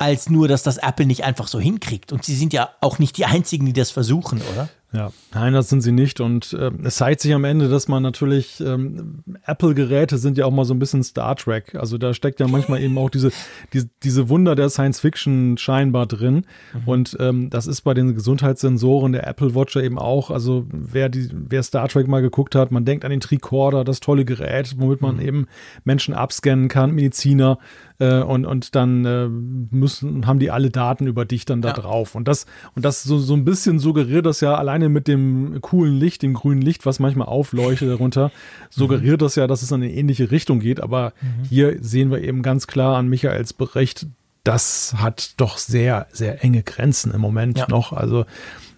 als 0.01 0.31
nur, 0.31 0.49
dass 0.49 0.63
das 0.63 0.79
Apple 0.79 1.05
nicht 1.05 1.25
einfach 1.25 1.47
so 1.47 1.61
hinkriegt. 1.61 2.11
Und 2.11 2.25
sie 2.25 2.35
sind 2.35 2.53
ja 2.53 2.71
auch 2.81 2.99
nicht 2.99 3.19
die 3.19 3.27
Einzigen, 3.27 3.67
die 3.67 3.75
das 3.75 3.91
versuchen, 3.91 4.41
oder? 4.53 4.69
Ja, 4.93 5.13
nein, 5.33 5.53
das 5.53 5.69
sind 5.69 5.83
sie 5.83 5.93
nicht. 5.93 6.21
Und 6.21 6.53
äh, 6.53 6.71
es 6.83 6.97
zeigt 6.97 7.21
sich 7.21 7.33
am 7.33 7.45
Ende, 7.45 7.69
dass 7.69 7.87
man 7.87 8.03
natürlich, 8.03 8.61
ähm, 8.61 9.23
Apple-Geräte 9.47 10.19
sind 10.19 10.37
ja 10.37 10.47
auch 10.47 10.51
mal 10.51 10.65
so 10.65 10.75
ein 10.75 10.81
bisschen 10.81 11.05
Star 11.05 11.37
Trek. 11.37 11.77
Also 11.77 11.97
da 11.97 12.13
steckt 12.13 12.41
ja 12.41 12.49
manchmal 12.49 12.83
eben 12.83 12.99
auch 12.99 13.09
diese, 13.09 13.31
die, 13.73 13.89
diese 14.03 14.29
Wunder 14.29 14.57
der 14.57 14.69
Science 14.69 14.99
Fiction 14.99 15.57
scheinbar 15.59 16.07
drin. 16.07 16.45
Mhm. 16.73 16.89
Und 16.89 17.17
ähm, 17.21 17.51
das 17.51 17.69
ist 17.69 17.83
bei 17.83 17.95
den 17.95 18.15
Gesundheitssensoren 18.15 19.13
der 19.13 19.29
Apple 19.29 19.55
Watch 19.55 19.77
eben 19.77 19.99
auch. 19.99 20.31
Also 20.31 20.67
wer, 20.73 21.09
die, 21.09 21.29
wer 21.33 21.63
Star 21.63 21.87
Trek 21.87 22.09
mal 22.09 22.23
geguckt 22.23 22.57
hat, 22.57 22.73
man 22.73 22.85
denkt 22.85 23.05
an 23.05 23.13
den 23.13 23.21
Tricorder, 23.21 23.85
das 23.85 24.01
tolle 24.01 24.25
Gerät, 24.25 24.75
womit 24.79 25.03
man 25.03 25.17
mhm. 25.17 25.23
eben 25.23 25.47
Menschen 25.85 26.15
abscannen 26.15 26.69
kann, 26.69 26.91
Mediziner. 26.93 27.59
Äh, 28.01 28.23
und, 28.23 28.47
und 28.47 28.75
dann 28.75 29.05
äh, 29.05 29.29
müssen, 29.29 30.27
haben 30.27 30.39
die 30.39 30.51
alle 30.51 30.71
Daten 30.71 31.07
über 31.07 31.27
dich 31.27 31.45
dann 31.45 31.63
da 31.63 31.69
ja. 31.69 31.75
drauf. 31.75 32.15
Und 32.15 32.27
das, 32.27 32.47
und 32.75 32.85
das 32.85 33.05
so, 33.05 33.19
so 33.19 33.35
ein 33.35 33.45
bisschen 33.45 33.79
suggeriert 33.79 34.27
das 34.27 34.41
ja 34.41 34.55
alleine 34.81 34.89
mit 34.89 35.09
dem 35.09 35.61
coolen 35.61 35.95
Licht, 35.95 36.23
dem 36.23 36.35
grünen 36.35 36.63
Licht, 36.63 36.87
was 36.87 36.99
manchmal 36.99 37.29
aufleuchtet 37.29 37.91
darunter, 37.91 38.31
suggeriert 38.71 39.21
mhm. 39.21 39.25
das 39.25 39.35
ja, 39.37 39.47
dass 39.47 39.63
es 39.63 39.71
in 39.71 39.83
eine 39.83 39.93
ähnliche 39.93 40.31
Richtung 40.31 40.61
geht. 40.61 40.81
Aber 40.81 41.13
mhm. 41.21 41.45
hier 41.45 41.77
sehen 41.81 42.11
wir 42.11 42.23
eben 42.23 42.43
ganz 42.43 42.67
klar 42.67 42.97
an 42.97 43.09
Michaels 43.09 43.53
Bericht, 43.53 44.07
das 44.45 44.95
hat 44.97 45.35
doch 45.37 45.59
sehr, 45.59 46.07
sehr 46.13 46.43
enge 46.43 46.63
Grenzen 46.63 47.13
im 47.13 47.21
Moment 47.21 47.59
ja. 47.59 47.67
noch. 47.69 47.93
Also 47.93 48.25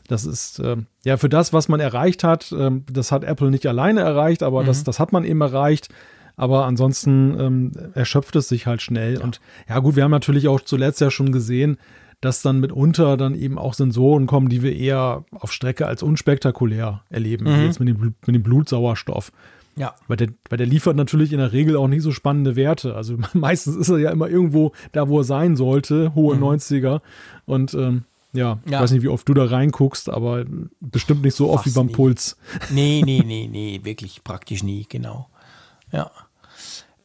das 0.09 0.25
ist 0.25 0.59
äh, 0.59 0.77
ja 1.05 1.17
für 1.17 1.29
das, 1.29 1.53
was 1.53 1.69
man 1.69 1.79
erreicht 1.79 2.25
hat, 2.25 2.51
äh, 2.53 2.71
das 2.91 3.13
hat 3.13 3.23
Apple 3.23 3.51
nicht 3.51 3.67
alleine 3.67 4.01
erreicht, 4.01 4.43
aber 4.43 4.63
mhm. 4.63 4.67
das, 4.67 4.85
das 4.85 4.99
hat 4.99 5.13
man 5.13 5.25
eben 5.25 5.41
erreicht. 5.41 5.89
Aber 6.35 6.65
ansonsten 6.65 7.39
ähm, 7.39 7.73
erschöpft 7.95 8.35
es 8.37 8.49
sich 8.49 8.67
halt 8.67 8.81
schnell. 8.81 9.15
Ja. 9.15 9.21
Und 9.21 9.41
ja, 9.69 9.79
gut, 9.81 9.97
wir 9.97 10.03
haben 10.03 10.11
natürlich 10.11 10.49
auch 10.49 10.63
zuletzt 10.63 11.01
ja 11.01 11.11
schon 11.11 11.31
gesehen, 11.31 11.77
dass 12.23 12.41
dann 12.41 12.61
mitunter 12.61 13.17
dann 13.19 13.35
eben 13.35 13.59
auch 13.59 13.75
Sensoren 13.75 14.27
kommen, 14.27 14.49
die 14.49 14.63
wir 14.63 14.75
eher 14.75 15.25
auf 15.33 15.53
Strecke 15.53 15.87
als 15.87 16.03
unspektakulär 16.03 17.03
erleben, 17.11 17.45
mhm. 17.45 17.61
wie 17.61 17.65
jetzt 17.65 17.81
mit 17.81 17.89
dem, 17.89 18.15
mit 18.25 18.35
dem 18.35 18.43
Blutsauerstoff. 18.43 19.33
Ja. 19.75 19.95
Weil 20.07 20.19
der, 20.19 20.29
weil 20.49 20.57
der 20.57 20.67
liefert 20.67 20.97
natürlich 20.97 21.33
in 21.33 21.39
der 21.39 21.53
Regel 21.53 21.77
auch 21.77 21.89
nicht 21.89 22.03
so 22.03 22.13
spannende 22.13 22.55
Werte. 22.55 22.95
Also 22.95 23.19
meistens 23.35 23.75
ist 23.77 23.89
er 23.89 23.99
ja 23.99 24.11
immer 24.11 24.29
irgendwo 24.29 24.73
da, 24.93 25.09
wo 25.09 25.19
er 25.19 25.25
sein 25.25 25.57
sollte, 25.57 26.15
hohe 26.15 26.37
mhm. 26.37 26.45
90er. 26.45 27.01
Und 27.45 27.75
ähm, 27.75 28.05
ja, 28.33 28.61
ich 28.65 28.73
weiß 28.73 28.93
nicht, 28.93 29.03
wie 29.03 29.09
oft 29.09 29.29
du 29.29 29.35
da 29.35 29.45
reinguckst, 29.45 30.09
aber 30.09 30.45
bestimmt 30.81 31.23
nicht 31.23 31.35
so 31.35 31.51
oft 31.51 31.65
Fast 31.65 31.75
wie 31.75 31.79
beim 31.79 31.89
nie. 31.89 31.93
Puls. 31.93 32.37
Nee, 32.71 33.03
nee, 33.05 33.23
nee, 33.27 33.49
nee, 33.51 33.81
wirklich 33.83 34.23
praktisch 34.25 34.63
nie, 34.63 34.87
genau. 34.89 35.29
Ja. 35.91 36.11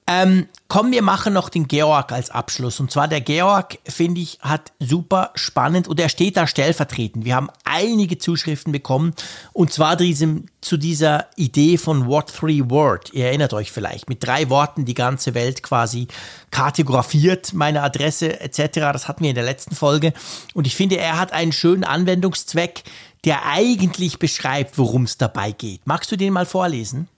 Ähm, 0.10 0.48
komm, 0.70 0.92
wir 0.92 1.02
machen 1.02 1.34
noch 1.34 1.50
den 1.50 1.68
Georg 1.68 2.14
als 2.14 2.30
Abschluss. 2.30 2.80
Und 2.80 2.90
zwar 2.90 3.10
der 3.10 3.20
Georg, 3.20 3.78
finde 3.84 4.22
ich, 4.22 4.40
hat 4.40 4.72
super 4.80 5.32
spannend 5.36 5.90
und 5.90 6.00
er 6.00 6.08
steht 6.08 6.38
da 6.38 6.48
stellvertretend. 6.48 7.26
Wir 7.26 7.36
haben 7.36 7.50
einige 7.66 8.18
Zuschriften 8.18 8.72
bekommen 8.72 9.14
und 9.52 9.74
zwar 9.74 9.98
diesem, 9.98 10.46
zu 10.62 10.78
dieser 10.78 11.28
Idee 11.36 11.78
von 11.78 12.08
What 12.08 12.34
Three 12.34 12.70
Word. 12.70 13.14
Ihr 13.14 13.26
erinnert 13.26 13.54
euch 13.54 13.74
vielleicht, 13.74 14.08
mit 14.08 14.26
drei 14.26 14.50
Worten 14.50 14.86
die 14.86 14.94
ganze 14.94 15.34
Welt 15.34 15.62
quasi 15.62 16.08
kartografiert, 16.52 17.54
meine 17.54 17.84
Adresse 17.84 18.40
etc. 18.40 18.80
Das 18.94 19.10
hatten 19.10 19.24
wir 19.24 19.32
in 19.32 19.36
der 19.36 19.44
letzten 19.44 19.76
Folge. 19.76 20.14
Und 20.54 20.68
ich 20.68 20.76
finde, 20.78 20.98
er 20.98 21.20
hat 21.20 21.34
einen 21.34 21.52
schönen 21.52 21.84
Anwendungszweck, 21.84 22.86
der 23.26 23.46
eigentlich 23.46 24.20
beschreibt, 24.20 24.78
worum 24.78 25.04
es 25.04 25.18
dabei 25.18 25.52
geht. 25.52 25.86
Magst 25.86 26.10
du 26.14 26.16
den 26.16 26.32
mal 26.32 26.46
vorlesen? 26.46 27.10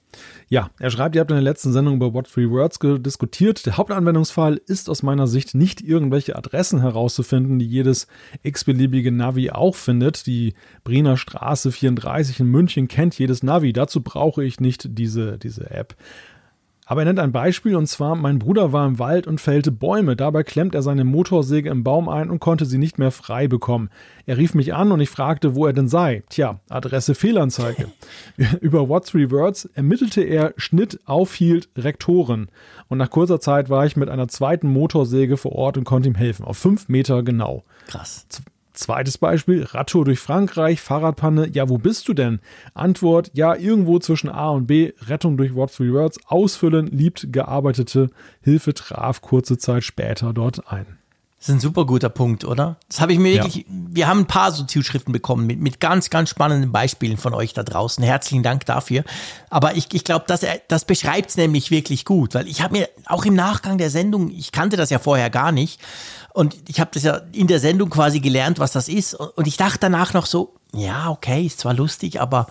Ja, 0.52 0.72
er 0.80 0.90
schreibt, 0.90 1.16
ihr 1.16 1.22
habt 1.22 1.30
in 1.30 1.36
der 1.36 1.44
letzten 1.44 1.72
Sendung 1.72 1.98
über 1.98 2.12
What 2.16 2.28
Three 2.28 2.50
Words 2.50 2.80
diskutiert. 3.04 3.68
Der 3.68 3.78
Hauptanwendungsfall 3.78 4.60
ist 4.66 4.90
aus 4.90 5.04
meiner 5.04 5.28
Sicht 5.28 5.54
nicht 5.54 5.80
irgendwelche 5.80 6.36
Adressen 6.36 6.82
herauszufinden, 6.82 7.60
die 7.60 7.68
jedes 7.68 8.08
x-beliebige 8.42 9.12
Navi 9.12 9.52
auch 9.52 9.76
findet. 9.76 10.26
Die 10.26 10.56
Briener 10.84 11.18
Straße 11.18 11.72
34 11.72 12.40
in 12.40 12.48
München 12.48 12.88
kennt 12.88 13.20
jedes 13.20 13.44
Navi. 13.44 13.74
Dazu 13.74 14.02
brauche 14.02 14.44
ich 14.44 14.60
nicht 14.60 14.98
diese, 14.98 15.38
diese 15.38 15.70
App. 15.70 15.96
Aber 16.90 17.02
er 17.02 17.06
nennt 17.06 17.20
ein 17.20 17.32
Beispiel 17.32 17.76
und 17.76 17.86
zwar, 17.86 18.16
mein 18.16 18.40
Bruder 18.40 18.74
war 18.74 18.88
im 18.88 18.98
Wald 18.98 19.28
und 19.28 19.40
fällte 19.40 19.72
Bäume. 19.72 20.16
Dabei 20.16 20.41
klemmt 20.41 20.74
er 20.74 20.82
seine 20.82 21.03
Motorsäge 21.03 21.70
im 21.70 21.84
Baum 21.84 22.10
ein 22.10 22.32
und 22.32 22.40
konnte 22.40 22.66
sie 22.66 22.80
nicht 22.80 22.98
mehr 22.98 23.11
frei 23.11 23.48
bekommen. 23.48 23.91
Er 24.26 24.38
rief 24.38 24.56
mich 24.56 24.74
an 24.74 24.91
und 24.91 24.99
ich 24.99 25.11
fragte, 25.11 25.53
wo 25.53 25.68
er 25.68 25.74
denn 25.74 25.88
sei. 25.88 26.24
Tja, 26.30 26.61
Adresse 26.68 27.14
Fehlanzeige. 27.14 27.90
Über 28.61 28.90
What 28.90 29.06
Three 29.06 29.30
Words 29.30 29.66
ermittelte 29.76 30.24
er 30.24 30.56
Schnitt, 30.57 30.99
aufhielt, 31.06 31.70
Rektoren. 31.78 32.49
Und 32.88 32.98
nach 32.98 33.11
kurzer 33.11 33.40
Zeit 33.40 33.70
war 33.70 33.86
ich 33.86 33.95
mit 33.95 34.10
einer 34.10 34.28
zweiten 34.28 34.68
Motorsäge 34.68 35.38
vor 35.38 35.52
Ort 35.52 35.78
und 35.78 35.84
konnte 35.84 36.10
ihm 36.10 36.16
helfen. 36.16 36.44
Auf 36.44 36.57
fünf 36.57 36.90
Meter 36.90 37.22
genau. 37.22 37.66
Krass. 37.86 38.26
Zweites 38.80 39.18
Beispiel, 39.18 39.65
Radtour 39.65 40.06
durch 40.06 40.22
Frankreich, 40.22 40.80
Fahrradpanne, 40.80 41.49
ja, 41.49 41.68
wo 41.68 41.77
bist 41.77 42.07
du 42.07 42.14
denn? 42.14 42.39
Antwort, 42.73 43.30
ja, 43.34 43.53
irgendwo 43.53 43.99
zwischen 43.99 44.30
A 44.30 44.51
und 44.51 44.68
B, 44.68 44.93
Rettung 45.01 45.35
durch 45.35 45.53
What 45.53 45.76
Three 45.76 45.91
Words, 45.91 46.18
ausfüllen, 46.27 46.88
liebt 46.88 47.34
gearbeitete, 47.34 48.10
Hilfe 48.41 48.73
traf 48.73 49.22
kurze 49.22 49.57
Zeit 49.57 49.84
später 49.84 50.31
dort 50.31 50.72
ein. 50.72 50.85
Das 51.39 51.47
ist 51.47 51.56
ein 51.56 51.60
super 51.60 51.85
guter 51.85 52.10
Punkt, 52.10 52.43
oder? 52.43 52.77
Das 52.89 52.99
habe 52.99 53.14
ich 53.14 53.19
mir 53.19 53.34
wirklich, 53.34 53.57
ja. 53.57 53.64
wir 53.68 54.07
haben 54.07 54.19
ein 54.19 54.27
paar 54.27 54.51
so 54.51 54.64
Zuschriften 54.64 55.14
bekommen 55.14 55.47
mit, 55.47 55.60
mit 55.60 55.80
ganz, 55.80 56.10
ganz 56.10 56.30
spannenden 56.30 56.73
Beispielen 56.73 57.15
von 57.15 57.34
euch 57.34 57.53
da 57.53 57.64
draußen. 57.64 58.03
Herzlichen 58.03 58.43
Dank 58.43 58.65
dafür. 58.65 59.06
Aber 59.49 59.76
ich, 59.76 59.93
ich 59.93 60.03
glaube, 60.03 60.26
das, 60.27 60.45
das 60.68 60.84
beschreibt 60.84 61.30
es 61.30 61.38
nämlich 61.38 61.72
wirklich 61.72 62.03
gut, 62.03 62.34
weil 62.34 62.47
ich 62.47 62.61
habe 62.61 62.77
mir 62.77 62.89
auch 63.06 63.23
im 63.23 63.35
Nachgang 63.35 63.77
der 63.77 63.89
Sendung, 63.89 64.31
ich 64.31 64.51
kannte 64.51 64.76
das 64.76 64.89
ja 64.89 64.99
vorher 64.99 65.30
gar 65.30 65.53
nicht 65.53 65.80
und 66.40 66.70
ich 66.70 66.80
habe 66.80 66.91
das 66.94 67.03
ja 67.03 67.20
in 67.34 67.48
der 67.48 67.60
Sendung 67.60 67.90
quasi 67.90 68.22
gelernt, 68.22 68.60
was 68.60 68.72
das 68.72 68.88
ist 68.88 69.14
und 69.14 69.45
ich 69.45 69.57
dachte 69.57 69.80
danach 69.82 70.14
noch 70.14 70.26
so, 70.26 70.56
ja, 70.74 71.10
okay, 71.10 71.45
ist 71.45 71.60
zwar 71.60 71.74
lustig, 71.74 72.22
aber 72.22 72.48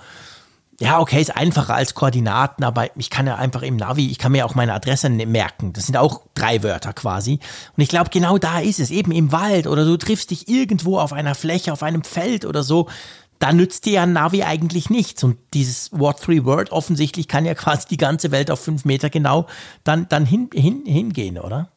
ja, 0.78 1.00
okay, 1.00 1.22
ist 1.22 1.34
einfacher 1.34 1.74
als 1.74 1.94
Koordinaten, 1.94 2.64
aber 2.64 2.94
ich 2.98 3.08
kann 3.08 3.26
ja 3.26 3.36
einfach 3.36 3.62
im 3.62 3.76
Navi, 3.76 4.10
ich 4.10 4.18
kann 4.18 4.32
mir 4.32 4.44
auch 4.44 4.54
meine 4.54 4.74
Adresse 4.74 5.08
merken. 5.08 5.72
Das 5.72 5.86
sind 5.86 5.96
auch 5.96 6.20
drei 6.34 6.62
Wörter 6.62 6.92
quasi. 6.92 7.40
Und 7.76 7.82
ich 7.82 7.88
glaube, 7.88 8.10
genau 8.10 8.36
da 8.36 8.60
ist 8.60 8.78
es, 8.78 8.90
eben 8.90 9.10
im 9.10 9.32
Wald 9.32 9.66
oder 9.66 9.86
du 9.86 9.96
triffst 9.96 10.30
dich 10.32 10.48
irgendwo 10.48 10.98
auf 10.98 11.14
einer 11.14 11.34
Fläche, 11.34 11.72
auf 11.72 11.82
einem 11.82 12.04
Feld 12.04 12.44
oder 12.44 12.62
so. 12.62 12.88
Da 13.38 13.52
nützt 13.52 13.86
dir 13.86 13.94
ja 13.94 14.02
ein 14.02 14.12
Navi 14.12 14.42
eigentlich 14.42 14.90
nichts. 14.90 15.24
Und 15.24 15.38
dieses 15.54 15.90
What 15.92 16.20
Three 16.20 16.44
Word 16.44 16.70
offensichtlich 16.72 17.26
kann 17.26 17.46
ja 17.46 17.54
quasi 17.54 17.88
die 17.88 17.96
ganze 17.96 18.30
Welt 18.30 18.50
auf 18.50 18.60
fünf 18.60 18.84
Meter 18.84 19.08
genau 19.10 19.46
dann, 19.82 20.08
dann 20.10 20.26
hin, 20.26 20.50
hin, 20.52 20.82
hingehen, 20.84 21.38
oder? 21.38 21.70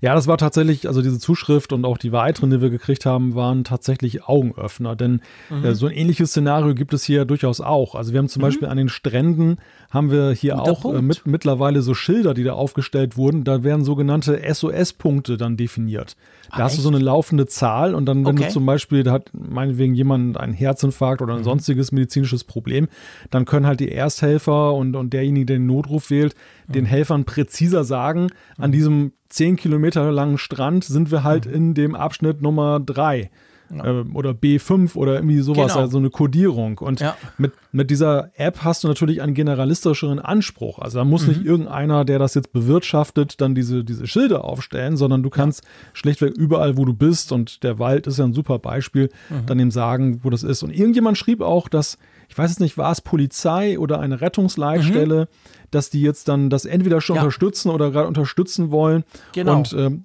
Ja, 0.00 0.14
das 0.14 0.26
war 0.26 0.38
tatsächlich, 0.38 0.86
also 0.86 1.02
diese 1.02 1.18
Zuschrift 1.18 1.72
und 1.72 1.84
auch 1.84 1.98
die 1.98 2.12
weiteren, 2.12 2.50
die 2.50 2.60
wir 2.60 2.70
gekriegt 2.70 3.04
haben, 3.04 3.34
waren 3.34 3.64
tatsächlich 3.64 4.24
Augenöffner. 4.24 4.94
Denn 4.94 5.20
mhm. 5.50 5.64
äh, 5.64 5.74
so 5.74 5.86
ein 5.86 5.92
ähnliches 5.92 6.30
Szenario 6.30 6.74
gibt 6.74 6.94
es 6.94 7.02
hier 7.02 7.24
durchaus 7.24 7.60
auch. 7.60 7.94
Also 7.94 8.12
wir 8.12 8.18
haben 8.18 8.28
zum 8.28 8.40
mhm. 8.40 8.46
Beispiel 8.46 8.68
an 8.68 8.76
den 8.76 8.88
Stränden 8.88 9.58
haben 9.90 10.10
wir 10.10 10.32
hier 10.32 10.54
Guter 10.54 10.70
auch 10.70 10.94
äh, 10.94 11.02
mit, 11.02 11.26
mittlerweile 11.26 11.80
so 11.82 11.94
Schilder, 11.94 12.34
die 12.34 12.44
da 12.44 12.52
aufgestellt 12.52 13.16
wurden. 13.16 13.44
Da 13.44 13.62
werden 13.62 13.84
sogenannte 13.84 14.40
SOS-Punkte 14.52 15.36
dann 15.36 15.56
definiert. 15.56 16.16
Da 16.50 16.56
ah, 16.56 16.58
hast 16.64 16.72
echt? 16.72 16.78
du 16.80 16.82
so 16.82 16.88
eine 16.88 16.98
laufende 16.98 17.46
Zahl 17.46 17.94
und 17.94 18.06
dann, 18.06 18.24
wenn 18.24 18.36
okay. 18.36 18.46
du 18.46 18.52
zum 18.52 18.66
Beispiel, 18.66 19.02
da 19.02 19.12
hat 19.12 19.30
meinetwegen 19.32 19.94
jemand 19.94 20.36
einen 20.38 20.52
Herzinfarkt 20.52 21.22
oder 21.22 21.34
ein 21.34 21.40
mhm. 21.40 21.44
sonstiges 21.44 21.92
medizinisches 21.92 22.44
Problem, 22.44 22.88
dann 23.30 23.44
können 23.44 23.66
halt 23.66 23.80
die 23.80 23.90
Ersthelfer 23.90 24.74
und, 24.74 24.94
und 24.94 25.12
derjenige, 25.12 25.46
der 25.46 25.56
den 25.56 25.66
Notruf 25.66 26.10
wählt, 26.10 26.34
mhm. 26.66 26.72
den 26.72 26.84
Helfern 26.84 27.24
präziser 27.24 27.84
sagen, 27.84 28.28
an 28.58 28.70
mhm. 28.70 28.72
diesem 28.72 29.12
zehn 29.28 29.56
Kilometer 29.56 30.10
langen 30.10 30.38
Strand 30.38 30.84
sind 30.84 31.10
wir 31.10 31.24
halt 31.24 31.46
mhm. 31.46 31.54
in 31.54 31.74
dem 31.74 31.94
Abschnitt 31.94 32.42
Nummer 32.42 32.80
drei. 32.80 33.30
Ja. 33.70 33.84
Äh, 33.84 34.04
oder 34.14 34.30
B5 34.30 34.96
oder 34.96 35.14
irgendwie 35.14 35.40
sowas, 35.40 35.72
genau. 35.72 35.84
also 35.84 35.98
eine 35.98 36.10
Codierung. 36.10 36.78
Und 36.78 37.00
ja. 37.00 37.16
mit, 37.36 37.52
mit 37.72 37.90
dieser 37.90 38.30
App 38.36 38.64
hast 38.64 38.84
du 38.84 38.88
natürlich 38.88 39.22
einen 39.22 39.34
generalistischeren 39.34 40.18
Anspruch. 40.18 40.78
Also 40.78 40.98
da 40.98 41.04
muss 41.04 41.22
mhm. 41.22 41.28
nicht 41.28 41.44
irgendeiner, 41.44 42.04
der 42.04 42.18
das 42.18 42.34
jetzt 42.34 42.52
bewirtschaftet, 42.52 43.40
dann 43.40 43.54
diese, 43.54 43.84
diese 43.84 44.06
Schilder 44.06 44.44
aufstellen, 44.44 44.96
sondern 44.96 45.22
du 45.22 45.30
kannst 45.30 45.62
schlichtweg 45.92 46.34
überall, 46.36 46.76
wo 46.76 46.84
du 46.84 46.94
bist, 46.94 47.32
und 47.32 47.62
der 47.62 47.78
Wald 47.78 48.06
ist 48.06 48.18
ja 48.18 48.24
ein 48.24 48.32
super 48.32 48.58
Beispiel, 48.58 49.10
mhm. 49.28 49.46
dann 49.46 49.58
eben 49.58 49.70
sagen, 49.70 50.20
wo 50.22 50.30
das 50.30 50.42
ist. 50.42 50.62
Und 50.62 50.70
irgendjemand 50.70 51.18
schrieb 51.18 51.40
auch, 51.40 51.68
dass, 51.68 51.98
ich 52.28 52.36
weiß 52.36 52.50
es 52.50 52.60
nicht, 52.60 52.78
war 52.78 52.92
es 52.92 53.00
Polizei 53.00 53.78
oder 53.78 54.00
eine 54.00 54.20
Rettungsleitstelle, 54.20 55.22
mhm 55.22 55.57
dass 55.70 55.90
die 55.90 56.00
jetzt 56.00 56.28
dann 56.28 56.50
das 56.50 56.64
entweder 56.64 57.00
schon 57.00 57.16
ja. 57.16 57.22
unterstützen 57.22 57.70
oder 57.70 57.90
gerade 57.90 58.08
unterstützen 58.08 58.70
wollen. 58.70 59.04
Genau. 59.32 59.56
Und 59.56 59.72
ähm, 59.72 60.04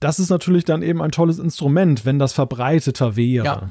das 0.00 0.18
ist 0.18 0.30
natürlich 0.30 0.64
dann 0.64 0.82
eben 0.82 1.02
ein 1.02 1.10
tolles 1.10 1.38
Instrument, 1.38 2.04
wenn 2.04 2.18
das 2.18 2.32
verbreiteter 2.32 3.16
wäre. 3.16 3.44
Ja, 3.44 3.62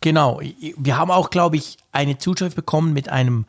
genau. 0.00 0.40
Wir 0.76 0.98
haben 0.98 1.10
auch, 1.10 1.30
glaube 1.30 1.56
ich, 1.56 1.78
eine 1.92 2.18
Zuschrift 2.18 2.56
bekommen 2.56 2.92
mit 2.92 3.08
einem 3.08 3.46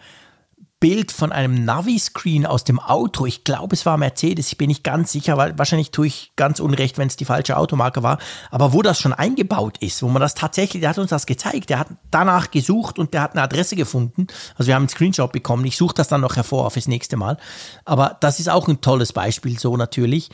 Bild 0.79 1.11
von 1.11 1.31
einem 1.31 1.63
Navi-Screen 1.65 2.45
aus 2.45 2.63
dem 2.63 2.79
Auto. 2.79 3.25
Ich 3.25 3.43
glaube, 3.43 3.75
es 3.75 3.85
war 3.85 3.97
Mercedes. 3.97 4.49
Ich 4.49 4.57
bin 4.57 4.67
nicht 4.67 4.83
ganz 4.83 5.11
sicher, 5.11 5.37
weil 5.37 5.57
wahrscheinlich 5.57 5.91
tue 5.91 6.07
ich 6.07 6.33
ganz 6.35 6.59
unrecht, 6.59 6.97
wenn 6.97 7.07
es 7.07 7.15
die 7.15 7.25
falsche 7.25 7.57
Automarke 7.57 8.03
war. 8.03 8.19
Aber 8.51 8.73
wo 8.73 8.81
das 8.81 8.99
schon 8.99 9.13
eingebaut 9.13 9.77
ist, 9.79 10.03
wo 10.03 10.09
man 10.09 10.21
das 10.21 10.35
tatsächlich, 10.35 10.81
der 10.81 10.89
hat 10.89 10.97
uns 10.97 11.09
das 11.09 11.25
gezeigt. 11.25 11.69
Der 11.69 11.79
hat 11.79 11.87
danach 12.11 12.51
gesucht 12.51 12.99
und 12.99 13.13
der 13.13 13.21
hat 13.21 13.31
eine 13.31 13.41
Adresse 13.41 13.75
gefunden. 13.75 14.27
Also 14.57 14.67
wir 14.67 14.75
haben 14.75 14.83
einen 14.83 14.89
Screenshot 14.89 15.31
bekommen. 15.31 15.65
Ich 15.65 15.77
suche 15.77 15.95
das 15.95 16.09
dann 16.09 16.21
noch 16.21 16.35
hervor 16.35 16.69
fürs 16.71 16.87
nächste 16.87 17.15
Mal. 17.17 17.37
Aber 17.85 18.17
das 18.19 18.39
ist 18.39 18.49
auch 18.49 18.67
ein 18.67 18.81
tolles 18.81 19.13
Beispiel, 19.13 19.57
so 19.57 19.77
natürlich. 19.77 20.29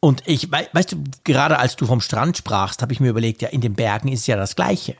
Und 0.00 0.22
ich, 0.26 0.50
weißt 0.50 0.92
du, 0.92 1.04
gerade 1.24 1.58
als 1.58 1.76
du 1.76 1.86
vom 1.86 2.00
Strand 2.00 2.36
sprachst, 2.36 2.82
habe 2.82 2.92
ich 2.92 3.00
mir 3.00 3.10
überlegt, 3.10 3.42
ja, 3.42 3.48
in 3.48 3.60
den 3.60 3.74
Bergen 3.74 4.08
ist 4.08 4.26
ja 4.26 4.36
das 4.36 4.56
Gleiche. 4.56 4.96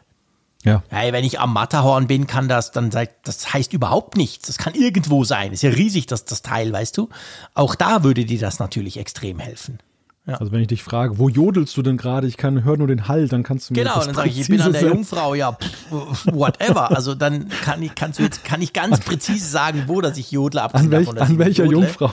Ja. 0.64 0.82
Hey, 0.88 1.12
wenn 1.12 1.24
ich 1.24 1.40
am 1.40 1.52
Matterhorn 1.52 2.06
bin, 2.06 2.26
kann 2.26 2.48
das 2.48 2.72
dann 2.72 2.90
das 2.90 3.52
heißt 3.52 3.72
überhaupt 3.72 4.16
nichts. 4.16 4.46
Das 4.46 4.56
kann 4.56 4.74
irgendwo 4.74 5.24
sein. 5.24 5.52
ist 5.52 5.62
ja 5.62 5.70
riesig, 5.70 6.06
das, 6.06 6.24
das 6.24 6.42
Teil, 6.42 6.72
weißt 6.72 6.96
du. 6.96 7.10
Auch 7.52 7.74
da 7.74 8.02
würde 8.02 8.24
dir 8.24 8.38
das 8.38 8.58
natürlich 8.58 8.98
extrem 8.98 9.38
helfen. 9.38 9.78
Ja. 10.26 10.36
Also 10.36 10.52
wenn 10.52 10.60
ich 10.62 10.68
dich 10.68 10.82
frage, 10.82 11.18
wo 11.18 11.28
jodelst 11.28 11.76
du 11.76 11.82
denn 11.82 11.98
gerade? 11.98 12.26
Ich 12.26 12.38
kann 12.38 12.64
höre 12.64 12.78
nur 12.78 12.86
den 12.86 13.08
Hall, 13.08 13.28
dann 13.28 13.42
kannst 13.42 13.68
du 13.68 13.74
mir 13.74 13.82
Genau, 13.82 14.02
dann 14.02 14.14
sage 14.14 14.30
ich, 14.30 14.40
ich 14.40 14.48
bin 14.48 14.58
an 14.62 14.72
der 14.72 14.82
Jungfrau, 14.82 15.34
ja, 15.34 15.52
pff, 15.52 16.26
whatever. 16.32 16.96
Also 16.96 17.14
dann 17.14 17.50
kann 17.62 17.82
ich, 17.82 17.94
kannst 17.94 18.18
du 18.18 18.22
jetzt, 18.22 18.42
kann 18.42 18.62
ich 18.62 18.72
ganz 18.72 19.00
präzise 19.00 19.46
sagen, 19.46 19.84
wo 19.86 20.00
dass 20.00 20.16
ich 20.16 20.30
jodle 20.30 20.62
an, 20.62 20.90
welch, 20.90 21.08
davon, 21.08 21.18
an 21.20 21.38
welcher. 21.38 21.66
Jungfrau? 21.66 22.12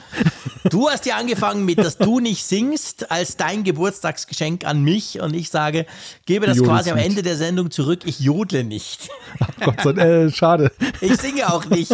Du 0.70 0.90
hast 0.90 1.06
ja 1.06 1.16
angefangen 1.16 1.64
mit, 1.64 1.80
dass 1.80 1.98
du 1.98 2.20
nicht 2.20 2.44
singst, 2.44 3.12
als 3.12 3.38
dein 3.38 3.64
Geburtstagsgeschenk 3.64 4.66
an 4.66 4.84
mich 4.84 5.22
und 5.22 5.34
ich 5.34 5.50
sage, 5.50 5.86
gebe 6.26 6.46
das 6.46 6.62
quasi 6.62 6.92
am 6.92 6.98
Ende 6.98 7.24
der 7.24 7.38
Sendung 7.38 7.72
zurück, 7.72 8.02
ich 8.04 8.20
jodle 8.20 8.66
nicht. 8.66 9.10
Ach 9.40 9.48
Gott 9.62 9.82
sei 9.82 9.94
Dank, 9.94 10.10
äh, 10.10 10.32
schade. 10.32 10.72
Ich 11.00 11.16
singe 11.18 11.52
auch 11.52 11.66
nicht. 11.66 11.92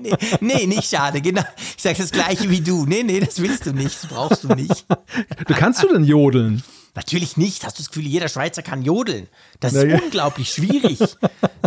Nee, 0.00 0.14
nee, 0.40 0.66
nicht 0.66 0.88
schade, 0.88 1.20
genau. 1.20 1.42
Ich 1.76 1.82
sage 1.82 1.96
das 1.98 2.12
gleiche 2.12 2.48
wie 2.50 2.60
du. 2.60 2.86
Nee, 2.86 3.02
nee, 3.02 3.20
das 3.20 3.42
willst 3.42 3.66
du 3.66 3.72
nicht, 3.72 4.02
das 4.02 4.10
brauchst 4.10 4.44
du 4.44 4.48
nicht. 4.54 4.86
Du 5.46 5.54
kannst 5.56 5.82
du 5.82 5.88
denn 5.88 6.04
jodeln? 6.04 6.62
Natürlich 6.96 7.36
nicht. 7.36 7.64
Hast 7.64 7.78
du 7.78 7.82
das 7.82 7.90
Gefühl, 7.90 8.06
jeder 8.06 8.28
Schweizer 8.28 8.62
kann 8.62 8.82
jodeln? 8.82 9.28
Das 9.60 9.74
ist 9.74 9.84
naja. 9.84 10.00
unglaublich 10.02 10.50
schwierig. 10.50 10.98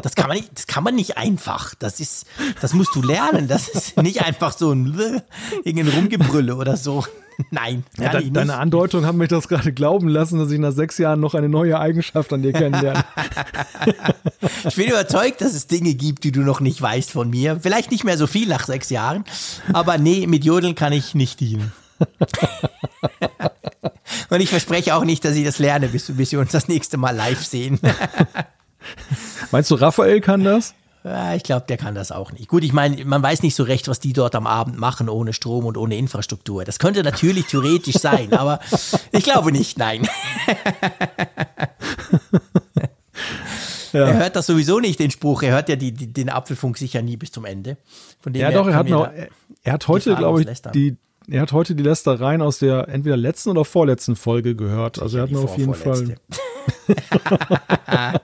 Das 0.01 0.15
kann 0.15 0.27
man 0.27 0.37
nicht, 0.37 0.49
das 0.55 0.65
kann 0.65 0.83
man 0.83 0.95
nicht 0.95 1.17
einfach. 1.17 1.75
Das 1.75 1.99
ist, 1.99 2.25
das 2.61 2.73
musst 2.73 2.95
du 2.95 3.03
lernen. 3.03 3.47
Das 3.47 3.67
ist 3.67 4.01
nicht 4.01 4.23
einfach 4.23 4.57
so 4.57 4.71
ein 4.71 5.21
irgendein 5.63 5.93
Rumgebrülle 5.93 6.55
oder 6.55 6.77
so. 6.77 7.05
Nein, 7.51 7.85
ja, 7.97 8.09
de 8.09 8.29
deine 8.31 8.57
Andeutung 8.57 9.05
hat 9.05 9.15
mich 9.15 9.29
das 9.29 9.47
gerade 9.47 9.71
glauben 9.71 10.09
lassen, 10.09 10.39
dass 10.39 10.51
ich 10.51 10.59
nach 10.59 10.73
sechs 10.73 10.97
Jahren 10.97 11.21
noch 11.21 11.35
eine 11.35 11.47
neue 11.47 11.79
Eigenschaft 11.79 12.33
an 12.33 12.41
dir 12.41 12.51
kennenlerne. 12.51 13.05
ich 14.67 14.75
bin 14.75 14.89
überzeugt, 14.89 15.39
dass 15.39 15.53
es 15.53 15.67
Dinge 15.67 15.93
gibt, 15.93 16.25
die 16.25 16.33
du 16.33 16.41
noch 16.41 16.59
nicht 16.59 16.81
weißt 16.81 17.11
von 17.11 17.29
mir. 17.29 17.59
Vielleicht 17.61 17.91
nicht 17.91 18.03
mehr 18.03 18.17
so 18.17 18.27
viel 18.27 18.49
nach 18.49 18.65
sechs 18.65 18.89
Jahren, 18.89 19.23
aber 19.71 19.97
nee, 19.97 20.27
mit 20.27 20.43
Jodeln 20.43 20.75
kann 20.75 20.91
ich 20.91 21.15
nicht 21.15 21.39
dienen. 21.39 21.71
Und 24.29 24.41
ich 24.41 24.49
verspreche 24.49 24.95
auch 24.95 25.03
nicht, 25.03 25.25
dass 25.25 25.35
ich 25.35 25.43
das 25.43 25.59
lerne, 25.59 25.87
bis, 25.87 26.15
bis 26.15 26.31
wir 26.31 26.39
uns 26.39 26.51
das 26.51 26.67
nächste 26.67 26.97
Mal 26.97 27.15
live 27.15 27.45
sehen. 27.45 27.79
Meinst 29.51 29.71
du, 29.71 29.75
Raphael 29.75 30.21
kann 30.21 30.43
das? 30.43 30.73
Ja, 31.03 31.33
ich 31.33 31.43
glaube, 31.43 31.65
der 31.67 31.77
kann 31.77 31.95
das 31.95 32.11
auch 32.11 32.31
nicht. 32.33 32.49
Gut, 32.49 32.63
ich 32.63 32.73
meine, 32.73 33.03
man 33.05 33.23
weiß 33.23 33.41
nicht 33.41 33.55
so 33.55 33.63
recht, 33.63 33.87
was 33.87 33.99
die 33.99 34.13
dort 34.13 34.35
am 34.35 34.47
Abend 34.47 34.77
machen 34.77 35.09
ohne 35.09 35.33
Strom 35.33 35.65
und 35.65 35.77
ohne 35.77 35.97
Infrastruktur. 35.97 36.65
Das 36.65 36.77
könnte 36.77 37.03
natürlich 37.03 37.45
theoretisch 37.45 37.95
sein, 37.95 38.33
aber 38.33 38.59
ich 39.11 39.23
glaube 39.23 39.51
nicht, 39.51 39.77
nein. 39.77 40.07
Ja. 43.93 44.05
Er 44.05 44.17
hört 44.17 44.35
das 44.35 44.45
sowieso 44.45 44.79
nicht, 44.79 44.99
den 44.99 45.11
Spruch. 45.11 45.41
Er 45.41 45.53
hört 45.53 45.69
ja 45.69 45.75
die, 45.75 45.91
die, 45.91 46.13
den 46.13 46.29
Apfelfunk 46.29 46.77
sicher 46.77 47.01
nie 47.01 47.17
bis 47.17 47.31
zum 47.31 47.45
Ende. 47.45 47.77
Ja, 48.33 48.51
doch, 48.51 48.67
er 48.67 48.75
hat, 48.75 48.89
noch, 48.89 49.09
er 49.63 49.73
hat 49.73 49.87
heute, 49.87 50.15
glaube 50.15 50.41
ich, 50.41 50.61
die, 50.73 50.97
er 51.31 51.41
hat 51.41 51.51
heute 51.51 51.75
die 51.75 51.83
Lästereien 51.83 52.41
aus 52.41 52.59
der 52.59 52.87
entweder 52.89 53.17
letzten 53.17 53.49
oder 53.49 53.65
vorletzten 53.65 54.15
Folge 54.15 54.55
gehört. 54.55 55.01
Also 55.01 55.17
er 55.17 55.23
hat 55.23 55.31
mir 55.31 55.39
auf 55.39 55.57
jeden 55.57 55.73
Fall. 55.73 56.15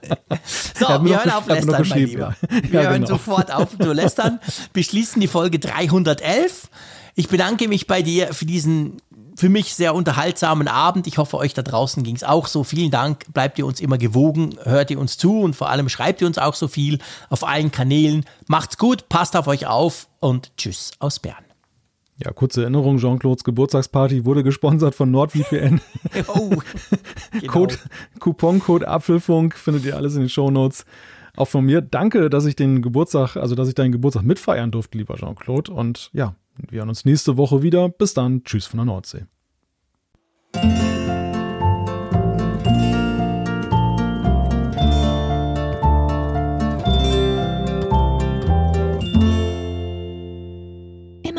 so, 0.76 0.88
wir 1.04 1.18
hören 1.18 1.32
auf 1.32 1.48
Lästern, 1.48 1.88
mein 1.88 2.00
Lieber. 2.00 2.36
Wir 2.50 2.82
ja, 2.82 2.90
hören 2.90 3.02
genau. 3.04 3.08
sofort 3.08 3.54
auf 3.54 3.78
zu 3.78 3.94
lästern. 3.94 4.40
Beschließen 4.74 5.20
die 5.22 5.28
Folge 5.28 5.60
311. 5.60 6.70
Ich 7.16 7.28
bedanke 7.28 7.68
mich 7.68 7.88
bei 7.88 8.02
dir 8.02 8.34
für 8.34 8.46
diesen 8.46 8.98
für 9.38 9.50
mich 9.50 9.76
sehr 9.76 9.94
unterhaltsamen 9.94 10.68
Abend. 10.68 11.08
Ich 11.08 11.18
hoffe, 11.18 11.38
euch 11.38 11.54
da 11.54 11.62
draußen 11.62 12.04
ging 12.04 12.16
es 12.16 12.24
auch 12.24 12.48
so. 12.48 12.64
Vielen 12.64 12.90
Dank. 12.90 13.26
Bleibt 13.34 13.60
ihr 13.60 13.66
uns 13.66 13.82
immer 13.82 13.98
gewogen, 13.98 14.58
hört 14.64 14.92
ihr 14.92 15.00
uns 15.00 15.18
zu 15.18 15.42
und 15.42 15.56
vor 15.56 15.70
allem 15.70 15.90
schreibt 15.90 16.22
ihr 16.22 16.28
uns 16.28 16.38
auch 16.38 16.56
so 16.56 16.68
viel 16.68 17.00
auf 17.30 17.46
allen 17.46 17.72
Kanälen. 17.72 18.26
Macht's 18.48 18.78
gut, 18.78 19.10
passt 19.10 19.36
auf 19.36 19.48
euch 19.48 19.68
auf 19.68 20.08
und 20.20 20.56
tschüss 20.58 20.92
aus 21.00 21.20
Bern. 21.20 21.45
Ja, 22.18 22.32
kurze 22.32 22.62
Erinnerung, 22.62 22.98
Jean-Claudes 22.98 23.44
Geburtstagsparty 23.44 24.24
wurde 24.24 24.44
gesponsert 24.44 24.96
von 24.96 25.12
NordVPN. 25.12 25.82
oh, 26.28 26.50
genau. 27.32 27.52
Code, 27.52 27.76
Couponcode 28.20 28.88
Apfelfunk 28.88 29.58
findet 29.58 29.84
ihr 29.84 29.98
alles 29.98 30.16
in 30.16 30.22
den 30.22 30.30
Shownotes. 30.30 30.86
Auch 31.36 31.50
von 31.50 31.66
mir 31.66 31.82
danke, 31.82 32.30
dass 32.30 32.46
ich 32.46 32.56
den 32.56 32.82
Geburtstag, 32.82 33.36
also 33.36 33.56
dass 33.56 33.68
ich 33.68 33.76
deinen 33.76 33.92
Geburtstag 33.92 34.24
mitfeiern 34.24 34.72
durfte, 34.72 34.98
lieber 34.98 35.16
Jean-Claude. 35.16 35.74
Und 35.74 36.10
ja, 36.14 36.36
wir 36.70 36.80
hören 36.80 36.90
uns 36.90 37.04
nächste 37.04 37.36
Woche 37.36 37.62
wieder. 37.62 37.90
Bis 37.90 38.14
dann. 38.14 38.46
Tschüss 38.46 38.66
von 38.66 38.78
der 38.78 38.86
Nordsee. 38.86 39.26